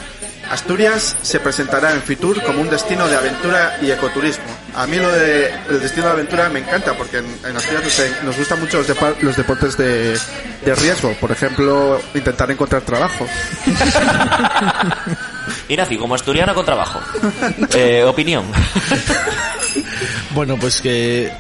Asturias 0.49 1.17
se 1.21 1.39
presentará 1.39 1.93
en 1.93 2.01
Fitur 2.01 2.41
como 2.43 2.61
un 2.61 2.69
destino 2.69 3.07
de 3.07 3.15
aventura 3.15 3.77
y 3.81 3.91
ecoturismo. 3.91 4.43
A 4.75 4.85
mí 4.87 4.97
lo 4.97 5.11
de 5.11 5.51
el 5.69 5.79
destino 5.79 6.07
de 6.07 6.13
aventura 6.13 6.49
me 6.49 6.59
encanta 6.59 6.93
porque 6.93 7.17
en, 7.17 7.25
en 7.45 7.57
Asturias 7.57 7.83
nos, 7.83 8.23
nos 8.25 8.37
gustan 8.37 8.59
mucho 8.59 8.77
los, 8.77 8.87
depa- 8.87 9.15
los 9.21 9.35
deportes 9.35 9.77
de, 9.77 10.17
de 10.65 10.75
riesgo. 10.75 11.13
Por 11.19 11.31
ejemplo, 11.31 11.99
intentar 12.13 12.49
encontrar 12.51 12.81
trabajo. 12.83 13.25
Ignacio, 15.69 15.99
como 15.99 16.15
asturiano 16.15 16.53
con 16.55 16.65
trabajo. 16.65 16.99
Eh, 17.73 18.03
opinión. 18.03 18.45
Bueno, 20.31 20.57
pues 20.57 20.81
que 20.81 21.31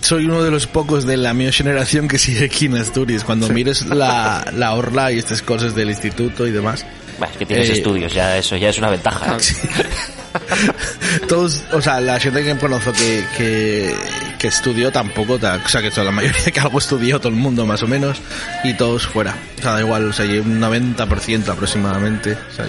soy 0.00 0.24
uno 0.24 0.42
de 0.42 0.50
los 0.50 0.66
pocos 0.66 1.06
de 1.06 1.16
la 1.16 1.32
mi 1.34 1.50
generación 1.52 2.08
que 2.08 2.18
sigue 2.18 2.46
aquí 2.46 2.66
en 2.66 2.76
Asturias. 2.76 3.22
Cuando 3.22 3.48
mires 3.48 3.86
la, 3.86 4.44
la 4.56 4.74
orla 4.74 5.12
y 5.12 5.18
estas 5.18 5.42
cosas 5.42 5.74
del 5.76 5.90
instituto 5.90 6.46
y 6.46 6.50
demás, 6.50 6.84
Bueno, 7.20 7.32
es 7.32 7.38
que 7.38 7.46
tienes 7.46 7.68
Eh, 7.68 7.72
estudios, 7.74 8.12
ya 8.12 8.36
eso 8.36 8.56
ya 8.56 8.70
es 8.70 8.78
una 8.78 8.90
ventaja. 8.90 9.36
todos, 11.28 11.62
o 11.72 11.80
sea, 11.82 12.00
la 12.00 12.18
gente 12.20 12.42
que 12.42 12.56
conozco 12.56 12.92
que, 12.92 13.24
que, 13.36 13.94
que 14.38 14.48
estudió 14.48 14.90
tampoco, 14.90 15.38
ta- 15.38 15.60
o 15.64 15.68
sea, 15.68 15.80
que 15.82 15.90
la 16.04 16.10
mayoría 16.10 16.50
que 16.52 16.60
algo 16.60 16.78
estudió, 16.78 17.18
todo 17.18 17.28
el 17.28 17.34
mundo 17.36 17.66
más 17.66 17.82
o 17.82 17.86
menos, 17.86 18.18
y 18.64 18.74
todos 18.74 19.06
fuera. 19.06 19.36
O 19.58 19.62
sea, 19.62 19.72
da 19.74 19.80
igual, 19.80 20.08
o 20.08 20.12
sea, 20.12 20.24
un 20.40 20.60
90% 20.60 21.48
aproximadamente. 21.48 22.32
O 22.32 22.54
sea, 22.54 22.66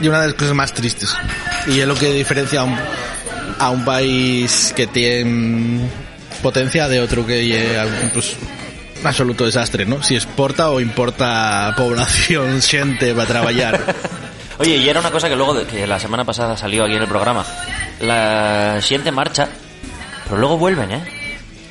y 0.00 0.08
una 0.08 0.20
de 0.20 0.26
las 0.28 0.36
cosas 0.36 0.54
más 0.54 0.72
tristes. 0.74 1.14
Y 1.66 1.80
es 1.80 1.86
lo 1.86 1.94
que 1.94 2.12
diferencia 2.12 2.60
a 2.60 2.64
un, 2.64 2.76
a 3.58 3.70
un 3.70 3.84
país 3.84 4.72
que 4.76 4.86
tiene 4.86 5.88
potencia 6.42 6.88
de 6.88 7.00
otro 7.00 7.26
que 7.26 7.40
pues, 8.12 8.36
absoluto 9.08 9.44
desastre, 9.44 9.84
¿no? 9.86 10.02
Si 10.02 10.14
exporta 10.14 10.70
o 10.70 10.80
importa 10.80 11.72
población, 11.76 12.60
gente 12.62 13.14
para 13.14 13.26
trabajar. 13.26 13.94
Oye, 14.58 14.76
y 14.76 14.88
era 14.88 15.00
una 15.00 15.10
cosa 15.10 15.28
que 15.28 15.36
luego, 15.36 15.54
de- 15.54 15.66
que 15.66 15.86
la 15.86 15.98
semana 16.00 16.24
pasada 16.24 16.56
salió 16.56 16.84
aquí 16.84 16.94
en 16.94 17.02
el 17.02 17.08
programa. 17.08 17.44
La 18.00 18.80
siguiente 18.80 19.12
marcha, 19.12 19.48
pero 20.24 20.38
luego 20.38 20.56
vuelven, 20.58 20.90
¿eh? 20.92 21.04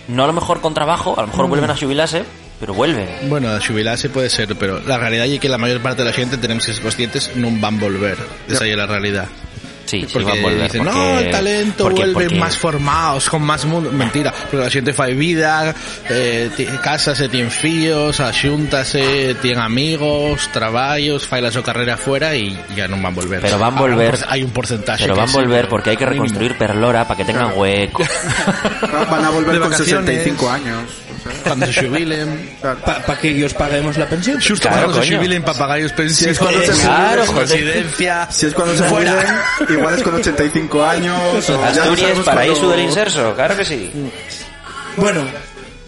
No 0.08 0.24
a 0.24 0.28
lo 0.28 0.34
mejor 0.34 0.62
con 0.62 0.74
trabajo, 0.74 1.16
a 1.18 1.22
lo 1.22 1.28
mejor 1.30 1.48
vuelven 1.48 1.72
a 1.72 1.76
jubilarse, 1.76 2.24
pero 2.60 2.76
vuelven. 2.76 3.10
Bueno, 3.28 3.50
a 3.50 3.60
jubilarse 3.60 4.10
puede 4.10 4.30
ser, 4.30 4.56
pero 4.56 4.80
la 4.82 4.98
realidad 5.00 5.26
es 5.26 5.40
que 5.40 5.50
la 5.50 5.58
mayor 5.58 5.82
parte 5.82 6.04
de 6.04 6.10
la 6.10 6.14
gente 6.16 6.38
tenemos 6.38 6.64
que 6.66 6.74
ser 6.74 6.84
conscientes 6.84 7.32
no 7.36 7.50
van 7.60 7.78
a 7.78 7.82
volver. 7.82 8.18
Esa 8.48 8.66
es 8.68 8.78
la 8.78 8.86
realidad. 8.86 9.28
Sí, 9.86 10.02
sí 10.02 10.08
Porque 10.14 10.30
van 10.32 10.40
a 10.40 10.42
volver. 10.42 10.64
dicen, 10.64 10.84
porque- 10.84 11.00
no, 11.00 11.20
el 11.20 11.32
talento 11.32 11.84
porque- 11.84 12.00
vuelve 12.02 12.14
porque- 12.14 12.36
más 12.40 12.58
formados, 12.58 13.30
con 13.30 13.42
más 13.44 13.66
mundo. 13.66 13.92
Mentira, 13.92 14.32
porque 14.34 14.58
la 14.58 14.70
gente 14.70 14.94
fa 14.94 15.06
vida, 15.06 15.74
eh, 16.10 16.50
casase, 16.84 17.30
tiene 17.30 17.50
fillos, 17.50 18.20
axúntase, 18.20 19.36
tiene 19.42 19.62
amigos, 19.62 20.50
trabajos, 20.52 21.28
fa 21.28 21.40
la 21.40 21.52
su 21.52 21.62
carrera 21.62 21.98
fuera 21.98 22.36
y 22.36 22.58
ya 22.76 22.88
no 22.88 22.96
van 22.98 23.06
a 23.08 23.10
volver. 23.10 23.42
Pero 23.42 23.60
van 23.60 23.78
a 23.78 23.82
volver- 23.82 24.12
porce- 24.12 24.26
Hay 24.28 24.44
un 24.44 24.52
porcentaje. 24.52 25.04
Pero 25.04 25.16
van 25.16 25.26
a 25.26 25.28
sí, 25.32 25.38
volver 25.38 25.68
porque 25.70 25.92
hay 25.92 25.98
que 25.98 26.06
reconstruir 26.06 26.58
Perlora 26.58 27.08
para 27.08 27.18
que 27.18 27.26
tengan 27.26 27.52
hueco. 27.56 28.04
Van 29.10 29.24
a 29.26 29.30
volver 29.30 29.54
De 29.56 29.60
con 29.60 29.70
vacaciones. 29.72 30.06
65 30.06 30.50
años. 30.50 30.84
Cuando 31.44 31.66
se 31.68 31.88
jubilen. 31.88 32.58
para 32.62 33.20
que 33.20 33.30
ellos 33.30 33.54
paguemos 33.54 33.98
la 33.98 34.08
pensión. 34.08 34.38
Justo 34.40 34.68
Claro, 34.68 34.84
cuando 34.86 35.02
se 35.02 35.08
coño. 35.10 35.18
jubilen 35.20 35.44
papagayos 35.44 35.92
pensiones. 35.94 36.36
es 36.36 36.40
cuando 36.40 36.62
se 36.62 36.82
Claro. 36.82 37.26
Residencia. 37.34 38.28
Si 38.32 38.46
es 38.48 38.54
cuando 38.54 38.76
se 38.78 38.84
Fuera. 38.84 39.12
jubilen, 39.58 39.78
igual 39.80 39.96
es 39.98 40.04
con 40.04 40.16
85 40.16 40.84
años. 40.86 41.50
o 41.50 41.64
Asturias, 41.64 42.20
paraíso 42.26 42.56
cuándo- 42.56 42.72
del 42.72 42.80
inserso, 42.82 43.34
claro 43.36 43.58
que 43.58 43.66
sí. 43.66 43.92
Bueno, 44.98 45.22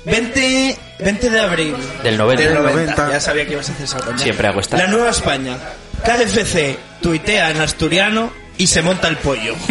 20, 0.05 0.77
20 0.99 1.29
de 1.29 1.39
abril 1.39 1.75
Del 2.03 2.17
90. 2.17 2.43
del 2.43 2.53
90. 2.53 2.71
90. 2.95 3.09
Ya 3.11 3.19
sabía 3.19 3.45
que 3.45 3.53
ibas 3.53 3.69
a 3.69 3.73
hacer 3.73 3.85
esa 3.85 3.99
coña. 3.99 4.17
Siempre 4.17 4.47
hago 4.47 4.59
esta. 4.59 4.77
La 4.77 4.87
Nueva 4.87 5.09
España. 5.09 5.57
KFC 6.03 6.77
tuitea 7.01 7.51
en 7.51 7.61
asturiano 7.61 8.31
y 8.57 8.67
se 8.67 8.81
monta 8.81 9.07
el 9.07 9.17
pollo. 9.17 9.55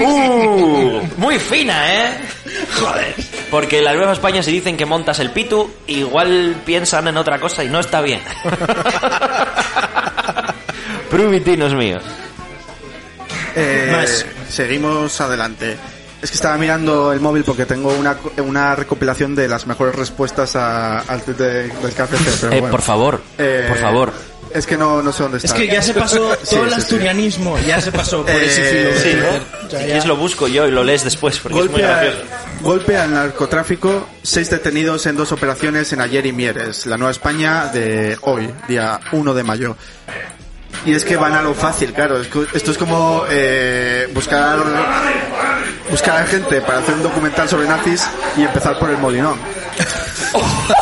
Uh, 0.00 1.00
muy 1.16 1.38
fina, 1.40 1.92
¿eh? 1.92 2.18
Joder. 2.80 3.14
Porque 3.50 3.78
en 3.78 3.84
la 3.84 3.94
Nueva 3.94 4.12
España 4.12 4.42
si 4.44 4.52
dicen 4.52 4.76
que 4.76 4.86
montas 4.86 5.18
el 5.18 5.30
pitu, 5.30 5.68
igual 5.88 6.54
piensan 6.64 7.08
en 7.08 7.16
otra 7.16 7.40
cosa 7.40 7.64
y 7.64 7.68
no 7.68 7.80
está 7.80 8.00
bien. 8.00 8.20
Pruvitinos 11.10 11.74
míos. 11.74 12.02
Eh, 13.56 13.88
Más. 13.92 14.26
Seguimos 14.48 15.20
adelante. 15.20 15.76
Es 16.20 16.30
que 16.30 16.34
estaba 16.36 16.56
mirando 16.58 17.12
el 17.12 17.20
móvil 17.20 17.44
porque 17.44 17.64
tengo 17.64 17.90
una, 17.92 18.16
una 18.38 18.74
recopilación 18.74 19.34
de 19.34 19.46
las 19.48 19.66
mejores 19.66 19.94
respuestas 19.94 20.56
a- 20.56 21.00
al 21.00 21.22
tweet 21.22 21.36
de- 21.36 21.68
del 21.68 21.92
KFC. 21.94 22.38
Pero 22.40 22.52
Eh, 22.52 22.60
bueno. 22.60 22.70
por 22.72 22.82
favor, 22.82 23.22
Eh, 23.38 23.66
por 23.68 23.78
favor. 23.78 24.12
Es 24.54 24.66
que 24.66 24.76
no, 24.76 25.02
no 25.02 25.12
sé 25.12 25.22
dónde 25.22 25.38
está. 25.38 25.48
Es 25.48 25.54
que 25.54 25.66
ya 25.68 25.82
se 25.82 25.94
pasó 25.94 26.34
Sí, 26.42 26.54
todo 26.56 26.64
el 26.64 26.70
sí, 26.70 26.74
sí. 26.76 26.80
asturianismo, 26.82 27.58
ya 27.60 27.80
se 27.80 27.92
pasó 27.92 28.22
por 28.22 28.30
Eh, 28.30 28.46
ese 28.46 28.64
filo. 28.64 28.90
sí, 28.92 29.08
O 29.66 29.70
sea, 29.70 29.70
Si 29.70 29.76
ya- 29.76 29.84
quieres 29.84 30.06
lo 30.06 30.16
busco 30.16 30.48
yo 30.48 30.66
y 30.66 30.70
lo 30.70 30.82
lees 30.84 31.04
después 31.04 31.38
porque 31.38 31.58
es 31.58 31.70
muy 31.70 31.80
Golpe, 31.82 31.86
a- 31.86 32.12
golpe 32.62 32.96
al 32.96 33.12
narcotráfico, 33.12 34.08
seis 34.22 34.50
detenidos 34.50 35.06
en 35.06 35.16
dos 35.16 35.32
operaciones 35.32 35.92
en 35.92 36.00
Ayer 36.00 36.26
y 36.26 36.32
Mieres, 36.32 36.86
la 36.86 36.96
Nueva 36.96 37.10
España 37.12 37.66
de 37.66 38.16
hoy, 38.22 38.50
día 38.68 39.00
1 39.12 39.34
de 39.34 39.42
mayo. 39.42 39.76
Y 40.86 40.92
es 40.94 41.04
que 41.04 41.16
van 41.16 41.34
a 41.34 41.42
lo 41.42 41.54
fácil, 41.54 41.92
claro. 41.92 42.20
Esto 42.20 42.70
es 42.70 42.78
como 42.78 43.24
eh, 43.28 44.08
buscar 44.14 44.58
buscar 45.90 46.22
a 46.22 46.26
gente 46.26 46.60
para 46.60 46.78
hacer 46.78 46.94
un 46.94 47.02
documental 47.02 47.48
sobre 47.48 47.66
nazis 47.66 48.06
y 48.36 48.42
empezar 48.42 48.78
por 48.78 48.90
el 48.90 48.98
Molinón. 48.98 49.38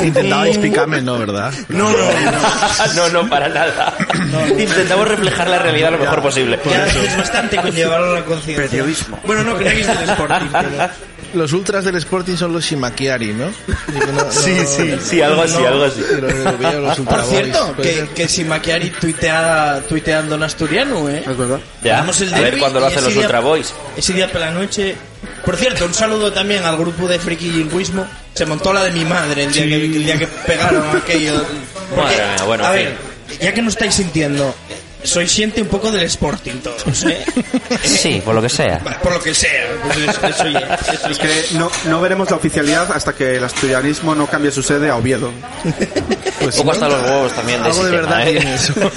Intentabais 0.04 0.58
picarme, 0.58 1.02
no, 1.02 1.18
¿verdad? 1.18 1.52
No, 1.68 1.90
no, 1.90 1.96
no. 1.96 2.94
no, 2.94 3.08
no, 3.22 3.28
para 3.30 3.48
nada. 3.48 3.94
Intentamos 4.58 5.08
reflejar 5.08 5.48
la 5.48 5.58
realidad 5.58 5.90
lo 5.92 5.98
mejor 5.98 6.22
posible. 6.22 6.58
Ya 6.68 6.86
es 6.86 7.16
bastante 7.16 7.56
con 7.56 7.70
llevarlo 7.72 8.10
a 8.12 8.20
la 8.20 8.24
conciencia. 8.24 8.68
Periodismo. 8.68 9.18
Bueno, 9.24 9.44
no 9.44 9.56
creáis 9.56 9.86
del 9.86 10.08
Sporting. 10.10 10.46
pero- 10.52 10.90
Los 11.34 11.52
ultras 11.52 11.84
del 11.84 11.96
Sporting 11.96 12.36
son 12.36 12.52
los 12.52 12.64
Shimakiari, 12.64 13.32
¿no? 13.32 13.46
Digo, 13.46 14.06
no- 14.12 14.24
no- 14.24 14.30
Sí, 14.32 15.20
algo 15.22 15.42
así, 15.42 15.56
algo 15.64 15.84
así. 15.84 16.00
Veo 16.58 16.80
los 16.80 16.98
Por 17.00 17.22
cierto, 17.24 17.76
que, 17.76 18.08
que 18.14 18.28
si 18.28 18.44
Macchiari 18.44 18.90
tuitea, 18.90 19.82
tuiteando 19.88 20.34
en 20.34 20.42
asturiano, 20.42 21.08
¿eh? 21.08 21.22
Es 21.26 21.36
verdad. 21.36 21.60
Ya, 21.82 22.04
el 22.20 22.34
a 22.34 22.40
ver 22.40 22.58
cuándo 22.58 22.80
lo 22.80 22.86
hacen 22.86 23.04
los 23.04 23.12
día- 23.12 23.22
Ultra 23.22 23.40
Boys. 23.40 23.72
Ese 23.96 24.12
día 24.12 24.30
por 24.30 24.40
la 24.40 24.50
noche. 24.50 24.96
Por 25.44 25.56
cierto, 25.56 25.84
un 25.86 25.94
saludo 25.94 26.32
también 26.32 26.64
al 26.64 26.76
grupo 26.76 27.06
de 27.06 27.18
Friki 27.18 27.50
Lingüismo. 27.50 28.06
Se 28.34 28.46
montó 28.46 28.72
la 28.72 28.84
de 28.84 28.90
mi 28.90 29.04
madre 29.04 29.44
el 29.44 29.52
día, 29.52 29.64
que, 29.66 29.74
el 29.84 30.04
día 30.04 30.18
que 30.18 30.26
pegaron 30.26 30.96
aquello. 30.96 31.34
Porque, 31.94 32.02
Madre 32.02 32.26
mía, 32.34 32.44
bueno, 32.44 32.64
a 32.66 32.70
ver, 32.70 32.96
ya 33.40 33.52
que 33.54 33.62
no 33.62 33.68
estáis 33.68 33.94
sintiendo, 33.94 34.54
soy 35.02 35.28
siente 35.28 35.62
un 35.62 35.68
poco 35.68 35.90
del 35.90 36.02
Sporting 36.04 36.60
todos, 36.62 37.04
¿eh? 37.04 37.24
Sí, 37.82 38.20
por 38.24 38.34
lo 38.34 38.42
que 38.42 38.48
sea. 38.48 38.78
Por 38.78 39.12
lo 39.12 39.22
que 39.22 39.34
sea. 39.34 39.66
Pues 39.84 39.96
eso, 39.98 40.26
eso 40.26 40.48
ya, 40.48 40.78
eso 40.92 41.08
Es 41.08 41.18
que 41.18 41.46
no, 41.52 41.70
no 41.86 42.00
veremos 42.00 42.30
la 42.30 42.36
oficialidad 42.36 42.90
hasta 42.92 43.14
que 43.14 43.36
el 43.36 43.44
asturianismo 43.44 44.14
no 44.14 44.26
cambie 44.26 44.50
su 44.50 44.62
sede 44.62 44.90
a 44.90 44.96
Oviedo. 44.96 45.32
Un 46.40 46.50
poco 46.50 46.72
hasta 46.72 46.88
los 46.88 47.02
huevos 47.02 47.32
también 47.34 47.62
de 47.62 47.68
Algo 47.68 47.84
de 47.84 47.90
verdad 47.90 48.28
¿eh? 48.28 48.54
eso. 48.54 48.74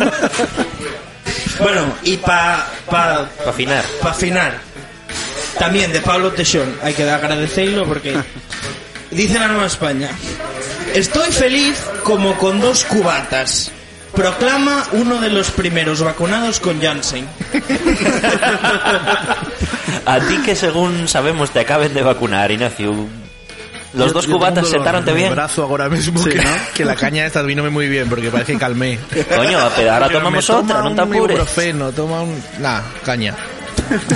Bueno, 1.59 1.93
y 2.03 2.17
para 2.17 2.65
pa, 2.89 3.29
Para 3.37 3.51
afinar. 3.51 3.85
pa 4.01 4.09
afinar, 4.09 4.57
también 5.59 5.93
de 5.93 6.01
Pablo 6.01 6.31
Teixón, 6.31 6.75
hay 6.81 6.93
que 6.93 7.07
agradecerlo 7.09 7.85
porque 7.85 8.15
dice 9.11 9.37
la 9.39 9.47
Nueva 9.47 9.67
España, 9.67 10.09
estoy 10.95 11.31
feliz 11.31 11.77
como 12.03 12.37
con 12.37 12.59
dos 12.59 12.83
cubatas. 12.85 13.71
Proclama 14.15 14.85
uno 14.91 15.19
de 15.19 15.29
los 15.29 15.49
primeros 15.51 16.01
vacunados 16.01 16.59
con 16.59 16.79
Janssen. 16.81 17.27
A 20.05 20.19
ti 20.19 20.37
que 20.45 20.55
según 20.55 21.07
sabemos 21.07 21.49
te 21.51 21.61
acaben 21.61 21.93
de 21.93 22.01
vacunar, 22.03 22.51
Ignacio. 22.51 22.93
Los 23.93 24.07
Yo- 24.07 24.13
dos 24.13 24.27
yo 24.27 24.33
cubatas 24.33 24.71
el 24.73 25.15
bien. 25.15 25.31
brazo 25.35 25.63
ahora 25.63 25.87
mismo 25.89 26.19
Sí, 26.23 26.29
que, 26.31 26.37
¿no? 26.37 26.49
que 26.73 26.83
la 26.85 26.95
caña 26.95 27.25
esta 27.25 27.41
vínome 27.43 27.69
muy 27.69 27.87
bien 27.87 28.09
porque 28.09 28.29
parece 28.29 28.53
que 28.53 28.59
calmé. 28.59 28.97
Coño, 29.35 29.59
pero 29.75 29.93
ahora 29.93 30.09
tomamos 30.09 30.49
otra, 30.49 30.77
toma 30.77 30.89
no 30.89 30.95
te 30.95 31.01
un 31.03 31.13
apures. 31.13 31.35
ibuprofeno, 31.37 31.91
toma 31.91 32.21
un... 32.21 32.43
Nah, 32.59 32.81
caña. 33.05 33.35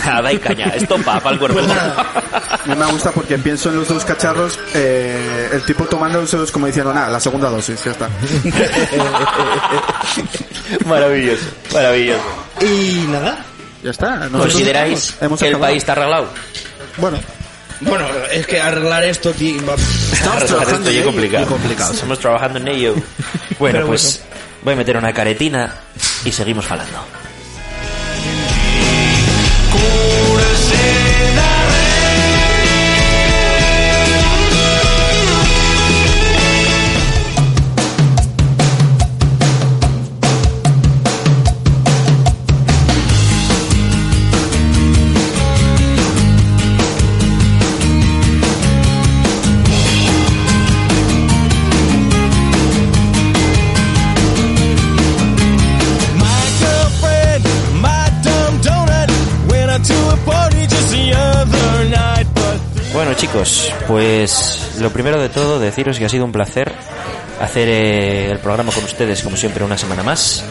Nada, 0.05 0.33
y 0.33 0.37
caña. 0.39 0.67
Esto 0.75 0.97
pa, 0.97 1.19
para 1.19 1.33
el 1.33 1.39
cuerpo. 1.39 1.59
Pues 1.59 1.67
No 2.67 2.75
me 2.75 2.85
gusta 2.91 3.11
porque 3.11 3.37
pienso 3.37 3.69
en 3.69 3.77
los 3.77 3.87
dos 3.87 4.03
cacharros, 4.05 4.59
eh, 4.73 5.49
el 5.53 5.61
tipo 5.63 5.85
tomándolos 5.85 6.51
como 6.51 6.67
diciendo, 6.67 6.93
nada, 6.93 7.09
la 7.09 7.19
segunda 7.19 7.49
dosis, 7.49 7.83
ya 7.83 7.91
está. 7.91 8.09
maravilloso, 10.85 11.45
maravilloso. 11.73 12.21
y 12.61 13.05
nada. 13.07 13.43
Ya 13.83 13.91
está. 13.91 14.27
¿Consideráis 14.31 15.15
hemos 15.21 15.39
que 15.39 15.47
el 15.49 15.57
país 15.59 15.77
está 15.77 15.91
arreglado? 15.93 16.29
Bueno, 16.97 17.19
Bueno, 17.81 18.05
es 18.31 18.45
que 18.47 18.59
arreglar 18.59 19.03
esto, 19.03 19.31
tío, 19.33 19.63
va- 19.65 19.73
Arreglar 19.73 20.45
trabajando 20.47 20.89
esto 20.89 21.05
complicado. 21.05 21.45
complicado. 21.47 21.93
Estamos 21.93 22.19
trabajando 22.19 22.59
en 22.59 22.67
ello. 22.69 22.95
Bueno, 23.59 23.75
Pero 23.77 23.87
pues 23.87 24.21
voy 24.63 24.73
a 24.73 24.77
meter 24.77 24.97
una 24.97 25.13
caretina 25.13 25.73
y 26.25 26.31
seguimos 26.31 26.65
falando. 26.65 26.97
cool. 29.77 30.16
Chicos, 63.43 63.71
pues 63.87 64.77
lo 64.79 64.91
primero 64.91 65.21
de 65.21 65.29
todo 65.29 65.59
deciros 65.59 65.99
que 65.99 66.05
ha 66.05 66.09
sido 66.09 66.25
un 66.25 66.31
placer 66.31 66.73
hacer 67.39 67.67
eh, 67.69 68.31
el 68.31 68.39
programa 68.39 68.71
con 68.71 68.83
ustedes 68.83 69.21
como 69.21 69.37
siempre 69.37 69.63
una 69.63 69.77
semana 69.77 70.03
más. 70.03 70.43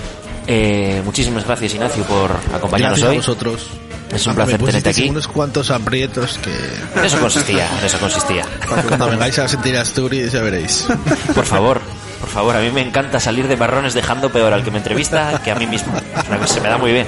Eh, 0.47 1.03
muchísimas 1.05 1.45
gracias 1.45 1.75
Ignacio 1.75 2.05
por 2.05 2.31
acompañarnos 2.55 3.01
Gracias 3.01 3.07
a 3.07 3.11
hoy. 3.11 3.17
vosotros. 3.17 3.67
Es 4.13 4.25
un 4.29 4.37
placer 4.37 4.63
tenerte 4.63 4.91
aquí. 4.91 5.09
unos 5.09 5.27
cuantos 5.27 5.73
aprietos 5.73 6.39
que... 6.39 6.53
En 6.99 7.05
eso 7.05 7.19
consistía, 7.19 7.69
en 7.81 7.85
eso 7.85 7.99
consistía. 7.99 8.47
Cuando 8.89 9.11
vengáis 9.11 9.37
a 9.41 9.49
sentir 9.49 9.77
Asturias 9.77 10.31
ya 10.31 10.43
veréis. 10.43 10.87
Por 11.35 11.45
favor, 11.45 11.81
por 12.21 12.29
favor, 12.29 12.57
a 12.57 12.61
mí 12.61 12.71
me 12.71 12.81
encanta 12.81 13.21
salir 13.21 13.49
de 13.49 13.57
marrones 13.57 13.95
dejando 13.95 14.31
peor 14.31 14.53
al 14.53 14.65
que 14.65 14.71
me 14.71 14.79
entrevista 14.79 15.41
que 15.45 15.51
a 15.51 15.55
mí 15.55 15.67
mismo. 15.67 15.97
Es 15.97 16.29
una 16.29 16.39
cosa 16.39 16.47
que 16.47 16.55
se 16.55 16.61
me 16.61 16.69
da 16.69 16.79
muy 16.79 16.93
bien. 16.93 17.07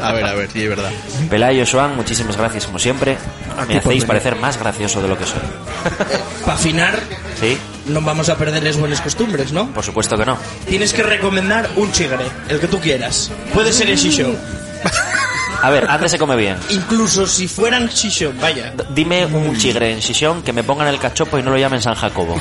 A 0.00 0.12
ver, 0.12 0.24
a 0.24 0.34
ver, 0.34 0.50
sí, 0.50 0.62
es 0.62 0.68
verdad. 0.68 0.90
Pelayo, 1.28 1.64
Joan, 1.70 1.96
muchísimas 1.96 2.36
gracias 2.36 2.66
como 2.66 2.78
siempre. 2.78 3.16
Me 3.68 3.78
hacéis 3.78 4.04
parecer 4.04 4.36
más 4.36 4.58
gracioso 4.58 5.00
de 5.02 5.08
lo 5.08 5.18
que 5.18 5.24
soy. 5.24 5.40
para 6.44 6.54
afinar, 6.56 6.98
¿Sí? 7.40 7.58
no 7.86 8.00
vamos 8.00 8.28
a 8.28 8.36
perder 8.36 8.62
las 8.62 8.76
buenas 8.76 9.00
costumbres, 9.00 9.52
¿no? 9.52 9.68
Por 9.72 9.84
supuesto 9.84 10.16
que 10.16 10.24
no. 10.24 10.38
Tienes 10.68 10.92
que 10.92 11.02
recomendar 11.02 11.68
un 11.76 11.92
chigre, 11.92 12.24
el 12.48 12.60
que 12.60 12.68
tú 12.68 12.80
quieras. 12.80 13.30
Puede 13.54 13.72
ser 13.72 13.90
el 13.90 13.96
Shishon. 13.96 14.36
A 15.62 15.70
ver, 15.70 15.86
antes 15.88 16.10
se 16.12 16.18
come 16.18 16.36
bien. 16.36 16.56
Incluso 16.70 17.26
si 17.26 17.48
fueran 17.48 17.88
Shishon, 17.88 18.38
vaya. 18.40 18.72
D- 18.76 18.84
Dime 18.90 19.26
un 19.26 19.56
chigre 19.56 19.92
en 19.92 20.02
Sisión 20.02 20.42
que 20.42 20.52
me 20.52 20.62
pongan 20.62 20.88
el 20.88 20.98
cachopo 20.98 21.38
y 21.38 21.42
no 21.42 21.50
lo 21.50 21.58
llamen 21.58 21.80
San 21.82 21.94
Jacobo. 21.94 22.38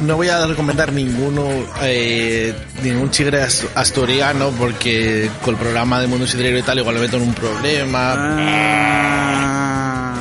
No 0.00 0.16
voy 0.16 0.28
a 0.28 0.46
recomendar 0.46 0.92
ninguno, 0.92 1.46
eh, 1.82 2.54
ningún 2.82 3.10
chigre 3.10 3.42
ast- 3.42 3.66
asturiano 3.74 4.50
porque 4.58 5.30
con 5.44 5.54
el 5.54 5.60
programa 5.60 6.00
de 6.00 6.06
Mundo 6.08 6.26
Sidrero 6.26 6.58
y 6.58 6.62
tal 6.62 6.78
igual 6.78 6.94
me 6.96 7.02
meto 7.02 7.16
en 7.18 7.22
un 7.24 7.34
problema. 7.34 8.14
Ah, 8.16 9.55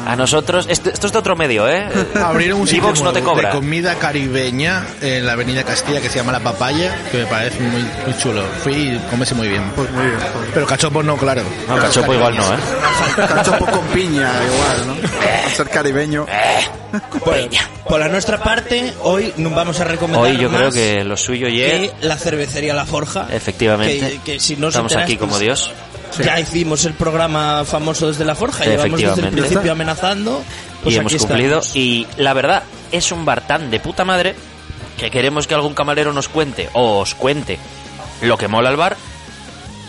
A 0.06 0.15
nosotros, 0.15 0.68
esto, 0.69 0.90
esto 0.90 1.07
es 1.07 1.14
de 1.14 1.19
otro 1.19 1.36
medio, 1.36 1.68
¿eh? 1.68 1.88
Abrieron 2.15 2.61
un 2.61 2.68
sitio 2.68 2.94
no 3.03 3.11
te 3.11 3.22
cobra. 3.22 3.49
de 3.49 3.56
comida 3.56 3.95
caribeña 3.95 4.86
en 5.02 5.26
la 5.26 5.34
avenida 5.34 5.64
Castilla 5.64 6.02
que 6.02 6.10
se 6.10 6.19
llama 6.19 6.32
La 6.32 6.40
Papaya, 6.40 6.95
que 7.11 7.18
me 7.18 7.26
parece 7.26 7.60
muy, 7.61 7.82
muy 7.82 8.18
chulo. 8.19 8.44
Fui 8.64 8.73
y 8.73 8.99
comese 9.10 9.34
muy 9.34 9.48
bien. 9.48 9.64
pues 9.76 9.90
muy 9.91 10.06
bien. 10.06 10.18
pues. 10.18 10.49
Pero 10.53 10.65
cachopo 10.65 11.02
no, 11.02 11.18
claro. 11.18 11.41
No, 11.68 11.77
cachopo 11.77 12.14
igual 12.14 12.38
no, 12.38 12.44
¿eh? 12.53 12.57
Cachopo 13.15 13.65
con 13.65 13.86
piña, 13.88 14.32
igual, 14.45 14.88
¿no? 14.88 14.95
Por 14.95 15.52
ser 15.52 15.69
caribeño. 15.69 16.26
Bueno, 17.26 17.49
por 17.88 17.99
la 17.99 18.07
nuestra 18.07 18.41
parte, 18.41 18.94
hoy 19.02 19.34
nos 19.38 19.53
vamos 19.53 19.80
a 19.80 19.84
recomendar 19.84 20.32
Hoy 20.32 20.38
yo 20.38 20.49
creo 20.49 20.65
más 20.65 20.73
que 20.73 21.03
lo 21.03 21.18
suyo 21.18 21.48
y 21.48 21.57
que 21.57 21.91
la 22.02 22.18
cervecería 22.18 22.73
La 22.73 22.86
Forja. 22.86 23.27
Efectivamente. 23.32 24.19
Que, 24.23 24.34
que 24.34 24.40
si 24.40 24.56
no 24.56 24.68
os 24.68 24.76
Estamos 24.76 24.95
aquí 24.95 25.18
como 25.18 25.38
Dios. 25.40 25.72
Ya 26.23 26.40
hicimos 26.40 26.86
el 26.86 26.94
programa 26.94 27.64
famoso 27.65 28.07
desde 28.07 28.23
La 28.26 28.36
Forja. 28.36 28.64
Llevamos 28.65 28.99
desde 29.02 29.22
el 29.22 29.30
principio 29.34 29.72
amenazando. 29.72 30.41
Pues 30.84 30.95
y 30.95 30.98
hemos 30.99 31.14
cumplido. 31.15 31.60
estamos. 31.60 31.76
Y 31.76 32.07
la 32.18 32.34
verdad, 32.34 32.64
es 32.91 33.11
un 33.11 33.26
bar 33.26 33.45
tan 33.48 33.69
de 33.72 33.80
puta 33.80 34.06
madre 34.06 34.36
que 34.98 35.10
queremos 35.11 35.45
que 35.48 35.56
algún 35.56 35.73
camarero 35.73 36.14
nos 36.14 36.30
cuente 36.30 36.69
o 36.73 36.99
os 36.99 37.15
cuente 37.15 37.60
lo 38.22 38.38
que 38.38 38.48
mola 38.48 38.69
el 38.69 38.77
bar. 38.77 38.95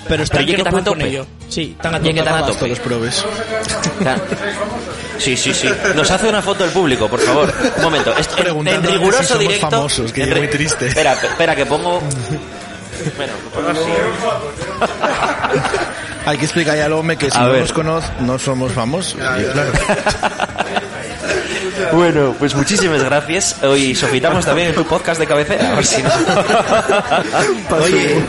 Pero 0.08 0.22
ya 0.24 0.44
que 0.44 0.62
tan 0.62 0.74
a 0.76 0.84
tope. 0.84 1.06
ello. 1.08 1.26
Sí, 1.48 1.76
tan 1.80 1.94
a 1.94 1.98
Ya 1.98 2.04
que 2.12 2.18
tope. 2.20 2.24
tan 2.30 2.34
a 2.42 2.46
tope. 2.46 2.58
Todos 2.60 2.78
probes. 2.80 3.24
Sí, 5.18 5.36
sí, 5.36 5.52
sí. 5.54 5.68
Nos 5.94 6.10
hace 6.10 6.28
una 6.28 6.42
foto 6.42 6.64
el 6.64 6.70
público, 6.70 7.08
por 7.08 7.20
favor. 7.20 7.52
Un 7.76 7.82
momento. 7.82 8.14
Es- 8.16 8.28
en, 8.36 8.68
en 8.68 8.82
riguroso 8.84 9.22
si 9.22 9.28
somos 9.28 9.42
directo. 9.42 9.70
famosos, 9.70 10.12
que 10.12 10.26
ri- 10.26 10.38
muy 10.38 10.48
triste. 10.48 10.86
Espera, 10.88 11.12
espera, 11.14 11.54
que 11.56 11.66
pongo. 11.66 12.00
Bueno, 13.18 13.32
pongo 13.54 13.68
así. 13.68 13.90
Hay 16.26 16.36
que 16.38 16.44
explicar 16.44 16.78
al 16.78 16.92
hombre 16.92 17.16
que 17.16 17.30
si 17.30 17.38
A 17.38 17.42
no 17.42 17.52
ver. 17.52 17.60
nos 17.62 17.72
conoce, 17.72 18.08
no 18.20 18.38
somos 18.38 18.72
famosos. 18.72 19.14
Claro. 19.14 19.72
Bueno, 21.92 22.34
pues 22.38 22.54
muchísimas 22.54 23.02
gracias. 23.02 23.62
Hoy 23.62 23.94
sofitamos 23.94 24.44
también 24.44 24.68
en 24.68 24.74
tu 24.74 24.84
podcast 24.84 25.20
de 25.20 25.26
cabecera. 25.26 25.72
A 25.72 25.74
ver 25.76 25.84
si 25.84 26.02
no. 26.02 26.10
Oye, 27.82 28.22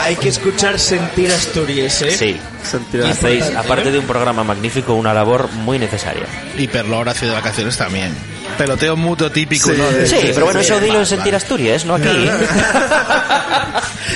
hay 0.00 0.16
que 0.16 0.30
escuchar 0.30 0.78
sentir 0.78 1.30
Asturias, 1.30 2.02
¿eh? 2.02 2.10
Sí. 2.16 2.40
Sentir 2.62 3.02
hacéis, 3.04 3.44
aparte 3.56 3.90
de 3.90 3.98
un 3.98 4.06
programa 4.06 4.42
magnífico, 4.42 4.94
una 4.94 5.12
labor 5.14 5.50
muy 5.52 5.78
necesaria. 5.78 6.24
Y 6.56 6.66
Perlor 6.66 7.08
hace 7.08 7.26
de 7.26 7.32
vacaciones 7.32 7.76
también. 7.76 8.14
Peloteo 8.54 8.96
mutuo 8.96 9.30
típico, 9.30 9.70
Sí. 9.70 9.76
¿no? 9.78 9.90
De- 9.90 10.06
Sí, 10.06 10.16
pero 10.34 10.46
bueno, 10.46 10.60
eso 10.60 10.78
dilo 10.80 10.98
en 11.00 11.06
Sentir. 11.06 11.34
Asturias, 11.34 11.84
no 11.84 11.94
aquí. 11.94 12.08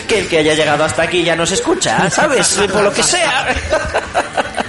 que 0.09 0.19
el 0.21 0.29
que 0.29 0.39
haya 0.39 0.55
llegado 0.55 0.85
hasta 0.85 1.03
aquí 1.03 1.23
ya 1.25 1.35
nos 1.37 1.51
escucha, 1.53 2.09
¿sabes? 2.11 2.49
Por 2.73 2.83
lo 2.83 2.93
que 2.93 3.03
sea. 3.03 3.47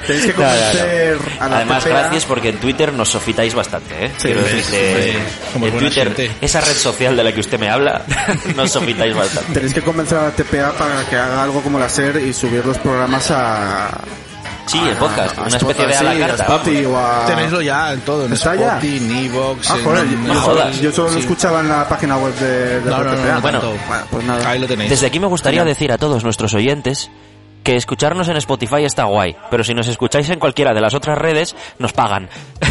Tenéis 0.08 0.26
que 0.26 0.34
No, 0.38 0.40
no, 0.40 0.46
no. 0.46 0.50
convencer 0.50 1.18
a 1.40 1.50
la 1.50 1.56
Además, 1.58 1.86
gracias 1.86 2.26
porque 2.26 2.50
en 2.50 2.58
Twitter 2.60 2.92
nos 2.94 3.10
sofitáis 3.10 3.54
bastante, 3.54 4.06
¿eh? 4.06 4.12
Sí, 4.18 4.24
Quiero 4.30 4.42
sí, 4.48 4.56
decir 4.56 4.64
sí, 4.66 4.72
que 4.72 5.12
sí. 5.14 5.18
Somos 5.54 5.70
en 5.70 5.78
Twitter, 5.80 6.04
gente. 6.08 6.32
esa 6.42 6.62
red 6.62 6.74
social 6.74 7.16
de 7.16 7.24
la 7.24 7.32
que 7.34 7.40
usted 7.42 7.60
me 7.60 7.70
habla, 7.70 8.02
nos 8.56 8.72
sofitáis 8.72 9.16
bastante. 9.16 9.54
Tenéis 9.54 9.74
que 9.74 9.82
convencer 9.82 10.18
a 10.18 10.24
la 10.24 10.32
TPA 10.32 10.72
para 10.74 11.04
que 11.10 11.16
haga 11.16 11.44
algo 11.44 11.62
como 11.62 11.78
la 11.80 11.90
SER 11.90 12.18
y 12.24 12.34
subir 12.34 12.66
los 12.66 12.78
programas 12.80 13.30
a... 13.32 13.90
Sí, 14.70 14.78
el 14.78 14.96
podcast, 14.98 15.38
a 15.38 15.42
una 15.44 15.58
especie 15.58 15.88
de 15.88 15.96
a 15.96 16.04
la 16.04 16.20
carta. 16.28 16.44
Spotify 16.44 16.86
o 16.86 16.98
a- 16.98 17.26
Tenéislo 17.26 17.62
ya 17.62 17.94
en 17.94 18.02
todo, 18.02 18.26
en 18.26 18.34
¿Está 18.34 18.56
ya? 18.56 18.68
Spotify, 18.78 18.98
en 18.98 19.12
Evox, 19.26 19.72
Ah, 19.72 19.78
en- 19.78 19.84
joder, 19.84 20.04
en- 20.06 20.12
yo, 20.12 20.34
No 20.34 20.42
solo- 20.42 20.44
jodas. 20.62 20.80
yo 20.82 20.92
solo 20.92 21.08
lo 21.08 21.14
Sí. 21.16 21.20
escuchaba 21.22 21.60
en 21.62 21.70
la 21.70 21.88
página 21.90 22.18
web 22.18 22.36
de, 22.36 22.80
de 22.82 22.86
No, 22.86 22.92
la 22.92 22.98
no, 22.98 23.04
no, 23.04 23.12
TPA. 23.18 23.34
no 23.36 23.42
Bueno, 23.42 23.60
tanto. 23.62 23.78
Bueno, 23.88 24.04
pues 24.12 24.24
nada. 24.26 24.50
Ahí 24.50 24.60
lo 24.60 24.68
tenéis. 24.68 24.90
Desde 24.90 25.08
aquí 25.08 25.20
me 25.20 25.28
gustaría 25.28 25.64
decir 25.66 25.92
a 25.92 25.98
todos 25.98 26.24
nuestros 26.24 26.54
oyentes 26.54 27.10
que 27.64 27.76
escucharnos 27.76 28.28
en 28.30 28.38
Spotify 28.38 28.84
está 28.86 29.06
guay, 29.06 29.36
pero 29.50 29.64
si 29.64 29.74
nos 29.74 29.88
escucháis 29.88 30.30
en 30.30 30.40
cualquiera 30.40 30.74
de 30.74 30.82
las 30.82 30.94
otras 30.94 31.18
redes, 31.18 31.56
nos 31.78 31.94
pagan. 31.94 32.30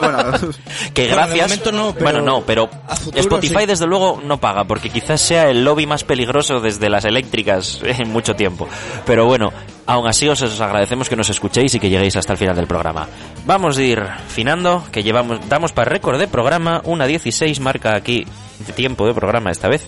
Bueno, 0.00 0.18
que 0.94 1.06
gracias. 1.06 1.72
no, 1.72 1.92
pero 1.92 2.04
bueno, 2.04 2.20
no, 2.20 2.40
pero 2.42 2.68
futuro 2.68 3.20
Spotify 3.20 3.60
sí. 3.60 3.66
desde 3.66 3.86
luego 3.86 4.20
no 4.24 4.38
paga, 4.38 4.64
porque 4.64 4.90
quizás 4.90 5.20
sea 5.20 5.48
el 5.48 5.64
lobby 5.64 5.86
más 5.86 6.02
peligroso 6.02 6.58
desde 6.60 6.88
las 6.88 7.04
eléctricas 7.04 7.80
en 7.84 8.10
mucho 8.10 8.34
tiempo. 8.34 8.68
Pero 9.04 9.26
bueno, 9.26 9.52
aún 9.86 10.08
así 10.08 10.28
os, 10.28 10.42
os 10.42 10.60
agradecemos 10.60 11.08
que 11.08 11.14
nos 11.14 11.30
escuchéis 11.30 11.74
y 11.74 11.78
que 11.78 11.88
lleguéis 11.88 12.16
hasta 12.16 12.32
el 12.32 12.38
final 12.38 12.56
del 12.56 12.66
programa. 12.66 13.06
Vamos 13.44 13.78
a 13.78 13.82
ir 13.82 14.02
finando, 14.28 14.84
que 14.90 15.02
llevamos, 15.04 15.48
damos 15.48 15.72
para 15.72 15.90
récord 15.90 16.18
de 16.18 16.26
programa, 16.26 16.80
una 16.84 17.06
16 17.06 17.60
marca 17.60 17.94
aquí 17.94 18.26
de 18.66 18.72
tiempo 18.72 19.06
de 19.06 19.14
programa 19.14 19.50
esta 19.50 19.68
vez. 19.68 19.86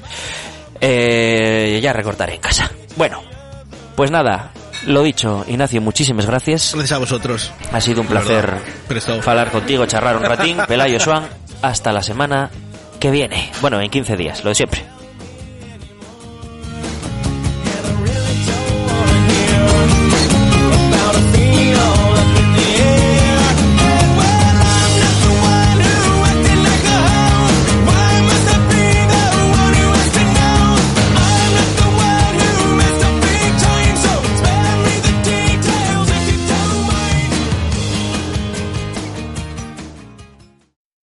Eh, 0.81 1.81
ya 1.83 1.93
recortaré 1.93 2.35
en 2.35 2.41
casa. 2.41 2.71
Bueno, 2.97 3.21
pues 3.99 4.13
nada, 4.13 4.53
lo 4.87 5.03
dicho, 5.03 5.45
Ignacio, 5.49 5.81
muchísimas 5.81 6.25
gracias. 6.25 6.71
Gracias 6.73 6.93
a 6.93 6.99
vosotros. 6.99 7.51
Ha 7.73 7.81
sido 7.81 8.03
un 8.03 8.07
placer 8.07 8.59
hablar 9.27 9.51
contigo, 9.51 9.87
charlar 9.87 10.17
un 10.17 10.23
ratín. 10.23 10.57
Pelayo 10.69 11.01
Swan, 11.01 11.27
hasta 11.63 11.93
la 11.93 12.05
semana 12.05 12.49
que 13.01 13.11
viene. 13.11 13.51
Bueno, 13.61 13.81
en 13.81 13.91
15 13.91 14.17
días, 14.17 14.45
lo 14.45 14.51
de 14.51 14.55
siempre. 14.55 14.98